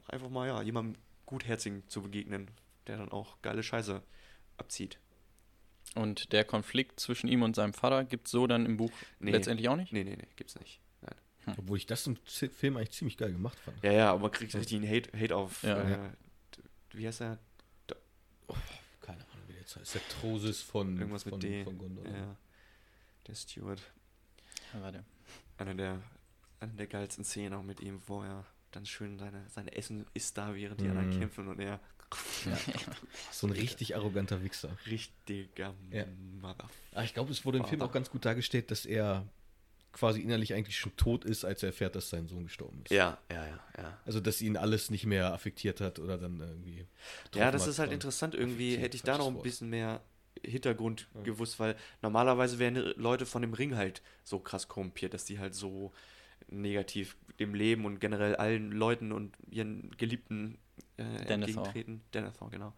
einfach 0.09 0.29
mal, 0.29 0.49
ja, 0.49 0.61
jemandem 0.63 1.01
gutherzigen 1.27 1.89
zu 1.89 2.03
begegnen, 2.03 2.51
der 2.87 2.99
dann 2.99 3.11
auch 3.11 3.41
geile 3.43 3.63
Scheiße 3.63 4.03
abzieht. 4.59 4.99
und 5.95 6.33
der 6.33 6.45
Konflikt 6.45 7.01
zwischen 7.01 7.29
ihm 7.29 7.43
und 7.43 7.55
seinem 7.57 7.73
Vater 7.75 8.05
gibt 8.05 8.27
es 8.27 8.33
so 8.33 8.47
dann 8.47 8.67
im 8.67 8.77
Buch 8.77 8.93
Nee. 9.21 9.31
letztendlich 9.31 9.69
auch 9.69 9.77
nicht? 9.77 9.93
Nee, 9.93 10.05
nee, 10.05 10.17
nee, 10.17 10.29
gibt's 10.37 10.59
nicht. 10.59 10.81
Nein. 11.03 11.57
Obwohl 11.59 11.77
ich 11.79 11.87
das 11.87 12.07
im 12.07 12.17
Film 12.17 12.77
eigentlich 12.77 12.93
ziemlich 12.93 13.17
geil 13.17 13.33
gemacht 13.33 13.59
fand. 13.59 13.83
Ja, 13.83 13.93
ja, 13.93 14.11
aber 14.11 14.21
man 14.21 14.31
kriegt 14.31 14.55
richtig 14.55 14.77
einen 14.81 14.89
Hate, 14.89 15.11
Hate 15.19 15.35
auf, 15.37 15.63
Ja. 15.63 15.77
äh, 15.83 15.91
Ja. 15.91 16.13
wie 16.93 17.07
heißt 17.07 17.21
er? 17.23 17.39
Keine 19.01 19.19
Ahnung, 19.19 19.45
wie 19.49 19.53
der 19.53 19.63
jetzt 19.63 19.77
heißt. 19.77 19.95
Der 19.95 20.09
Trosis 20.09 20.63
von, 20.63 20.97
Irgendwas 20.99 21.25
von, 21.25 21.33
mit 21.33 21.43
D. 21.43 21.65
von 21.65 21.79
Gondor. 21.79 22.07
Ja. 22.07 22.37
Der 23.27 23.35
Steward. 23.35 23.81
Ja, 24.75 24.83
warte. 24.83 25.05
Einer 25.59 25.75
der, 25.75 26.03
einer 26.61 26.73
der 26.73 26.87
geilsten 26.87 27.25
Szenen 27.25 27.55
auch 27.55 27.63
mit 27.63 27.81
ihm, 27.81 28.01
wo 28.07 28.23
er 28.23 28.45
dann 28.73 28.87
schön 28.87 29.19
seine, 29.19 29.45
seine 29.51 29.75
Essen 29.77 30.07
isst 30.15 30.39
da, 30.39 30.55
während 30.55 30.81
die 30.81 30.89
anderen 30.89 31.11
Mhm. 31.11 31.19
kämpfen 31.21 31.49
und 31.49 31.61
er 31.61 31.79
So 33.31 33.47
ein 33.47 33.53
richtig 33.53 33.97
arroganter 33.97 34.43
Wichser. 34.43 34.77
richtiger 34.87 35.75
Ja. 35.91 36.05
Mother. 36.41 36.69
Ah, 36.95 37.03
ich 37.05 37.15
glaube, 37.15 37.33
es 37.33 37.45
wurde 37.45 37.59
im 37.59 37.65
Film 37.65 37.81
Vater. 37.81 37.91
auch 37.91 37.95
ganz 37.95 38.11
gut 38.11 38.25
dargestellt, 38.25 38.71
dass 38.71 38.85
er 38.85 39.27
quasi 39.93 40.21
innerlich 40.21 40.53
eigentlich 40.55 40.79
schon 40.79 40.95
tot 40.97 41.25
ist, 41.25 41.45
als 41.45 41.63
er 41.63 41.69
erfährt, 41.69 41.95
dass 41.97 42.11
sein 42.11 42.27
Sohn 42.27 42.45
gestorben 42.45 42.83
ist. 42.85 42.91
Ja, 42.91 43.19
ja, 43.31 43.47
ja, 43.47 43.61
ja. 43.79 43.99
Also, 44.07 44.21
dass 44.21 44.41
ihn 44.43 44.57
alles 44.57 44.91
nicht 44.91 45.05
mehr 45.07 45.33
affektiert 45.33 45.81
hat 45.81 45.99
oder 45.99 46.19
dann 46.19 46.41
irgendwie. 46.41 46.87
Ja, 47.35 47.51
das 47.51 47.67
ist 47.67 47.79
halt 47.79 47.93
interessant. 47.93 48.35
Irgendwie 48.35 48.77
hätte 48.77 48.97
ich 48.97 49.03
da 49.03 49.17
noch 49.19 49.29
ein 49.29 49.43
bisschen 49.43 49.69
mehr 49.71 50.03
Hintergrund 50.45 51.09
gewusst, 51.25 51.61
weil 51.61 51.77
normalerweise 52.01 52.57
die 52.57 52.81
Leute 52.97 53.27
von 53.27 53.43
dem 53.43 53.53
Ring 53.55 53.77
halt 53.77 54.03
so 54.25 54.39
krass 54.39 54.69
korrumpiert, 54.69 55.15
dass 55.15 55.25
die 55.25 55.39
halt 55.39 55.55
so 55.55 55.93
negativ 56.49 57.17
dem 57.39 57.55
Leben 57.55 57.85
und 57.85 58.01
generell 58.01 58.37
allen 58.37 58.73
Leuten 58.73 59.13
und 59.13 59.37
ihren 59.51 59.91
Geliebten 59.97 60.59
äh, 60.97 61.03
Denethor. 61.25 61.65
entgegentreten. 61.67 62.03
Denethor, 62.13 62.51
genau. 62.51 62.73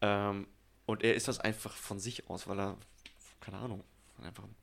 Ähm, 0.00 0.46
und 0.86 1.02
er 1.02 1.14
ist 1.14 1.28
das 1.28 1.38
einfach 1.38 1.72
von 1.72 2.00
sich 2.00 2.28
aus, 2.28 2.48
weil 2.48 2.58
er, 2.58 2.76
keine 3.40 3.58
Ahnung, 3.58 3.84
einfach 4.22 4.44
ein 4.44 4.54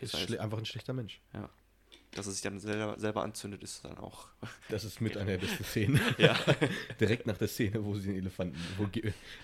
Ist 0.00 0.12
Pisser 0.12 0.18
ist. 0.28 0.38
einfach 0.38 0.58
ein 0.58 0.66
schlechter 0.66 0.92
Mensch. 0.92 1.20
Ja. 1.32 1.50
Dass 2.12 2.26
er 2.26 2.32
sich 2.32 2.42
dann 2.42 2.60
selber, 2.60 2.98
selber 2.98 3.22
anzündet, 3.22 3.62
ist 3.62 3.84
dann 3.84 3.98
auch. 3.98 4.28
Das 4.68 4.84
ist 4.84 5.00
mit 5.00 5.16
einer 5.16 5.32
der 5.32 5.38
besten 5.38 5.64
Szenen. 5.64 6.00
ja. 6.18 6.38
Direkt 7.00 7.26
nach 7.26 7.38
der 7.38 7.48
Szene, 7.48 7.84
wo 7.84 7.94
sie 7.96 8.08
den 8.08 8.18
Elefanten, 8.18 8.58
wo 8.76 8.86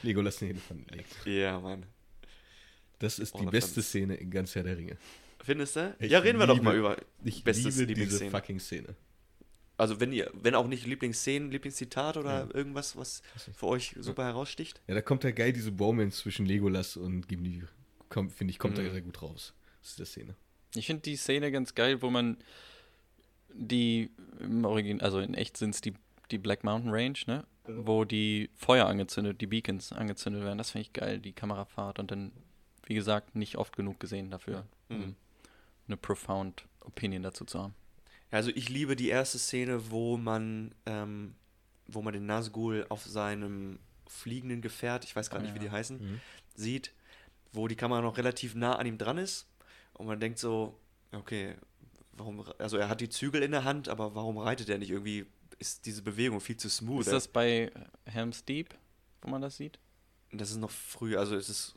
Legolas 0.03 0.37
den 0.37 0.51
Elefanten 0.51 0.95
legt. 0.95 1.27
ja, 1.27 1.59
Mann. 1.59 1.87
Das 2.99 3.19
ist 3.19 3.35
die 3.35 3.39
Elephants. 3.39 3.67
beste 3.67 3.83
Szene 3.83 4.15
in 4.17 4.31
ganz 4.31 4.55
Herr 4.55 4.63
der 4.65 4.77
Ringe. 4.77 4.97
Findest 5.43 5.77
du? 5.77 5.95
Ich 6.01 6.11
ja, 6.11 6.19
reden 6.19 6.39
wir 6.39 6.47
doch 6.47 6.61
mal 6.61 6.77
über 6.77 6.97
Ich 7.25 7.45
bestes 7.45 7.77
liebe 7.77 7.87
diese 7.95 8.01
Lieblingsszene. 8.03 8.31
fucking 8.31 8.59
Szene. 8.61 8.97
Also 9.77 10.01
wenn 10.01 10.13
ihr, 10.13 10.29
wenn 10.35 10.57
auch 10.57 10.67
nicht 10.67 10.85
Lieblingsszenen, 10.87 11.53
Lieblingszitat 11.53 12.17
oder 12.17 12.49
Ja. 12.49 12.55
irgendwas, 12.55 12.97
was 12.97 13.23
für 13.55 13.67
euch 13.67 13.95
super 14.01 14.25
heraussticht. 14.25 14.81
Ja, 14.89 14.95
da 14.95 15.03
kommt 15.03 15.23
ja 15.23 15.31
geil 15.31 15.53
diese 15.53 15.71
Bromance 15.71 16.19
zwischen 16.23 16.47
Legolas 16.47 16.97
und 16.97 17.29
Gimli. 17.29 17.63
Finde 18.11 18.51
ich, 18.51 18.59
kommt 18.59 18.77
Mhm. 18.77 18.85
da 18.85 18.91
sehr 18.91 19.03
gut 19.03 19.23
raus. 19.23 19.55
Das 19.81 19.91
ist 19.91 19.99
die 20.01 20.05
Szene. 20.05 20.35
Ich 20.75 20.87
finde 20.87 21.03
die 21.03 21.17
Szene 21.17 21.53
ganz 21.53 21.75
geil, 21.77 22.03
wo 22.03 22.11
man 22.11 22.37
die 23.55 24.11
im 24.41 24.65
Origin, 24.65 25.01
also 25.01 25.21
in 25.21 25.35
echt 25.35 25.57
sind 25.57 25.75
es 25.75 25.81
die, 25.81 25.95
die 26.31 26.39
Black 26.39 26.65
Mountain 26.65 26.91
Range, 26.93 27.19
ne? 27.27 27.45
Wo 27.67 28.05
die 28.05 28.51
Feuer 28.57 28.87
angezündet, 28.87 29.41
die 29.41 29.47
Beacons 29.47 29.93
angezündet 29.93 30.43
werden. 30.43 30.59
Das 30.59 30.71
finde 30.73 30.83
ich 30.83 30.93
geil, 30.93 31.21
die 31.21 31.33
Kamerafahrt 31.33 31.99
und 31.99 32.11
dann, 32.11 32.33
wie 32.89 32.95
gesagt, 32.95 33.35
nicht 33.37 33.57
oft 33.57 33.77
genug 33.77 34.01
gesehen 34.01 34.31
dafür, 34.31 34.67
um 34.89 34.99
Mhm. 35.01 35.17
eine 35.87 35.97
profound 35.99 36.65
Opinion 36.81 37.23
dazu 37.23 37.45
zu 37.45 37.59
haben. 37.63 37.75
Also 38.31 38.51
ich 38.55 38.69
liebe 38.69 38.97
die 38.97 39.09
erste 39.09 39.39
Szene, 39.39 39.91
wo 39.91 40.17
man, 40.17 40.75
ähm, 40.87 41.35
wo 41.87 42.03
man 42.03 42.13
den 42.15 42.27
Nazgul 42.27 42.87
auf 42.89 43.05
seinem 43.05 43.79
fliegenden 44.07 44.63
Gefährt, 44.63 45.05
ich 45.05 45.15
weiß 45.15 45.29
gerade 45.31 45.45
nicht, 45.45 45.55
wie 45.55 45.59
die 45.59 45.71
heißen, 45.71 45.99
Mhm. 45.99 46.21
sieht, 46.55 46.93
wo 47.53 47.69
die 47.69 47.77
Kamera 47.77 48.01
noch 48.01 48.17
relativ 48.17 48.55
nah 48.55 48.77
an 48.77 48.87
ihm 48.87 48.99
dran 48.99 49.19
ist 49.19 49.47
und 49.95 50.07
man 50.07 50.19
denkt 50.21 50.39
so, 50.39 50.79
okay, 51.13 51.57
warum, 52.13 52.43
also 52.59 52.79
er 52.79 52.89
hat 52.89 53.01
die 53.03 53.09
Zügel 53.11 53.43
in 53.43 53.51
der 53.51 53.65
Hand, 53.65 53.89
aber 53.89 54.15
warum 54.15 54.39
reitet 54.39 54.69
er 54.71 54.79
nicht 54.79 54.91
irgendwie? 54.91 55.27
Ist 55.59 55.87
diese 55.87 56.03
Bewegung 56.03 56.41
viel 56.41 56.57
zu 56.57 56.71
smooth? 56.71 57.01
Ist 57.01 57.13
das 57.13 57.29
bei 57.29 57.71
Helm's 58.07 58.45
Deep, 58.45 58.75
wo 59.23 59.31
man 59.31 59.43
das 59.43 59.57
sieht? 59.57 59.79
Das 60.33 60.51
ist 60.51 60.59
noch 60.59 60.71
früh, 60.71 61.17
also 61.17 61.35
es 61.37 61.49
ist 61.49 61.75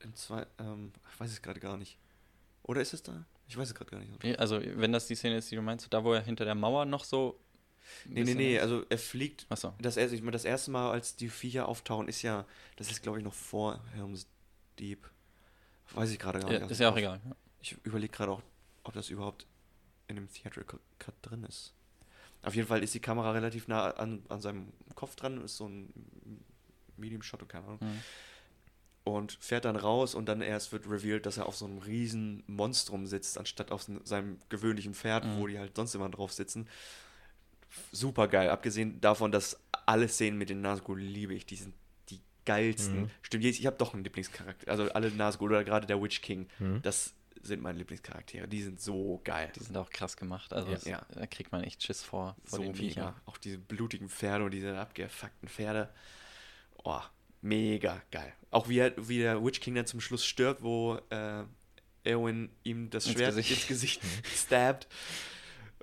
in 0.00 0.14
zwei, 0.14 0.46
ähm, 0.58 0.92
ich 1.12 1.20
weiß 1.20 1.30
es 1.30 1.42
gerade 1.42 1.60
gar 1.60 1.76
nicht. 1.76 1.98
Oder 2.62 2.80
ist 2.80 2.92
es 2.92 3.02
da? 3.02 3.24
Ich 3.48 3.56
weiß 3.56 3.68
es 3.68 3.74
gerade 3.74 3.90
gar 3.90 3.98
nicht. 4.00 4.38
Also, 4.38 4.60
wenn 4.62 4.92
das 4.92 5.06
die 5.06 5.14
Szene 5.14 5.38
ist, 5.38 5.50
die 5.50 5.56
du 5.56 5.62
meinst, 5.62 5.92
da 5.92 6.04
wo 6.04 6.12
er 6.12 6.22
hinter 6.22 6.44
der 6.44 6.54
Mauer 6.54 6.84
noch 6.84 7.04
so. 7.04 7.38
Nee, 8.04 8.22
nee, 8.22 8.34
nee, 8.34 8.60
also 8.60 8.84
er 8.88 8.98
fliegt. 8.98 9.46
Achso. 9.48 9.74
Das, 9.80 9.96
ich 9.96 10.20
meine, 10.20 10.32
das 10.32 10.44
erste 10.44 10.70
Mal, 10.70 10.90
als 10.92 11.16
die 11.16 11.28
Viecher 11.28 11.66
auftauchen, 11.66 12.08
ist 12.08 12.22
ja, 12.22 12.46
das 12.76 12.90
ist 12.90 13.02
glaube 13.02 13.18
ich 13.18 13.24
noch 13.24 13.34
vor 13.34 13.82
Helm's 13.94 14.26
Deep. 14.78 15.10
Weiß 15.92 16.10
ich 16.10 16.18
gerade 16.18 16.38
gar 16.38 16.50
nicht. 16.50 16.70
ist 16.70 16.78
ja 16.78 16.90
auch 16.90 16.96
egal. 16.96 17.20
Ja. 17.24 17.36
Ich 17.60 17.76
überlege 17.82 18.12
gerade 18.12 18.30
auch, 18.30 18.42
ob 18.84 18.94
das 18.94 19.10
überhaupt 19.10 19.46
in 20.06 20.16
dem 20.16 20.30
Theatrical 20.32 20.78
Cut 20.98 21.14
drin 21.22 21.44
ist. 21.44 21.74
Auf 22.42 22.54
jeden 22.54 22.68
Fall 22.68 22.82
ist 22.82 22.94
die 22.94 23.00
Kamera 23.00 23.32
relativ 23.32 23.68
nah 23.68 23.90
an, 23.90 24.22
an 24.28 24.40
seinem 24.40 24.72
Kopf 24.94 25.16
dran, 25.16 25.42
ist 25.42 25.56
so 25.56 25.66
ein 25.66 25.92
Medium 26.96 27.22
Shot, 27.22 27.46
keine 27.48 27.66
Ahnung. 27.66 27.78
Mhm. 27.80 28.00
Und 29.16 29.32
fährt 29.40 29.64
dann 29.64 29.76
raus 29.76 30.14
und 30.14 30.26
dann 30.26 30.40
erst 30.42 30.72
wird 30.72 30.86
revealed, 30.88 31.26
dass 31.26 31.36
er 31.38 31.46
auf 31.46 31.56
so 31.56 31.64
einem 31.66 31.78
riesen 31.78 32.42
Monstrum 32.46 33.06
sitzt, 33.06 33.38
anstatt 33.38 33.70
auf 33.72 33.86
seinem 34.04 34.38
gewöhnlichen 34.48 34.94
Pferd, 34.94 35.24
wo 35.38 35.46
die 35.46 35.58
halt 35.58 35.76
sonst 35.76 35.94
immer 35.94 36.08
drauf 36.08 36.32
sitzen. 36.32 36.68
Super 37.92 38.26
geil. 38.28 38.50
Abgesehen 38.50 39.00
davon, 39.00 39.30
dass 39.32 39.58
alle 39.86 40.08
Szenen 40.08 40.38
mit 40.38 40.50
den 40.50 40.60
Nazgul 40.60 41.00
liebe 41.00 41.34
ich. 41.34 41.46
Die 41.46 41.56
sind 41.56 41.74
die 42.08 42.20
geilsten. 42.44 43.10
Stimmt, 43.22 43.44
ich 43.44 43.64
habe 43.66 43.76
doch 43.76 43.94
einen 43.94 44.02
Lieblingscharakter. 44.04 44.70
Also 44.70 44.90
alle 44.92 45.10
Nazgul 45.12 45.50
oder 45.50 45.62
gerade 45.64 45.86
der 45.86 46.02
Witch 46.02 46.20
King. 46.20 46.48
Das 46.82 47.14
sind 47.42 47.62
meine 47.62 47.78
Lieblingscharaktere. 47.78 48.48
Die 48.48 48.62
sind 48.62 48.80
so 48.80 49.20
geil. 49.24 49.50
Die 49.56 49.62
sind 49.62 49.76
auch 49.78 49.88
krass 49.90 50.16
gemacht. 50.16 50.52
Also 50.52 50.70
Ja. 50.72 50.76
es- 50.76 50.84
Ja. 50.84 51.06
da 51.14 51.26
kriegt 51.26 51.52
man 51.52 51.62
echt 51.62 51.82
Schiss 51.82 52.02
vor, 52.02 52.36
vor 52.44 52.58
so 52.58 52.62
den 52.64 52.72
mega. 52.72 52.82
Viechern. 52.82 53.14
Auch 53.26 53.38
diese 53.38 53.58
blutigen 53.58 54.08
Pferde 54.08 54.44
und 54.44 54.50
diese 54.50 54.76
abgefuckten 54.78 55.48
Pferde. 55.48 55.88
Oh, 56.82 57.00
mega 57.40 58.02
geil. 58.10 58.32
Auch 58.50 58.68
wie, 58.68 58.78
er, 58.78 58.92
wie 59.08 59.18
der 59.18 59.44
Witch 59.44 59.60
King 59.60 59.74
dann 59.76 59.86
zum 59.86 60.00
Schluss 60.00 60.24
stirbt, 60.24 60.62
wo 60.62 60.98
äh, 61.10 61.44
Erwin 62.04 62.50
ihm 62.64 62.90
das 62.90 63.06
Ins 63.06 63.14
Schwert 63.14 63.30
Gesicht. 63.36 63.50
ins 63.52 63.66
Gesicht 63.68 64.02
stabbt, 64.34 64.88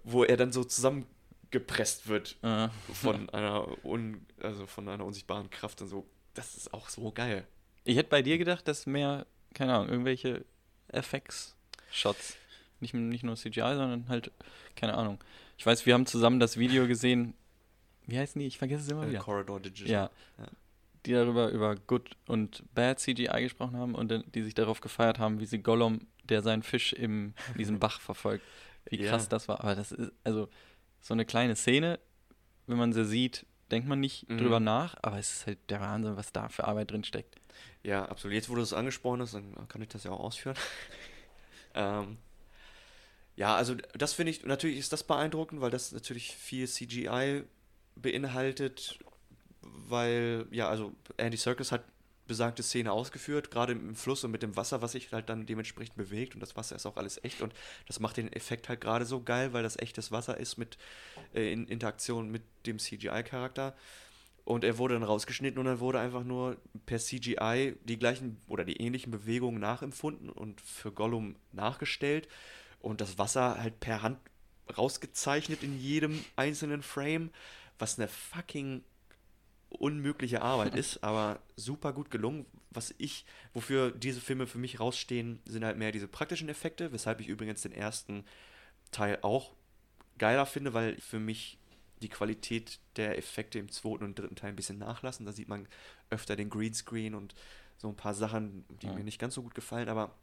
wo 0.03 0.23
er 0.23 0.35
dann 0.37 0.51
so 0.51 0.63
zusammengepresst 0.63 2.07
wird 2.07 2.37
Äh, 2.41 2.69
von 2.93 3.29
einer 3.29 3.67
un, 3.85 4.25
also 4.41 4.65
von 4.67 4.87
einer 4.89 5.05
unsichtbaren 5.05 5.49
Kraft 5.49 5.81
und 5.81 5.87
so. 5.87 6.07
Das 6.33 6.55
ist 6.55 6.73
auch 6.73 6.89
so 6.89 7.11
geil. 7.11 7.47
ich 7.85 7.97
hätte 7.97 8.09
bei 8.09 8.21
dir 8.21 8.37
gedacht, 8.37 8.67
dass 8.67 8.85
mehr, 8.85 9.25
keine 9.53 9.73
Ahnung, 9.75 9.89
irgendwelche 9.89 10.43
FX-Shots, 10.89 12.35
nicht, 12.79 12.93
nicht 12.93 13.23
nur 13.23 13.35
CGI, 13.35 13.61
sondern 13.75 14.07
halt, 14.09 14.31
keine 14.75 14.93
Ahnung. 14.95 15.23
Ich 15.57 15.65
weiß, 15.65 15.85
wir 15.85 15.93
haben 15.93 16.05
zusammen 16.05 16.39
das 16.39 16.57
Video 16.57 16.87
gesehen, 16.87 17.33
wie 18.05 18.17
heißen 18.19 18.39
die? 18.39 18.45
Ich 18.47 18.57
vergesse 18.57 18.83
es 18.83 18.89
immer 18.89 19.03
Äh, 19.05 19.09
wieder. 19.09 19.19
Corridor 19.19 19.59
Digital. 19.59 19.91
Ja. 19.91 20.09
Ja. 20.37 20.47
Die 21.05 21.13
darüber 21.13 21.49
über 21.49 21.75
Good 21.75 22.17
und 22.27 22.63
Bad 22.73 22.99
CGI 22.99 23.41
gesprochen 23.41 23.77
haben 23.77 23.95
und 23.95 24.13
die 24.35 24.43
sich 24.43 24.53
darauf 24.53 24.81
gefeiert 24.81 25.19
haben, 25.19 25.39
wie 25.39 25.45
sie 25.45 25.59
Gollum, 25.59 26.07
der 26.23 26.41
seinen 26.41 26.63
Fisch 26.63 26.91
im, 26.93 27.33
in 27.53 27.57
diesem 27.59 27.79
Bach 27.79 28.01
verfolgt, 28.01 28.43
wie 28.89 28.97
krass 28.97 29.29
das 29.29 29.47
war. 29.47 29.61
Aber 29.61 29.75
das 29.75 29.91
ist, 29.91 30.11
also, 30.23 30.49
so 30.99 31.13
eine 31.13 31.25
kleine 31.25 31.55
Szene, 31.55 31.99
wenn 32.65 32.77
man 32.77 32.91
sie 32.91 33.05
sieht, 33.05 33.45
denkt 33.71 33.87
man 33.87 33.99
nicht 33.99 34.29
Mhm. 34.29 34.39
drüber 34.39 34.59
nach, 34.59 34.95
aber 35.01 35.19
es 35.19 35.31
ist 35.31 35.47
halt 35.47 35.59
der 35.69 35.79
Wahnsinn, 35.79 36.17
was 36.17 36.31
da 36.33 36.49
für 36.49 36.65
Arbeit 36.65 36.91
drin 36.91 37.03
steckt. 37.03 37.35
Ja, 37.83 38.05
absolut. 38.05 38.33
Jetzt, 38.35 38.49
wo 38.49 38.55
du 38.55 38.61
es 38.61 38.73
angesprochen 38.73 39.21
hast, 39.21 39.33
dann 39.33 39.67
kann 39.67 39.81
ich 39.81 39.89
das 39.89 40.03
ja 40.03 40.11
auch 40.11 40.19
ausführen. 40.19 40.57
ähm, 41.75 42.17
ja, 43.35 43.55
also 43.55 43.75
das 43.93 44.13
finde 44.13 44.31
ich, 44.31 44.45
natürlich 44.45 44.77
ist 44.79 44.91
das 44.91 45.03
beeindruckend, 45.03 45.61
weil 45.61 45.69
das 45.69 45.91
natürlich 45.91 46.35
viel 46.35 46.67
CGI 46.67 47.43
beinhaltet, 47.95 48.99
weil, 49.87 50.45
ja, 50.51 50.69
also 50.69 50.93
Andy 51.17 51.37
Serkis 51.37 51.71
hat 51.71 51.83
besagte 52.27 52.61
Szene 52.61 52.91
ausgeführt, 52.91 53.49
gerade 53.51 53.73
im 53.73 53.95
Fluss 53.95 54.23
und 54.23 54.31
mit 54.31 54.43
dem 54.43 54.55
Wasser, 54.55 54.81
was 54.81 54.91
sich 54.91 55.11
halt 55.11 55.29
dann 55.29 55.45
dementsprechend 55.45 55.95
bewegt 55.95 56.35
und 56.35 56.41
das 56.41 56.55
Wasser 56.55 56.75
ist 56.75 56.85
auch 56.85 56.97
alles 56.97 57.23
echt 57.23 57.41
und 57.41 57.53
das 57.87 57.99
macht 57.99 58.17
den 58.17 58.31
Effekt 58.33 58.69
halt 58.69 58.81
gerade 58.81 59.05
so 59.05 59.21
geil, 59.21 59.53
weil 59.53 59.63
das 59.63 59.77
echtes 59.77 60.11
Wasser 60.11 60.37
ist 60.37 60.57
mit 60.57 60.77
äh, 61.33 61.51
in 61.51 61.67
Interaktion 61.67 62.29
mit 62.29 62.43
dem 62.65 62.79
CGI-Charakter. 62.79 63.75
Und 64.43 64.63
er 64.63 64.77
wurde 64.77 64.93
dann 64.93 65.03
rausgeschnitten 65.03 65.59
und 65.59 65.65
dann 65.65 65.81
wurde 65.81 65.99
einfach 65.99 66.23
nur 66.23 66.55
per 66.85 66.99
CGI 66.99 67.75
die 67.83 67.99
gleichen 67.99 68.37
oder 68.47 68.63
die 68.63 68.77
ähnlichen 68.77 69.11
Bewegungen 69.11 69.59
nachempfunden 69.59 70.29
und 70.29 70.61
für 70.61 70.93
Gollum 70.93 71.35
nachgestellt. 71.51 72.29
Und 72.79 73.01
das 73.01 73.17
Wasser 73.17 73.61
halt 73.61 73.81
per 73.81 74.03
Hand 74.03 74.19
rausgezeichnet 74.77 75.63
in 75.63 75.77
jedem 75.77 76.23
einzelnen 76.37 76.81
Frame, 76.81 77.29
was 77.77 77.99
eine 77.99 78.07
fucking 78.07 78.85
unmögliche 79.69 80.41
Arbeit 80.41 80.75
ist, 80.75 81.03
aber 81.03 81.39
super 81.55 81.93
gut 81.93 82.09
gelungen. 82.11 82.45
Was 82.71 82.93
ich, 82.97 83.25
wofür 83.53 83.91
diese 83.91 84.21
Filme 84.21 84.47
für 84.47 84.57
mich 84.59 84.79
rausstehen, 84.79 85.39
sind 85.45 85.65
halt 85.65 85.77
mehr 85.77 85.91
diese 85.91 86.07
praktischen 86.07 86.49
Effekte, 86.49 86.91
weshalb 86.91 87.19
ich 87.19 87.27
übrigens 87.27 87.61
den 87.61 87.71
ersten 87.71 88.23
Teil 88.91 89.19
auch 89.21 89.53
geiler 90.17 90.45
finde, 90.45 90.73
weil 90.73 90.99
für 90.99 91.19
mich 91.19 91.57
die 92.01 92.09
Qualität 92.09 92.79
der 92.95 93.17
Effekte 93.17 93.59
im 93.59 93.71
zweiten 93.71 94.03
und 94.03 94.17
dritten 94.17 94.35
Teil 94.35 94.49
ein 94.49 94.55
bisschen 94.55 94.77
nachlassen. 94.77 95.25
Da 95.25 95.31
sieht 95.31 95.47
man 95.47 95.67
öfter 96.09 96.35
den 96.35 96.49
Greenscreen 96.49 97.15
und 97.15 97.33
so 97.77 97.87
ein 97.89 97.95
paar 97.95 98.13
Sachen, 98.13 98.65
die 98.81 98.87
Ja. 98.87 98.93
mir 98.93 99.03
nicht 99.03 99.19
ganz 99.19 99.33
so 99.35 99.41
gut 99.41 99.55
gefallen, 99.55 99.89
aber 99.89 100.15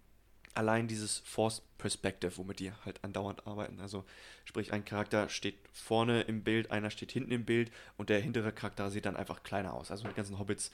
allein 0.54 0.88
dieses 0.88 1.18
Forced 1.18 1.62
Perspective, 1.78 2.36
womit 2.36 2.60
die 2.60 2.72
halt 2.84 3.02
andauernd 3.02 3.46
arbeiten. 3.46 3.80
Also 3.80 4.04
sprich, 4.44 4.72
ein 4.72 4.84
Charakter 4.84 5.28
steht 5.28 5.56
vorne 5.72 6.22
im 6.22 6.42
Bild, 6.42 6.70
einer 6.70 6.90
steht 6.90 7.12
hinten 7.12 7.32
im 7.32 7.44
Bild 7.44 7.70
und 7.96 8.08
der 8.08 8.20
hintere 8.20 8.52
Charakter 8.52 8.90
sieht 8.90 9.06
dann 9.06 9.16
einfach 9.16 9.42
kleiner 9.42 9.74
aus. 9.74 9.90
Also 9.90 10.06
die 10.08 10.14
ganzen 10.14 10.38
Hobbits 10.38 10.70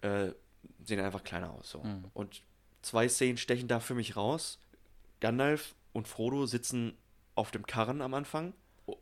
äh, 0.00 0.30
sehen 0.84 1.00
einfach 1.00 1.24
kleiner 1.24 1.52
aus. 1.52 1.70
So. 1.70 1.82
Mhm. 1.82 2.04
Und 2.14 2.42
zwei 2.82 3.08
Szenen 3.08 3.38
stechen 3.38 3.68
da 3.68 3.80
für 3.80 3.94
mich 3.94 4.16
raus. 4.16 4.58
Gandalf 5.20 5.74
und 5.92 6.08
Frodo 6.08 6.46
sitzen 6.46 6.96
auf 7.34 7.50
dem 7.50 7.66
Karren 7.66 8.00
am 8.00 8.14
Anfang 8.14 8.54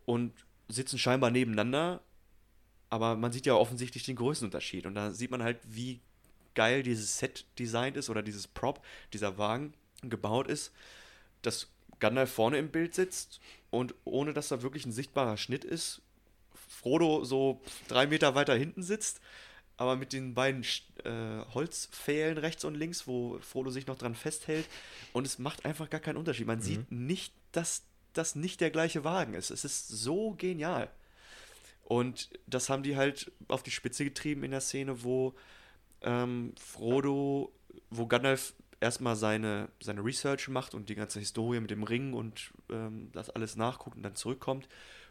und 0.05 0.33
sitzen 0.69 0.99
scheinbar 0.99 1.31
nebeneinander, 1.31 2.01
aber 2.89 3.17
man 3.17 3.33
sieht 3.33 3.47
ja 3.47 3.55
offensichtlich 3.55 4.05
den 4.05 4.17
Größenunterschied. 4.17 4.87
Und 4.87 4.95
da 4.95 5.13
sieht 5.13 5.31
man 5.31 5.43
halt, 5.43 5.59
wie 5.65 6.01
geil 6.55 6.83
dieses 6.83 7.19
Set 7.19 7.47
designt 7.59 7.97
ist 7.97 8.11
oder 8.11 8.23
dieses 8.23 8.47
Prop, 8.47 8.85
dieser 9.13 9.39
Wagen 9.39 9.75
gebaut 10.03 10.49
ist, 10.49 10.73
dass 11.43 11.69
Gandalf 12.01 12.33
vorne 12.33 12.59
im 12.59 12.71
Bild 12.71 12.95
sitzt 12.95 13.41
und 13.71 13.95
ohne 14.05 14.33
dass 14.33 14.49
da 14.49 14.63
wirklich 14.63 14.87
ein 14.87 14.93
sichtbarer 14.93 15.37
Schnitt 15.37 15.65
ist, 15.65 16.03
Frodo 16.69 17.25
so 17.25 17.61
drei 17.89 18.07
Meter 18.07 18.35
weiter 18.35 18.55
hinten 18.55 18.83
sitzt, 18.83 19.21
aber 19.77 19.97
mit 19.97 20.13
den 20.13 20.35
beiden 20.35 20.65
äh, 21.05 21.45
Holzpfählen 21.55 22.39
rechts 22.39 22.65
und 22.65 22.75
links, 22.75 23.07
wo 23.07 23.39
Frodo 23.41 23.71
sich 23.71 23.87
noch 23.87 23.99
dran 23.99 24.15
festhält. 24.15 24.67
Und 25.13 25.27
es 25.27 25.39
macht 25.39 25.65
einfach 25.65 25.91
gar 25.91 26.01
keinen 26.01 26.17
Unterschied. 26.17 26.47
Man 26.47 26.61
sieht 26.61 26.91
nicht, 26.91 27.33
dass 27.53 27.85
das 28.13 28.35
nicht 28.35 28.61
der 28.61 28.71
gleiche 28.71 29.05
Wagen 29.05 29.35
ist. 29.35 29.51
Es 29.51 29.65
ist 29.65 29.89
so 29.89 30.33
genial. 30.33 30.91
Und 31.85 32.31
das 32.47 32.69
haben 32.69 32.83
die 32.83 32.97
halt 32.97 33.33
auf 33.49 33.63
die 33.63 33.71
Spitze 33.71 34.05
getrieben 34.05 34.45
in 34.45 34.51
der 34.51 34.61
Szene, 34.61 35.03
wo 35.03 35.35
ähm, 36.03 36.55
Frodo, 36.59 37.53
wo 37.91 38.07
Gandalf 38.07 38.55
erstmal 38.83 39.17
seine, 39.17 39.69
seine 39.81 40.05
Research 40.05 40.49
macht 40.49 40.75
und 40.75 40.89
die 40.89 40.95
ganze 40.95 41.19
Historie 41.19 41.61
mit 41.61 41.71
dem 41.71 41.83
Ring 41.85 42.13
und 42.13 42.53
ähm, 42.71 43.11
das 43.13 43.31
alles 43.31 43.57
nachguckt 43.57 43.97
und 43.97 44.03
dann 44.03 44.15
zurückkommt 44.15 44.69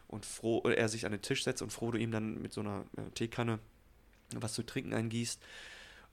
und 0.08 0.24
Fro 0.26 0.62
äh, 0.66 0.74
er 0.74 0.88
sich 0.88 1.04
an 1.06 1.12
den 1.12 1.22
Tisch 1.22 1.42
setzt 1.44 1.62
und 1.62 1.72
Frodo 1.72 1.98
ihm 1.98 2.10
dann 2.12 2.40
mit 2.40 2.52
so 2.52 2.60
einer 2.60 2.84
äh, 2.96 3.10
Teekanne 3.14 3.58
was 4.34 4.54
zu 4.54 4.62
trinken 4.62 4.94
eingießt 4.94 5.42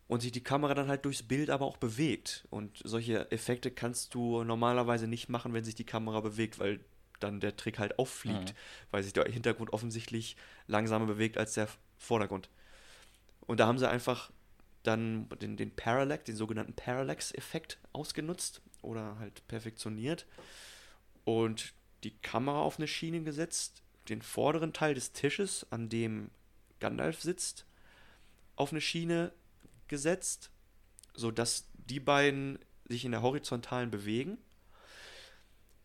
und 0.08 0.22
sich 0.22 0.32
die 0.32 0.44
Kamera 0.44 0.74
dann 0.74 0.88
halt 0.88 1.06
durchs 1.06 1.24
Bild 1.24 1.50
aber 1.50 1.66
auch 1.66 1.78
bewegt. 1.78 2.48
Und 2.50 2.82
solche 2.84 3.32
Effekte 3.32 3.70
kannst 3.72 4.14
du 4.16 4.44
normalerweise 4.44 5.08
nicht 5.08 5.30
machen, 5.30 5.54
wenn 5.54 5.64
sich 5.64 5.76
die 5.76 5.86
Kamera 5.86 6.20
bewegt, 6.20 6.58
weil 6.60 6.80
dann 7.20 7.40
der 7.40 7.56
Trick 7.56 7.78
halt 7.80 8.00
auffliegt, 8.00 8.50
Mhm. 8.50 8.56
weil 8.92 9.04
sich 9.04 9.14
der 9.14 9.26
Hintergrund 9.26 9.72
offensichtlich 9.72 10.36
langsamer 10.68 11.06
bewegt 11.06 11.38
als 11.38 11.54
der 11.54 11.68
Vordergrund. 11.98 12.50
Und 13.42 13.60
da 13.60 13.68
haben 13.68 13.78
sie 13.78 13.88
einfach 13.90 14.32
dann 14.84 15.28
den, 15.42 15.58
den 15.58 15.72
Parallax, 15.76 16.26
den 16.26 16.36
sogenannten 16.36 16.74
Parallax-Effekt 16.74 17.78
ausgenutzt 17.94 18.62
oder 18.82 19.20
halt 19.20 19.46
perfektioniert 19.48 20.26
und 21.26 21.74
die 22.04 22.12
Kamera 22.12 22.62
auf 22.62 22.78
eine 22.78 22.88
Schiene 22.88 23.22
gesetzt, 23.24 23.82
den 24.08 24.22
vorderen 24.22 24.74
Teil 24.74 24.94
des 24.96 25.12
Tisches, 25.12 25.68
an 25.70 25.90
dem 25.90 26.32
Gandalf 26.80 27.22
sitzt, 27.22 27.66
auf 28.56 28.72
eine 28.72 28.82
Schiene 28.82 29.32
gesetzt, 29.88 30.50
sodass 31.14 31.66
die 31.74 32.00
beiden 32.00 32.60
sich 32.88 33.06
in 33.06 33.12
der 33.12 33.22
horizontalen 33.22 33.92
bewegen. 33.92 34.38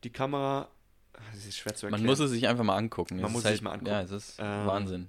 Die 0.04 0.10
Kamera, 0.10 0.68
das 1.32 1.44
ist 1.46 1.56
schwer 1.56 1.74
zu 1.74 1.86
erklären. 1.86 2.02
Man 2.02 2.10
muss 2.10 2.20
es 2.20 2.30
sich 2.30 2.46
einfach 2.46 2.64
mal 2.64 2.76
angucken. 2.76 3.16
Man 3.16 3.26
Es 3.26 3.32
muss 3.32 3.40
es 3.40 3.46
halt, 3.46 3.54
sich 3.56 3.62
mal 3.62 3.72
angucken. 3.72 3.90
Ja, 3.90 4.02
es 4.02 4.10
ist 4.10 4.36
Ähm, 4.38 4.66
Wahnsinn. 4.66 5.08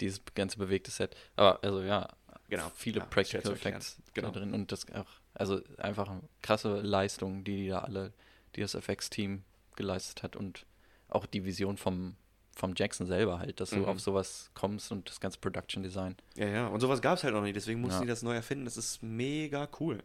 Dieses 0.00 0.20
ganze 0.34 0.58
bewegte 0.58 0.90
Set. 0.90 1.16
Aber 1.36 1.62
also 1.62 1.82
ja, 1.82 2.08
Genau, 2.48 2.70
viele 2.74 3.00
ja, 3.00 3.04
Practical. 3.06 3.52
Effects 3.52 3.98
Genau. 4.14 4.30
da 4.30 4.38
drin 4.40 4.54
und 4.54 4.72
das 4.72 4.90
auch, 4.92 5.06
also 5.34 5.60
einfach 5.76 6.10
krasse 6.42 6.80
Leistung, 6.80 7.44
die, 7.44 7.56
die 7.64 7.68
da 7.68 7.80
alle, 7.80 8.12
die 8.56 8.60
das 8.62 8.74
FX-Team 8.74 9.44
geleistet 9.76 10.22
hat 10.22 10.34
und 10.36 10.64
auch 11.08 11.26
die 11.26 11.44
Vision 11.44 11.76
vom, 11.76 12.16
vom 12.54 12.74
Jackson 12.76 13.06
selber 13.06 13.38
halt, 13.38 13.60
dass 13.60 13.70
du 13.70 13.76
Mhm. 13.80 13.84
auf 13.84 14.00
sowas 14.00 14.50
kommst 14.54 14.90
und 14.92 15.08
das 15.08 15.20
ganze 15.20 15.38
Production 15.38 15.82
Design. 15.82 16.16
Ja, 16.36 16.48
ja, 16.48 16.66
und 16.68 16.80
sowas 16.80 17.00
gab 17.02 17.18
es 17.18 17.24
halt 17.24 17.34
noch 17.34 17.42
nicht, 17.42 17.54
deswegen 17.56 17.80
mussten 17.80 18.00
Ja. 18.00 18.00
die 18.02 18.08
das 18.08 18.22
neu 18.22 18.34
erfinden. 18.34 18.64
Das 18.64 18.76
ist 18.76 19.02
mega 19.02 19.68
cool. 19.80 20.02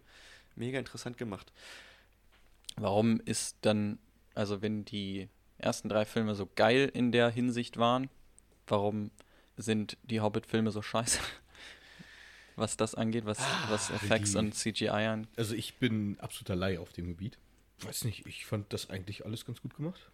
Mega 0.56 0.78
interessant 0.78 1.18
gemacht. 1.18 1.52
Warum 2.76 3.20
ist 3.22 3.58
dann, 3.62 4.00
also 4.36 4.62
wenn 4.62 4.86
die 4.86 5.30
ersten 5.58 5.90
drei 5.90 6.06
Filme 6.06 6.36
so 6.36 6.48
geil 6.56 6.90
in 6.94 7.12
der 7.12 7.30
Hinsicht 7.30 7.78
waren, 7.78 8.10
warum 8.68 9.12
sind 9.58 9.98
die 10.04 10.22
Hobbit-Filme 10.22 10.72
so 10.72 10.82
scheiße? 10.82 11.20
Was 12.56 12.78
das 12.78 12.94
angeht, 12.96 13.26
was, 13.26 13.40
was 13.70 13.90
Effects 13.90 14.32
die- 14.34 14.38
und 14.38 14.54
CGI 14.54 14.88
angeht. 14.90 15.30
Also 15.38 15.56
ich 15.56 15.76
bin 15.76 16.20
absoluter 16.20 16.56
Laie 16.56 16.80
auf 16.80 16.94
dem 16.94 17.08
Gebiet. 17.08 17.38
Weiß 17.82 18.04
nicht, 18.06 18.26
ich 18.28 18.46
fand 18.46 18.72
das 18.72 18.90
eigentlich 18.90 19.26
alles 19.26 19.46
ganz 19.46 19.62
gut 19.62 19.76
gemacht. 19.76 20.10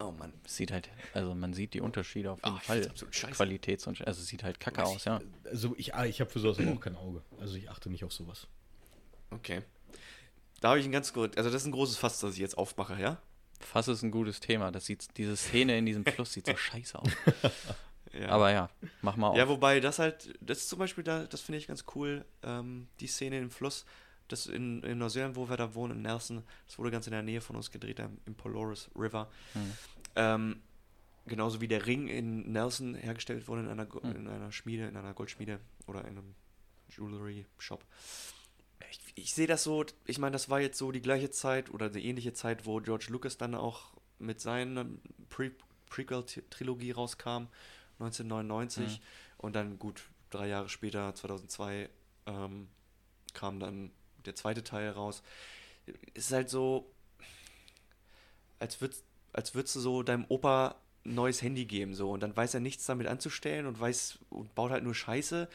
Oh 0.00 0.10
Mann. 0.12 0.32
Sieht 0.46 0.72
halt, 0.72 0.88
also 1.12 1.34
man 1.34 1.52
sieht 1.54 1.74
die 1.74 1.80
Unterschiede 1.80 2.32
auf 2.32 2.38
jeden 2.44 2.54
Ah, 2.54 2.58
ich 2.60 2.64
Fall. 2.66 2.76
find's 2.78 2.90
absolut 2.92 3.14
scheiße. 3.14 3.34
Qualitätsunterschied. 3.34 4.06
Also 4.06 4.20
es 4.22 4.26
sieht 4.26 4.42
halt 4.42 4.58
kacke 4.60 4.84
aus, 4.84 5.04
ja. 5.04 5.20
Also 5.44 5.74
ich, 5.76 5.94
ah, 5.94 6.04
ich 6.04 6.20
habe 6.20 6.30
für 6.30 6.40
sowas 6.40 6.58
auch 6.66 6.80
kein 6.80 6.96
Auge. 6.96 7.22
Also 7.40 7.56
ich 7.56 7.70
achte 7.70 7.90
nicht 7.90 8.04
auf 8.04 8.12
sowas. 8.12 8.46
Okay. 9.30 9.62
Da 10.60 10.70
habe 10.70 10.80
ich 10.80 10.84
ein 10.86 10.92
ganz 10.92 11.12
gut, 11.12 11.36
also 11.36 11.50
das 11.50 11.62
ist 11.62 11.66
ein 11.68 11.72
großes 11.72 11.96
Fass, 11.96 12.20
das 12.20 12.34
ich 12.34 12.40
jetzt 12.40 12.56
aufmache, 12.58 13.00
ja? 13.00 13.18
Fass 13.60 13.86
ist 13.88 14.02
ein 14.02 14.10
gutes 14.10 14.40
Thema. 14.40 14.70
Das 14.72 14.86
sieht, 14.86 15.16
diese 15.16 15.36
Szene 15.36 15.78
in 15.78 15.86
diesem 15.86 16.04
Fluss 16.04 16.32
sieht 16.32 16.46
so 16.46 16.56
scheiße 16.56 16.98
aus. 16.98 17.10
Ja. 18.18 18.28
Aber 18.28 18.52
ja, 18.52 18.70
mach 19.02 19.16
mal 19.16 19.28
auf. 19.28 19.36
Ja, 19.36 19.48
wobei 19.48 19.80
das 19.80 19.98
halt, 19.98 20.34
das 20.40 20.58
ist 20.58 20.68
zum 20.68 20.78
Beispiel 20.78 21.04
da, 21.04 21.24
das 21.24 21.40
finde 21.40 21.58
ich 21.58 21.66
ganz 21.66 21.84
cool, 21.94 22.24
ähm, 22.42 22.88
die 23.00 23.06
Szene 23.06 23.38
im 23.38 23.50
Fluss, 23.50 23.84
das 24.28 24.46
in, 24.46 24.82
in 24.82 24.98
Neuseeland, 24.98 25.36
wo 25.36 25.48
wir 25.48 25.56
da 25.56 25.74
wohnen, 25.74 25.96
in 25.96 26.02
Nelson, 26.02 26.42
das 26.66 26.78
wurde 26.78 26.90
ganz 26.90 27.06
in 27.06 27.12
der 27.12 27.22
Nähe 27.22 27.40
von 27.40 27.56
uns 27.56 27.70
gedreht, 27.70 28.00
im 28.26 28.34
Polaris 28.34 28.90
River. 28.96 29.28
Hm. 29.52 29.72
Ähm, 30.16 30.62
genauso 31.26 31.60
wie 31.60 31.68
der 31.68 31.86
Ring 31.86 32.08
in 32.08 32.52
Nelson 32.52 32.94
hergestellt 32.94 33.48
wurde 33.48 33.62
in 33.62 33.68
einer, 33.68 33.86
Hm. 33.92 34.16
in 34.16 34.28
einer 34.28 34.52
Schmiede, 34.52 34.86
in 34.86 34.96
einer 34.96 35.14
Goldschmiede 35.14 35.60
oder 35.86 36.00
in 36.02 36.18
einem 36.18 36.34
Jewelry 36.88 37.46
Shop. 37.58 37.84
Ich, 38.90 39.00
ich 39.14 39.34
sehe 39.34 39.46
das 39.46 39.64
so, 39.64 39.84
ich 40.06 40.18
meine, 40.18 40.32
das 40.32 40.48
war 40.48 40.60
jetzt 40.60 40.78
so 40.78 40.92
die 40.92 41.02
gleiche 41.02 41.30
Zeit 41.30 41.70
oder 41.70 41.90
die 41.90 42.06
ähnliche 42.06 42.32
Zeit, 42.32 42.66
wo 42.66 42.80
George 42.80 43.06
Lucas 43.08 43.36
dann 43.36 43.54
auch 43.54 43.92
mit 44.18 44.40
seiner 44.40 44.86
Pre 45.28 45.50
Prequel-Trilogie 45.90 46.90
rauskam, 46.90 47.46
1999. 48.04 49.00
Und 49.38 49.56
dann 49.56 49.78
gut, 49.78 50.02
drei 50.30 50.48
Jahre 50.48 50.68
später, 50.68 51.14
2002, 51.14 51.88
ähm, 52.26 52.68
kam 53.34 53.60
dann 53.60 53.90
der 54.24 54.34
zweite 54.34 54.64
Teil 54.64 54.90
raus. 54.90 55.22
Es 56.14 56.26
ist 56.26 56.32
halt 56.32 56.48
so, 56.48 56.90
als 58.58 58.80
würdest, 58.80 59.04
als 59.32 59.54
würdest 59.54 59.76
du 59.76 59.80
so 59.80 60.02
deinem 60.02 60.24
Opa 60.28 60.76
ein 61.04 61.14
neues 61.14 61.42
Handy 61.42 61.66
geben, 61.66 61.94
so, 61.94 62.10
und 62.12 62.22
dann 62.22 62.34
weiß 62.34 62.54
er 62.54 62.60
nichts 62.60 62.86
damit 62.86 63.06
anzustellen 63.06 63.66
und 63.66 63.78
weiß 63.78 64.18
und 64.30 64.54
baut 64.54 64.70
halt 64.70 64.84
nur 64.84 64.94
Scheiße. 64.94 65.48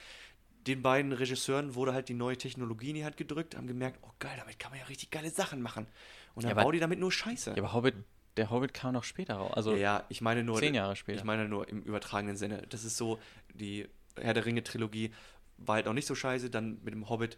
Den 0.67 0.81
beiden 0.84 1.13
Regisseuren 1.13 1.73
wurde 1.73 1.93
halt 1.93 2.09
die 2.09 2.13
neue 2.13 2.38
Technologie 2.38 2.89
in 2.89 2.95
die 2.95 3.05
Hand 3.05 3.17
gedrückt, 3.17 3.55
haben 3.55 3.65
gemerkt, 3.65 3.97
oh 4.03 4.11
geil, 4.19 4.35
damit 4.38 4.59
kann 4.59 4.71
man 4.71 4.80
ja 4.80 4.85
richtig 4.85 5.09
geile 5.09 5.31
Sachen 5.31 5.61
machen. 5.61 5.88
Und 6.35 6.43
dann 6.43 6.55
Ja, 6.55 6.63
bauen 6.63 6.73
die 6.73 6.80
damit 6.80 6.99
nur 6.99 7.11
Scheiße. 7.11 7.51
Ja, 7.51 7.57
aber 7.57 7.73
Hobbit, 7.73 7.95
der 8.40 8.49
Hobbit 8.49 8.74
kam 8.74 8.94
noch 8.94 9.03
später 9.03 9.36
raus. 9.36 9.53
Also 9.53 9.76
ja, 9.76 10.06
ich 10.07 10.22
meine 10.22 10.44
nur. 10.44 10.60
zehn 10.60 10.74
Jahre 10.74 10.95
später. 10.95 11.20
Ich 11.20 11.26
meine 11.26 11.49
nur 11.49 11.68
im 11.68 11.82
übertragenen 11.82 12.38
Sinne. 12.38 12.64
Das 12.70 12.86
ist 12.86 12.95
so, 12.95 13.20
die 13.53 13.88
Herr 14.16 14.34
der 14.34 14.45
Ringe-Trilogie 14.45 15.11
war 15.57 15.76
halt 15.76 15.86
noch 15.86 15.94
nicht 15.94 16.07
so 16.07 16.16
scheiße. 16.16 16.49
Dann 16.49 16.80
mit 16.84 16.94
dem 16.94 17.10
Hobbit, 17.10 17.38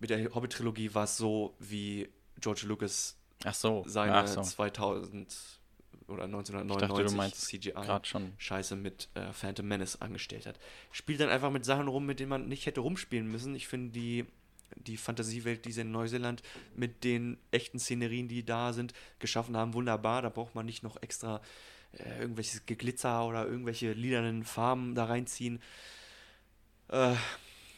mit 0.00 0.10
der 0.10 0.34
Hobbit-Trilogie 0.34 0.94
war 0.94 1.04
es 1.04 1.16
so, 1.16 1.54
wie 1.60 2.08
George 2.40 2.62
Lucas 2.66 3.16
so, 3.52 3.84
seine 3.86 4.26
so. 4.26 4.42
2000 4.42 5.32
oder 6.08 6.24
Ich 6.24 6.34
1999 6.34 7.72
dachte, 7.72 7.84
CGI 7.86 8.06
schon. 8.08 8.32
Scheiße 8.38 8.74
mit 8.74 9.08
äh, 9.14 9.32
Phantom 9.32 9.68
Menace 9.68 10.00
angestellt 10.00 10.46
hat. 10.46 10.58
Spielt 10.90 11.20
dann 11.20 11.28
einfach 11.28 11.50
mit 11.50 11.64
Sachen 11.64 11.86
rum, 11.86 12.04
mit 12.04 12.18
denen 12.18 12.30
man 12.30 12.48
nicht 12.48 12.66
hätte 12.66 12.80
rumspielen 12.80 13.30
müssen. 13.30 13.54
Ich 13.54 13.68
finde 13.68 13.92
die, 13.92 14.26
die 14.76 14.96
Fantasiewelt, 14.96 15.64
die 15.64 15.72
sie 15.72 15.82
in 15.82 15.90
Neuseeland 15.92 16.42
mit 16.74 17.04
den 17.04 17.38
echten 17.50 17.78
Szenerien, 17.78 18.28
die 18.28 18.44
da 18.44 18.72
sind, 18.72 18.92
geschaffen 19.18 19.56
haben, 19.56 19.74
wunderbar. 19.74 20.22
Da 20.22 20.28
braucht 20.28 20.54
man 20.54 20.66
nicht 20.66 20.82
noch 20.82 21.00
extra 21.02 21.40
äh, 21.92 22.20
irgendwelches 22.20 22.66
Geglitzer 22.66 23.26
oder 23.26 23.46
irgendwelche 23.46 23.92
lilanen 23.92 24.44
Farben 24.44 24.94
da 24.94 25.04
reinziehen. 25.06 25.60
Äh, 26.88 27.14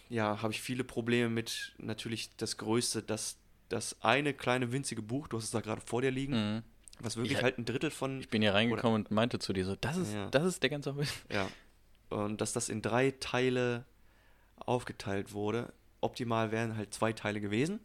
ja, 0.08 0.42
habe 0.42 0.52
ich 0.52 0.60
viele 0.60 0.84
Probleme 0.84 1.28
mit. 1.30 1.72
Natürlich 1.78 2.36
das 2.36 2.56
Größte, 2.58 3.02
dass 3.02 3.38
das 3.68 3.96
eine 4.02 4.34
kleine 4.34 4.70
winzige 4.72 5.00
Buch, 5.02 5.28
du 5.28 5.38
hast 5.38 5.44
es 5.44 5.50
da 5.50 5.60
gerade 5.60 5.80
vor 5.80 6.02
dir 6.02 6.10
liegen, 6.10 6.34
Mhm. 6.56 6.62
was 7.00 7.16
wirklich 7.16 7.38
Ich- 7.38 7.42
halt 7.42 7.56
ein 7.58 7.64
Drittel 7.64 7.90
von 7.90 8.20
Ich 8.20 8.28
bin 8.28 8.42
hier 8.42 8.52
reingekommen 8.54 8.96
und 9.04 9.10
meinte 9.10 9.38
zu 9.38 9.52
dir 9.54 9.64
so, 9.64 9.76
das 9.76 9.96
ist, 9.96 10.12
Ja. 10.12 10.28
das 10.30 10.44
ist 10.44 10.62
der 10.62 10.70
ganze 10.70 10.94
Hobbit. 10.94 11.08
Ja. 11.30 11.48
Und 12.10 12.42
dass 12.42 12.52
das 12.52 12.68
in 12.68 12.82
drei 12.82 13.12
Teile 13.12 13.86
aufgeteilt 14.56 15.32
wurde. 15.32 15.72
Optimal 16.02 16.52
wären 16.52 16.76
halt 16.76 16.92
zwei 16.92 17.12
Teile 17.12 17.40
gewesen. 17.40 17.80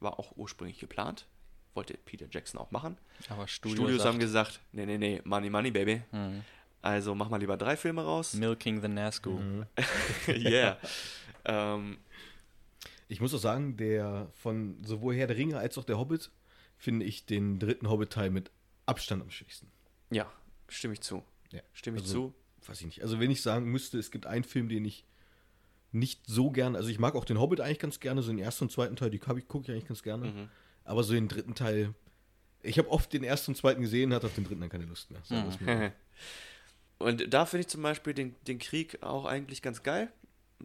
War 0.00 0.18
auch 0.18 0.36
ursprünglich 0.36 0.78
geplant. 0.78 1.26
Wollte 1.74 1.96
Peter 2.04 2.26
Jackson 2.30 2.60
auch 2.60 2.70
machen. 2.70 2.98
Aber 3.28 3.46
Studio 3.46 3.76
Studios 3.76 4.02
sagt, 4.02 4.12
haben 4.12 4.18
gesagt, 4.20 4.60
nee, 4.72 4.86
nee, 4.86 4.98
nee, 4.98 5.22
money, 5.24 5.48
money, 5.50 5.70
baby. 5.70 6.02
Mhm. 6.12 6.42
Also 6.82 7.14
mach 7.14 7.28
mal 7.28 7.36
lieber 7.38 7.56
drei 7.56 7.76
Filme 7.76 8.02
raus. 8.02 8.34
Milking 8.34 8.80
the 8.82 8.88
Nazgul. 8.88 9.40
Mhm. 9.40 9.66
yeah. 10.28 10.78
ähm, 11.44 11.98
Ich 13.08 13.20
muss 13.20 13.34
auch 13.34 13.38
sagen, 13.38 13.76
der 13.76 14.30
von 14.34 14.82
sowohl 14.84 15.14
Herr 15.14 15.26
der 15.26 15.36
Ringe 15.36 15.58
als 15.58 15.76
auch 15.78 15.84
der 15.84 15.98
Hobbit 15.98 16.30
finde 16.78 17.04
ich 17.06 17.26
den 17.26 17.58
dritten 17.58 17.88
Hobbit-Teil 17.90 18.30
mit 18.30 18.50
Abstand 18.86 19.22
am 19.22 19.30
schwächsten. 19.30 19.70
ja, 20.10 20.30
stimme 20.68 20.94
ich 20.94 21.02
zu. 21.02 21.22
Ja. 21.52 21.60
Stimme 21.72 21.98
ich 21.98 22.04
Also, 22.04 22.28
zu. 22.30 22.34
Weiß 22.66 22.80
ich 22.80 22.86
nicht. 22.86 23.02
Also 23.02 23.20
wenn 23.20 23.30
ich 23.30 23.42
sagen 23.42 23.66
müsste, 23.66 23.98
es 23.98 24.10
gibt 24.10 24.26
einen 24.26 24.44
Film, 24.44 24.68
den 24.68 24.84
ich 24.84 25.04
nicht 25.92 26.20
so 26.26 26.50
gern, 26.50 26.76
also 26.76 26.88
ich 26.88 26.98
mag 26.98 27.14
auch 27.14 27.24
den 27.24 27.40
Hobbit 27.40 27.60
eigentlich 27.60 27.78
ganz 27.80 28.00
gerne, 28.00 28.22
so 28.22 28.30
den 28.30 28.38
ersten 28.38 28.64
und 28.64 28.70
zweiten 28.70 28.96
Teil, 28.96 29.10
die 29.10 29.18
gucke 29.18 29.42
ich, 29.62 29.70
eigentlich 29.70 29.88
ganz 29.88 30.02
gerne. 30.02 30.26
Mhm. 30.26 30.48
Aber 30.84 31.02
so 31.02 31.12
den 31.14 31.28
dritten 31.28 31.54
Teil, 31.54 31.94
ich 32.62 32.78
habe 32.78 32.90
oft 32.90 33.12
den 33.12 33.24
ersten 33.24 33.52
und 33.52 33.56
zweiten 33.56 33.80
gesehen, 33.82 34.12
hatte 34.14 34.26
auf 34.26 34.34
den 34.34 34.44
dritten 34.44 34.60
dann 34.60 34.70
keine 34.70 34.84
Lust 34.86 35.10
mehr. 35.10 35.20
So. 35.24 35.34
Und 36.98 37.32
da 37.32 37.46
finde 37.46 37.62
ich 37.62 37.68
zum 37.68 37.80
Beispiel 37.82 38.12
den, 38.12 38.34
den 38.46 38.58
Krieg 38.58 39.02
auch 39.02 39.24
eigentlich 39.24 39.62
ganz 39.62 39.82
geil. 39.82 40.12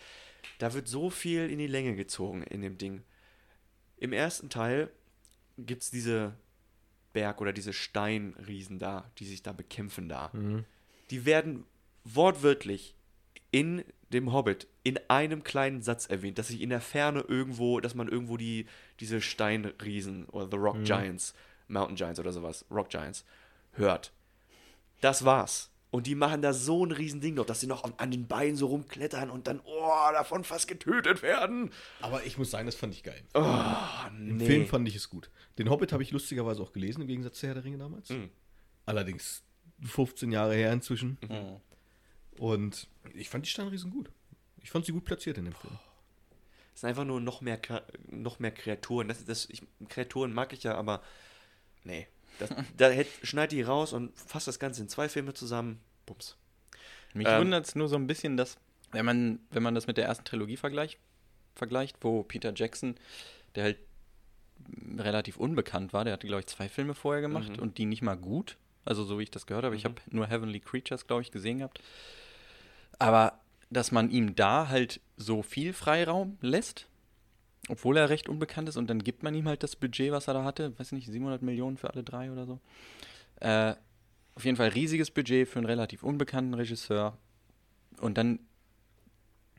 da 0.59 0.73
wird 0.73 0.89
so 0.89 1.11
viel 1.11 1.51
in 1.51 1.59
die 1.59 1.67
Länge 1.67 1.95
gezogen 1.97 2.43
in 2.45 2.63
dem 2.63 2.79
Ding. 2.79 3.03
Im 3.99 4.13
ersten 4.13 4.49
Teil 4.51 4.91
gibt 5.59 5.83
es 5.83 5.91
diese 5.91 6.35
Berg- 7.13 7.41
oder 7.41 7.53
diese 7.53 7.73
Steinriesen 7.73 8.79
da, 8.79 9.11
die 9.19 9.27
sich 9.27 9.43
da 9.43 9.53
bekämpfen 9.53 10.09
da 10.09 10.31
Mhm. 10.33 10.65
die 11.11 11.25
werden 11.25 11.65
wortwörtlich 12.05 12.95
in 13.51 13.85
dem 14.13 14.33
Hobbit 14.33 14.67
in 14.83 14.99
einem 15.09 15.45
kleinen 15.45 15.83
Satz 15.83 16.07
erwähnt, 16.07 16.39
dass 16.39 16.49
sich 16.49 16.61
in 16.61 16.71
der 16.71 16.81
Ferne 16.81 17.21
irgendwo, 17.21 17.81
dass 17.81 17.95
man 17.95 18.09
irgendwo 18.09 18.37
die, 18.37 18.67
diese 18.99 19.21
Steinriesen 19.21 20.27
oder 20.27 20.49
The 20.51 20.57
Rock 20.57 20.85
Giants, 20.85 21.35
Mountain 21.69 21.97
Giants 21.97 22.21
oder 22.21 22.33
sowas, 22.33 22.65
Rock 22.71 22.89
Giants, 22.89 23.25
hört. 23.73 24.13
Das 25.01 25.25
war's. 25.25 25.71
Und 25.93 26.07
die 26.07 26.15
machen 26.15 26.41
da 26.41 26.53
so 26.53 26.87
ein 26.87 26.93
Riesending 26.93 27.35
noch, 27.35 27.47
dass 27.47 27.61
sie 27.61 27.67
noch 27.67 27.83
an, 27.83 27.95
an 27.97 28.13
den 28.13 28.29
Beinen 28.29 28.55
so 28.55 28.69
rumklettern 28.69 29.29
und 29.29 29.49
dann, 29.49 29.61
oh, 29.65 30.13
davon 30.13 30.45
fast 30.45 30.69
getötet 30.69 31.23
werden. 31.23 31.71
Aber 32.01 32.25
ich 32.25 32.39
muss 32.39 32.51
sagen, 32.51 32.67
das 32.67 32.77
fand 32.77 32.95
ich 32.95 33.03
geil. 33.03 33.23
Oh, 33.35 33.55
Im 34.09 34.37
nee. 34.37 34.47
Film 34.47 34.67
fand 34.67 34.87
ich 34.87 34.95
es 34.95 35.11
gut. 35.11 35.31
Den 35.59 35.69
Hobbit 35.69 35.93
habe 35.93 36.03
ich 36.05 36.13
lustigerweise 36.13 36.63
auch 36.63 36.73
gelesen, 36.73 37.01
im 37.03 37.09
Gegensatz 37.09 37.39
zu 37.39 37.49
Herr 37.49 37.55
der 37.55 37.65
Ringe 37.65 37.79
damals. 37.79 38.09
Mhm. 38.11 38.31
Allerdings 38.87 39.43
15 39.83 40.31
Jahre 40.31 40.55
her 40.55 40.73
inzwischen. 40.73 41.19
Mhm. 41.29 41.61
Und 42.41 42.89
ich 43.13 43.29
fand 43.29 43.45
die 43.45 43.51
Steinriesen 43.51 43.91
gut. 43.91 44.11
Ich 44.63 44.71
fand 44.71 44.87
sie 44.87 44.93
gut 44.93 45.05
platziert 45.05 45.37
in 45.37 45.45
dem 45.45 45.55
Film. 45.55 45.79
Es 46.75 46.81
sind 46.81 46.89
einfach 46.89 47.05
nur 47.05 47.21
noch 47.21 47.43
mehr, 47.43 47.61
noch 48.09 48.39
mehr 48.39 48.51
Kreaturen. 48.51 49.09
Das, 49.09 49.23
das, 49.27 49.47
ich, 49.51 49.63
Kreaturen 49.91 50.33
mag 50.33 50.55
ich 50.55 50.63
ja, 50.63 50.75
aber 50.75 51.03
nee. 51.85 52.09
Das, 52.39 52.49
da 52.79 52.89
hätt, 52.89 53.09
schneid 53.23 53.53
die 53.53 53.61
raus 53.61 53.93
und 53.93 54.19
fasst 54.19 54.49
das 54.49 54.59
Ganze 54.59 54.81
in 54.81 54.89
zwei 54.89 55.11
Filme 55.11 55.35
zusammen. 55.35 55.81
Bums. 56.07 56.37
Mich 57.13 57.29
Ähm, 57.29 57.41
wundert 57.41 57.67
es 57.67 57.75
nur 57.75 57.89
so 57.89 57.97
ein 57.97 58.07
bisschen, 58.07 58.39
dass, 58.39 58.57
wenn 58.93 59.05
man, 59.05 59.41
wenn 59.51 59.63
man 59.63 59.75
das 59.75 59.87
mit 59.87 59.99
der 59.99 60.07
ersten 60.07 60.25
Trilogie 60.25 60.57
vergleicht, 60.57 60.99
vergleicht, 61.55 61.99
wo 62.01 62.23
Peter 62.23 62.55
Jackson, 62.57 62.95
der 63.55 63.65
halt 63.65 63.79
relativ 64.97 65.37
unbekannt 65.37 65.93
war, 65.93 66.05
der 66.05 66.15
hatte, 66.15 66.27
glaube 66.27 66.41
ich, 66.41 66.47
zwei 66.47 66.71
Filme 66.71 66.95
vorher 66.95 67.21
gemacht 67.21 67.51
Mhm. 67.57 67.63
und 67.63 67.77
die 67.77 67.85
nicht 67.85 68.01
mal 68.03 68.17
gut. 68.17 68.57
Also 68.87 69.05
so 69.05 69.19
wie 69.19 69.25
ich 69.25 69.31
das 69.31 69.47
gehört 69.47 69.65
habe. 69.67 69.77
Ich 69.77 69.85
Mhm. 69.85 69.89
habe 69.89 70.03
nur 70.11 70.27
Heavenly 70.27 70.61
Creatures, 70.61 71.07
glaube 71.07 71.21
ich, 71.23 71.31
gesehen 71.31 71.59
gehabt. 71.59 71.83
Aber 73.01 73.41
dass 73.71 73.91
man 73.93 74.11
ihm 74.11 74.37
da 74.37 74.69
halt 74.69 75.01
so 75.17 75.43
viel 75.43 75.73
Freiraum 75.73 76.39
lässt, 76.43 76.87
obwohl 77.69 77.97
er 77.97 78.11
recht 78.11 78.29
unbekannt 78.29 78.69
ist, 78.69 78.77
und 78.77 78.89
dann 78.89 79.03
gibt 79.03 79.23
man 79.23 79.35
ihm 79.35 79.49
halt 79.49 79.63
das 79.63 79.75
Budget, 79.75 80.13
was 80.13 80.29
er 80.29 80.35
da 80.35 80.45
hatte, 80.45 80.79
weiß 80.79 80.93
nicht, 80.93 81.07
700 81.07 81.43
Millionen 81.43 81.79
für 81.79 81.91
alle 81.91 82.05
drei 82.05 82.31
oder 82.31 82.47
so. 82.47 82.61
Äh, 83.41 83.75
auf 84.35 84.45
jeden 84.45 84.57
Fall 84.57 84.69
riesiges 84.69 85.11
Budget 85.11 85.49
für 85.49 85.59
einen 85.59 85.67
relativ 85.67 86.03
unbekannten 86.03 86.55
Regisseur. 86.55 87.17
Und 88.01 88.19
dann 88.19 88.41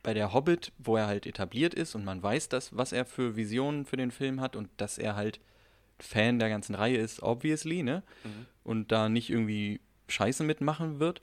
bei 0.03 0.13
der 0.13 0.33
Hobbit, 0.33 0.71
wo 0.77 0.97
er 0.97 1.07
halt 1.07 1.25
etabliert 1.25 1.73
ist 1.73 1.95
und 1.95 2.05
man 2.05 2.21
weiß, 2.21 2.49
dass, 2.49 2.75
was 2.77 2.91
er 2.91 3.05
für 3.05 3.35
Visionen 3.35 3.85
für 3.85 3.97
den 3.97 4.11
Film 4.11 4.39
hat 4.39 4.55
und 4.55 4.69
dass 4.77 4.97
er 4.97 5.15
halt 5.15 5.39
Fan 5.99 6.37
der 6.37 6.49
ganzen 6.49 6.75
Reihe 6.75 6.97
ist, 6.97 7.23
obviously, 7.23 7.81
ne? 7.81 8.03
Mhm. 8.23 8.45
Und 8.63 8.91
da 8.91 9.09
nicht 9.09 9.29
irgendwie 9.29 9.79
Scheiße 10.07 10.43
mitmachen 10.43 10.99
wird. 10.99 11.21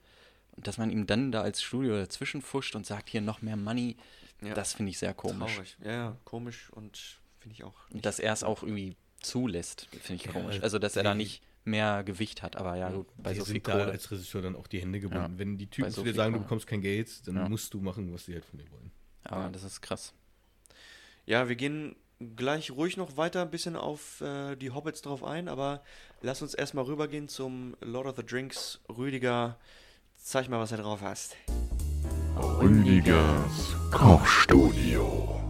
Dass 0.63 0.79
man 0.79 0.91
ihm 0.91 1.07
dann 1.07 1.33
da 1.33 1.43
als 1.43 1.63
Studio 1.63 1.97
dazwischen 1.97 2.43
fuscht 2.43 2.75
und 2.75 2.87
sagt, 2.87 3.09
hier 3.11 3.21
noch 3.21 3.43
mehr 3.43 3.57
Money, 3.57 3.97
Ja. 4.43 4.55
das 4.55 4.75
finde 4.75 4.91
ich 4.91 4.99
sehr 4.99 5.15
komisch. 5.15 5.55
Traurig. 5.55 5.77
Ja, 5.85 5.91
ja, 5.93 6.17
komisch 6.25 6.71
und 6.71 7.19
finde 7.41 7.55
ich 7.55 7.65
auch. 7.65 7.75
Und 7.93 8.05
dass 8.07 8.19
er 8.19 8.33
es 8.33 8.43
auch 8.45 8.63
irgendwie 8.63 8.97
zulässt, 9.21 9.87
finde 10.01 10.15
ich 10.15 10.25
Ja, 10.27 10.33
komisch. 10.33 10.61
Also, 10.63 10.79
dass 10.79 10.97
er 10.97 11.03
da 11.03 11.15
nicht 11.15 11.43
mehr 11.65 12.03
Gewicht 12.05 12.43
hat, 12.43 12.57
aber 12.57 12.77
ja, 12.77 12.91
gut, 12.91 13.07
bei 13.19 13.33
Dir 13.35 13.41
so 13.41 13.45
viel 13.45 13.55
sind 13.55 13.69
da 13.69 13.73
Kohle. 13.73 13.85
als 13.93 14.11
Regisseur 14.11 14.41
dann 14.43 14.57
auch 14.57 14.67
die 14.69 14.81
Hände 14.81 15.01
gebunden. 15.01 15.33
Ja. 15.35 15.39
Wenn 15.39 15.59
die 15.59 15.67
Typen 15.67 15.91
zu 15.91 16.03
dir 16.03 16.15
sagen, 16.15 16.33
du 16.33 16.39
Kohle. 16.39 16.45
bekommst 16.45 16.67
kein 16.67 16.81
Geld, 16.81 17.27
dann 17.29 17.37
Ja. 17.37 17.49
musst 17.49 17.75
du 17.75 17.81
machen, 17.81 18.13
was 18.15 18.25
sie 18.25 18.33
halt 18.35 18.45
von 18.45 18.59
dir 18.59 18.71
wollen. 18.71 18.91
Aber 19.25 19.49
das 19.51 19.65
ist 19.65 19.81
krass. 19.83 20.15
Ja, 21.27 21.49
wir 21.49 21.57
gehen 21.57 21.95
gleich 22.37 22.71
ruhig 22.71 22.97
noch 22.97 23.17
weiter 23.17 23.43
ein 23.43 23.51
bisschen 23.51 23.77
auf 23.77 24.21
äh, 24.23 24.57
die 24.57 24.71
Hobbits 24.71 25.03
drauf 25.03 25.23
ein, 25.23 25.47
aber 25.49 25.83
lass 26.23 26.41
uns 26.43 26.55
erstmal 26.55 26.85
rübergehen 26.85 27.29
zum 27.29 27.77
Lord 27.81 28.07
of 28.07 28.17
the 28.17 28.25
Drinks. 28.25 28.81
Rüdiger, 28.89 29.59
zeig 30.29 30.51
mal, 30.51 30.61
was 30.61 30.73
er 30.73 30.79
drauf 30.79 31.01
hast. 31.01 31.37
Rüdigers 32.37 33.75
Kochstudio. 33.91 35.41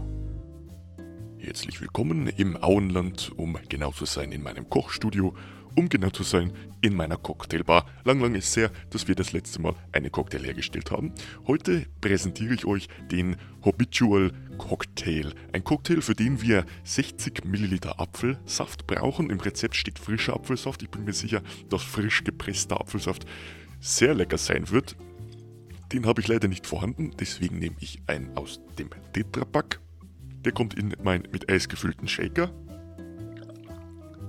Herzlich 1.37 1.81
willkommen 1.81 2.29
im 2.29 2.57
Auenland, 2.63 3.33
um 3.37 3.59
genau 3.69 3.91
zu 3.91 4.05
sein 4.05 4.31
in 4.31 4.41
meinem 4.41 4.71
Kochstudio, 4.71 5.35
um 5.75 5.89
genau 5.89 6.11
zu 6.11 6.23
sein 6.23 6.53
in 6.81 6.95
meiner 6.95 7.17
Cocktailbar. 7.17 7.87
Lang, 8.05 8.21
lang 8.21 8.37
ist 8.37 8.57
her, 8.57 8.71
dass 8.91 9.09
wir 9.09 9.17
das 9.17 9.33
letzte 9.33 9.61
Mal 9.61 9.75
eine 9.91 10.11
Cocktail 10.11 10.45
hergestellt 10.45 10.93
haben. 10.93 11.13
Heute 11.49 11.87
präsentiere 12.01 12.55
ich 12.55 12.65
euch 12.65 12.87
den 13.11 13.35
Habitual 13.65 14.31
Cocktail. 14.59 15.33
Ein 15.53 15.65
Cocktail, 15.65 16.03
für 16.03 16.15
den 16.15 16.41
wir 16.41 16.65
60 16.85 17.45
Milliliter 17.45 17.99
Apfelsaft 17.99 18.87
brauchen. 18.87 19.31
Im 19.31 19.41
Rezept 19.41 19.75
steht 19.75 19.99
frischer 19.99 20.35
Apfelsaft. 20.35 20.85
Ich 20.85 20.91
bin 20.91 21.05
mir 21.05 21.15
sicher, 21.15 21.43
dass 21.69 21.83
frisch 21.83 22.23
gepresster 22.23 22.81
Apfelsaft 22.81 23.27
sehr 23.81 24.15
lecker 24.15 24.39
sein 24.39 24.71
wird. 24.71 24.97
Den 25.93 26.07
habe 26.07 26.21
ich 26.21 26.29
leider 26.29 26.49
nicht 26.49 26.67
vorhanden, 26.67 27.13
deswegen 27.19 27.59
nehme 27.59 27.77
ich 27.81 28.03
einen 28.07 28.37
aus 28.37 28.61
dem 28.79 28.91
Tetrapack. 29.13 29.81
Der 30.45 30.53
kommt 30.53 30.75
in 30.75 30.95
meinen 31.03 31.29
mit 31.33 31.51
Eis 31.51 31.69
gefüllten 31.69 32.09
Shaker. 32.09 32.51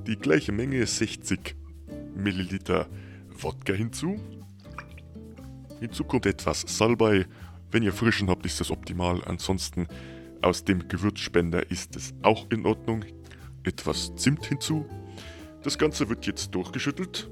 Die 0.07 0.15
gleiche 0.15 0.51
Menge 0.51 0.85
60 0.85 1.55
Milliliter 2.15 2.87
Wodka 3.29 3.73
hinzu. 3.73 4.19
Hinzu 5.79 6.03
kommt 6.03 6.25
etwas 6.25 6.63
Salbei. 6.67 7.25
Wenn 7.71 7.83
ihr 7.83 7.93
frischen 7.93 8.29
habt, 8.29 8.45
ist 8.45 8.59
das 8.59 8.71
optimal. 8.71 9.23
Ansonsten 9.25 9.87
aus 10.41 10.63
dem 10.63 10.87
Gewürzspender 10.87 11.69
ist 11.69 11.95
es 11.95 12.13
auch 12.21 12.49
in 12.51 12.65
Ordnung. 12.65 13.05
Etwas 13.63 14.15
Zimt 14.15 14.45
hinzu. 14.45 14.85
Das 15.63 15.77
Ganze 15.77 16.09
wird 16.09 16.25
jetzt 16.25 16.55
durchgeschüttelt. 16.55 17.29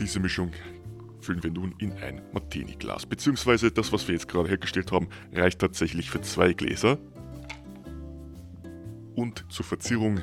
Diese 0.00 0.20
Mischung 0.20 0.52
füllen 1.20 1.42
wir 1.42 1.50
nun 1.50 1.74
in 1.78 1.92
ein 1.94 2.20
Martini-Glas. 2.32 3.06
Beziehungsweise 3.06 3.70
das, 3.70 3.92
was 3.92 4.06
wir 4.06 4.14
jetzt 4.14 4.28
gerade 4.28 4.48
hergestellt 4.48 4.92
haben, 4.92 5.08
reicht 5.32 5.58
tatsächlich 5.58 6.10
für 6.10 6.20
zwei 6.20 6.52
Gläser. 6.52 6.98
Und 9.14 9.44
zur 9.48 9.64
Verzierung 9.64 10.20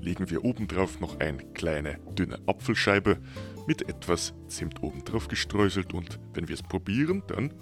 legen 0.00 0.30
wir 0.30 0.44
obendrauf 0.44 1.00
noch 1.00 1.20
eine 1.20 1.44
kleine 1.52 1.98
dünne 2.16 2.38
Apfelscheibe 2.46 3.18
mit 3.66 3.88
etwas 3.88 4.34
Zimt 4.48 4.82
obendrauf 4.82 5.28
gestreuselt. 5.28 5.92
Und 5.92 6.18
wenn 6.34 6.48
wir 6.48 6.54
es 6.54 6.62
probieren, 6.62 7.22
dann 7.26 7.52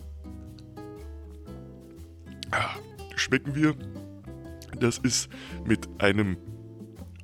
ah, 2.52 2.76
schmecken 3.16 3.54
wir, 3.54 3.74
dass 4.78 5.00
es 5.02 5.28
mit 5.66 5.88
einem 5.98 6.36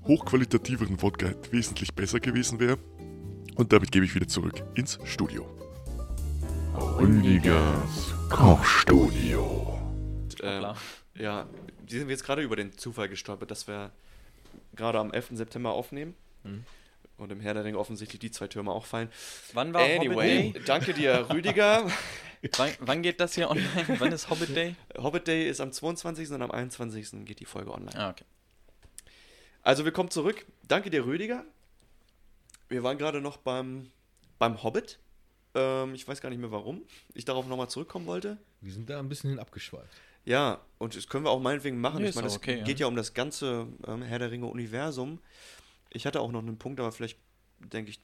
hochqualitativeren 0.06 1.00
Wodka 1.00 1.32
wesentlich 1.50 1.94
besser 1.94 2.18
gewesen 2.18 2.58
wäre. 2.58 2.78
Und 3.54 3.72
damit 3.72 3.92
gebe 3.92 4.04
ich 4.04 4.14
wieder 4.14 4.26
zurück 4.28 4.62
ins 4.74 4.98
Studio. 5.04 5.46
Rüdigers 6.98 8.14
Kochstudio. 8.30 9.78
Ähm, 10.42 10.74
ja, 11.16 11.46
die 11.82 11.98
sind 11.98 12.08
wir 12.08 12.12
jetzt 12.12 12.24
gerade 12.24 12.42
über 12.42 12.56
den 12.56 12.76
Zufall 12.78 13.08
gestolpert, 13.08 13.50
dass 13.50 13.68
wir 13.68 13.92
gerade 14.74 14.98
am 14.98 15.12
11. 15.12 15.30
September 15.32 15.72
aufnehmen. 15.72 16.14
Mhm. 16.44 16.64
Und 17.18 17.30
im 17.30 17.40
Herr 17.40 17.54
der 17.54 17.64
Ringe 17.64 17.78
offensichtlich 17.78 18.20
die 18.20 18.30
zwei 18.30 18.48
Türme 18.48 18.72
auch 18.72 18.86
fallen. 18.86 19.10
Wann 19.52 19.74
war 19.74 19.82
Hobbit 19.82 20.00
Anyway, 20.00 20.52
Day? 20.52 20.62
danke 20.64 20.94
dir, 20.94 21.28
Rüdiger. 21.30 21.86
Wann, 22.56 22.70
wann 22.80 23.02
geht 23.02 23.20
das 23.20 23.36
hier 23.36 23.48
online? 23.48 24.00
wann 24.00 24.10
ist 24.10 24.28
Hobbit 24.28 24.56
Day? 24.56 24.74
Hobbit 24.98 25.28
Day 25.28 25.48
ist 25.48 25.60
am 25.60 25.70
22. 25.70 26.28
und 26.30 26.42
am 26.42 26.50
21. 26.50 27.24
geht 27.24 27.38
die 27.38 27.44
Folge 27.44 27.70
online. 27.72 27.96
Ah, 27.96 28.10
okay. 28.10 28.24
Also 29.62 29.84
wir 29.84 29.92
kommen 29.92 30.10
zurück. 30.10 30.44
Danke 30.66 30.90
dir, 30.90 31.06
Rüdiger. 31.06 31.44
Wir 32.72 32.82
waren 32.82 32.96
gerade 32.96 33.20
noch 33.20 33.36
beim, 33.36 33.90
beim 34.38 34.62
Hobbit. 34.62 34.98
Ähm, 35.54 35.94
ich 35.94 36.08
weiß 36.08 36.22
gar 36.22 36.30
nicht 36.30 36.38
mehr 36.38 36.50
warum 36.50 36.82
ich 37.12 37.26
darauf 37.26 37.46
nochmal 37.46 37.68
zurückkommen 37.68 38.06
wollte. 38.06 38.38
Wir 38.62 38.72
sind 38.72 38.88
da 38.88 38.98
ein 38.98 39.08
bisschen 39.10 39.30
hin 39.30 39.38
abgeschweift. 39.38 39.92
Ja, 40.24 40.60
und 40.78 40.96
das 40.96 41.06
können 41.06 41.24
wir 41.24 41.30
auch 41.30 41.40
meinetwegen 41.40 41.80
machen. 41.80 42.02
Nee, 42.02 42.08
ich 42.08 42.14
meine, 42.14 42.28
es 42.28 42.36
okay, 42.36 42.58
ja. 42.58 42.64
geht 42.64 42.80
ja 42.80 42.86
um 42.86 42.96
das 42.96 43.12
ganze 43.12 43.66
ähm, 43.86 44.02
Herr 44.02 44.18
der 44.18 44.30
Ringe-Universum. 44.30 45.18
Ich 45.90 46.06
hatte 46.06 46.20
auch 46.20 46.32
noch 46.32 46.40
einen 46.40 46.58
Punkt, 46.58 46.80
aber 46.80 46.92
vielleicht 46.92 47.18
denke 47.58 47.90
ich, 47.90 48.00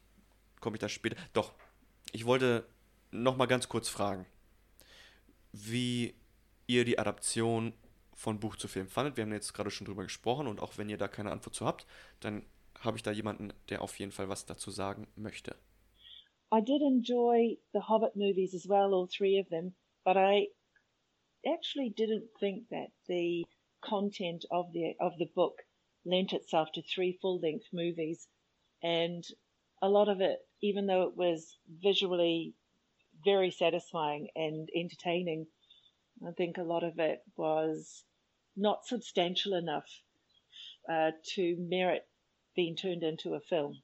komme 0.61 0.77
ich 0.77 0.81
da 0.81 0.89
später. 0.91 1.17
Doch, 1.33 1.55
ich 2.13 2.27
wollte 2.27 2.67
nochmal 3.11 3.47
ganz 3.47 3.69
kurz 3.69 3.89
fragen, 3.89 4.27
wie 5.53 6.15
ihr 6.67 6.85
die 6.85 6.99
Adaption 6.99 7.73
von 8.15 8.39
Buch 8.39 8.57
zu 8.57 8.69
Film 8.69 8.89
fandet. 8.89 9.17
Wir 9.17 9.25
haben 9.25 9.33
jetzt 9.33 9.55
gerade 9.55 9.71
schon 9.71 9.87
drüber 9.87 10.03
gesprochen 10.03 10.47
und 10.47 10.61
auch 10.61 10.77
wenn 10.77 10.91
ihr 10.91 10.99
da 10.99 11.09
keine 11.09 11.31
Antwort 11.31 11.55
zu 11.55 11.65
habt, 11.65 11.87
dann 12.21 12.45
habe 12.81 12.97
ich 12.97 13.03
da 13.03 13.13
jemanden, 13.13 13.53
der 13.71 13.83
auf 13.83 13.99
jeden 13.99 14.13
Fall 14.13 14.29
was 14.29 14.47
dazu 14.47 14.71
sagen 14.71 15.07
möchte. 15.17 15.57
I 16.51 16.61
did 16.61 16.81
enjoy 16.81 17.59
the 17.73 17.81
Hobbit 17.81 18.17
movies 18.17 18.55
as 18.55 18.67
well, 18.67 18.95
all 18.95 19.07
three 19.07 19.39
of 19.39 19.49
them, 19.51 19.75
but 20.05 20.17
I 20.17 20.49
actually 21.47 21.91
didn't 21.91 22.29
think 22.41 22.69
that 22.71 22.91
the 23.07 23.45
content 23.83 24.47
of 24.51 24.73
the 24.73 24.97
of 24.99 25.13
the 25.19 25.31
book 25.35 25.63
lent 26.07 26.33
itself 26.33 26.73
to 26.73 26.83
three 26.83 27.19
full-length 27.21 27.67
movies, 27.73 28.27
and 28.83 29.25
a 29.83 29.89
lot 29.89 30.09
of 30.09 30.23
it, 30.23 30.39
even 30.63 30.87
though 30.87 31.03
it 31.03 31.17
was 31.17 31.59
visually 31.83 32.55
very 33.25 33.51
satisfying 33.51 34.29
and 34.35 34.71
entertaining, 34.75 35.47
I 36.27 36.33
think 36.33 36.57
a 36.57 36.63
lot 36.63 36.83
of 36.83 36.99
it 36.99 37.21
was 37.37 38.05
not 38.57 38.87
substantial 38.87 39.55
enough 39.55 39.89
uh, 40.91 41.11
to 41.35 41.57
merit 41.59 42.08
being 42.59 42.75
turned 42.75 43.05
into 43.05 43.37
a 43.37 43.41
film. 43.41 43.81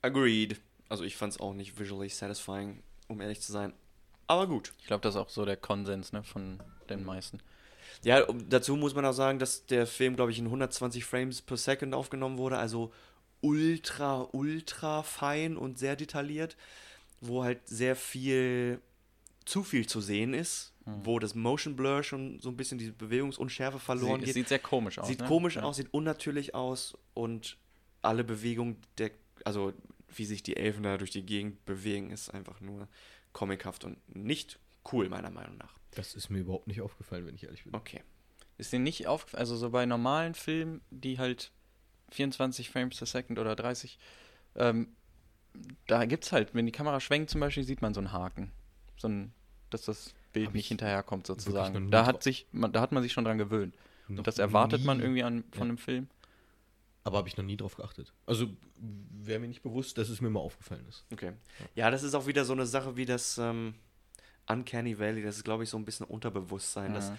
Agreed. 0.00 0.58
Also 0.88 1.04
ich 1.04 1.16
fand 1.16 1.34
es 1.34 1.40
auch 1.40 1.52
nicht 1.52 1.78
visually 1.78 2.08
satisfying, 2.08 2.82
um 3.08 3.20
ehrlich 3.20 3.42
zu 3.42 3.52
sein. 3.52 3.74
Aber 4.26 4.46
gut. 4.46 4.72
Ich 4.78 4.86
glaube, 4.86 5.02
das 5.02 5.14
ist 5.14 5.20
auch 5.20 5.28
so 5.28 5.44
der 5.44 5.58
Konsens 5.58 6.12
ne, 6.12 6.22
von 6.22 6.62
den 6.88 7.04
meisten. 7.04 7.40
Ja, 8.02 8.24
dazu 8.48 8.76
muss 8.76 8.94
man 8.94 9.04
auch 9.04 9.12
sagen, 9.12 9.38
dass 9.38 9.66
der 9.66 9.86
Film, 9.86 10.16
glaube 10.16 10.30
ich, 10.30 10.38
in 10.38 10.46
120 10.46 11.04
Frames 11.04 11.42
per 11.42 11.58
Second 11.58 11.94
aufgenommen 11.94 12.38
wurde, 12.38 12.56
also 12.56 12.90
ultra, 13.42 14.26
ultra 14.32 15.02
fein 15.02 15.58
und 15.58 15.78
sehr 15.78 15.94
detailliert, 15.94 16.56
wo 17.20 17.44
halt 17.44 17.68
sehr 17.68 17.96
viel, 17.96 18.80
zu 19.44 19.62
viel 19.62 19.86
zu 19.86 20.00
sehen 20.00 20.32
ist, 20.32 20.72
wo 20.86 21.18
das 21.18 21.34
Motion 21.34 21.76
Blur 21.76 22.02
schon 22.02 22.40
so 22.40 22.48
ein 22.48 22.56
bisschen 22.56 22.78
die 22.78 22.90
Bewegungsunschärfe 22.92 23.78
verloren 23.78 24.20
Sie, 24.20 24.26
geht. 24.26 24.34
sieht 24.34 24.48
sehr 24.48 24.58
komisch 24.58 24.98
aus. 24.98 25.06
Sieht 25.06 25.20
ne? 25.20 25.26
komisch 25.26 25.56
Ja. 25.56 25.62
aus, 25.62 25.76
sieht 25.76 25.92
unnatürlich 25.92 26.54
aus 26.54 26.96
und 27.12 27.58
alle 28.02 28.24
Bewegungen 28.24 28.76
der, 28.98 29.10
also 29.44 29.72
wie 30.08 30.24
sich 30.24 30.42
die 30.42 30.56
Elfen 30.56 30.82
da 30.82 30.96
durch 30.98 31.10
die 31.10 31.24
Gegend 31.24 31.64
bewegen, 31.64 32.10
ist 32.10 32.30
einfach 32.32 32.60
nur 32.60 32.88
comichaft 33.32 33.84
und 33.84 33.98
nicht 34.14 34.58
cool, 34.92 35.08
meiner 35.08 35.30
Meinung 35.30 35.56
nach. 35.58 35.74
Das 35.92 36.14
ist 36.14 36.30
mir 36.30 36.38
überhaupt 36.40 36.66
nicht 36.66 36.80
aufgefallen, 36.80 37.26
wenn 37.26 37.34
ich 37.34 37.44
ehrlich 37.44 37.64
bin. 37.64 37.74
Okay. 37.74 38.02
Ist 38.58 38.72
dir 38.72 38.78
nicht 38.78 39.06
aufgefallen, 39.06 39.40
also 39.40 39.56
so 39.56 39.70
bei 39.70 39.86
normalen 39.86 40.34
Filmen, 40.34 40.80
die 40.90 41.18
halt 41.18 41.50
24 42.10 42.70
Frames 42.70 42.96
per 42.98 43.06
Second 43.06 43.38
oder 43.38 43.54
30, 43.56 43.98
ähm, 44.56 44.88
da 45.86 46.04
gibt's 46.04 46.32
halt, 46.32 46.54
wenn 46.54 46.66
die 46.66 46.72
Kamera 46.72 47.00
schwenkt 47.00 47.30
zum 47.30 47.40
Beispiel, 47.40 47.64
sieht 47.64 47.82
man 47.82 47.94
so 47.94 48.00
einen 48.00 48.12
Haken. 48.12 48.52
So 48.96 49.08
ein, 49.08 49.32
dass 49.70 49.82
das 49.84 50.14
Bild 50.32 50.46
Hab 50.48 50.54
nicht 50.54 50.64
ich 50.64 50.68
hinterherkommt 50.68 51.26
sozusagen. 51.26 51.90
Da 51.90 52.06
hat 52.06 52.22
sich, 52.22 52.46
man, 52.52 52.72
da 52.72 52.80
hat 52.80 52.92
man 52.92 53.02
sich 53.02 53.12
schon 53.12 53.24
dran 53.24 53.38
gewöhnt. 53.38 53.74
Und 54.08 54.26
das 54.26 54.38
erwartet 54.38 54.84
man 54.84 55.00
irgendwie 55.00 55.22
an, 55.22 55.44
von 55.52 55.58
Ja. 55.60 55.64
einem 55.68 55.78
Film. 55.78 56.08
Aber 57.04 57.18
habe 57.18 57.28
ich 57.28 57.36
noch 57.36 57.44
nie 57.44 57.56
drauf 57.56 57.76
geachtet. 57.76 58.12
Also 58.26 58.48
wäre 58.76 59.38
mir 59.40 59.48
nicht 59.48 59.62
bewusst, 59.62 59.96
dass 59.98 60.08
es 60.10 60.20
mir 60.20 60.28
mal 60.30 60.40
aufgefallen 60.40 60.86
ist. 60.88 61.04
Okay. 61.12 61.32
Ja, 61.74 61.90
das 61.90 62.02
ist 62.02 62.14
auch 62.14 62.26
wieder 62.26 62.44
so 62.44 62.52
eine 62.52 62.66
Sache 62.66 62.96
wie 62.96 63.06
das 63.06 63.38
ähm, 63.38 63.74
Uncanny 64.46 64.98
Valley. 64.98 65.22
Das 65.22 65.36
ist, 65.38 65.44
glaube 65.44 65.64
ich, 65.64 65.70
so 65.70 65.78
ein 65.78 65.84
bisschen 65.84 66.06
Unterbewusstsein. 66.06 66.92
Das, 66.92 67.10
Mhm. 67.10 67.16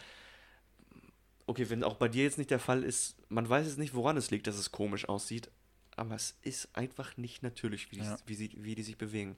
okay, 1.47 1.69
wenn 1.69 1.83
auch 1.83 1.95
bei 1.95 2.07
dir 2.07 2.23
jetzt 2.23 2.37
nicht 2.37 2.51
der 2.51 2.59
Fall 2.59 2.83
ist, 2.83 3.15
man 3.29 3.47
weiß 3.49 3.65
jetzt 3.67 3.77
nicht, 3.79 3.93
woran 3.93 4.17
es 4.17 4.31
liegt, 4.31 4.47
dass 4.47 4.57
es 4.57 4.71
komisch 4.71 5.07
aussieht, 5.09 5.49
aber 5.95 6.15
es 6.15 6.37
ist 6.41 6.69
einfach 6.75 7.17
nicht 7.17 7.43
natürlich, 7.43 7.91
wie 7.91 7.97
die, 7.97 8.03
Ja. 8.05 8.17
wie 8.25 8.35
sie, 8.35 8.51
wie 8.57 8.75
die 8.75 8.83
sich 8.83 8.97
bewegen. 8.97 9.35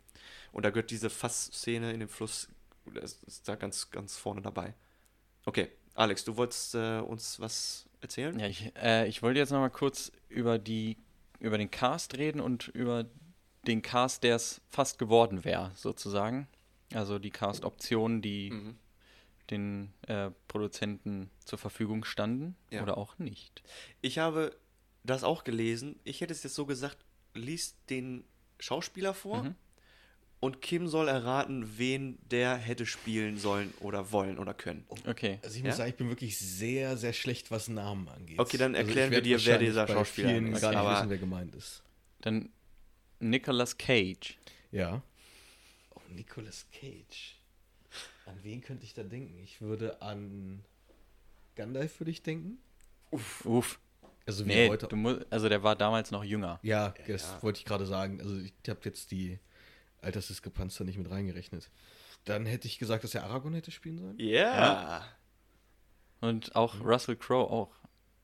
Und 0.52 0.64
da 0.66 0.70
gehört 0.70 0.92
diese 0.92 1.10
Fassszene 1.10 1.94
in 1.94 2.00
dem 2.02 2.10
Fluss, 2.10 2.50
das 2.94 3.24
ist 3.24 3.48
da 3.48 3.56
ganz, 3.56 3.90
ganz 3.92 4.18
vorne 4.18 4.42
dabei. 4.42 4.74
Okay, 5.46 5.70
Alex, 5.96 6.24
du 6.26 6.36
wolltest 6.38 6.76
äh, 6.76 7.00
uns 7.00 7.40
was 7.40 7.88
erzählen? 8.04 8.38
Ja, 8.40 8.48
ich, 8.48 8.72
äh, 8.76 9.08
ich 9.08 9.22
wollte 9.24 9.40
jetzt 9.40 9.52
noch 9.52 9.60
mal 9.60 9.70
kurz 9.70 10.12
über 10.30 10.60
die 10.60 10.98
über 11.40 11.58
den 11.58 11.70
Cast 11.72 12.18
reden 12.18 12.40
und 12.40 12.70
über 12.70 13.06
den 13.68 13.82
Cast, 13.82 14.24
der 14.24 14.36
es 14.38 14.62
fast 14.70 14.98
geworden 14.98 15.44
wäre, 15.44 15.72
sozusagen. 15.76 16.48
Also 16.94 17.20
die 17.20 17.32
Cast-Optionen, 17.32 18.22
die 18.22 18.52
Mhm. 18.52 18.76
den 19.50 19.94
äh, 20.08 20.30
Produzenten 20.48 21.30
zur 21.44 21.60
Verfügung 21.60 22.06
standen 22.06 22.56
Ja. 22.70 22.82
oder 22.82 22.98
auch 22.98 23.18
nicht. 23.20 23.62
Ich 24.02 24.20
habe 24.20 24.56
das 25.04 25.24
auch 25.26 25.44
gelesen. 25.44 26.00
Ich 26.06 26.22
hätte 26.22 26.32
es 26.34 26.44
jetzt 26.44 26.56
so 26.56 26.66
gesagt, 26.66 26.98
liest 27.34 27.76
den 27.90 28.24
Schauspieler 28.60 29.14
vor 29.14 29.44
Mhm. 29.44 29.56
Und 30.44 30.62
Kim 30.62 30.88
soll 30.90 31.08
erraten, 31.08 31.78
wen 31.78 32.18
der 32.30 32.58
hätte 32.58 32.86
spielen 32.86 33.38
sollen 33.38 33.74
oder 33.80 34.12
wollen 34.12 34.38
oder 34.38 34.54
können. 34.54 34.86
Okay. 35.08 35.40
Also 35.42 35.56
ich 35.56 35.62
Ja? 35.64 35.70
muss 35.70 35.78
sagen, 35.78 35.90
ich 35.92 35.96
bin 35.96 36.10
wirklich 36.10 36.38
sehr, 36.38 36.98
sehr 36.98 37.14
schlecht, 37.14 37.50
was 37.50 37.70
Namen 37.70 38.10
angeht. 38.10 38.38
Okay, 38.40 38.58
dann 38.58 38.76
Also 38.76 38.82
ich 38.82 38.88
erklären 38.98 39.12
wir 39.12 39.18
werd 39.18 39.26
dir, 39.26 39.46
wer 39.46 39.58
dieser 39.58 39.88
Schauspieler 39.88 40.36
ist, 40.38 40.62
gar 40.62 40.70
nicht 40.72 40.80
aber- 40.80 40.98
wissen, 40.98 41.10
wer 41.10 41.18
gemeint 41.18 41.56
ist. 41.56 41.82
Dann 42.22 42.50
Nicolas 43.20 43.78
Cage. 43.78 44.38
Ja. 44.72 45.02
Oh, 45.96 46.02
Nicolas 46.10 46.66
Cage. 46.74 47.38
An 48.26 48.38
wen 48.44 48.60
könnte 48.62 48.84
ich 48.84 48.94
da 48.94 49.04
denken? 49.04 49.40
Ich 49.44 49.62
würde 49.62 50.02
an 50.02 50.64
Gandalf 51.56 52.00
würde 52.02 52.12
ich 52.12 52.22
denken. 52.22 52.58
Uff. 53.12 53.80
Also 54.26 54.44
wie 54.46 54.50
Nee, 54.50 54.70
heute. 54.70 54.88
du 54.88 54.96
musst, 54.98 55.26
also 55.30 55.48
der 55.48 55.64
war 55.64 55.76
damals 55.78 56.12
noch 56.12 56.24
jünger. 56.26 56.60
Ja, 56.64 56.94
das 57.08 57.42
wollte 57.42 57.60
ich 57.60 57.66
gerade 57.66 57.86
sagen. 57.86 58.20
Also 58.22 58.38
ich 58.40 58.54
habe 58.68 58.80
jetzt 58.86 59.12
die 59.12 59.40
Altersdiskrepanz 60.04 60.76
da 60.76 60.84
nicht 60.84 60.98
mit 60.98 61.10
reingerechnet. 61.10 61.70
Dann 62.26 62.46
hätte 62.46 62.68
ich 62.68 62.80
gesagt, 62.80 63.04
dass 63.04 63.16
er 63.16 63.24
Aragorn 63.26 63.54
hätte 63.54 63.72
spielen 63.72 63.98
sollen. 63.98 64.18
Ja. 64.20 65.06
Und 66.22 66.56
auch 66.56 66.80
Russell 66.82 67.16
Crowe 67.16 67.50
auch. 67.52 67.72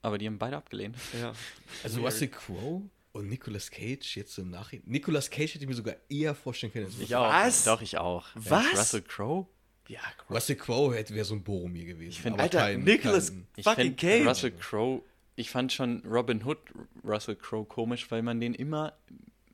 Aber 0.02 0.16
die 0.16 0.26
haben 0.26 0.38
beide 0.38 0.56
abgelehnt. 0.56 0.96
ja. 1.20 1.32
Also 1.84 2.00
Russell 2.02 2.28
Crowe 2.28 2.82
und 3.12 3.28
Nicolas 3.28 3.70
Cage 3.70 4.16
jetzt 4.16 4.34
so 4.34 4.42
im 4.42 4.50
Nachhinein. 4.50 4.84
Nicolas 4.86 5.28
Cage 5.30 5.54
hätte 5.54 5.64
ich 5.64 5.68
mir 5.68 5.74
sogar 5.74 5.96
eher 6.08 6.34
vorstellen 6.34 6.72
können. 6.72 6.86
als 6.86 6.98
Russell- 6.98 7.16
auch. 7.16 7.30
Was? 7.32 7.64
Doch, 7.64 7.82
ich 7.82 7.98
auch. 7.98 8.28
Was? 8.34 8.72
Russell 8.72 9.02
Crowe? 9.02 9.46
Ja, 9.88 10.00
Russell 10.30 10.56
Crowe 10.56 10.94
hätte 10.94 11.14
wäre 11.14 11.24
so 11.24 11.34
ein 11.34 11.42
Boromir 11.42 11.84
gewesen. 11.84 12.10
Ich 12.12 12.20
find- 12.22 12.34
aber 12.34 12.44
Alter, 12.44 12.58
kein- 12.60 12.84
Nicolas 12.84 13.28
kein- 13.30 13.46
Ich 13.56 13.64
fucking 13.64 13.96
Cage. 13.96 14.26
Russell 14.26 14.52
Crowe, 14.52 15.02
ich 15.36 15.50
fand 15.50 15.72
schon 15.72 16.00
Robin 16.06 16.44
Hood 16.44 16.58
Russell 17.04 17.36
Crowe 17.36 17.66
komisch, 17.66 18.10
weil 18.10 18.22
man 18.22 18.40
den 18.40 18.54
immer 18.54 18.94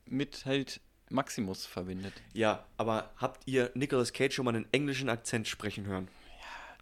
mit 0.05 0.45
halt 0.45 0.79
Maximus 1.09 1.65
verbindet. 1.65 2.13
Ja, 2.33 2.65
aber 2.77 3.11
habt 3.17 3.47
ihr 3.47 3.71
Nicolas 3.75 4.13
Cage 4.13 4.33
schon 4.35 4.45
mal 4.45 4.55
einen 4.55 4.67
englischen 4.71 5.09
Akzent 5.09 5.47
sprechen 5.47 5.85
hören? 5.85 6.07
Ja. 6.39 6.77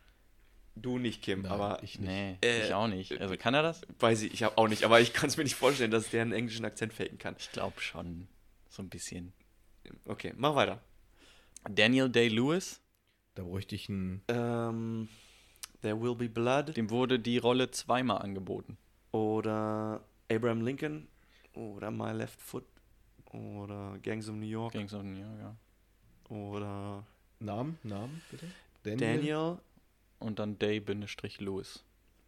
Du 0.76 0.98
nicht, 0.98 1.22
Kim, 1.22 1.44
Nein, 1.44 1.52
aber 1.52 1.84
ich 1.84 2.00
nicht. 2.00 2.10
Nee, 2.10 2.38
Äh, 2.44 2.66
ich 2.68 2.74
auch 2.74 2.88
nicht. 2.88 3.20
Also 3.20 3.38
kann 3.38 3.54
er 3.54 3.62
das? 3.64 3.82
weiß 4.00 4.24
ich, 4.24 4.34
ich 4.34 4.44
habe 4.44 4.58
auch 4.58 4.68
nicht, 4.68 4.84
aber 4.84 5.00
ich 5.00 5.14
kann 5.14 5.30
es 5.30 5.38
mir 5.38 5.44
nicht 5.44 5.56
vorstellen, 5.56 5.92
dass 5.92 6.10
der 6.10 6.22
einen 6.24 6.32
englischen 6.34 6.66
Akzent 6.66 6.94
faken 6.94 7.18
kann. 7.18 7.36
Ich 7.40 7.52
glaube 7.52 7.80
schon. 7.82 8.28
So 8.70 8.82
ein 8.84 8.90
bisschen. 8.90 9.32
Okay, 10.06 10.34
mach 10.36 10.56
weiter. 10.56 10.82
Daniel 11.70 12.10
Day-Lewis, 12.10 12.82
Da 13.36 13.44
bräuchte 13.44 13.76
ich 13.76 13.90
einen. 13.90 14.22
Ähm, 14.28 15.08
There 15.82 16.02
Will 16.02 16.16
Be 16.16 16.30
Blood 16.30 16.76
dem 16.76 16.90
wurde 16.90 17.20
die 17.20 17.38
Rolle 17.38 17.70
zweimal 17.72 18.22
angeboten. 18.24 18.78
oder 19.12 20.04
Abraham 20.32 20.62
Lincoln 20.62 21.08
oder 21.54 21.92
My 21.92 22.12
Left 22.12 22.42
Foot 22.42 22.66
oder 23.36 23.98
Gangs 24.02 24.30
of 24.30 24.36
New 24.36 24.46
York 24.46 24.74
Gangs 24.74 24.94
of 24.94 25.04
New 25.04 25.20
York, 25.20 25.40
ja. 25.40 27.04
Namen, 27.40 27.78
Namen, 27.84 28.22
bitte? 28.32 28.48
Daniel. 28.84 29.58
Und 30.20 30.40
dann 30.40 30.58
Day-Lewis. 30.58 31.84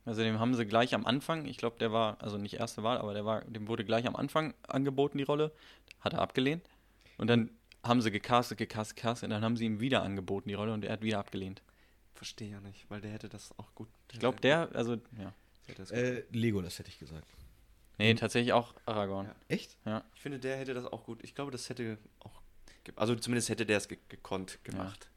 Also 0.06 0.22
dem 0.22 0.40
haben 0.40 0.56
sie 0.56 0.66
gleich 0.66 0.94
am 0.94 1.06
Anfang, 1.06 1.46
ich 1.46 1.58
glaube, 1.58 1.78
der 1.80 1.92
war, 1.92 2.22
also 2.22 2.38
nicht 2.38 2.56
erste 2.56 2.84
Wahl, 2.84 2.98
aber 2.98 3.14
der 3.14 3.26
war, 3.26 3.42
dem 3.42 3.68
wurde 3.68 3.84
gleich 3.84 4.08
am 4.08 4.16
Anfang 4.16 4.54
angeboten, 4.68 5.18
die 5.18 5.24
Rolle. 5.24 5.52
Hat 6.00 6.14
er 6.14 6.20
abgelehnt. 6.20 6.64
Und 7.18 7.28
dann 7.28 7.50
haben 7.84 8.02
sie 8.02 8.12
gecastet, 8.12 8.58
gecastet, 8.58 8.98
gecastet, 8.98 9.26
und 9.26 9.32
dann 9.32 9.44
haben 9.44 9.58
sie 9.58 9.66
ihm 9.66 9.80
wieder 9.80 10.04
angeboten, 10.04 10.50
die 10.50 10.56
Rolle, 10.56 10.74
und 10.74 10.86
er 10.86 10.94
hat 10.94 11.02
wieder 11.02 11.20
abgelehnt. 11.20 11.62
Verstehe 12.14 12.52
ja 12.52 12.62
nicht, 12.62 12.90
weil 12.90 13.02
der 13.02 13.12
hätte 13.12 13.30
das 13.30 13.58
auch 13.58 13.74
gut. 13.76 13.90
Ich 14.12 14.20
glaube, 14.20 14.40
der, 14.40 14.70
also, 14.74 14.98
ja. 15.18 15.34
Äh, 15.92 16.24
Legolas 16.32 16.80
hätte 16.80 16.90
ich 16.90 17.00
gesagt. 17.00 17.28
Nee, 17.98 18.14
tatsächlich 18.14 18.54
auch 18.54 18.74
Aragorn. 18.86 19.26
Ja. 19.28 19.36
Echt? 19.48 19.78
Ja. 19.86 20.04
Ich 20.16 20.22
finde, 20.22 20.40
der 20.40 20.58
hätte 20.58 20.74
das 20.74 20.86
auch 20.86 21.04
gut. 21.04 21.24
Ich 21.24 21.34
glaube, 21.36 21.52
das 21.52 21.70
hätte 21.70 21.98
auch. 22.20 22.42
Also 22.96 23.16
zumindest 23.16 23.50
hätte 23.50 23.66
der 23.66 23.78
es 23.78 23.88
ge 23.88 23.98
gekonnt 24.08 24.64
gemacht. 24.64 25.10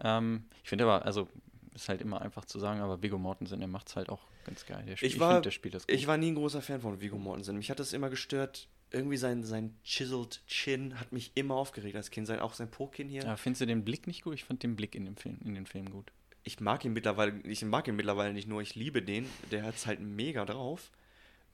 Ähm, 0.00 0.44
ich 0.62 0.68
finde 0.68 0.84
aber, 0.84 1.04
also, 1.04 1.28
ist 1.74 1.88
halt 1.88 2.00
immer 2.00 2.22
einfach 2.22 2.44
zu 2.44 2.58
sagen, 2.58 2.80
aber 2.80 3.02
Viggo 3.02 3.18
Mortensen, 3.18 3.58
der 3.58 3.68
macht's 3.68 3.96
halt 3.96 4.08
auch 4.08 4.22
ganz 4.44 4.64
geil. 4.64 4.84
Der 4.86 5.00
Ich 5.02 5.18
war, 5.20 5.34
find, 5.34 5.46
der 5.46 5.50
spielt 5.50 5.74
das 5.74 5.86
gut. 5.86 5.94
ich 5.94 6.06
war 6.06 6.16
nie 6.16 6.30
ein 6.30 6.34
großer 6.34 6.62
Fan 6.62 6.80
von 6.80 7.00
Viggo 7.00 7.18
Mortensen. 7.18 7.56
Mich 7.56 7.70
hat 7.70 7.80
das 7.80 7.92
immer 7.92 8.10
gestört. 8.10 8.68
Irgendwie 8.90 9.16
sein, 9.16 9.42
sein 9.42 9.76
chiseled 9.82 10.40
Chin 10.46 11.00
hat 11.00 11.10
mich 11.10 11.32
immer 11.34 11.56
aufgeregt 11.56 11.96
als 11.96 12.10
Kind. 12.12 12.28
Sein, 12.28 12.38
auch 12.38 12.54
sein 12.54 12.70
Po-Kinn 12.70 13.08
hier. 13.08 13.22
ja, 13.22 13.36
findest 13.36 13.62
du 13.62 13.66
den 13.66 13.84
Blick 13.84 14.06
nicht 14.06 14.22
gut? 14.22 14.34
Ich 14.34 14.44
fand 14.44 14.62
den 14.62 14.76
Blick 14.76 14.94
in 14.94 15.04
dem 15.04 15.16
Film, 15.16 15.38
in 15.44 15.54
den 15.56 15.66
Film 15.66 15.90
gut. 15.90 16.12
Ich 16.44 16.60
mag 16.60 16.84
ihn 16.84 16.92
mittlerweile, 16.92 17.40
ich 17.40 17.64
mag 17.64 17.88
ihn 17.88 17.96
mittlerweile 17.96 18.32
nicht 18.32 18.46
nur, 18.46 18.62
ich 18.62 18.76
liebe 18.76 19.02
den. 19.02 19.28
Der 19.50 19.64
hat 19.64 19.74
es 19.74 19.86
halt 19.86 19.98
mega 19.98 20.44
drauf. 20.44 20.92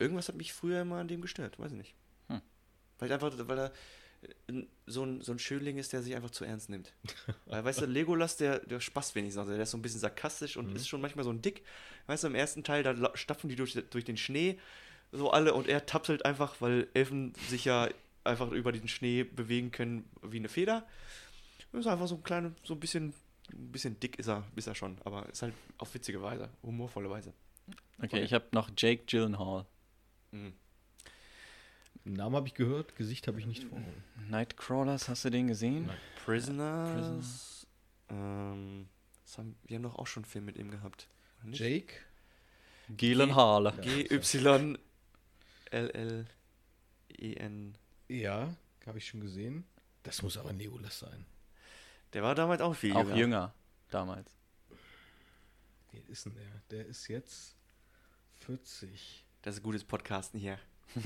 Irgendwas 0.01 0.29
hat 0.29 0.37
mich 0.37 0.53
früher 0.53 0.81
immer 0.81 0.97
an 0.97 1.09
dem 1.09 1.21
gestört, 1.21 1.59
weiß 1.59 1.73
ich 1.73 1.79
nicht. 1.79 1.95
Hm. 2.29 2.41
Weil 2.99 3.13
einfach, 3.13 3.33
weil 3.37 3.59
er 3.59 3.73
äh, 4.49 4.63
so 4.87 5.05
ein, 5.05 5.21
so 5.21 5.33
ein 5.33 5.39
Schönling 5.39 5.79
ist, 5.79 5.93
der 5.93 6.03
sich 6.03 6.17
einfach 6.17 6.31
zu 6.31 6.45
ernst 6.45 6.71
nimmt. 6.71 6.93
Weil, 7.47 7.65
weißt 7.65 7.83
du, 7.83 7.87
Legolas, 7.87 8.37
der, 8.37 8.61
der 8.61 8.81
spaßt 8.81 9.15
wenigstens. 9.15 9.41
Also 9.41 9.53
der 9.53 9.63
ist 9.63 9.71
so 9.71 9.79
ein 9.79 9.83
bisschen 9.83 10.01
sarkastisch 10.01 10.57
und 10.57 10.75
ist 10.75 10.89
schon 10.89 11.01
manchmal 11.01 11.25
so 11.25 11.31
ein 11.31 11.43
Dick. 11.43 11.65
Weißt 12.07 12.25
du, 12.25 12.29
im 12.29 12.35
ersten 12.35 12.65
Teil, 12.65 12.83
da 12.83 13.17
stapfen 13.17 13.49
die 13.49 13.57
durch, 13.57 13.75
durch 13.91 14.05
den 14.05 14.17
Schnee, 14.17 14.59
so 15.13 15.31
alle, 15.31 15.55
und 15.55 15.69
er 15.69 15.87
tapselt 15.87 16.25
einfach, 16.25 16.61
weil 16.61 16.89
Elfen 16.95 17.35
sich 17.49 17.65
ja 17.65 17.89
einfach 18.25 18.51
über 18.53 18.73
den 18.73 18.89
Schnee 18.89 19.25
bewegen 19.25 19.71
können 19.71 20.09
wie 20.23 20.39
eine 20.39 20.49
Feder. 20.49 20.87
Das 21.73 21.81
ist 21.81 21.87
einfach 21.87 22.07
so 22.09 22.17
ein 22.17 22.23
kleiner, 22.23 22.53
so 22.65 22.75
ein 22.75 22.81
bisschen, 22.81 23.13
ein 23.53 23.73
bisschen 23.73 23.99
dick 24.01 24.19
ist 24.19 24.29
er, 24.29 24.45
ist 24.57 24.67
er 24.67 24.75
schon, 24.75 24.99
aber 25.05 25.29
ist 25.29 25.43
halt 25.43 25.55
auf 25.79 25.93
witzige 25.95 26.23
Weise, 26.23 26.49
humorvolle 26.63 27.11
Weise. 27.11 27.33
Okay, 27.99 28.07
Okay. 28.07 28.23
ich 28.23 28.33
habe 28.33 28.47
noch 28.53 28.71
Jake 28.77 29.05
Gyllenhaal. 29.07 29.67
Mhm. 30.33 30.53
Namen 32.05 32.37
habe 32.37 32.47
ich 32.49 32.55
gehört, 32.55 32.97
Gesicht 32.97 33.27
habe 33.29 33.39
ich 33.41 33.47
nicht 33.47 33.65
vor 33.65 33.79
Augen. 33.79 34.05
Nightcrawlers, 34.29 35.09
hast 35.09 35.25
du 35.25 35.31
den 35.31 35.49
gesehen? 35.49 35.87
Nein. 35.87 35.99
Prisoners. 36.25 37.67
Ähm, 38.09 38.89
das 39.25 39.39
haben, 39.39 39.57
wir 39.65 39.77
haben 39.77 39.83
doch 39.83 39.97
auch 39.97 40.07
schon 40.07 40.25
einen 40.25 40.31
Film 40.31 40.45
mit 40.47 40.57
ihm 40.57 40.71
gehabt. 40.71 41.09
Jake? 41.51 41.95
Gyllenhaal. 42.97 43.73
G-Y-L-L-E-N. 46.01 47.75
Ja, 48.09 48.55
habe 48.87 48.99
ich 48.99 49.07
schon 49.09 49.21
gesehen. 49.21 49.65
Das 50.03 50.23
muss 50.23 50.37
aber 50.37 50.51
ein 50.51 50.59
Legolas 50.59 50.99
sein. 50.99 51.27
Der 52.13 52.23
war 52.23 52.35
damals 52.35 52.61
auch 52.63 52.75
viel 52.75 52.93
Auch 52.95 53.03
jünger. 53.05 53.17
jünger 53.17 53.55
damals. 53.91 54.31
Wie 55.93 55.99
ist 56.11 56.25
denn 56.25 56.35
der? 56.35 56.63
Der 56.71 56.87
ist 56.87 57.07
jetzt 57.09 57.55
40. 58.41 59.25
Das 59.43 59.57
ist 59.57 59.63
gutes 59.63 59.85
Podcasten 59.85 60.39
hier. 60.41 60.59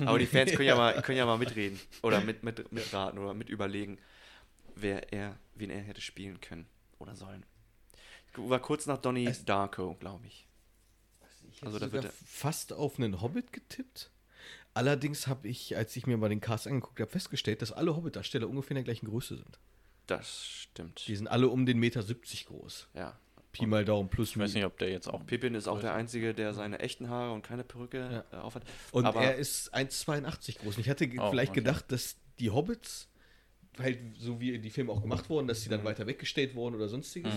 Aber 0.06 0.18
die 0.18 0.26
Fans 0.26 0.50
können 0.52 0.68
ja 0.68 0.76
mal, 0.76 1.00
können 1.02 1.18
ja 1.18 1.26
mal 1.26 1.36
mitreden. 1.38 1.78
Oder 2.02 2.20
mit, 2.20 2.42
mit, 2.42 2.72
mitraten 2.72 3.18
oder 3.18 3.34
mit 3.34 3.48
überlegen, 3.50 3.98
wer 4.74 5.12
er, 5.12 5.38
wen 5.54 5.70
er 5.70 5.82
hätte 5.82 6.00
spielen 6.00 6.40
können 6.40 6.66
oder 6.98 7.14
sollen. 7.14 7.44
War 8.36 8.60
kurz 8.60 8.86
nach 8.86 8.98
Donnie 8.98 9.26
Es- 9.26 9.44
Darko, 9.44 9.94
glaube 10.00 10.26
ich. 10.26 10.46
Ich 11.50 11.56
hätte 11.58 11.66
Also 11.66 11.78
da 11.78 11.92
wird 11.92 12.10
fast 12.26 12.72
auf 12.72 12.98
einen 12.98 13.20
Hobbit 13.20 13.52
getippt. 13.52 14.10
Allerdings 14.72 15.28
habe 15.28 15.46
ich, 15.46 15.76
als 15.76 15.94
ich 15.94 16.06
mir 16.06 16.16
mal 16.16 16.28
den 16.28 16.40
Cast 16.40 16.66
angeguckt 16.66 16.98
habe, 16.98 17.10
festgestellt, 17.10 17.62
dass 17.62 17.70
alle 17.70 17.94
Hobbit-Darsteller 17.94 18.48
ungefähr 18.48 18.72
in 18.72 18.76
der 18.76 18.84
gleichen 18.84 19.06
Größe 19.06 19.36
sind. 19.36 19.58
Das 20.08 20.44
stimmt. 20.46 21.06
Die 21.06 21.14
sind 21.14 21.28
alle 21.28 21.48
um 21.48 21.64
den 21.64 21.78
Meter 21.78 22.02
70 22.02 22.46
groß. 22.46 22.88
Ja. 22.94 23.16
Pi 23.54 23.66
mal 23.66 23.84
Daumen 23.84 24.08
plus 24.10 24.30
Ich 24.30 24.38
weiß 24.38 24.52
nicht, 24.54 24.64
ob 24.64 24.76
der 24.78 24.90
jetzt 24.90 25.08
auch. 25.08 25.24
Pippin 25.26 25.54
ist 25.54 25.68
auch 25.68 25.80
der 25.80 25.94
Einzige, 25.94 26.34
der 26.34 26.52
seine 26.52 26.80
echten 26.80 27.08
Haare 27.08 27.32
und 27.32 27.42
keine 27.42 27.64
Perücke 27.64 28.24
äh, 28.32 28.36
aufhat. 28.36 28.62
Und 28.92 29.06
Aber 29.06 29.22
er 29.22 29.36
ist 29.36 29.74
1,82 29.74 30.58
groß. 30.58 30.76
Und 30.76 30.80
ich 30.82 30.90
hatte 30.90 31.08
Oh, 31.18 31.30
vielleicht 31.30 31.50
okay. 31.52 31.60
gedacht, 31.60 31.90
dass 31.92 32.16
die 32.38 32.50
Hobbits, 32.50 33.08
halt 33.78 33.98
so 34.18 34.40
wie 34.40 34.58
die 34.58 34.70
Filme 34.70 34.92
auch 34.92 35.00
gemacht 35.02 35.28
wurden, 35.30 35.46
dass 35.48 35.62
sie 35.62 35.68
Mhm. 35.68 35.72
dann 35.72 35.84
weiter 35.84 36.06
weggestellt 36.06 36.54
wurden 36.54 36.74
oder 36.74 36.88
sonstiges, 36.88 37.32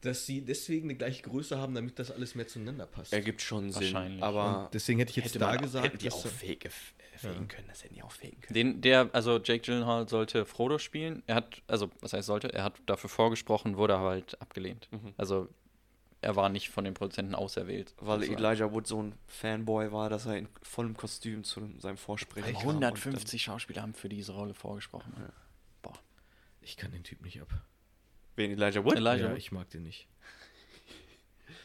dass 0.00 0.26
sie 0.26 0.42
deswegen 0.42 0.88
eine 0.90 0.96
gleiche 0.98 1.22
Größe 1.22 1.58
haben, 1.58 1.74
damit 1.74 1.98
das 1.98 2.10
alles 2.10 2.34
mehr 2.34 2.46
zueinander 2.46 2.86
passt. 2.86 3.12
ergibt 3.12 3.40
schon 3.42 3.70
Sinn. 3.72 3.82
Wahrscheinlich. 3.82 4.22
Aber 4.22 4.64
Und 4.66 4.74
deswegen 4.74 4.98
hätte 4.98 5.10
ich 5.10 5.16
jetzt 5.16 5.26
hätte 5.30 5.38
da 5.38 5.56
gesagt, 5.56 5.86
hätten 5.86 5.98
die 5.98 6.04
dass 6.06 6.14
auch 6.14 6.26
fake, 6.26 6.70
faken 7.18 7.48
können. 7.48 7.68
Das 7.68 7.82
hätten 7.84 7.94
die 7.94 8.02
auch 8.02 8.10
faken 8.12 8.40
können. 8.40 8.54
Den, 8.54 8.80
der, 8.80 9.10
also 9.12 9.38
Jake 9.42 9.60
Gyllenhaal 9.60 10.08
sollte 10.08 10.44
Frodo 10.46 10.78
spielen. 10.78 11.22
Er 11.26 11.36
hat, 11.36 11.62
also 11.66 11.90
was 12.00 12.12
heißt 12.12 12.26
sollte, 12.26 12.52
er 12.52 12.64
hat 12.64 12.74
dafür 12.86 13.10
vorgesprochen, 13.10 13.76
wurde 13.76 13.94
aber 13.96 14.10
halt 14.10 14.40
abgelehnt. 14.40 14.88
Mhm. 14.90 15.14
Also 15.16 15.48
er 16.20 16.36
war 16.36 16.48
nicht 16.48 16.70
von 16.70 16.84
den 16.84 16.94
Produzenten 16.94 17.34
auserwählt. 17.34 17.94
Weil 17.98 18.20
sozusagen. 18.20 18.42
Elijah 18.44 18.72
Wood 18.72 18.86
so 18.86 19.02
ein 19.02 19.14
Fanboy 19.26 19.92
war, 19.92 20.08
dass 20.08 20.24
er 20.26 20.38
in 20.38 20.48
vollem 20.62 20.96
Kostüm 20.96 21.44
zu 21.44 21.68
seinem 21.78 21.98
Vorsprechen 21.98 22.54
kam. 22.54 22.62
und 22.68 22.82
150 22.84 23.42
Schauspieler 23.42 23.82
haben 23.82 23.92
für 23.94 24.08
diese 24.08 24.32
Rolle 24.32 24.54
vorgesprochen. 24.54 25.12
Boah. 25.82 25.98
ich 26.62 26.76
kann 26.78 26.92
den 26.92 27.02
Typ 27.02 27.20
nicht 27.22 27.40
ab. 27.42 27.48
Wen 28.36 28.50
Elijah 28.52 28.84
Wood? 28.84 28.96
Elijah 28.96 29.16
ja, 29.26 29.30
Wood. 29.32 29.38
ich 29.38 29.52
mag 29.52 29.68
den 29.70 29.82
nicht. 29.82 30.08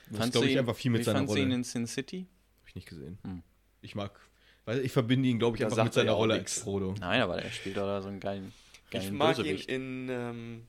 Das 0.10 0.18
Fandst 0.18 0.32
glaube 0.34 0.46
du 0.46 0.50
ich 0.50 0.54
ihn- 0.56 0.60
einfach 0.60 0.76
viel 0.76 0.92
mit 0.92 1.06
seiner 1.06 1.20
fandst 1.20 1.36
du 1.36 1.40
Rolle. 1.40 1.50
ihn 1.50 1.56
in 1.56 1.64
Sin 1.64 1.88
City? 1.88 2.28
Habe 2.60 2.70
ich 2.70 2.76
nicht 2.76 2.88
gesehen. 2.88 3.18
Hm. 3.24 3.44
Ich 3.82 3.96
mag, 3.96 4.20
weil 4.70 4.86
ich 4.86 4.92
verbinde 4.92 5.28
ihn, 5.28 5.40
glaube 5.40 5.58
ich, 5.58 5.64
einfach 5.66 5.78
mit 5.84 5.88
er 5.88 5.94
seiner 5.94 6.12
Rolle 6.12 6.36
als 6.36 6.60
Frodo. 6.62 6.94
Nein, 7.00 7.22
aber 7.22 7.42
er 7.42 7.50
spielt 7.50 7.76
da 7.76 8.00
so 8.04 8.08
einen 8.08 8.20
geilen, 8.20 8.54
geilen 8.92 9.04
Ich 9.04 9.12
mag 9.12 9.36
ihn 9.40 9.44
Bösewicht. 9.44 9.70
in. 9.70 10.10
Ähm, 10.10 10.68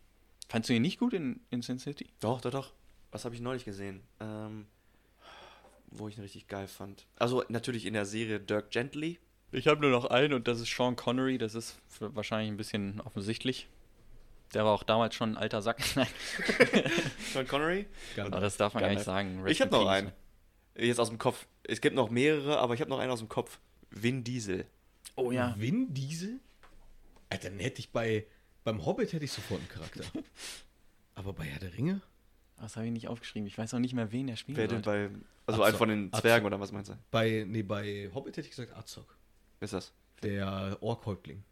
Fandst 0.48 0.70
du 0.70 0.74
ihn 0.74 0.80
nicht 0.80 0.98
gut 0.98 1.12
in, 1.12 1.40
in 1.50 1.60
Sin 1.60 1.78
City? 1.78 2.06
doch, 2.20 2.40
doch, 2.40 2.50
doch. 2.50 2.72
Was 3.12 3.26
habe 3.26 3.34
ich 3.34 3.42
neulich 3.42 3.66
gesehen? 3.66 4.00
Ähm, 4.18 4.66
wo 5.90 6.08
ich 6.08 6.16
ihn 6.16 6.22
richtig 6.22 6.48
geil 6.48 6.66
fand. 6.66 7.04
Also 7.16 7.44
natürlich 7.50 7.84
in 7.84 7.92
der 7.92 8.06
Serie 8.06 8.40
Dirk 8.40 8.70
Gently. 8.70 9.18
Ich 9.52 9.66
habe 9.66 9.82
nur 9.82 9.90
noch 9.90 10.06
einen 10.06 10.32
und 10.32 10.48
das 10.48 10.60
ist 10.60 10.74
Sean 10.74 10.96
Connery. 10.96 11.36
Das 11.36 11.54
ist 11.54 11.76
wahrscheinlich 11.98 12.50
ein 12.50 12.56
bisschen 12.56 13.02
offensichtlich. 13.02 13.68
Der 14.54 14.64
war 14.64 14.72
auch 14.72 14.82
damals 14.82 15.14
schon 15.14 15.32
ein 15.32 15.36
alter 15.36 15.60
Sack. 15.60 15.78
Nein, 15.94 16.06
Sean 17.34 17.46
Connery. 17.46 17.86
aber 18.16 18.40
das 18.40 18.56
darf 18.56 18.72
man 18.72 18.80
gar 18.80 18.88
Geil. 18.88 18.96
nicht 18.96 19.04
sagen. 19.04 19.42
Rest 19.42 19.52
Ich 19.52 19.60
habe 19.60 19.72
noch 19.72 19.86
einen. 19.86 20.10
Jetzt 20.74 21.00
aus 21.00 21.10
dem 21.10 21.18
Kopf. 21.18 21.46
Es 21.64 21.82
gibt 21.82 21.94
noch 21.96 22.08
mehrere, 22.08 22.58
aber 22.60 22.72
ich 22.72 22.80
habe 22.80 22.88
noch 22.88 22.98
einen 22.98 23.10
aus 23.12 23.18
dem 23.18 23.28
Kopf. 23.28 23.58
Vin 23.90 24.24
Diesel. 24.24 24.66
Oh 25.16 25.30
ja. 25.30 25.54
Vin 25.58 25.92
Diesel? 25.92 26.40
Alter, 27.28 27.50
dann 27.50 27.58
hätte 27.60 27.80
ich 27.80 27.90
bei, 27.90 28.26
beim 28.64 28.84
Hobbit 28.84 29.12
hätte 29.12 29.24
ich 29.24 29.32
sofort 29.32 29.60
einen 29.60 29.68
Charakter. 29.68 30.04
Aber 31.14 31.32
bei 31.32 31.44
Herr 31.44 31.58
der 31.60 31.74
Ringe? 31.74 32.00
Das 32.58 32.76
habe 32.76 32.86
ich 32.86 32.92
nicht 32.92 33.08
aufgeschrieben. 33.08 33.46
Ich 33.46 33.56
weiß 33.56 33.72
auch 33.74 33.78
nicht 33.78 33.94
mehr, 33.94 34.12
ven 34.12 34.26
der 34.26 34.36
spielen 34.36 34.58
Wer 34.58 34.68
denn 34.68 34.82
bei. 34.82 35.10
Also 35.46 35.62
Azog. 35.62 35.66
einen 35.66 35.76
von 35.78 35.88
den 35.88 36.08
Azog. 36.12 36.20
Zwergen 36.20 36.46
oder 36.46 36.60
was 36.60 36.72
meinst 36.72 36.90
du? 36.90 36.96
Bei, 37.10 37.44
nee, 37.48 37.62
bei 37.62 38.10
Hobbit 38.14 38.36
hätte 38.36 38.48
ich 38.48 38.54
gesagt 38.54 38.76
Azog. 38.76 39.16
Wer 39.58 39.64
ist 39.66 39.72
das? 39.74 39.92
Der 40.22 40.76
Orkhäuptling. 40.80 41.42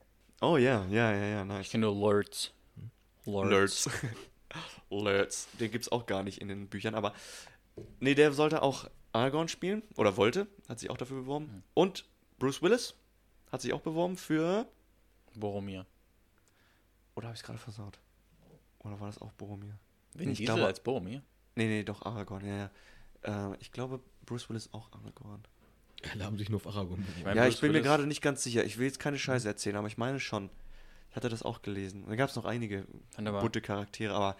Oh 0.41 0.57
ja, 0.57 0.87
ja, 0.87 1.13
ja, 1.13 1.25
ja, 1.27 1.43
Ich 1.43 1.49
nice. 1.49 1.71
kenne 1.71 1.87
nur 1.87 1.95
Lords. 1.97 2.53
Lurz. 3.25 3.91
Lurz. 4.91 5.49
Den 5.59 5.71
gibt's 5.71 5.91
auch 5.91 6.07
gar 6.07 6.23
nicht 6.23 6.41
in 6.41 6.49
den 6.49 6.69
Büchern, 6.69 6.95
aber. 6.95 7.15
Nee, 8.01 8.15
der 8.15 8.33
sollte 8.33 8.63
auch 8.63 8.89
Aragorn 9.13 9.49
spielen. 9.49 9.83
Oder 9.97 10.17
wollte. 10.17 10.47
Hat 10.69 10.79
sich 10.79 10.91
auch 10.91 10.97
dafür 10.97 11.19
beworben. 11.21 11.63
Und 11.75 12.05
Bruce 12.39 12.63
Willis 12.63 12.95
hat 13.51 13.61
sich 13.63 13.73
auch 13.73 13.81
beworben 13.81 14.17
für. 14.17 14.67
Boromir. 15.35 15.87
Oder 17.15 17.29
habe 17.29 17.37
ich 17.37 17.43
gerade 17.43 17.59
versaut? 17.59 17.99
Oder 18.81 18.99
war 19.01 19.07
das 19.09 19.21
auch 19.21 19.33
Boromir? 19.33 19.77
Vin 20.15 20.31
Ich 20.31 20.39
Diesel 20.39 20.55
glaube- 20.55 20.67
als 20.69 20.81
Boromir? 20.81 21.23
Nee, 21.57 21.67
nee, 21.67 21.83
doch 21.83 22.03
Aragorn, 22.03 22.45
ja, 22.47 22.71
ja. 23.27 23.51
Äh, 23.53 23.57
ich 23.61 23.73
glaube, 23.73 24.01
Bruce 24.25 24.49
Willis 24.49 24.69
auch 24.73 24.91
Aragorn. 24.93 25.43
Alle 26.13 26.25
haben 26.25 26.39
sich 26.39 26.49
nur 26.49 26.59
auf 26.61 26.67
Aragorn 26.69 27.01
beworben. 27.01 27.23
mein, 27.25 27.37
ja, 27.37 27.43
Bruce 27.45 27.55
ich 27.55 27.61
bin 27.61 27.71
mir 27.73 27.75
Willis- 27.79 27.87
gerade 27.87 28.07
nicht 28.07 28.23
ganz 28.23 28.43
sicher. 28.45 28.65
Ich 28.65 28.79
will 28.79 28.87
jetzt 28.87 29.01
keine 29.01 29.19
Scheiße 29.19 29.49
erzählen, 29.49 29.77
aber 29.77 29.89
ich 29.89 29.99
meine 29.99 30.21
schon. 30.21 30.51
Ich 31.11 31.17
hatte 31.17 31.29
das 31.29 31.43
auch 31.43 31.63
gelesen. 31.63 32.05
Und 32.05 32.11
da 32.11 32.17
gab 32.17 32.31
es 32.31 32.37
noch 32.37 32.45
einige 32.45 32.87
aber- 33.17 33.41
bunte 33.41 33.61
Charaktere, 33.61 34.15
aber 34.15 34.37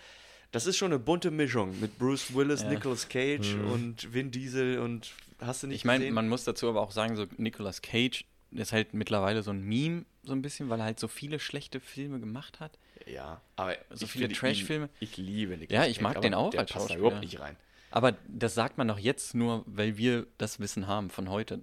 das 0.53 0.67
ist 0.67 0.77
schon 0.77 0.93
eine 0.93 1.01
bunte 1.01 1.31
Mischung 1.33 1.79
mit 1.81 1.99
Bruce 1.99 2.33
Willis, 2.35 2.63
Ja. 2.63 2.69
Nicolas 2.69 3.09
Cage 3.09 3.55
und 3.55 4.13
Vin 4.15 4.31
Diesel 4.31 4.79
und 4.79 5.13
hast 5.41 5.63
du 5.63 5.67
nicht 5.67 5.77
Ich 5.77 5.85
meine, 5.85 6.11
man 6.11 6.29
muss 6.29 6.45
dazu 6.45 6.69
aber 6.69 6.81
auch 6.81 6.91
sagen, 6.91 7.17
so 7.17 7.27
Nicolas 7.37 7.83
Cage 7.83 8.25
ist 8.51 8.73
halt 8.73 8.95
mittlerweile 8.95 9.43
so 9.43 9.51
ein 9.51 9.63
Meme, 9.63 10.05
so 10.23 10.33
ein 10.33 10.43
bisschen, 10.43 10.69
weil 10.71 10.81
er 10.81 10.85
halt 10.85 10.99
so 10.99 11.09
viele 11.09 11.39
schlechte 11.39 11.81
Filme 11.81 12.19
gemacht 12.21 12.61
hat. 12.61 12.79
ja, 13.07 13.41
aber 13.57 13.77
so 13.91 14.07
ich 14.07 14.13
viele 14.13 14.29
Trash-Filme. 14.29 14.89
Ich 15.01 15.17
liebe 15.17 15.57
Nicolas 15.57 15.85
Ja, 15.85 15.91
ich 15.91 15.97
Cage, 15.97 16.03
mag 16.03 16.17
aber 16.17 16.23
den 16.23 16.35
auch 16.35 16.51
der 16.51 16.61
als 16.61 16.71
passt 16.73 16.85
da 16.87 16.89
Schauspieler. 16.95 17.01
überhaupt 17.01 17.25
nicht 17.25 17.41
rein. 17.41 17.57
Aber 17.91 18.13
das 18.29 18.55
sagt 18.55 18.77
man 18.79 18.89
doch 18.89 18.99
jetzt 18.99 19.35
nur, 19.35 19.65
weil 19.67 19.97
wir 19.97 20.27
das 20.39 20.61
Wissen 20.61 20.87
haben 20.87 21.09
von 21.11 21.31
heute. 21.31 21.63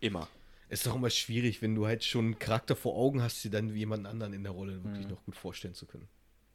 Immer. 0.00 0.28
Es 0.68 0.80
ist 0.80 0.86
doch 0.86 0.94
immer 0.94 1.10
schwierig, 1.10 1.62
wenn 1.62 1.74
du 1.74 1.86
halt 1.86 2.04
schon 2.04 2.24
einen 2.26 2.38
Charakter 2.38 2.76
vor 2.76 2.94
Augen 2.96 3.22
hast, 3.22 3.42
dir 3.42 3.50
dann 3.50 3.74
jemanden 3.74 4.06
anderen 4.06 4.32
in 4.34 4.42
der 4.42 4.52
Rolle 4.52 4.84
wirklich 4.84 5.08
noch 5.08 5.24
gut 5.24 5.36
vorstellen 5.36 5.74
zu 5.74 5.86
können. 5.86 6.08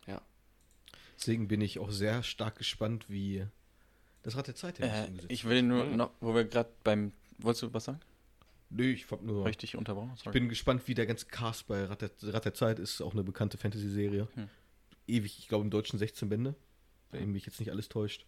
Ja. 0.08 0.22
Deswegen 1.18 1.48
bin 1.48 1.62
ich 1.62 1.80
auch 1.80 1.92
sehr 1.92 2.24
stark 2.24 2.58
gespannt, 2.58 3.06
wie 3.10 3.46
das 4.26 4.36
Rad 4.36 4.48
der 4.48 4.56
Zeit 4.56 4.80
Äh, 4.80 4.88
jetzt 4.88 5.08
umgesetzt 5.10 5.32
ich 5.32 5.46
will 5.46 5.62
nur 5.62 5.86
noch, 5.86 6.12
wo 6.20 6.34
wir 6.34 6.46
gerade 6.46 6.70
beim. 6.84 7.14
Wolltest 7.38 7.64
du 7.64 7.74
was 7.74 7.86
sagen? 7.86 8.00
Nö, 8.72 8.92
ich 8.92 9.10
hab 9.12 9.22
nur. 9.22 9.46
Richtig 9.46 9.76
unterbrochen? 9.76 10.14
Ich 10.16 10.24
Sorry. 10.24 10.34
bin 10.34 10.50
gespannt, 10.50 10.88
wie 10.88 10.96
der 10.96 11.06
ganze 11.06 11.28
Cast 11.28 11.68
bei 11.68 11.86
Rad 11.86 12.02
der, 12.02 12.10
Rad 12.34 12.46
der 12.46 12.54
Zeit 12.56 12.80
ist. 12.80 13.02
Auch 13.02 13.14
eine 13.14 13.24
bekannte 13.24 13.58
Fantasy-Serie. 13.58 14.28
Hm. 14.34 14.50
Ewig, 15.08 15.38
ich 15.38 15.48
glaube 15.48 15.64
im 15.64 15.70
Deutschen 15.70 16.00
16 16.00 16.28
Bände. 16.28 16.56
Wenn 17.12 17.32
mich 17.32 17.46
jetzt 17.46 17.60
nicht 17.60 17.72
alles 17.72 17.88
täuscht. 17.88 18.26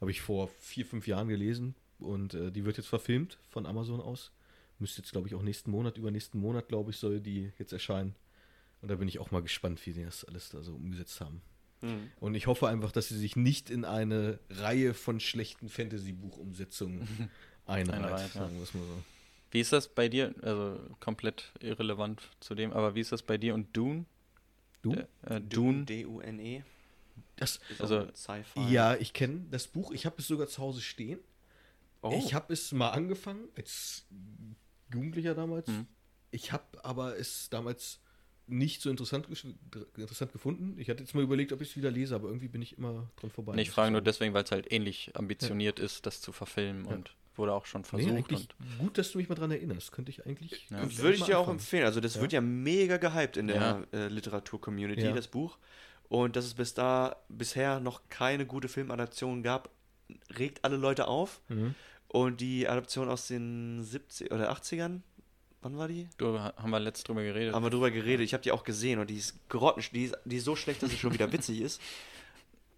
Habe 0.00 0.10
ich 0.10 0.20
vor 0.20 0.48
vier, 0.58 0.84
fünf 0.84 1.06
Jahren 1.06 1.28
gelesen. 1.28 1.74
Und 2.00 2.34
äh, 2.34 2.50
die 2.50 2.64
wird 2.64 2.76
jetzt 2.76 2.88
verfilmt 2.88 3.38
von 3.48 3.64
Amazon 3.64 4.00
aus. 4.00 4.32
Müsste 4.80 5.02
jetzt, 5.02 5.12
glaube 5.12 5.28
ich, 5.28 5.34
auch 5.34 5.42
nächsten 5.42 5.70
Monat, 5.70 5.96
übernächsten 5.98 6.40
Monat, 6.40 6.68
glaube 6.68 6.90
ich, 6.90 6.98
soll 6.98 7.20
die 7.20 7.52
jetzt 7.58 7.72
erscheinen. 7.72 8.14
Und 8.80 8.90
da 8.90 8.96
bin 8.96 9.08
ich 9.08 9.18
auch 9.18 9.30
mal 9.30 9.42
gespannt, 9.42 9.84
wie 9.86 9.92
die 9.92 10.04
das 10.04 10.24
alles 10.24 10.50
da 10.50 10.62
so 10.62 10.74
umgesetzt 10.74 11.20
haben. 11.20 11.42
Mhm. 11.80 12.10
Und 12.20 12.34
ich 12.34 12.46
hoffe 12.46 12.68
einfach, 12.68 12.92
dass 12.92 13.08
sie 13.08 13.18
sich 13.18 13.36
nicht 13.36 13.70
in 13.70 13.84
eine 13.84 14.38
Reihe 14.50 14.94
von 14.94 15.20
schlechten 15.20 15.68
Fantasy-Buchumsetzungen 15.68 17.30
einreiht. 17.66 18.02
Einreiht, 18.02 18.32
sagen 18.32 18.56
wir 18.56 18.62
es 18.62 18.74
mal 18.74 18.82
so. 18.82 19.02
Wie 19.50 19.60
ist 19.60 19.72
das 19.72 19.88
bei 19.88 20.08
dir? 20.08 20.34
Also 20.42 20.78
komplett 21.00 21.52
irrelevant 21.60 22.22
zu 22.40 22.54
dem, 22.54 22.72
aber 22.72 22.94
wie 22.94 23.00
ist 23.00 23.12
das 23.12 23.22
bei 23.22 23.38
dir 23.38 23.54
und 23.54 23.74
Dune? 23.76 24.04
Dune? 24.82 25.08
Äh, 25.22 25.40
Dune. 25.40 25.84
D-U-N-E. 25.84 26.62
Das, 27.36 27.60
Ist 27.70 27.80
Also, 27.80 28.08
Sci-Fi. 28.14 28.68
Ja, 28.70 28.96
ich 28.96 29.12
kenne 29.12 29.46
das 29.50 29.68
Buch. 29.68 29.92
Ich 29.92 30.06
habe 30.06 30.16
es 30.18 30.26
sogar 30.26 30.48
zu 30.48 30.60
Hause 30.60 30.80
stehen. 30.80 31.20
Oh. 32.02 32.12
Ich 32.16 32.34
habe 32.34 32.52
es 32.52 32.72
mal 32.72 32.90
angefangen, 32.90 33.48
als 33.56 34.06
Jugendlicher 34.92 35.34
damals. 35.34 35.68
Mhm. 35.68 35.86
Ich 36.30 36.52
habe 36.52 36.64
aber 36.84 37.16
es 37.16 37.48
damals 37.48 38.00
nicht 38.48 38.80
so 38.82 38.90
interessant, 38.90 39.28
gesch- 39.28 39.54
interessant 39.96 40.32
gefunden. 40.32 40.76
Ich 40.78 40.88
hatte 40.90 41.02
jetzt 41.02 41.14
mal 41.14 41.22
überlegt, 41.22 41.52
ob 41.52 41.60
ich 41.60 41.70
es 41.70 41.76
wieder 41.76 41.90
lese, 41.90 42.14
aber 42.14 42.28
irgendwie 42.28 42.48
bin 42.48 42.62
ich 42.62 42.76
immer 42.78 43.10
dran 43.20 43.30
vorbei. 43.30 43.54
Nee, 43.54 43.62
ich 43.62 43.70
frage 43.70 43.90
nur 43.90 44.00
deswegen, 44.00 44.34
weil 44.34 44.44
es 44.44 44.50
halt 44.50 44.72
ähnlich 44.72 45.12
ambitioniert 45.14 45.78
ist, 45.78 46.06
das 46.06 46.20
zu 46.20 46.32
verfilmen 46.32 46.86
Ja. 46.86 46.92
und 46.94 47.14
wurde 47.36 47.52
auch 47.52 47.66
schon 47.66 47.82
Nee, 47.82 47.86
versucht. 47.88 48.30
und 48.32 48.56
gut, 48.78 48.98
dass 48.98 49.12
du 49.12 49.18
mich 49.18 49.28
mal 49.28 49.34
dran 49.36 49.50
erinnerst. 49.52 49.92
Könnte 49.92 50.10
ich 50.10 50.26
eigentlich. 50.26 50.68
Ja. 50.70 50.80
könnte 50.80 50.98
Würde 50.98 51.16
ich 51.16 51.22
dir 51.24 51.38
auch 51.38 51.48
empfehlen. 51.48 51.84
Also 51.84 52.00
das 52.00 52.16
Ja. 52.16 52.20
wird 52.22 52.32
ja 52.32 52.40
mega 52.40 52.96
gehypt 52.96 53.36
in 53.36 53.46
der 53.46 53.56
Ja. 53.92 53.98
äh, 53.98 54.08
Literatur-Community, 54.08 55.02
Ja. 55.02 55.12
das 55.12 55.28
Buch. 55.28 55.58
Und 56.08 56.36
dass 56.36 56.46
es 56.46 56.54
bis 56.54 56.74
da 56.74 57.16
bisher 57.28 57.80
noch 57.80 58.08
keine 58.08 58.46
gute 58.46 58.68
Filmadaption 58.68 59.42
gab, 59.42 59.70
regt 60.38 60.64
alle 60.64 60.76
Leute 60.78 61.06
auf. 61.06 61.42
Mhm. 61.48 61.74
Und 62.08 62.40
die 62.40 62.66
Adaption 62.66 63.08
aus 63.10 63.26
den 63.28 63.84
70 63.84 64.32
oder 64.32 64.50
80ern, 64.50 65.02
wann 65.62 65.76
war 65.76 65.88
die? 65.88 66.08
du, 66.18 66.38
haben 66.38 66.70
wir 66.70 66.80
letzt 66.80 67.08
drüber 67.08 67.22
geredet. 67.22 67.54
Haben 67.54 67.64
wir 67.64 67.70
drüber 67.70 67.90
geredet. 67.90 68.24
Ich 68.24 68.32
habe 68.32 68.42
die 68.42 68.52
auch 68.52 68.64
gesehen 68.64 68.98
und 68.98 69.10
die 69.10 69.16
ist 69.16 69.48
grotten, 69.48 69.82
die 69.92 70.04
ist, 70.04 70.16
die 70.24 70.36
ist 70.36 70.44
so 70.44 70.56
schlecht, 70.56 70.82
dass 70.82 70.90
sie 70.90 70.98
schon 70.98 71.12
wieder 71.12 71.30
witzig 71.32 71.60
ist. 71.60 71.80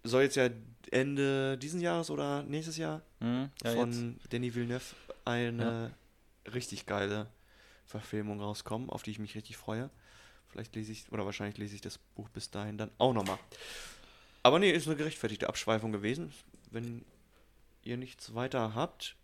Soll 0.03 0.23
jetzt 0.23 0.35
ja 0.35 0.49
Ende 0.89 1.57
diesen 1.57 1.79
Jahres 1.79 2.09
oder 2.09 2.43
nächstes 2.43 2.77
Jahr 2.77 3.01
Hm, 3.19 3.49
ja, 3.63 3.71
von 3.71 4.17
jetzt. 4.19 4.33
Denis 4.33 4.55
Villeneuve 4.55 4.83
eine 5.25 5.91
richtig 6.51 6.85
geile 6.87 7.27
Verfilmung 7.85 8.41
rauskommen, 8.41 8.89
auf 8.89 9.03
die 9.03 9.11
ich 9.11 9.19
mich 9.19 9.35
richtig 9.35 9.57
freue. 9.57 9.89
Vielleicht 10.49 10.75
lese 10.75 10.91
ich, 10.91 11.11
oder 11.11 11.25
wahrscheinlich 11.25 11.57
lese 11.57 11.75
ich 11.75 11.81
das 11.81 11.97
Buch 11.97 12.29
bis 12.29 12.49
dahin 12.49 12.77
dann 12.77 12.91
auch 12.97 13.13
nochmal. 13.13 13.37
Aber 14.43 14.59
nee, 14.59 14.71
ist 14.71 14.87
eine 14.87 14.97
gerechtfertigte 14.97 15.47
Abschweifung 15.47 15.91
gewesen. 15.91 16.33
Wenn 16.71 17.05
ihr 17.83 17.97
nichts 17.97 18.33
weiter 18.33 18.73
habt, 18.75 19.15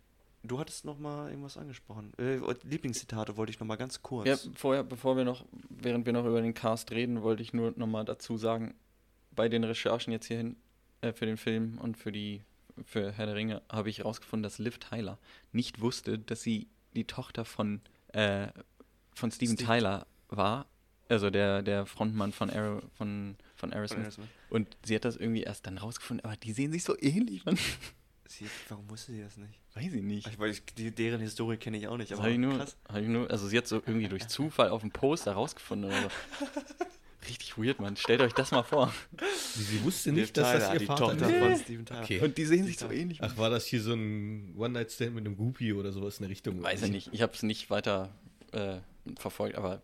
du 0.42 0.58
hattest 0.58 0.84
nochmal 0.84 1.30
irgendwas 1.30 1.56
angesprochen. 1.56 2.12
Äh, 2.18 2.38
Lieblingszitate 2.64 3.36
wollte 3.36 3.50
ich 3.50 3.60
nochmal 3.60 3.76
ganz 3.76 4.02
kurz. 4.02 4.26
Ja, 4.26 4.36
vorher, 4.54 4.84
bevor 4.84 5.16
wir 5.16 5.24
noch, 5.24 5.44
während 5.68 6.06
wir 6.06 6.12
noch 6.12 6.24
über 6.24 6.40
den 6.40 6.54
Cast 6.54 6.90
reden, 6.92 7.22
wollte 7.22 7.42
ich 7.42 7.52
nur 7.52 7.72
nochmal 7.76 8.04
dazu 8.04 8.36
sagen, 8.36 8.74
bei 9.32 9.48
den 9.48 9.64
Recherchen 9.64 10.12
jetzt 10.12 10.26
hierhin 10.26 10.56
äh, 11.00 11.12
für 11.12 11.26
den 11.26 11.36
Film 11.36 11.78
und 11.78 11.96
für 11.96 12.12
die 12.12 12.42
für 12.86 13.10
Herr 13.10 13.26
der 13.26 13.34
Ringe 13.34 13.62
habe 13.68 13.90
ich 13.90 13.98
herausgefunden, 13.98 14.44
dass 14.44 14.58
Liv 14.58 14.78
Tyler 14.78 15.18
nicht 15.52 15.80
wusste, 15.80 16.18
dass 16.18 16.42
sie 16.42 16.68
die 16.94 17.04
Tochter 17.04 17.44
von 17.44 17.80
äh, 18.12 18.48
von 19.14 19.32
Steven 19.32 19.56
Steve- 19.56 19.66
Tyler 19.66 20.06
war. 20.28 20.66
Also 21.08 21.30
der, 21.30 21.62
der 21.62 21.86
Frontmann 21.86 22.32
von, 22.32 22.50
Aero, 22.50 22.82
von, 22.98 23.36
von 23.56 23.72
Aerosmith. 23.72 24.18
Und 24.50 24.76
sie 24.84 24.94
hat 24.94 25.06
das 25.06 25.16
irgendwie 25.16 25.42
erst 25.42 25.66
dann 25.66 25.78
rausgefunden, 25.78 26.22
aber 26.24 26.36
die 26.36 26.52
sehen 26.52 26.70
sich 26.70 26.84
so 26.84 26.94
ähnlich, 27.00 27.46
man. 27.46 27.58
Sie, 28.30 28.44
warum 28.68 28.88
wusste 28.90 29.12
sie 29.12 29.22
das 29.22 29.36
nicht? 29.38 29.58
Weiß 29.74 29.92
ich 29.92 30.02
nicht. 30.02 30.26
Ich, 30.26 30.38
weil 30.38 30.50
ich, 30.50 30.62
die, 30.76 30.90
deren 30.90 31.20
Historie 31.20 31.56
kenne 31.56 31.78
ich 31.78 31.88
auch 31.88 31.96
nicht. 31.96 32.12
Aber 32.12 32.22
habe 32.22 32.32
ich, 32.32 32.38
nur- 32.38 32.58
krass. 32.58 32.76
hab 32.86 32.96
ich 33.00 33.08
nur, 33.08 33.30
also 33.30 33.48
sie 33.48 33.56
hat 33.56 33.66
so 33.66 33.76
irgendwie 33.76 34.08
durch 34.08 34.28
Zufall 34.28 34.68
auf 34.68 34.82
dem 34.82 34.90
Poster 34.90 35.32
rausgefunden 35.32 35.90
oder 35.90 36.02
so. 36.02 36.46
Richtig 37.28 37.58
weird, 37.58 37.80
Mann. 37.80 37.96
Stellt 37.96 38.20
euch 38.20 38.32
das 38.34 38.50
mal 38.52 38.62
vor. 38.62 38.92
Sie, 39.54 39.62
sie 39.62 39.82
wusste 39.82 40.12
nicht, 40.12 40.36
dass 40.36 40.52
das 40.52 40.62
Tyler, 40.62 40.72
ihr 40.74 40.78
die 40.80 40.86
Vater 40.86 41.04
Tochter 41.08 41.28
ist. 41.30 41.38
von 41.42 41.56
Steven 41.64 41.86
Tyler. 41.86 42.02
Okay. 42.02 42.20
Und 42.20 42.38
die 42.38 42.44
sehen 42.44 42.64
sich 42.66 42.78
so 42.78 42.90
ähnlich. 42.90 43.18
Ach, 43.22 43.36
war 43.36 43.50
das 43.50 43.66
hier 43.66 43.82
so 43.82 43.92
ein 43.94 44.54
One-Night-Stand 44.56 45.14
mit 45.14 45.26
einem 45.26 45.36
Groupie 45.36 45.72
oder 45.72 45.90
sowas 45.92 46.18
in 46.18 46.22
der 46.22 46.30
Richtung? 46.30 46.62
Weiß 46.62 46.82
ich 46.82 46.90
nicht. 46.90 47.08
Ich 47.12 47.22
habe 47.22 47.32
es 47.32 47.42
nicht 47.42 47.70
weiter 47.70 48.10
äh, 48.52 48.76
verfolgt, 49.16 49.56
aber 49.56 49.82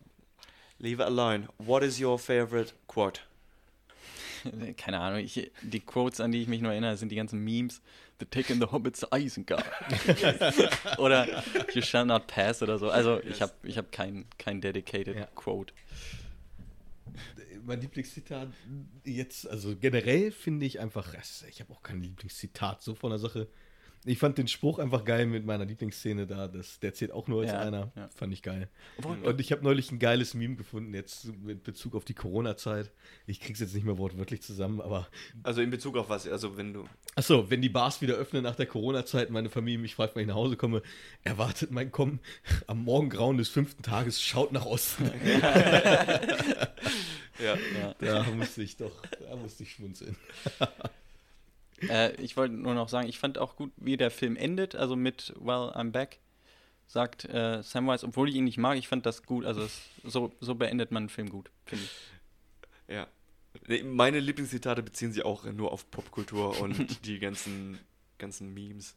Leave 0.77 1.01
it 1.01 1.07
alone. 1.07 1.47
What 1.57 1.83
is 1.83 1.99
your 2.01 2.19
favorite 2.19 2.73
quote? 2.87 3.21
keine 4.77 4.99
Ahnung. 4.99 5.19
Ich, 5.19 5.51
die 5.61 5.79
Quotes, 5.79 6.19
an 6.19 6.31
die 6.31 6.41
ich 6.41 6.47
mich 6.47 6.61
nur 6.61 6.71
erinnere, 6.71 6.97
sind 6.97 7.09
die 7.09 7.15
ganzen 7.15 7.43
Memes. 7.43 7.81
The 8.19 8.25
taking 8.25 8.59
the 8.61 8.67
hobbits 8.67 9.01
to 9.01 9.07
Isengard. 9.13 9.65
oder 10.97 11.43
You 11.73 11.81
shall 11.81 12.05
not 12.05 12.27
pass 12.27 12.61
oder 12.63 12.79
so. 12.79 12.89
Also 12.89 13.21
ich 13.21 13.41
habe 13.41 13.51
ich 13.63 13.77
hab 13.77 13.91
kein, 13.91 14.25
kein 14.37 14.61
dedicated 14.61 15.17
Ja. 15.17 15.27
Quote. 15.35 15.73
Mein 17.65 17.81
Lieblingszitat 17.81 18.49
jetzt, 19.03 19.49
also 19.49 19.75
generell 19.75 20.31
finde 20.31 20.65
ich 20.65 20.79
einfach, 20.79 21.13
ich 21.49 21.59
habe 21.59 21.73
auch 21.73 21.81
kein 21.81 22.01
Lieblingszitat 22.01 22.81
so 22.81 22.95
von 22.95 23.09
der 23.09 23.19
Sache. 23.19 23.47
Ich 24.07 24.19
fand 24.19 24.37
den 24.37 24.47
Spruch 24.47 24.77
einfach 24.79 25.03
geil 25.03 25.25
mit 25.25 25.45
meiner 25.45 25.65
Lieblingsszene 25.65 26.27
da. 26.27 26.47
Das, 26.47 26.79
der 26.79 26.93
zählt 26.93 27.11
auch 27.11 27.27
nur 27.27 27.41
als 27.41 27.51
Ja, 27.51 27.59
einer. 27.59 27.91
ja. 27.95 28.07
Fand 28.15 28.31
ich 28.33 28.41
geil. 28.43 28.69
Und 29.23 29.41
ich 29.41 29.51
habe 29.51 29.63
neulich 29.63 29.91
ein 29.91 29.97
geiles 29.99 30.33
Meme 30.35 30.55
gefunden, 30.55 30.93
jetzt 30.93 31.25
mit 31.41 31.63
Bezug 31.63 31.95
auf 31.95 32.05
die 32.05 32.13
Corona-Zeit. 32.13 32.91
Ich 33.25 33.39
krieg's 33.39 33.59
jetzt 33.59 33.73
nicht 33.73 33.83
mehr 33.85 33.97
wortwörtlich 33.97 34.41
zusammen, 34.41 34.79
aber 34.79 35.07
Also 35.43 35.61
in 35.61 35.71
Bezug 35.71 35.97
auf 35.97 36.07
was? 36.09 36.27
Also 36.27 36.55
wenn 36.55 36.73
du. 36.73 36.85
Achso, 37.15 37.49
wenn 37.49 37.61
die 37.61 37.69
Bars 37.69 38.01
wieder 38.01 38.13
öffnen 38.15 38.43
nach 38.43 38.55
der 38.55 38.67
Corona-Zeit, 38.67 39.31
meine 39.31 39.49
Familie 39.49 39.79
mich 39.79 39.95
fragt, 39.95 40.15
wenn 40.15 40.21
ich 40.21 40.27
nach 40.27 40.35
Hause 40.35 40.55
komme, 40.55 40.83
erwartet 41.23 41.71
mein 41.71 41.91
Kommen 41.91 42.19
am 42.67 42.83
Morgengrauen 42.83 43.37
des 43.37 43.49
fünften 43.49 43.81
Tages, 43.83 44.21
schaut 44.21 44.51
nach 44.51 44.65
Osten. 44.65 45.09
Ja. 47.43 47.57
Ja. 47.99 48.23
Da 48.23 48.23
musste 48.31 48.63
ich 48.63 48.77
doch, 48.77 49.01
da 49.27 49.35
musste 49.35 49.63
ich 49.63 49.71
schmunzeln. 49.73 50.15
Äh, 51.89 52.13
ich 52.21 52.37
wollte 52.37 52.53
nur 52.53 52.73
noch 52.73 52.89
sagen, 52.89 53.07
ich 53.09 53.19
fand 53.19 53.37
auch 53.37 53.55
gut, 53.55 53.71
wie 53.77 53.97
der 53.97 54.11
Film 54.11 54.35
endet, 54.35 54.75
also 54.75 54.95
mit 54.95 55.33
Well, 55.39 55.71
I'm 55.75 55.91
back, 55.91 56.19
sagt 56.87 57.25
äh, 57.25 57.61
Samwise, 57.63 58.05
obwohl 58.05 58.29
ich 58.29 58.35
ihn 58.35 58.45
nicht 58.45 58.57
mag, 58.57 58.77
ich 58.77 58.87
fand 58.87 59.05
das 59.05 59.23
gut, 59.23 59.45
also 59.45 59.61
es, 59.61 59.81
so, 60.03 60.31
so 60.39 60.55
beendet 60.55 60.91
man 60.91 61.03
einen 61.03 61.09
Film 61.09 61.29
gut, 61.29 61.49
finde 61.65 61.83
ich. 61.85 61.91
Ja. 62.95 63.07
Meine 63.83 64.19
Lieblingszitate 64.19 64.83
beziehen 64.83 65.11
sich 65.13 65.23
auch 65.25 65.45
nur 65.45 65.71
auf 65.71 65.89
Popkultur 65.89 66.59
und 66.61 67.03
die 67.05 67.19
ganzen, 67.19 67.79
ganzen 68.19 68.53
Memes. 68.53 68.95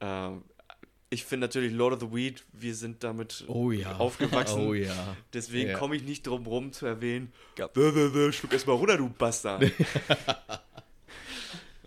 Ähm, 0.00 0.42
ich 1.10 1.24
finde 1.24 1.46
natürlich 1.46 1.72
Lord 1.72 1.94
of 1.94 2.00
the 2.10 2.14
Weed, 2.14 2.44
wir 2.52 2.74
sind 2.74 3.02
damit 3.02 3.44
Oh 3.48 3.70
ja. 3.70 3.96
aufgewachsen. 3.96 4.66
Oh 4.66 4.74
ja. 4.74 5.16
Deswegen 5.32 5.70
Ja. 5.70 5.78
komme 5.78 5.96
ich 5.96 6.02
nicht 6.02 6.26
drum 6.26 6.46
rum 6.46 6.72
zu 6.72 6.86
erwähnen. 6.86 7.32
Bäh, 7.74 8.32
Schluck 8.32 8.52
erstmal 8.52 8.76
runter, 8.76 8.96
du 8.98 9.08
Bastard. 9.08 9.64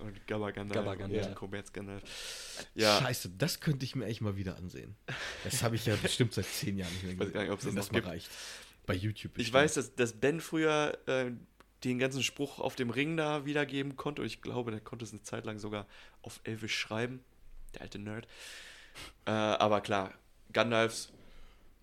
und 0.01 0.27
Gabba 0.27 0.51
Gandalf. 0.51 0.83
Gabba 0.83 0.95
Gandalf. 0.95 1.27
Und 1.27 1.35
Commerz 1.35 1.71
Gandalf. 1.71 2.03
Ja, 2.75 2.99
Scheiße, 2.99 3.29
das 3.37 3.59
könnte 3.59 3.85
ich 3.85 3.95
mir 3.95 4.05
echt 4.05 4.21
mal 4.21 4.35
wieder 4.35 4.57
ansehen. 4.57 4.95
Das 5.43 5.63
habe 5.63 5.75
ich 5.75 5.85
ja 5.85 5.95
bestimmt 5.95 6.33
seit 6.33 6.45
zehn 6.45 6.77
Jahren 6.77 6.91
nicht 6.93 7.03
mehr 7.03 7.19
Weiß 7.19 7.33
gar 7.33 7.41
nicht, 7.43 7.51
ob 7.51 7.59
es 7.59 7.65
das 7.65 7.75
das 7.75 7.85
noch 7.87 7.91
mal 7.93 7.99
gibt. 7.99 8.11
reicht. 8.11 8.29
Bei 8.85 8.93
YouTube 8.95 9.31
ich 9.31 9.45
bestimmt. 9.45 9.53
weiß, 9.53 9.73
dass, 9.75 9.95
dass 9.95 10.13
Ben 10.13 10.41
früher 10.41 10.97
äh, 11.07 11.31
den 11.83 11.99
ganzen 11.99 12.23
Spruch 12.23 12.59
auf 12.59 12.75
dem 12.75 12.89
Ring 12.89 13.17
da 13.17 13.45
wiedergeben 13.45 13.95
konnte. 13.95 14.21
Und 14.21 14.27
ich 14.27 14.41
glaube, 14.41 14.71
der 14.71 14.81
konnte 14.81 15.05
es 15.05 15.11
eine 15.11 15.23
Zeit 15.23 15.45
lang 15.45 15.59
sogar 15.59 15.87
auf 16.21 16.39
Elvisch 16.43 16.77
schreiben. 16.77 17.23
Der 17.73 17.81
alte 17.81 17.99
Nerd. 17.99 18.27
Äh, 19.25 19.31
aber 19.31 19.81
klar, 19.81 20.13
Gandalfs 20.51 21.11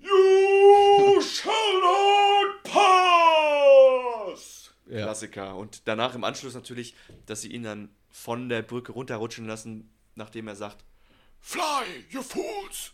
You 0.01 1.21
shall 1.21 1.81
not 1.81 2.63
pass! 2.63 4.68
Ja. 4.89 5.03
Klassiker. 5.03 5.57
Und 5.57 5.83
danach 5.87 6.15
im 6.15 6.25
Anschluss 6.25 6.55
natürlich, 6.55 6.95
dass 7.27 7.43
sie 7.43 7.53
ihn 7.53 7.63
dann 7.63 7.91
von 8.11 8.49
der 8.49 8.63
Brücke 8.63 8.93
runterrutschen 8.93 9.47
lassen, 9.47 9.91
nachdem 10.15 10.49
er 10.49 10.57
sagt, 10.57 10.85
Fly, 11.41 12.05
you 12.11 12.23
fools! 12.23 12.93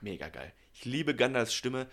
mega 0.00 0.28
geil. 0.28 0.52
Ich 0.74 0.84
liebe 0.84 1.14
Gandalfs 1.14 1.54
Stimme. 1.54 1.88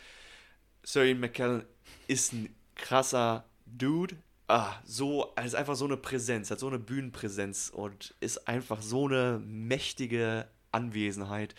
Sir 0.83 1.03
Ian 1.05 1.19
McKellen 1.19 1.65
ist 2.07 2.33
ein 2.33 2.55
krasser 2.75 3.45
Dude. 3.65 4.15
Ah, 4.47 4.75
so, 4.85 5.33
er 5.35 5.45
ist 5.45 5.55
einfach 5.55 5.75
so 5.75 5.85
eine 5.85 5.97
Präsenz, 5.97 6.51
hat 6.51 6.59
so 6.59 6.67
eine 6.67 6.77
Bühnenpräsenz 6.77 7.69
und 7.69 8.13
ist 8.19 8.47
einfach 8.47 8.81
so 8.81 9.07
eine 9.07 9.41
mächtige 9.43 10.47
Anwesenheit. 10.71 11.55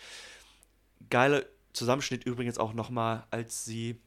Geiler 1.09 1.43
Zusammenschnitt 1.73 2.23
übrigens 2.23 2.57
auch 2.57 2.73
nochmal, 2.73 3.27
als 3.29 3.65
sie 3.65 3.99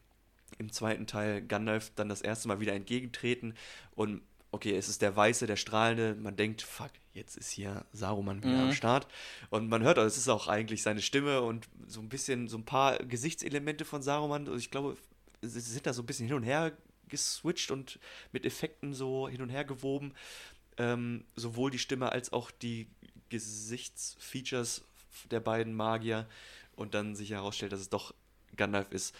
im 0.57 0.71
zweiten 0.71 1.07
Teil 1.07 1.41
Gandalf 1.41 1.91
dann 1.95 2.09
das 2.09 2.21
erste 2.21 2.47
Mal 2.47 2.59
wieder 2.59 2.73
entgegentreten 2.73 3.55
und 3.95 4.21
okay, 4.51 4.75
es 4.75 4.89
ist 4.89 5.01
der 5.01 5.15
Weiße, 5.15 5.47
der 5.47 5.55
Strahlende, 5.55 6.15
man 6.15 6.35
denkt, 6.35 6.61
fuck, 6.61 6.91
jetzt 7.13 7.37
ist 7.37 7.51
hier 7.51 7.85
Saruman 7.93 8.43
wieder 8.43 8.57
Mhm. 8.57 8.63
am 8.63 8.71
Start 8.73 9.07
und 9.49 9.69
man 9.69 9.81
hört, 9.83 9.97
es 9.97 10.17
ist 10.17 10.27
auch 10.27 10.47
eigentlich 10.47 10.83
seine 10.83 11.01
Stimme 11.01 11.41
und 11.41 11.67
so 11.87 12.01
ein 12.01 12.09
bisschen, 12.09 12.47
so 12.47 12.57
ein 12.57 12.65
paar 12.65 12.97
Gesichtselemente 12.99 13.85
von 13.85 14.01
Saruman, 14.01 14.47
also 14.47 14.57
ich 14.57 14.69
glaube, 14.71 14.97
sie 15.41 15.59
sind 15.59 15.87
da 15.87 15.93
so 15.93 16.03
ein 16.03 16.05
bisschen 16.05 16.27
hin 16.27 16.35
und 16.35 16.43
her 16.43 16.73
geswitcht 17.07 17.71
und 17.71 17.99
mit 18.31 18.45
Effekten 18.45 18.93
so 18.93 19.27
hin 19.27 19.41
und 19.41 19.49
her 19.49 19.63
gewoben, 19.65 20.13
ähm, 20.77 21.25
sowohl 21.35 21.71
die 21.71 21.79
Stimme 21.79 22.11
als 22.11 22.33
auch 22.33 22.51
die 22.51 22.87
Gesichtsfeatures 23.29 24.83
der 25.29 25.39
beiden 25.39 25.73
Magier 25.73 26.27
und 26.75 26.93
dann 26.93 27.15
sich 27.15 27.31
herausstellt, 27.31 27.71
dass 27.71 27.81
es 27.81 27.89
doch 27.89 28.13
Gandalf 28.55 28.91
ist. 28.91 29.15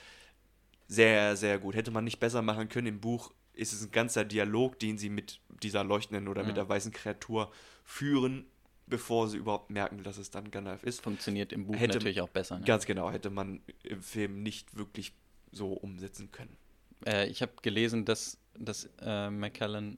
Sehr, 0.91 1.37
sehr 1.37 1.57
gut. 1.57 1.75
Hätte 1.75 1.91
man 1.91 2.03
nicht 2.03 2.19
besser 2.19 2.41
machen 2.41 2.67
können. 2.67 2.87
Im 2.87 2.99
Buch 2.99 3.31
ist 3.53 3.71
es 3.71 3.81
ein 3.83 3.91
ganzer 3.91 4.25
Dialog, 4.25 4.77
den 4.79 4.97
sie 4.97 5.09
mit 5.09 5.39
dieser 5.63 5.83
leuchtenden 5.83 6.27
oder 6.27 6.41
Ja. 6.41 6.47
mit 6.47 6.57
der 6.57 6.67
weißen 6.67 6.91
Kreatur 6.91 7.51
führen, 7.85 8.45
bevor 8.87 9.29
sie 9.29 9.37
überhaupt 9.37 9.69
merken, 9.69 10.03
dass 10.03 10.17
es 10.17 10.31
dann 10.31 10.51
Gandalf 10.51 10.83
ist. 10.83 11.01
Funktioniert 11.01 11.53
im 11.53 11.65
Buch 11.65 11.75
Hätte- 11.75 11.93
natürlich 11.95 12.19
auch 12.21 12.29
besser. 12.29 12.59
Ne? 12.59 12.65
Ganz 12.65 12.85
genau, 12.85 13.09
hätte 13.09 13.29
man 13.29 13.61
im 13.83 14.01
Film 14.01 14.43
nicht 14.43 14.75
wirklich 14.75 15.13
so 15.51 15.71
umsetzen 15.73 16.31
können. 16.31 16.57
Äh, 17.05 17.27
ich 17.27 17.41
habe 17.41 17.53
gelesen, 17.61 18.03
dass, 18.05 18.37
dass 18.57 18.89
äh, 19.01 19.29
McKellen 19.29 19.97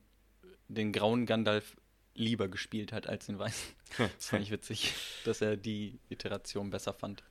den 0.67 0.91
grauen 0.91 1.25
Gandalf 1.25 1.75
lieber 2.15 2.47
gespielt 2.49 2.91
hat 2.91 3.07
als 3.07 3.25
den 3.25 3.39
weißen. 3.39 3.73
Das 3.97 4.27
fand 4.29 4.43
ich 4.43 4.51
witzig, 4.51 4.93
dass 5.25 5.41
er 5.41 5.55
die 5.57 5.99
Iteration 6.09 6.69
besser 6.71 6.93
fand. 6.93 7.23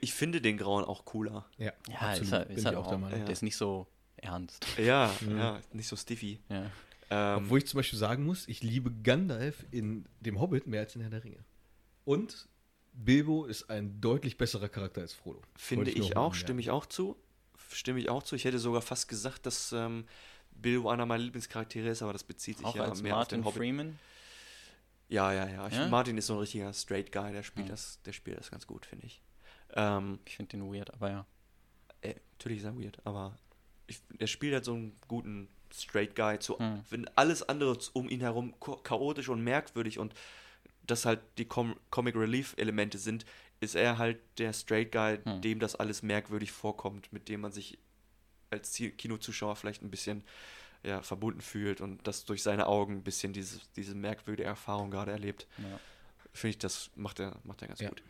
Ich 0.00 0.12
finde 0.12 0.40
den 0.40 0.56
Grauen 0.58 0.84
auch 0.84 1.04
cooler. 1.04 1.46
Ja, 1.56 1.72
Ja, 1.88 2.12
ist 2.14 2.32
halt, 2.32 2.50
ist 2.50 2.58
ich 2.60 2.66
halt 2.66 2.76
auch 2.76 2.86
auch, 2.86 2.90
der 2.90 2.98
Meinung. 2.98 3.20
der 3.24 3.32
ist 3.32 3.42
nicht 3.42 3.56
so 3.56 3.86
ernst. 4.16 4.66
Ja, 4.78 5.14
ja, 5.28 5.60
nicht 5.72 5.88
so 5.88 5.96
stiffy. 5.96 6.40
Ja. 6.48 6.70
Ähm, 7.10 7.44
Obwohl 7.44 7.58
ich 7.58 7.66
zum 7.66 7.78
Beispiel 7.78 7.98
sagen 7.98 8.24
muss, 8.24 8.46
ich 8.48 8.62
liebe 8.62 8.90
Gandalf 9.02 9.64
in 9.70 10.04
dem 10.20 10.40
Hobbit 10.40 10.66
mehr 10.66 10.80
als 10.80 10.94
in 10.94 11.00
Herr 11.00 11.10
der 11.10 11.24
Ringe. 11.24 11.44
Und 12.04 12.48
Bilbo 12.92 13.44
ist 13.46 13.70
ein 13.70 14.00
deutlich 14.00 14.36
besserer 14.36 14.68
Charakter 14.68 15.00
als 15.00 15.14
Frodo. 15.14 15.40
Finde 15.56 15.90
nur 15.92 15.96
ich 16.04 16.16
auch, 16.16 16.34
stimme 16.34 16.60
ich 16.60 16.70
auch 16.70 16.84
zu. 16.86 17.16
Stimme 17.72 18.00
ich 18.00 18.08
auch 18.10 18.22
zu. 18.24 18.34
Ich 18.34 18.44
hätte 18.44 18.58
sogar 18.58 18.82
fast 18.82 19.08
gesagt, 19.08 19.46
dass 19.46 19.72
ähm, 19.72 20.06
Bilbo 20.50 20.90
einer 20.90 21.06
meiner 21.06 21.22
Lieblingscharaktere 21.22 21.88
ist, 21.88 22.02
aber 22.02 22.12
das 22.12 22.24
bezieht 22.24 22.58
sich 22.58 22.66
Auch 22.66 22.74
ja 22.76 22.84
als 22.84 23.00
mehr 23.02 23.14
Martin 23.14 23.40
auf 23.40 23.44
den 23.44 23.44
Hobbit. 23.46 23.58
Freeman. 23.58 23.98
Ja, 25.08 25.32
ja, 25.32 25.48
ja. 25.48 25.66
Ich, 25.68 25.74
Ja? 25.74 25.88
Martin 25.88 26.18
ist 26.18 26.26
so 26.26 26.34
ein 26.34 26.40
richtiger 26.40 26.72
Straight 26.74 27.12
Guy, 27.12 27.32
der 27.32 27.42
spielt 27.42 27.66
Ja. 27.68 27.72
das, 27.72 28.02
der 28.02 28.12
spielt 28.12 28.38
das 28.38 28.50
ganz 28.50 28.66
gut, 28.66 28.84
finde 28.84 29.06
ich. 29.06 29.22
Ähm, 29.74 30.18
Ich 30.26 30.36
finde 30.36 30.56
den 30.56 30.72
weird, 30.72 30.92
aber 30.94 31.10
ja. 31.10 31.26
äh, 32.02 32.14
natürlich 32.32 32.58
ist 32.58 32.64
er 32.64 32.76
weird, 32.78 32.98
aber 33.04 33.36
ich, 33.86 34.00
er 34.18 34.26
spielt 34.26 34.54
halt 34.54 34.64
so 34.64 34.74
einen 34.74 34.96
guten 35.08 35.48
Straight 35.72 36.14
Guy 36.16 36.38
zu, 36.38 36.58
Hm. 36.58 36.84
wenn 36.90 37.08
alles 37.16 37.42
andere 37.48 37.78
um 37.92 38.08
ihn 38.08 38.20
herum 38.20 38.54
cha- 38.64 38.76
chaotisch 38.82 39.28
und 39.28 39.42
merkwürdig 39.42 39.98
und 39.98 40.14
das 40.86 41.04
halt 41.04 41.20
die 41.36 41.44
Com 41.44 41.76
Comic 41.90 42.16
Relief 42.16 42.54
Elemente 42.56 42.96
sind, 42.98 43.26
ist 43.60 43.74
er 43.74 43.98
halt 43.98 44.18
der 44.38 44.52
Straight 44.52 44.92
Guy, 44.92 45.18
Hm. 45.24 45.40
dem 45.42 45.58
das 45.60 45.74
alles 45.76 46.02
merkwürdig 46.02 46.52
vorkommt, 46.52 47.12
mit 47.12 47.28
dem 47.28 47.42
man 47.42 47.52
sich 47.52 47.78
als 48.50 48.72
Kinozuschauer 48.72 49.56
vielleicht 49.56 49.82
ein 49.82 49.90
bisschen 49.90 50.24
ja, 50.82 51.02
verbunden 51.02 51.40
fühlt 51.42 51.80
und 51.82 52.06
das 52.06 52.24
durch 52.24 52.42
seine 52.42 52.66
Augen 52.66 52.98
ein 52.98 53.02
bisschen 53.02 53.32
diese, 53.34 53.60
diese 53.76 53.94
merkwürdige 53.94 54.48
Erfahrung 54.48 54.90
gerade 54.90 55.10
erlebt. 55.10 55.46
ja. 55.58 55.78
Finde 56.32 56.50
ich, 56.50 56.58
das 56.58 56.90
macht 56.94 57.18
er, 57.20 57.36
macht 57.42 57.60
er 57.62 57.68
ganz 57.68 57.80
Ja. 57.80 57.88
gut. 57.88 58.02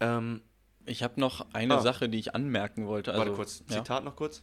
Ähm, 0.00 0.42
Ich 0.86 1.02
habe 1.02 1.20
noch 1.20 1.46
eine 1.52 1.74
Ah. 1.76 1.80
Sache, 1.80 2.08
die 2.08 2.18
ich 2.18 2.34
anmerken 2.34 2.86
wollte. 2.86 3.12
Also, 3.12 3.20
warte 3.24 3.34
kurz, 3.34 3.62
ja. 3.68 3.76
Zitat 3.78 4.04
noch 4.04 4.16
kurz. 4.16 4.42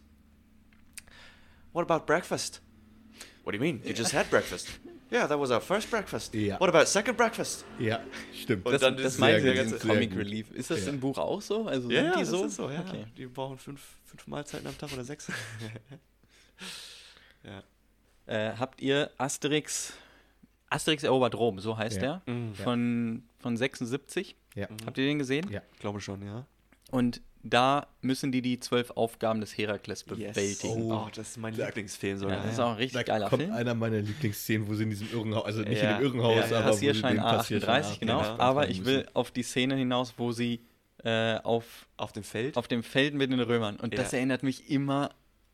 What 1.71 1.89
about 1.89 2.05
breakfast? 2.05 2.61
What 3.43 3.53
do 3.53 3.57
you 3.57 3.61
mean? 3.63 3.81
You 3.83 3.93
just 3.93 4.13
had 4.13 4.29
breakfast. 4.29 4.67
Yeah, 5.11 5.27
that 5.27 5.39
was 5.39 5.51
our 5.51 5.61
first 5.61 5.89
breakfast. 5.91 6.33
Ja. 6.33 6.59
What 6.59 6.69
about 6.69 6.85
second 6.85 7.17
breakfast? 7.17 7.65
Ja, 7.79 7.99
stimmt. 8.33 8.65
Und 8.65 8.71
Das, 8.73 8.81
dann 8.81 8.97
das 8.97 9.17
gut, 9.17 9.25
mit 9.27 9.69
sehr 9.69 9.79
Comic 9.79 10.09
gut. 10.11 10.19
Relief. 10.19 10.51
Ist 10.51 10.71
das 10.71 10.85
Ja. 10.85 10.89
im 10.91 10.99
Buch 10.99 11.17
auch 11.17 11.41
so? 11.41 11.67
Also 11.67 11.89
Ja, 11.91 11.97
sind 12.01 12.05
ja, 12.07 12.13
die 12.13 12.19
das 12.21 12.29
so? 12.29 12.45
ist 12.45 12.55
so, 12.55 12.69
ja. 12.69 12.79
Okay. 12.81 13.05
Die 13.17 13.25
brauchen 13.27 13.57
fünf, 13.57 13.81
fünf 14.05 14.25
Mahlzeiten 14.27 14.65
am 14.67 14.77
Tag 14.77 14.91
oder 14.93 15.03
sechs. 15.03 15.27
ja. 17.43 17.63
Äh, 18.25 18.55
habt 18.57 18.81
ihr 18.81 19.11
Asterix, 19.17 19.93
Asterix 20.73 21.03
erobert 21.03 21.35
Rom, 21.35 21.59
so 21.59 21.77
heißt 21.77 22.01
Ja. 22.01 22.21
der, 22.25 22.33
Mhm. 22.33 22.55
von, 22.55 23.23
von 23.39 23.57
76. 23.57 24.35
Ja. 24.55 24.67
Habt 24.85 24.97
ihr 24.97 25.05
den 25.05 25.19
gesehen? 25.19 25.47
Ja. 25.51 25.61
Ich 25.73 25.79
glaube 25.79 25.99
schon, 26.01 26.25
ja. 26.25 26.45
Und 26.91 27.21
da 27.45 27.87
müssen 28.01 28.31
die 28.31 28.41
die 28.41 28.59
zwölf 28.59 28.91
Aufgaben 28.91 29.41
des 29.41 29.57
Herakles 29.57 30.03
bewältigen. 30.03 30.91
Oh, 30.91 31.07
das 31.13 31.29
ist 31.31 31.37
mein 31.37 31.55
Da- 31.57 31.65
Lieblingsfilm 31.65 32.13
Ja, 32.13 32.17
sogar. 32.19 32.37
das 32.43 32.53
ist 32.53 32.59
auch 32.59 32.69
ein 32.71 32.77
richtig 32.77 32.93
Da 32.93 33.03
geiler 33.03 33.29
kommt 33.29 33.41
Film. 33.41 33.53
einer 33.53 33.73
meiner 33.73 33.99
Lieblingsszenen, 33.99 34.67
wo 34.67 34.73
sie 34.75 34.83
in 34.83 34.91
diesem 34.91 35.11
Irrenhaus, 35.11 35.43
also 35.45 35.61
nicht 35.61 35.81
Ja. 35.81 35.97
in 35.97 35.97
dem 35.97 36.05
Irrenhaus, 36.05 36.35
Ja, 36.35 36.47
ja. 36.51 36.57
aber 36.59 36.69
wo 36.69 36.73
sie 36.73 36.87
Passierschein 36.87 37.15
den 37.15 37.23
Passierschein 37.23 37.83
A38, 37.83 37.99
genau. 37.99 38.21
genau. 38.21 38.39
Aber 38.39 38.69
ich 38.69 38.85
will 38.85 39.05
auf 39.13 39.31
die 39.31 39.43
Szene 39.43 39.75
hinaus, 39.75 40.13
wo 40.17 40.31
sie 40.31 40.61
äh, 41.05 41.37
auf, 41.43 41.85
Auf 41.97 42.13
dem 42.13 42.23
Feld? 42.23 42.55
auf 42.55 42.69
dem 42.69 42.81
Feld 42.81 43.13
mit 43.13 43.29
den 43.29 43.41
Römern. 43.41 43.75
Und 43.75 43.97
das 43.97 44.13
Ja. 44.13 44.19
erinnert 44.19 44.41
mich 44.41 44.69
immer, 44.69 45.09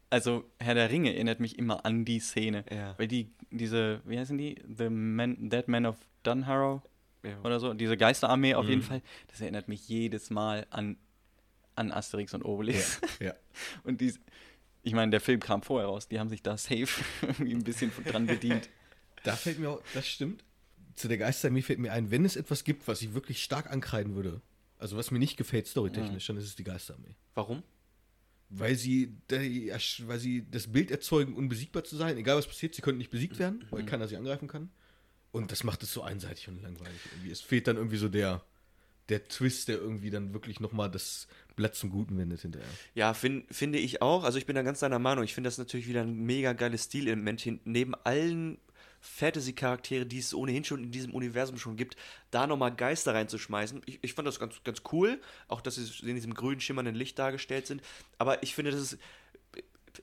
also 0.09 0.43
Herr 0.59 0.73
der 0.75 0.89
Ringe 0.89 1.13
erinnert 1.13 1.39
mich 1.39 1.57
immer 1.57 1.85
an 1.85 2.05
die 2.05 2.19
Szene. 2.19 2.63
Ja. 2.71 2.95
Weil 2.97 3.07
die, 3.07 3.31
diese, 3.51 4.01
wie 4.05 4.17
heißen 4.17 4.37
die? 4.37 4.61
The 4.77 4.89
Man, 4.89 5.49
Dead 5.49 5.67
Man 5.67 5.85
of 5.85 5.97
Dunharrow 6.23 6.81
ja. 7.23 7.39
oder 7.43 7.59
so, 7.59 7.73
diese 7.73 7.97
Geisterarmee 7.97 8.55
auf 8.55 8.65
Mhm. 8.65 8.69
jeden 8.69 8.81
Fall. 8.83 9.01
Das 9.27 9.41
erinnert 9.41 9.67
mich 9.67 9.87
jedes 9.87 10.29
Mal 10.29 10.65
an, 10.69 10.97
an 11.75 11.91
Asterix 11.91 12.33
und 12.33 12.43
Obelix. 12.43 12.99
Ja, 13.19 13.27
ja. 13.27 13.33
Und 13.83 14.01
die, 14.01 14.13
ich 14.83 14.93
meine, 14.93 15.11
der 15.11 15.21
Film 15.21 15.39
kam 15.39 15.61
vorher 15.61 15.87
raus, 15.89 16.07
die 16.07 16.19
haben 16.19 16.29
sich 16.29 16.41
da 16.41 16.57
safe 16.57 16.87
irgendwie 17.21 17.53
ein 17.53 17.63
bisschen 17.63 17.91
dran 18.05 18.25
bedient. 18.27 18.69
Da 19.23 19.35
fällt 19.35 19.59
mir 19.59 19.69
auch, 19.69 19.81
das 19.93 20.07
stimmt. 20.07 20.45
Zu 20.95 21.09
der 21.09 21.17
Geisterarmee 21.17 21.61
fällt 21.61 21.79
mir 21.79 21.91
ein, 21.91 22.09
wenn 22.09 22.23
es 22.23 22.37
etwas 22.37 22.63
gibt, 22.63 22.87
was 22.87 23.01
ich 23.01 23.13
wirklich 23.13 23.43
stark 23.43 23.69
ankreiden 23.69 24.15
würde, 24.15 24.39
also 24.77 24.95
was 24.95 25.11
mir 25.11 25.19
nicht 25.19 25.35
gefällt 25.35 25.67
storytechnisch, 25.67 26.25
dann 26.27 26.37
ist 26.37 26.45
es 26.45 26.55
die 26.55 26.63
Geisterarmee. 26.63 27.15
Warum? 27.35 27.61
Weil 28.51 28.75
sie, 28.75 29.15
weil 29.29 30.19
sie 30.19 30.45
das 30.49 30.71
Bild 30.71 30.89
erzeugen, 30.89 31.35
unbesiegbar 31.35 31.83
zu 31.83 31.95
sein, 31.95 32.17
egal 32.17 32.37
was 32.37 32.47
passiert, 32.47 32.73
sie 32.73 32.81
können 32.81 32.97
nicht 32.97 33.11
besiegt 33.11 33.37
werden, 33.37 33.63
weil 33.69 33.85
keiner 33.85 34.07
sie 34.07 34.17
angreifen 34.17 34.47
kann. 34.47 34.69
Und 35.31 35.51
das 35.51 35.63
macht 35.63 35.83
es 35.83 35.93
so 35.93 36.01
einseitig 36.01 36.47
und 36.47 36.61
langweilig 36.63 36.99
irgendwie. 37.11 37.31
Es 37.31 37.41
fehlt 37.41 37.67
dann 37.67 37.77
irgendwie 37.77 37.97
so 37.97 38.09
der, 38.09 38.41
der 39.09 39.27
Twist, 39.27 39.67
der 39.67 39.77
irgendwie 39.77 40.09
dann 40.09 40.33
wirklich 40.33 40.59
nochmal 40.59 40.89
das 40.89 41.27
Blatt 41.55 41.75
zum 41.75 41.91
Guten 41.91 42.17
wendet 42.17 42.41
hinterher. 42.41 42.67
Ja, 42.95 43.13
fin, 43.13 43.43
finde 43.51 43.77
ich 43.77 44.01
auch. 44.01 44.23
Also 44.23 44.39
ich 44.39 44.47
bin 44.47 44.55
da 44.55 44.63
ganz 44.63 44.79
deiner 44.79 44.97
Meinung. 44.97 45.23
Ich 45.23 45.35
finde 45.35 45.47
das 45.47 45.59
natürlich 45.59 45.87
wieder 45.87 46.01
ein 46.01 46.15
mega 46.25 46.53
geiles 46.53 46.85
Stilelement. 46.85 47.47
Neben 47.65 47.93
allen 48.03 48.57
Fantasy-Charaktere, 49.01 50.05
die 50.05 50.19
es 50.19 50.33
ohnehin 50.33 50.63
schon 50.63 50.83
in 50.83 50.91
diesem 50.91 51.13
Universum 51.13 51.57
schon 51.57 51.77
gibt, 51.77 51.95
da 52.31 52.47
nochmal 52.47 52.75
Geister 52.75 53.13
reinzuschmeißen. 53.13 53.81
Ich, 53.85 53.99
ich 54.01 54.13
fand 54.13 54.27
das 54.27 54.39
ganz, 54.39 54.63
ganz 54.63 54.81
cool. 54.91 55.21
Auch, 55.47 55.61
dass 55.61 55.75
sie 55.75 56.07
in 56.07 56.15
diesem 56.15 56.33
grün 56.33 56.59
schimmernden 56.59 56.95
Licht 56.95 57.17
dargestellt 57.17 57.67
sind. 57.67 57.81
Aber 58.17 58.43
ich 58.43 58.55
finde, 58.55 58.71
das 58.71 58.81
ist, 58.81 58.97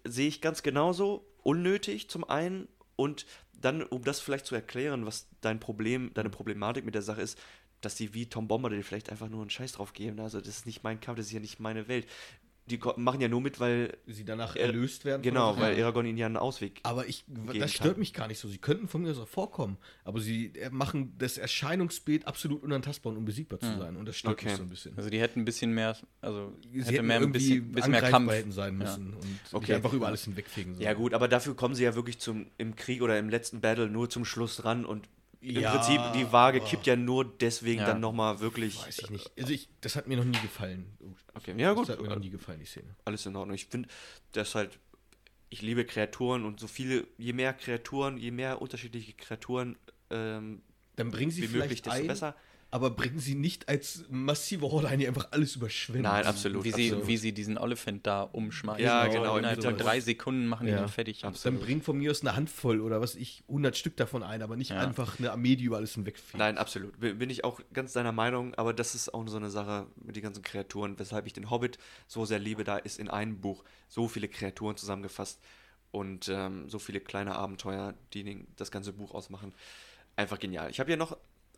sehe 0.04 0.28
ich 0.28 0.40
ganz 0.40 0.62
genauso 0.62 1.26
unnötig 1.42 2.08
zum 2.08 2.24
einen. 2.24 2.68
Und 2.96 3.26
dann, 3.52 3.82
um 3.82 4.02
das 4.02 4.20
vielleicht 4.20 4.46
zu 4.46 4.54
erklären, 4.54 5.06
was 5.06 5.28
dein 5.40 5.60
Problem, 5.60 6.12
deine 6.14 6.30
Problematik 6.30 6.84
mit 6.84 6.94
der 6.94 7.02
Sache 7.02 7.22
ist, 7.22 7.38
dass 7.80 7.94
die 7.94 8.14
wie 8.14 8.26
Tom 8.26 8.48
Bombadil 8.48 8.82
vielleicht 8.82 9.10
einfach 9.10 9.28
nur 9.28 9.42
einen 9.42 9.50
Scheiß 9.50 9.72
drauf 9.72 9.92
geben. 9.92 10.18
Also 10.20 10.40
das 10.40 10.48
ist 10.48 10.66
nicht 10.66 10.82
mein 10.82 11.00
Kampf, 11.00 11.18
das 11.18 11.26
ist 11.26 11.32
ja 11.32 11.40
nicht 11.40 11.60
meine 11.60 11.88
Welt. 11.88 12.06
Die 12.68 12.80
machen 12.96 13.20
ja 13.20 13.28
nur 13.28 13.40
mit, 13.40 13.60
weil 13.60 13.96
Sie 14.06 14.24
danach 14.24 14.56
Er- 14.56 14.66
erlöst 14.66 15.04
werden. 15.04 15.22
genau, 15.22 15.56
weil 15.58 15.80
Aragorn 15.80 16.04
ihnen 16.06 16.18
ja 16.18 16.26
einen 16.26 16.36
Ausweg. 16.36 16.80
Aber 16.82 17.06
ich, 17.06 17.24
geben 17.26 17.58
das 17.60 17.72
stört 17.72 17.92
kann. 17.92 18.00
mich 18.00 18.12
gar 18.12 18.26
nicht 18.26 18.40
so. 18.40 18.48
Sie 18.48 18.58
könnten 18.58 18.88
von 18.88 19.02
mir 19.02 19.16
auch 19.16 19.28
vorkommen, 19.28 19.76
aber 20.02 20.20
sie 20.20 20.46
äh, 20.56 20.68
machen 20.70 21.14
das 21.18 21.38
Erscheinungsbild 21.38 22.26
absolut 22.26 22.62
unantastbar 22.64 23.12
und 23.12 23.18
unbesiegbar 23.18 23.60
zu 23.60 23.76
sein. 23.78 23.96
Und 23.96 24.06
das 24.06 24.16
stört 24.16 24.34
Okay. 24.34 24.46
mich 24.46 24.56
so 24.56 24.62
ein 24.64 24.68
bisschen. 24.68 24.96
Also 24.96 25.10
die 25.10 25.20
hätten 25.20 25.40
ein 25.40 25.44
bisschen 25.44 25.72
mehr, 25.72 25.96
also 26.20 26.52
sie 26.72 26.80
hätte 26.80 26.92
hätten 26.94 27.06
mehr 27.06 27.16
ein 27.18 27.22
irgendwie 27.22 27.38
bisschen, 27.38 27.72
bisschen 27.72 27.90
mehr 27.92 27.98
angreifbar 28.00 28.20
Kampf. 28.20 28.32
hätten 28.32 28.52
sein 28.52 28.72
Ja. 28.80 28.84
müssen 28.84 29.14
und 29.14 29.24
nicht 29.24 29.40
Okay. 29.54 29.74
einfach 29.74 29.92
über 29.92 30.06
alles 30.08 30.24
hinwegfegen 30.24 30.74
sollen. 30.74 30.84
Ja 30.84 30.94
gut, 30.94 31.14
aber 31.14 31.28
dafür 31.28 31.54
kommen 31.54 31.74
sie 31.76 31.84
ja 31.84 31.94
wirklich 31.94 32.18
zum 32.18 32.46
im 32.58 32.74
Krieg 32.74 33.00
oder 33.00 33.16
im 33.18 33.28
letzten 33.28 33.60
Battle 33.60 33.88
nur 33.88 34.10
zum 34.10 34.24
Schluss 34.24 34.64
ran 34.64 34.84
und 34.84 35.08
im 35.40 35.60
Ja, 35.60 35.72
Prinzip 35.72 36.00
die 36.14 36.30
Waage 36.32 36.60
kippt 36.60 36.86
ja 36.86 36.96
nur 36.96 37.24
deswegen 37.24 37.80
Ja. 37.80 37.86
dann 37.86 38.00
nochmal 38.00 38.40
wirklich. 38.40 38.84
Weiß 38.86 38.98
ich 39.00 39.10
nicht. 39.10 39.30
Also 39.38 39.52
ich, 39.52 39.68
das 39.80 39.96
hat 39.96 40.06
mir 40.06 40.16
noch 40.16 40.24
nie 40.24 40.38
gefallen. 40.40 40.86
Okay, 41.34 41.54
ja 41.56 41.72
gut. 41.72 41.88
Das 41.88 41.96
hat 41.96 42.02
mir 42.02 42.08
noch 42.08 42.18
nie 42.18 42.30
gefallen, 42.30 42.60
die 42.60 42.66
Szene. 42.66 42.94
Alles 43.04 43.26
in 43.26 43.36
Ordnung. 43.36 43.54
Ich 43.54 43.66
finde, 43.66 43.88
das 44.32 44.54
halt, 44.54 44.78
ich 45.50 45.62
liebe 45.62 45.84
Kreaturen 45.84 46.44
und 46.44 46.58
so 46.60 46.66
viele, 46.66 47.06
je 47.18 47.32
mehr 47.32 47.52
Kreaturen, 47.52 48.16
je 48.18 48.30
mehr 48.30 48.60
unterschiedliche 48.62 49.12
Kreaturen 49.12 49.76
ähm, 50.10 50.62
Dann 50.96 51.10
bringen 51.10 51.30
sie 51.30 51.42
wie 51.42 51.48
möglich, 51.48 51.82
vielleicht 51.82 51.86
desto 51.86 52.00
ein, 52.00 52.06
besser. 52.06 52.36
Aber 52.76 52.90
bringen 52.90 53.18
sie 53.18 53.34
nicht 53.34 53.68
als 53.68 54.04
massive 54.10 54.70
Horde 54.70 54.88
ein, 54.88 54.98
die 54.98 55.08
einfach 55.08 55.28
alles 55.32 55.56
überschwemmt. 55.56 56.02
Nein, 56.04 56.26
absolut. 56.26 56.62
Wie 56.64 56.70
sie, 56.72 56.84
absolut. 56.88 57.06
wie 57.08 57.16
sie 57.16 57.32
diesen 57.32 57.56
Elephant 57.56 58.06
da 58.06 58.22
umschmeißen. 58.22 58.84
Ja, 58.84 59.06
genau, 59.06 59.38
Innerhalb 59.38 59.62
von 59.62 59.76
drei 59.78 59.98
Sekunden 60.00 60.46
machen 60.46 60.66
die 60.66 60.72
Ja. 60.72 60.80
den 60.80 60.88
fertig. 60.88 61.22
Dann 61.22 61.58
bringt 61.58 61.84
von 61.84 61.96
mir 61.96 62.10
aus 62.10 62.20
eine 62.20 62.36
Handvoll 62.36 62.80
oder 62.80 63.00
was 63.00 63.14
ich, 63.14 63.42
100 63.48 63.76
Stück 63.76 63.96
davon 63.96 64.22
ein, 64.22 64.42
aber 64.42 64.56
nicht 64.56 64.70
Ja. 64.70 64.78
einfach 64.80 65.18
eine 65.18 65.32
Armee, 65.32 65.56
die 65.56 65.64
über 65.64 65.78
alles 65.78 65.94
hinwegfegt. 65.94 66.36
Nein, 66.36 66.58
absolut. 66.58 67.00
Bin 67.00 67.18
bin 67.18 67.30
ich 67.30 67.44
auch 67.44 67.60
ganz 67.72 67.92
deiner 67.94 68.12
Meinung, 68.12 68.54
aber 68.54 68.72
das 68.74 68.94
ist 68.94 69.12
auch 69.14 69.26
so 69.26 69.36
eine 69.38 69.50
Sache 69.50 69.86
mit 70.04 70.14
den 70.14 70.22
ganzen 70.22 70.42
Kreaturen, 70.42 70.98
weshalb 70.98 71.26
ich 71.26 71.32
den 71.32 71.48
Hobbit 71.50 71.78
so 72.06 72.24
sehr 72.26 72.38
liebe. 72.38 72.62
Da 72.62 72.76
ist 72.76 72.98
in 72.98 73.08
einem 73.08 73.40
Buch 73.40 73.64
so 73.88 74.06
viele 74.06 74.28
Kreaturen 74.28 74.76
zusammengefasst 74.76 75.40
und 75.92 76.28
ähm, 76.28 76.68
so 76.68 76.78
viele 76.78 77.00
kleine 77.00 77.36
Abenteuer, 77.36 77.94
die 78.12 78.22
den, 78.22 78.46
das 78.56 78.70
ganze 78.70 78.92
Buch 78.92 79.14
ausmachen. 79.14 79.54
Einfach 80.14 80.38
genial. 80.38 80.70
Ich 80.70 80.78
habe 80.78 80.88
hier 80.88 80.96
noch 80.98 81.16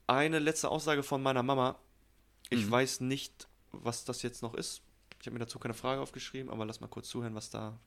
eine 0.09 0.39
letzte 0.39 0.71
Aussage 0.71 1.03
von 1.03 1.23
meiner 1.23 1.43
Mama. 1.43 1.79
Ich 2.51 2.69
weiß 2.69 3.01
nicht, 3.01 3.47
was 3.73 4.05
das 4.05 4.23
jetzt 4.23 4.43
noch 4.43 4.55
ist. 4.55 4.83
Ich 5.21 5.27
habe 5.27 5.35
mir 5.35 5.41
dazu 5.41 5.59
keine 5.59 5.75
Frage 5.75 6.01
aufgeschrieben, 6.01 6.51
aber 6.51 6.65
lass 6.65 6.81
mal 6.81 6.89
kurz 6.89 7.09
zuhören, 7.09 7.35
was 7.35 7.51
da. 7.51 7.79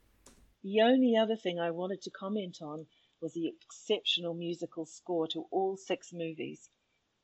The 0.62 0.82
only 0.82 1.18
other 1.18 1.36
thing 1.36 1.58
I 1.58 1.70
wanted 1.70 2.00
to 2.02 2.10
comment 2.10 2.62
on 2.62 2.86
was 3.20 3.32
the 3.32 3.48
exceptional 3.48 4.34
musical 4.34 4.86
score 4.86 5.26
to 5.28 5.48
all 5.50 5.76
six 5.76 6.12
movies. 6.12 6.70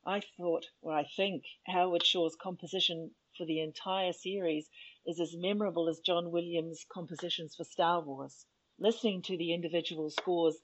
I 0.04 0.20
thought, 0.36 0.66
or 0.80 0.92
I 0.92 1.04
think, 1.04 1.44
Howard 1.66 2.04
Shaw's 2.04 2.34
composition 2.34 3.12
for 3.36 3.46
the 3.46 3.60
entire 3.60 4.12
series 4.12 4.68
is 5.06 5.20
as 5.20 5.36
memorable 5.36 5.88
as 5.88 6.00
John 6.00 6.32
Williams' 6.32 6.84
compositions 6.88 7.54
for 7.54 7.64
Star 7.64 8.00
Wars. 8.00 8.46
Listening 8.80 9.22
to 9.22 9.36
the 9.36 9.52
individual 9.54 10.10
scores 10.10 10.56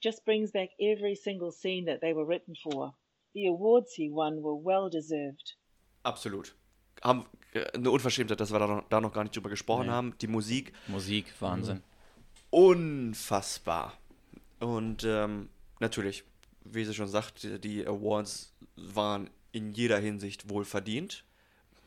just 0.00 0.24
brings 0.24 0.50
back 0.50 0.70
every 0.80 1.14
single 1.14 1.52
scene 1.52 1.84
that 1.86 2.00
they 2.00 2.14
were 2.14 2.24
written 2.24 2.54
for. 2.62 2.94
The 3.34 3.48
awards 3.48 3.92
he 3.94 4.10
won 4.10 4.42
were 4.42 4.56
well 4.64 4.88
deserved. 4.88 5.56
Absolut. 6.04 6.54
Haben, 7.02 7.26
äh, 7.52 7.64
eine 7.72 7.90
Unverschämtheit, 7.90 8.40
dass 8.40 8.52
wir 8.52 8.58
da 8.58 8.66
noch, 8.66 8.88
da 8.88 9.00
noch 9.00 9.12
gar 9.12 9.24
nicht 9.24 9.34
drüber 9.36 9.50
gesprochen 9.50 9.86
Nee. 9.86 9.92
haben. 9.92 10.14
Die 10.20 10.26
Musik 10.28 10.72
Musik, 10.86 11.26
Wahnsinn. 11.40 11.82
unfassbar. 12.50 13.94
Und 14.60 15.04
ähm, 15.04 15.48
natürlich, 15.80 16.24
wie 16.64 16.84
sie 16.84 16.94
schon 16.94 17.08
sagt, 17.08 17.64
die 17.64 17.86
Awards 17.86 18.54
waren 18.76 19.28
in 19.52 19.72
jeder 19.72 19.98
Hinsicht 19.98 20.48
wohl 20.48 20.64
verdient. 20.64 21.24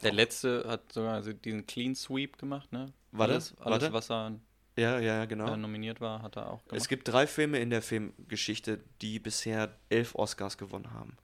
Der 0.03 0.13
letzte 0.13 0.65
hat 0.67 0.91
sogar 0.91 1.15
also 1.15 1.33
diesen 1.33 1.65
Clean 1.65 1.95
Sweep 1.95 2.37
gemacht, 2.37 2.71
ne? 2.71 2.93
Warte, 3.11 3.33
alles, 3.33 3.55
alles 3.59 3.81
warte. 3.81 3.93
was 3.93 4.11
er 4.11 4.39
Ja, 4.77 4.99
ja, 4.99 5.25
genau. 5.25 5.51
äh, 5.51 5.57
nominiert 5.57 6.01
war, 6.01 6.21
hat 6.21 6.35
er 6.37 6.51
auch 6.51 6.63
gemacht. 6.65 6.79
es 6.81 6.87
gibt 6.87 7.07
drei 7.07 7.25
Filme 7.25 7.57
in 7.59 7.69
der 7.71 7.81
Filmgeschichte, 7.81 8.79
die 9.01 9.17
bisher 9.19 9.73
elf 9.89 10.13
Oscars 10.13 10.57
gewonnen 10.57 10.91
haben. 10.91 11.17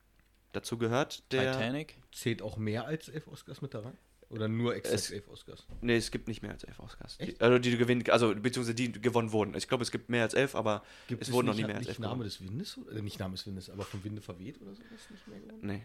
Dazu 0.54 0.78
gehört 0.78 1.32
der. 1.32 1.52
Titanic. 1.52 1.98
Zählt 2.12 2.42
auch 2.42 2.58
mehr 2.58 2.86
als 2.86 3.10
elf 3.10 3.28
Oscars 3.28 3.62
mit 3.62 3.74
da 3.74 3.82
rein? 3.82 3.98
Oder 4.30 4.48
nur 4.48 4.74
exakt 4.76 4.96
Es- 4.96 5.12
elf 5.12 5.28
Oscars? 5.28 5.68
Nee, 5.82 5.96
es 5.98 6.10
gibt 6.10 6.28
nicht 6.28 6.42
mehr 6.42 6.52
als 6.52 6.64
elf 6.64 6.80
Oscars. 6.80 7.18
Die, 7.20 7.40
also 7.40 7.60
die 7.60 7.78
gewinnen, 7.78 8.04
also 8.10 8.34
beziehungsweise 8.34 8.74
die 8.74 8.92
gewonnen 8.92 9.32
wurden. 9.32 9.54
Ich 9.56 9.68
glaube, 9.68 9.84
es 9.84 9.92
gibt 9.92 10.10
mehr 10.10 10.24
als 10.24 10.34
elf, 10.34 10.56
aber 10.56 10.84
Gibt 11.08 11.22
es 11.22 11.32
wurden 11.32 11.48
noch 11.48 11.54
nicht, 11.54 11.64
nie 11.64 11.68
mehr 11.68 11.76
als 11.76 11.82
nicht 11.82 11.90
elf 11.90 12.00
Name 12.00 12.14
gewonnen. 12.14 12.30
des 12.30 12.42
Windes? 12.42 12.78
Oder, 12.80 12.96
äh, 12.98 13.02
nicht 13.02 13.20
Name 13.20 13.36
des 13.36 13.46
Windes, 13.46 13.70
aber 13.70 13.84
vom 13.84 14.04
Winde 14.04 14.22
verweht 14.22 14.60
oder 14.62 14.74
sowas 14.74 14.90
nicht 15.12 15.28
mehr 15.28 15.40
gewonnen? 15.40 15.60
Nee. 15.68 15.84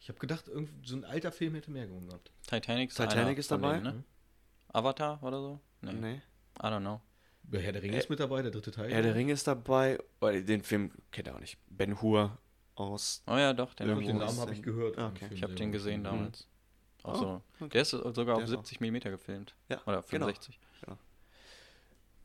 Ich 0.00 0.08
habe 0.08 0.18
gedacht, 0.20 0.46
irgend, 0.46 0.86
so 0.86 0.94
ein 0.96 1.04
alter 1.04 1.32
Film 1.32 1.54
hätte 1.56 1.72
mehr 1.72 1.86
gewonnen 1.88 2.06
gehabt. 2.06 2.30
Titanic 2.46 2.90
ist, 2.90 2.96
Titanic 2.96 3.38
ist 3.38 3.50
dabei? 3.50 3.78
Denen, 3.78 3.96
ne? 3.96 4.04
Avatar 4.68 5.20
oder 5.22 5.40
so? 5.40 5.60
Nee. 5.80 5.92
Nee. 5.92 6.22
I 6.60 6.66
don't 6.66 6.80
know. 6.80 7.00
Der 7.42 7.62
Herr 7.62 7.72
der 7.72 7.82
Ringe 7.82 7.96
ist 7.98 8.10
mit 8.10 8.20
dabei, 8.20 8.42
der 8.42 8.50
dritte 8.50 8.70
Teil. 8.70 8.92
Herr 8.92 9.02
der 9.02 9.14
Ringe 9.14 9.32
ist 9.32 9.46
dabei. 9.46 9.98
Oh, 10.20 10.28
den 10.30 10.62
Film 10.62 10.92
kennt 11.10 11.26
er 11.28 11.34
auch 11.34 11.40
nicht. 11.40 11.56
Ben 11.68 12.00
Hur 12.00 12.38
aus. 12.80 13.22
Oh 13.26 13.36
ja, 13.36 13.52
doch, 13.52 13.74
den 13.74 13.88
den 13.98 14.18
Namen 14.18 14.38
habe 14.38 14.52
ich 14.52 14.62
gehört. 14.62 14.98
Ah, 14.98 15.08
okay. 15.08 15.20
Film 15.26 15.32
Ich 15.32 15.42
habe 15.42 15.54
den 15.54 15.72
gesehen 15.72 16.00
Mhm. 16.00 16.04
damals. 16.04 16.46
Auch 17.02 17.22
Oh, 17.22 17.42
okay. 17.60 17.68
Der 17.70 17.82
ist 17.82 17.90
sogar 17.90 18.24
Der 18.24 18.34
auf 18.36 18.42
ist 18.44 18.50
70 18.50 18.80
mm 18.80 18.98
gefilmt. 19.10 19.54
Ja, 19.68 19.80
Oder 19.86 20.02
genau. 20.08 20.26
65. 20.26 20.58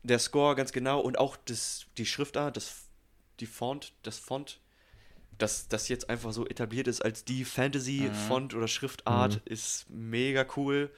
Der 0.02 0.18
Score 0.18 0.54
ganz 0.54 0.72
genau 0.72 1.00
und 1.00 1.18
auch 1.18 1.36
das, 1.46 1.86
die 1.96 2.04
Schriftart, 2.04 2.58
das, 2.58 2.88
die 3.40 3.46
Font, 3.46 3.94
das 4.02 4.18
Font, 4.18 4.60
dass 5.38 5.66
das 5.68 5.88
jetzt 5.88 6.10
einfach 6.10 6.32
so 6.32 6.46
etabliert 6.46 6.86
ist 6.88 7.00
als 7.02 7.24
die 7.24 7.44
Fantasy-Font 7.46 8.54
oder 8.54 8.68
Schriftart, 8.68 9.36
ist 9.46 9.88
mega 9.88 10.44
cool. 10.56 10.90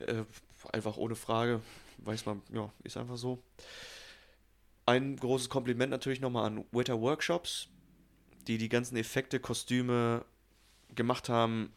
Äh, 0.00 0.24
einfach 0.72 0.96
ohne 0.96 1.14
Frage. 1.14 1.60
Weiß 1.98 2.26
man, 2.26 2.42
ja, 2.52 2.72
ist 2.82 2.96
einfach 2.96 3.16
so. 3.16 3.40
ein 4.86 5.14
großes 5.16 5.48
Kompliment 5.48 5.90
natürlich 5.90 6.20
nochmal 6.20 6.46
an 6.46 6.64
Weta 6.72 6.98
Workshops, 7.00 7.68
die 8.46 8.58
die 8.58 8.68
ganzen 8.68 8.96
Effekte, 8.96 9.40
Kostüme 9.40 10.24
gemacht 10.94 11.28
haben. 11.28 11.72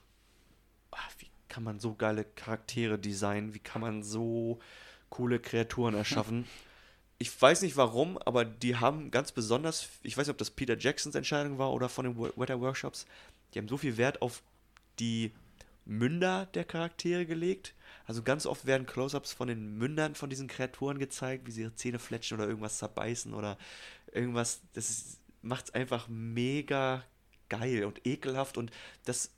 Ah, 0.91 0.97
wie 1.19 1.29
kann 1.49 1.63
man 1.63 1.79
so 1.79 1.93
geile 1.93 2.25
Charaktere 2.25 2.97
designen? 2.97 3.53
Wie 3.53 3.59
kann 3.59 3.81
man 3.81 4.03
so 4.03 4.59
coole 5.09 5.39
Kreaturen 5.39 5.95
erschaffen? 5.95 6.47
Ich 7.19 7.41
weiß 7.41 7.61
nicht 7.61 7.77
warum, 7.77 8.17
aber 8.17 8.43
die 8.43 8.75
haben 8.75 9.09
ganz 9.09 9.31
besonders, 9.31 9.87
ich 10.01 10.17
weiß 10.17 10.27
nicht, 10.27 10.33
ob 10.33 10.37
das 10.39 10.51
Peter 10.51 10.77
Jacksons 10.77 11.15
Entscheidung 11.15 11.57
war 11.57 11.71
oder 11.71 11.87
von 11.87 12.03
den 12.03 12.17
Weta 12.17 12.59
Workshops, 12.59 13.05
die 13.53 13.59
haben 13.59 13.69
so 13.69 13.77
viel 13.77 13.95
Wert 13.95 14.21
auf 14.21 14.41
die 14.99 15.31
Münder 15.85 16.47
der 16.47 16.65
Charaktere 16.65 17.25
gelegt. 17.25 17.75
Also 18.05 18.23
ganz 18.23 18.45
oft 18.45 18.65
werden 18.65 18.85
Close-ups 18.85 19.31
von 19.31 19.47
den 19.47 19.77
Mündern 19.77 20.15
von 20.15 20.29
diesen 20.29 20.47
Kreaturen 20.47 20.99
gezeigt, 20.99 21.47
wie 21.47 21.51
sie 21.51 21.61
ihre 21.61 21.75
Zähne 21.75 21.99
fletschen 21.99 22.35
oder 22.35 22.47
irgendwas 22.47 22.79
zerbeißen 22.79 23.33
oder 23.33 23.57
irgendwas. 24.11 24.59
Das 24.73 25.17
macht 25.43 25.65
es 25.65 25.73
einfach 25.75 26.07
mega 26.07 27.03
geil 27.49 27.85
und 27.85 28.05
ekelhaft 28.07 28.57
und 28.57 28.71
das 29.05 29.29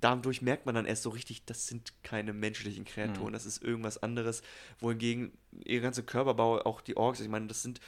dadurch 0.00 0.42
merkt 0.42 0.66
man 0.66 0.74
dann 0.74 0.84
erst 0.84 1.02
so 1.04 1.10
richtig, 1.10 1.44
das 1.46 1.66
sind 1.66 1.92
keine 2.02 2.32
menschlichen 2.34 2.84
Kreaturen, 2.84 3.28
Mhm. 3.28 3.32
das 3.32 3.46
ist 3.46 3.62
irgendwas 3.62 4.02
anderes. 4.02 4.42
Wohingegen 4.80 5.32
ihr 5.64 5.80
ganzer 5.80 6.02
Körperbau, 6.02 6.58
auch 6.62 6.80
die 6.82 6.96
Orks, 6.96 7.20
ich 7.20 7.28
meine, 7.28 7.46
das 7.46 7.62
sind 7.62 7.80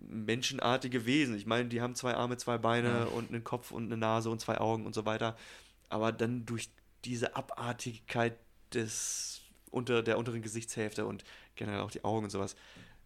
menschenartige 0.00 1.06
Wesen. 1.06 1.36
Ich 1.36 1.46
meine, 1.46 1.68
die 1.68 1.80
haben 1.80 1.94
zwei 1.94 2.14
Arme, 2.14 2.36
zwei 2.36 2.58
Beine 2.58 2.88
Ja. 2.88 3.04
und 3.04 3.30
einen 3.30 3.44
Kopf 3.44 3.70
und 3.70 3.84
eine 3.86 3.96
Nase 3.96 4.30
und 4.30 4.40
zwei 4.40 4.58
Augen 4.58 4.86
und 4.86 4.94
so 4.94 5.04
weiter. 5.04 5.36
Aber 5.88 6.12
dann 6.12 6.44
durch 6.46 6.70
diese 7.04 7.34
Abartigkeit 7.36 8.36
des 8.72 9.40
unter 9.70 10.02
der 10.02 10.18
unteren 10.18 10.42
Gesichtshälfte 10.42 11.06
und 11.06 11.24
generell 11.56 11.80
auch 11.80 11.90
die 11.90 12.04
Augen 12.04 12.24
und 12.24 12.30
sowas. 12.30 12.54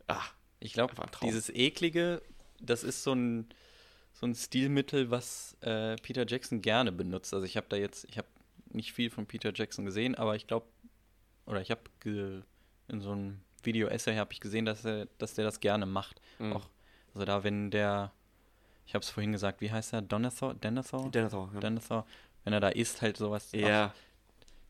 Ah, 0.09 0.23
Ich 0.59 0.73
glaube, 0.73 0.95
dieses 1.23 1.49
eklige, 1.51 2.23
das 2.61 2.83
ist 2.83 3.03
so 3.03 3.13
ein, 3.13 3.47
so 4.19 4.27
ein 4.27 4.35
Stilmittel, 4.35 5.11
was 5.11 5.57
äh, 5.61 5.97
Peter 5.97 6.27
Jackson 6.27 6.63
gerne 6.63 6.91
benutzt. 6.91 7.35
Also 7.35 7.45
ich 7.45 7.57
habe 7.59 7.67
da 7.69 7.77
jetzt, 7.77 8.07
ich 8.09 8.17
habe 8.17 8.29
nicht 8.71 8.93
viel 8.93 9.11
von 9.11 9.27
Peter 9.27 9.53
Jackson 9.55 9.85
gesehen, 9.85 10.15
aber 10.15 10.37
ich 10.37 10.47
glaube, 10.47 10.67
oder 11.45 11.61
ich 11.61 11.71
habe 11.71 11.83
in 12.89 13.01
so 13.01 13.13
einem 13.13 13.41
Video-Essay 13.63 14.17
habe 14.17 14.33
ich 14.33 14.41
gesehen, 14.41 14.65
dass 14.65 14.87
er, 14.87 15.07
dass 15.19 15.35
der 15.35 15.45
das 15.45 15.61
gerne 15.61 15.85
macht. 15.85 16.23
Mhm. 16.39 16.55
Auch, 16.55 16.69
also 17.13 17.27
da, 17.27 17.45
wenn 17.45 17.71
der, 17.71 18.11
ich 18.87 18.95
habe 18.95 19.03
es 19.03 19.11
vorhin 19.11 19.33
gesagt, 19.33 19.61
wie 19.61 19.71
heißt 19.71 19.93
er? 19.93 20.01
Donathor? 20.01 20.55
Denethor? 20.55 21.11
Denethor, 21.11 21.51
ja. 21.53 21.61
Denethor. 21.61 22.07
Wenn 22.45 22.55
er 22.55 22.61
da 22.61 22.69
isst, 22.71 23.03
halt 23.03 23.19
sowas. 23.19 23.53
Ja. 23.53 23.89
Auch 23.89 23.93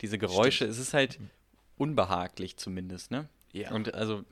diese 0.00 0.18
Geräusche, 0.18 0.64
es 0.64 0.78
ist 0.78 0.92
halt 0.92 1.20
unbehaglich 1.76 2.56
zumindest, 2.56 3.12
ne? 3.12 3.28
Ja. 3.52 3.70
Und 3.70 3.94
also 3.94 4.24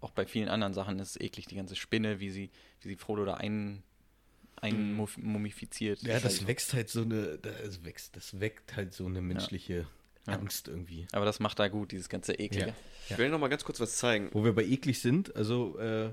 auch 0.00 0.10
bei 0.10 0.26
vielen 0.26 0.48
anderen 0.48 0.74
Sachen 0.74 0.98
ist 0.98 1.10
es 1.10 1.20
eklig, 1.20 1.46
die 1.46 1.56
ganze 1.56 1.74
Spinne, 1.74 2.20
wie 2.20 2.30
sie, 2.30 2.50
wie 2.80 2.88
sie 2.88 2.96
Frodo 2.96 3.24
da 3.24 3.34
ein, 3.34 3.82
ein 4.62 4.92
Mhm. 4.96 5.06
mumifiziert. 5.16 6.02
Ja, 6.02 6.20
das 6.20 6.46
wächst 6.46 6.74
halt 6.74 6.88
so 6.88 7.02
eine, 7.02 7.38
das 7.38 7.84
wächst, 7.84 8.16
das 8.16 8.40
weckt 8.40 8.76
halt 8.76 8.92
so 8.94 9.06
eine 9.06 9.20
menschliche 9.22 9.86
Ja. 10.26 10.34
Angst 10.34 10.68
irgendwie. 10.68 11.06
Aber 11.12 11.24
das 11.24 11.40
macht 11.40 11.58
da 11.58 11.68
gut, 11.68 11.92
dieses 11.92 12.08
ganze 12.08 12.34
eklige. 12.34 12.68
Ja. 12.68 12.74
Ich 13.10 13.18
will 13.18 13.30
noch 13.30 13.38
mal 13.38 13.48
ganz 13.48 13.64
kurz 13.64 13.80
was 13.80 13.96
zeigen. 13.96 14.28
Wo 14.32 14.44
wir 14.44 14.52
bei 14.54 14.64
eklig 14.64 15.00
sind, 15.00 15.34
also 15.36 15.78
äh, 15.78 16.12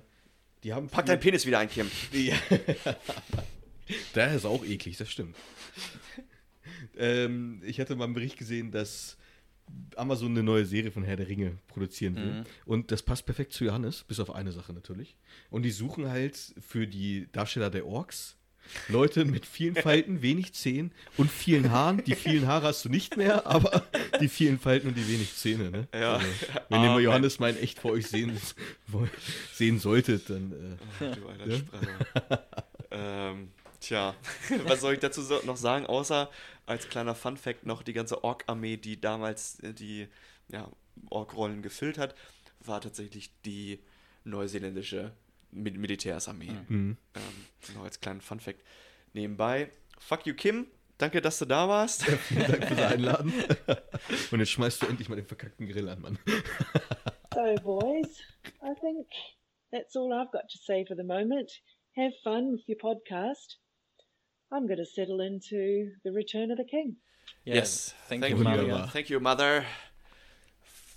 die 0.64 0.74
haben. 0.74 0.88
Pack 0.88 1.06
deinen 1.06 1.20
Penis 1.20 1.46
wieder 1.46 1.60
ein, 1.60 1.70
Kim. 1.70 1.90
Ja. 2.14 2.36
Der 4.16 4.34
ist 4.34 4.46
auch 4.46 4.66
eklig, 4.66 4.98
das 4.98 5.12
stimmt. 5.12 5.36
ähm, 6.98 7.62
ich 7.66 7.80
hatte 7.80 7.96
mal 7.96 8.06
einen 8.06 8.14
Bericht 8.14 8.38
gesehen, 8.38 8.72
dass 8.72 9.18
Amazon 9.96 10.32
eine 10.32 10.44
neue 10.44 10.66
Serie 10.66 10.92
von 10.92 11.04
Herr 11.04 11.16
der 11.16 11.28
Ringe 11.28 11.58
produzieren 11.68 12.16
will. 12.16 12.32
Mhm. 12.34 12.44
Und 12.66 12.92
das 12.92 13.02
passt 13.02 13.26
perfekt 13.26 13.54
zu 13.54 13.64
Johannes, 13.66 14.04
bis 14.04 14.20
auf 14.20 14.34
eine 14.34 14.52
Sache 14.52 14.74
natürlich. 14.74 15.16
Und 15.50 15.64
die 15.64 15.72
suchen 15.72 16.08
halt 16.10 16.38
für 16.60 16.88
die 16.88 17.28
Darsteller 17.32 17.70
der 17.70 17.86
Orks 17.86 18.38
Leute 18.88 19.26
mit 19.26 19.46
vielen 19.46 19.76
Falten, 19.76 20.22
wenig 20.24 20.54
Zähnen 20.54 20.92
und 21.18 21.30
vielen 21.30 21.72
Haaren. 21.72 22.04
Die 22.04 22.16
vielen 22.16 22.48
Haare 22.48 22.68
hast 22.68 22.84
du 22.84 22.90
nicht 22.90 23.16
mehr, 23.16 23.46
aber 23.46 23.86
die 24.20 24.28
vielen 24.28 24.58
Falten 24.60 24.88
und 24.88 24.98
die 24.98 25.08
wenig 25.08 25.36
Zähne. 25.36 25.70
Ne? 25.70 25.88
Ja. 25.94 26.16
Also, 26.16 26.28
wenn 26.70 26.82
ihr 26.82 26.88
mal 26.88 26.94
Amen. 26.94 27.04
Johannes 27.04 27.38
mal 27.40 27.52
in 27.52 27.58
echt 27.58 27.78
vor 27.80 27.92
euch 27.92 28.08
sehen, 28.08 28.36
sehen 29.54 29.80
solltet, 29.80 30.30
dann. 30.32 30.52
Äh, 31.00 31.16
Du 31.16 31.28
alter 31.28 31.48
Ja? 31.48 31.58
Sprache. 31.58 32.44
ähm, 32.92 33.50
tja, 33.86 34.16
was 34.66 34.82
soll 34.82 34.94
ich 34.94 35.00
dazu 35.00 35.22
so 35.22 35.40
noch 35.46 35.58
sagen, 35.58 35.86
außer 35.86 36.30
als 36.66 36.90
kleiner 36.90 37.16
Fun-Fact 37.16 37.66
noch 37.66 37.84
die 37.84 37.94
ganze 37.94 38.24
Ork-Armee, 38.24 38.78
die 38.78 39.00
damals 39.00 39.60
äh, 39.60 39.74
die 39.74 40.08
ja, 40.50 40.70
Ork-Rollen 41.10 41.62
gefüllt 41.62 41.98
hat, 41.98 42.16
war 42.60 42.82
tatsächlich 42.82 43.32
die 43.44 43.80
neuseeländische 44.24 45.12
Mil 45.52 45.78
Militärsarmee. 45.78 46.52
Mhm. 46.68 46.98
Ähm, 47.16 47.76
noch 47.76 47.84
als 47.84 48.00
kleinen 48.00 48.22
Fun-Fact 48.22 48.62
nebenbei. 49.14 49.72
Fuck 50.00 50.26
you, 50.26 50.34
Kim. 50.34 50.68
Danke, 50.98 51.22
dass 51.22 51.40
du 51.40 51.46
da 51.46 51.68
warst. 51.68 52.04
Vielen 52.06 52.48
Dank 52.48 52.68
fürs 52.68 52.82
Einladen. 52.82 53.34
Und 54.32 54.40
jetzt 54.40 54.52
schmeißt 54.52 54.82
du 54.82 54.88
endlich 54.88 55.10
mal 55.10 55.16
den 55.16 55.26
verkackten 55.26 55.68
Grill 55.68 55.90
an, 55.90 56.02
Mann. 56.02 56.20
So, 57.36 57.54
boys, 57.64 58.24
I 58.64 58.74
think 58.80 59.08
that's 59.70 59.94
all 59.98 60.14
I've 60.14 60.32
got 60.32 60.48
to 60.48 60.58
say 60.58 60.86
for 60.86 60.96
the 60.96 61.04
moment. 61.04 61.52
Have 61.98 62.14
fun 62.24 62.54
with 62.54 62.64
your 62.66 62.78
podcast. 62.78 63.58
I'm 64.56 64.68
going 64.68 64.78
to 64.78 64.86
settle 64.86 65.20
into 65.20 65.92
the 66.04 66.12
Return 66.12 66.50
of 66.52 66.58
the 66.58 66.64
King. 66.64 66.96
Yeah, 67.46 67.56
yes, 67.56 67.94
thank, 68.08 68.28
you, 68.30 68.38
Maria. 68.38 68.62
Maria. 68.62 68.88
Thank 68.88 69.10
you, 69.10 69.20
Mother. 69.20 69.64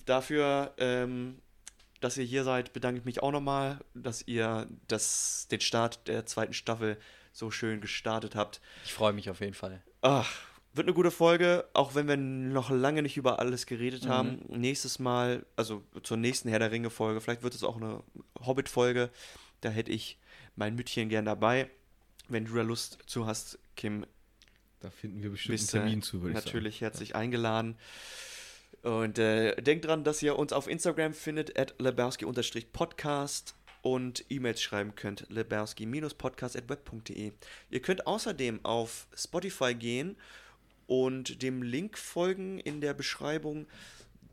Dafür, 0.07 0.73
ähm, 0.79 1.41
dass 2.01 2.17
ihr 2.17 2.25
hier 2.25 2.45
seid, 2.45 2.73
bedanke 2.73 3.01
ich 3.01 3.05
mich 3.05 3.23
auch 3.23 3.33
nochmal, 3.33 3.81
dass 3.95 4.23
ihr 4.27 4.69
das, 4.87 5.49
den 5.51 5.61
Start 5.61 6.07
der 6.09 6.25
zweiten 6.27 6.53
Staffel 6.55 6.97
so 7.33 7.51
schön 7.51 7.81
gestartet 7.81 8.35
habt. 8.35 8.61
Ich 8.85 8.93
freue 8.95 9.13
mich 9.13 9.29
auf 9.29 9.41
jeden 9.41 9.55
Fall. 9.55 9.83
Ach, 10.01 10.31
wird 10.75 10.87
eine 10.87 10.95
gute 10.95 11.11
Folge, 11.11 11.67
auch 11.75 11.95
wenn 11.95 12.09
wir 12.09 12.17
noch 12.17 12.71
lange 12.71 13.03
nicht 13.03 13.17
über 13.17 13.39
alles 13.41 13.67
geredet 13.67 14.05
Mhm. 14.05 14.09
haben. 14.09 14.39
Nächstes 14.49 14.99
Mal, 14.99 15.45
also 15.57 15.83
zur 16.03 16.17
nächsten 16.17 16.49
Herr 16.49 16.59
der 16.61 16.71
Ringe-Folge, 16.71 17.21
vielleicht 17.21 17.43
wird 17.43 17.55
es 17.55 17.65
auch 17.65 17.77
eine 17.77 18.03
Hobbit-Folge. 18.47 19.11
Da 19.61 19.69
hätte 19.71 19.91
ich 19.91 20.19
mein 20.57 20.75
Mütchen 20.77 21.09
gern 21.09 21.25
dabei. 21.25 21.69
Wenn 22.29 22.45
du 22.45 22.55
da 22.55 22.63
Lust 22.63 22.99
zu 23.07 23.27
hast, 23.27 23.59
Kim, 23.77 24.07
Da 24.81 24.91
finden 24.91 25.23
wir 25.23 25.31
bestimmt 25.31 25.59
einen 25.59 25.69
Termin 25.69 26.03
zu, 26.03 26.23
würde 26.23 26.33
ich 26.33 26.37
sagen. 26.39 26.47
natürlich 26.47 26.81
herzlich 26.81 27.15
eingeladen. 27.15 27.77
Und 28.83 29.19
äh, 29.19 29.61
denkt 29.61 29.87
dran, 29.87 30.05
dass 30.05 30.23
ihr 30.23 30.39
uns 30.39 30.53
auf 30.53 30.69
Instagram 30.69 31.13
findet, 31.15 31.59
at 31.59 31.75
leberski-podcast 31.81 33.55
und 33.83 34.25
E-Mails 34.29 34.63
schreiben 34.63 34.95
könnt, 34.95 35.27
leberski-podcast.web.de. 35.31 37.33
Ihr 37.71 37.83
könnt 37.83 38.07
außerdem 38.07 38.65
auf 38.65 39.09
Spotify 39.17 39.75
gehen 39.75 40.17
und 40.87 41.43
dem 41.43 41.63
Link 41.63 41.99
folgen 41.99 42.61
in 42.61 42.81
der 42.81 42.95
Beschreibung. 42.95 43.67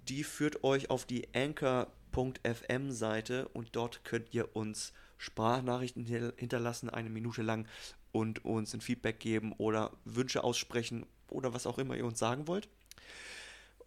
Die 0.07 0.23
führt 0.23 0.63
euch 0.63 0.89
auf 0.89 1.05
die 1.05 1.27
anchor.fm 1.33 2.91
Seite 2.91 3.47
und 3.49 3.75
dort 3.75 4.03
könnt 4.03 4.33
ihr 4.33 4.55
uns 4.55 4.93
Sprachnachrichten 5.17 6.05
hinter- 6.05 6.33
hinterlassen, 6.37 6.89
eine 6.89 7.09
Minute 7.09 7.41
lang 7.41 7.67
und 8.11 8.45
uns 8.45 8.73
ein 8.73 8.81
Feedback 8.81 9.19
geben 9.19 9.53
oder 9.53 9.91
Wünsche 10.05 10.43
aussprechen 10.43 11.05
oder 11.29 11.53
was 11.53 11.67
auch 11.67 11.77
immer 11.77 11.95
ihr 11.95 12.05
uns 12.05 12.19
sagen 12.19 12.47
wollt. 12.47 12.69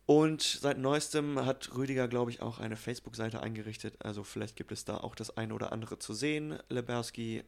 Und 0.06 0.42
seit 0.42 0.78
neuestem 0.78 1.44
hat 1.44 1.74
Rüdiger, 1.76 2.09
glaube 2.09 2.30
ich, 2.30 2.40
auch 2.40 2.59
eine 2.59 2.76
Facebook-Seite 2.76 3.42
eingerichtet. 3.42 3.96
Also 4.02 4.24
vielleicht 4.24 4.56
gibt 4.56 4.72
es 4.72 4.86
da 4.86 4.96
auch 4.96 5.14
das 5.14 5.36
eine 5.36 5.52
oder 5.52 5.70
andere 5.70 5.98
zu 5.98 6.14
sehen. 6.14 6.59
Leberski 6.70 7.44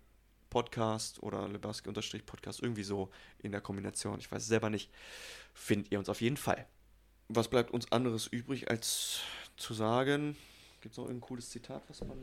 Podcast 0.50 1.22
oder 1.22 1.48
Leberski-Podcast, 1.48 2.60
irgendwie 2.62 2.82
so 2.82 3.08
in 3.38 3.52
der 3.52 3.60
Kombination. 3.62 4.18
Ich 4.18 4.30
weiß 4.30 4.46
selber 4.46 4.68
nicht. 4.68 4.90
Findet 5.54 5.90
ihr 5.90 5.98
uns 5.98 6.08
auf 6.08 6.20
jeden 6.20 6.36
Fall. 6.36 6.66
Was 7.28 7.48
bleibt 7.48 7.70
uns 7.70 7.90
anderes 7.92 8.26
übrig, 8.26 8.70
als 8.70 9.20
zu 9.56 9.72
sagen? 9.72 10.36
Gibt 10.80 10.92
es 10.92 10.98
noch 10.98 11.04
irgendein 11.04 11.26
cooles 11.28 11.48
Zitat, 11.50 11.82
was 11.88 12.00
man 12.00 12.18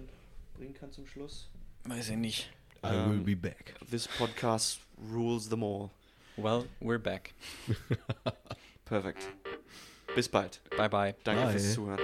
bringen 0.57 0.73
kann 0.73 0.91
zum 0.91 1.05
Schluss? 1.05 1.49
Weiß 1.85 2.09
ich 2.09 2.17
nicht. 2.17 2.49
I 2.83 2.89
will 2.89 3.17
Ähm, 3.17 3.23
be 3.23 3.35
back. 3.35 3.75
This 3.89 4.07
podcast 4.07 4.79
rules 5.11 5.49
them 5.49 5.63
all. 5.63 5.89
Well, 6.37 6.65
we're 6.79 6.99
back. 6.99 7.33
Perfekt. 8.85 9.27
Bis 10.15 10.27
bald. 10.29 10.59
Bye 10.77 10.87
bye. 10.89 11.15
Danke 11.23 11.43
Bye. 11.43 11.51
fürs 11.53 11.73
Zuhören. 11.73 11.99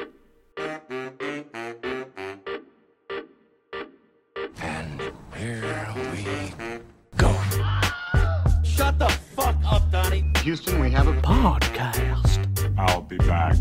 Shut 8.63 8.97
the 8.99 9.07
fuck 9.35 9.55
up, 9.71 9.89
Donnie. 9.91 10.25
Houston, 10.43 10.80
we 10.80 10.89
have 10.91 11.07
a 11.07 11.13
Podcast. 11.21 12.39
I'll 12.77 13.01
be 13.01 13.17
back. 13.17 13.55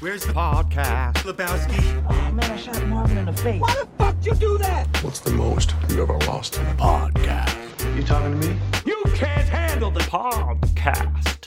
Where's 0.00 0.24
the 0.24 0.32
podcast? 0.32 1.14
Lebowski. 1.24 2.04
Oh 2.08 2.32
man, 2.32 2.50
I 2.50 2.56
shot 2.56 2.84
Marvin 2.86 3.18
in 3.18 3.26
the 3.26 3.32
face. 3.32 3.60
Why 3.60 3.74
the 3.74 3.88
fuck 3.98 4.07
you 4.22 4.34
do 4.34 4.58
that? 4.58 4.86
What's 5.02 5.20
the 5.20 5.30
most 5.30 5.74
you 5.90 6.02
ever 6.02 6.18
lost? 6.26 6.58
In 6.58 6.64
the 6.64 6.72
podcast. 6.72 7.96
You 7.96 8.02
talking 8.02 8.40
to 8.40 8.48
me? 8.48 8.56
You 8.84 9.00
can't 9.14 9.48
handle 9.48 9.90
the 9.90 10.00
podcast. 10.00 11.37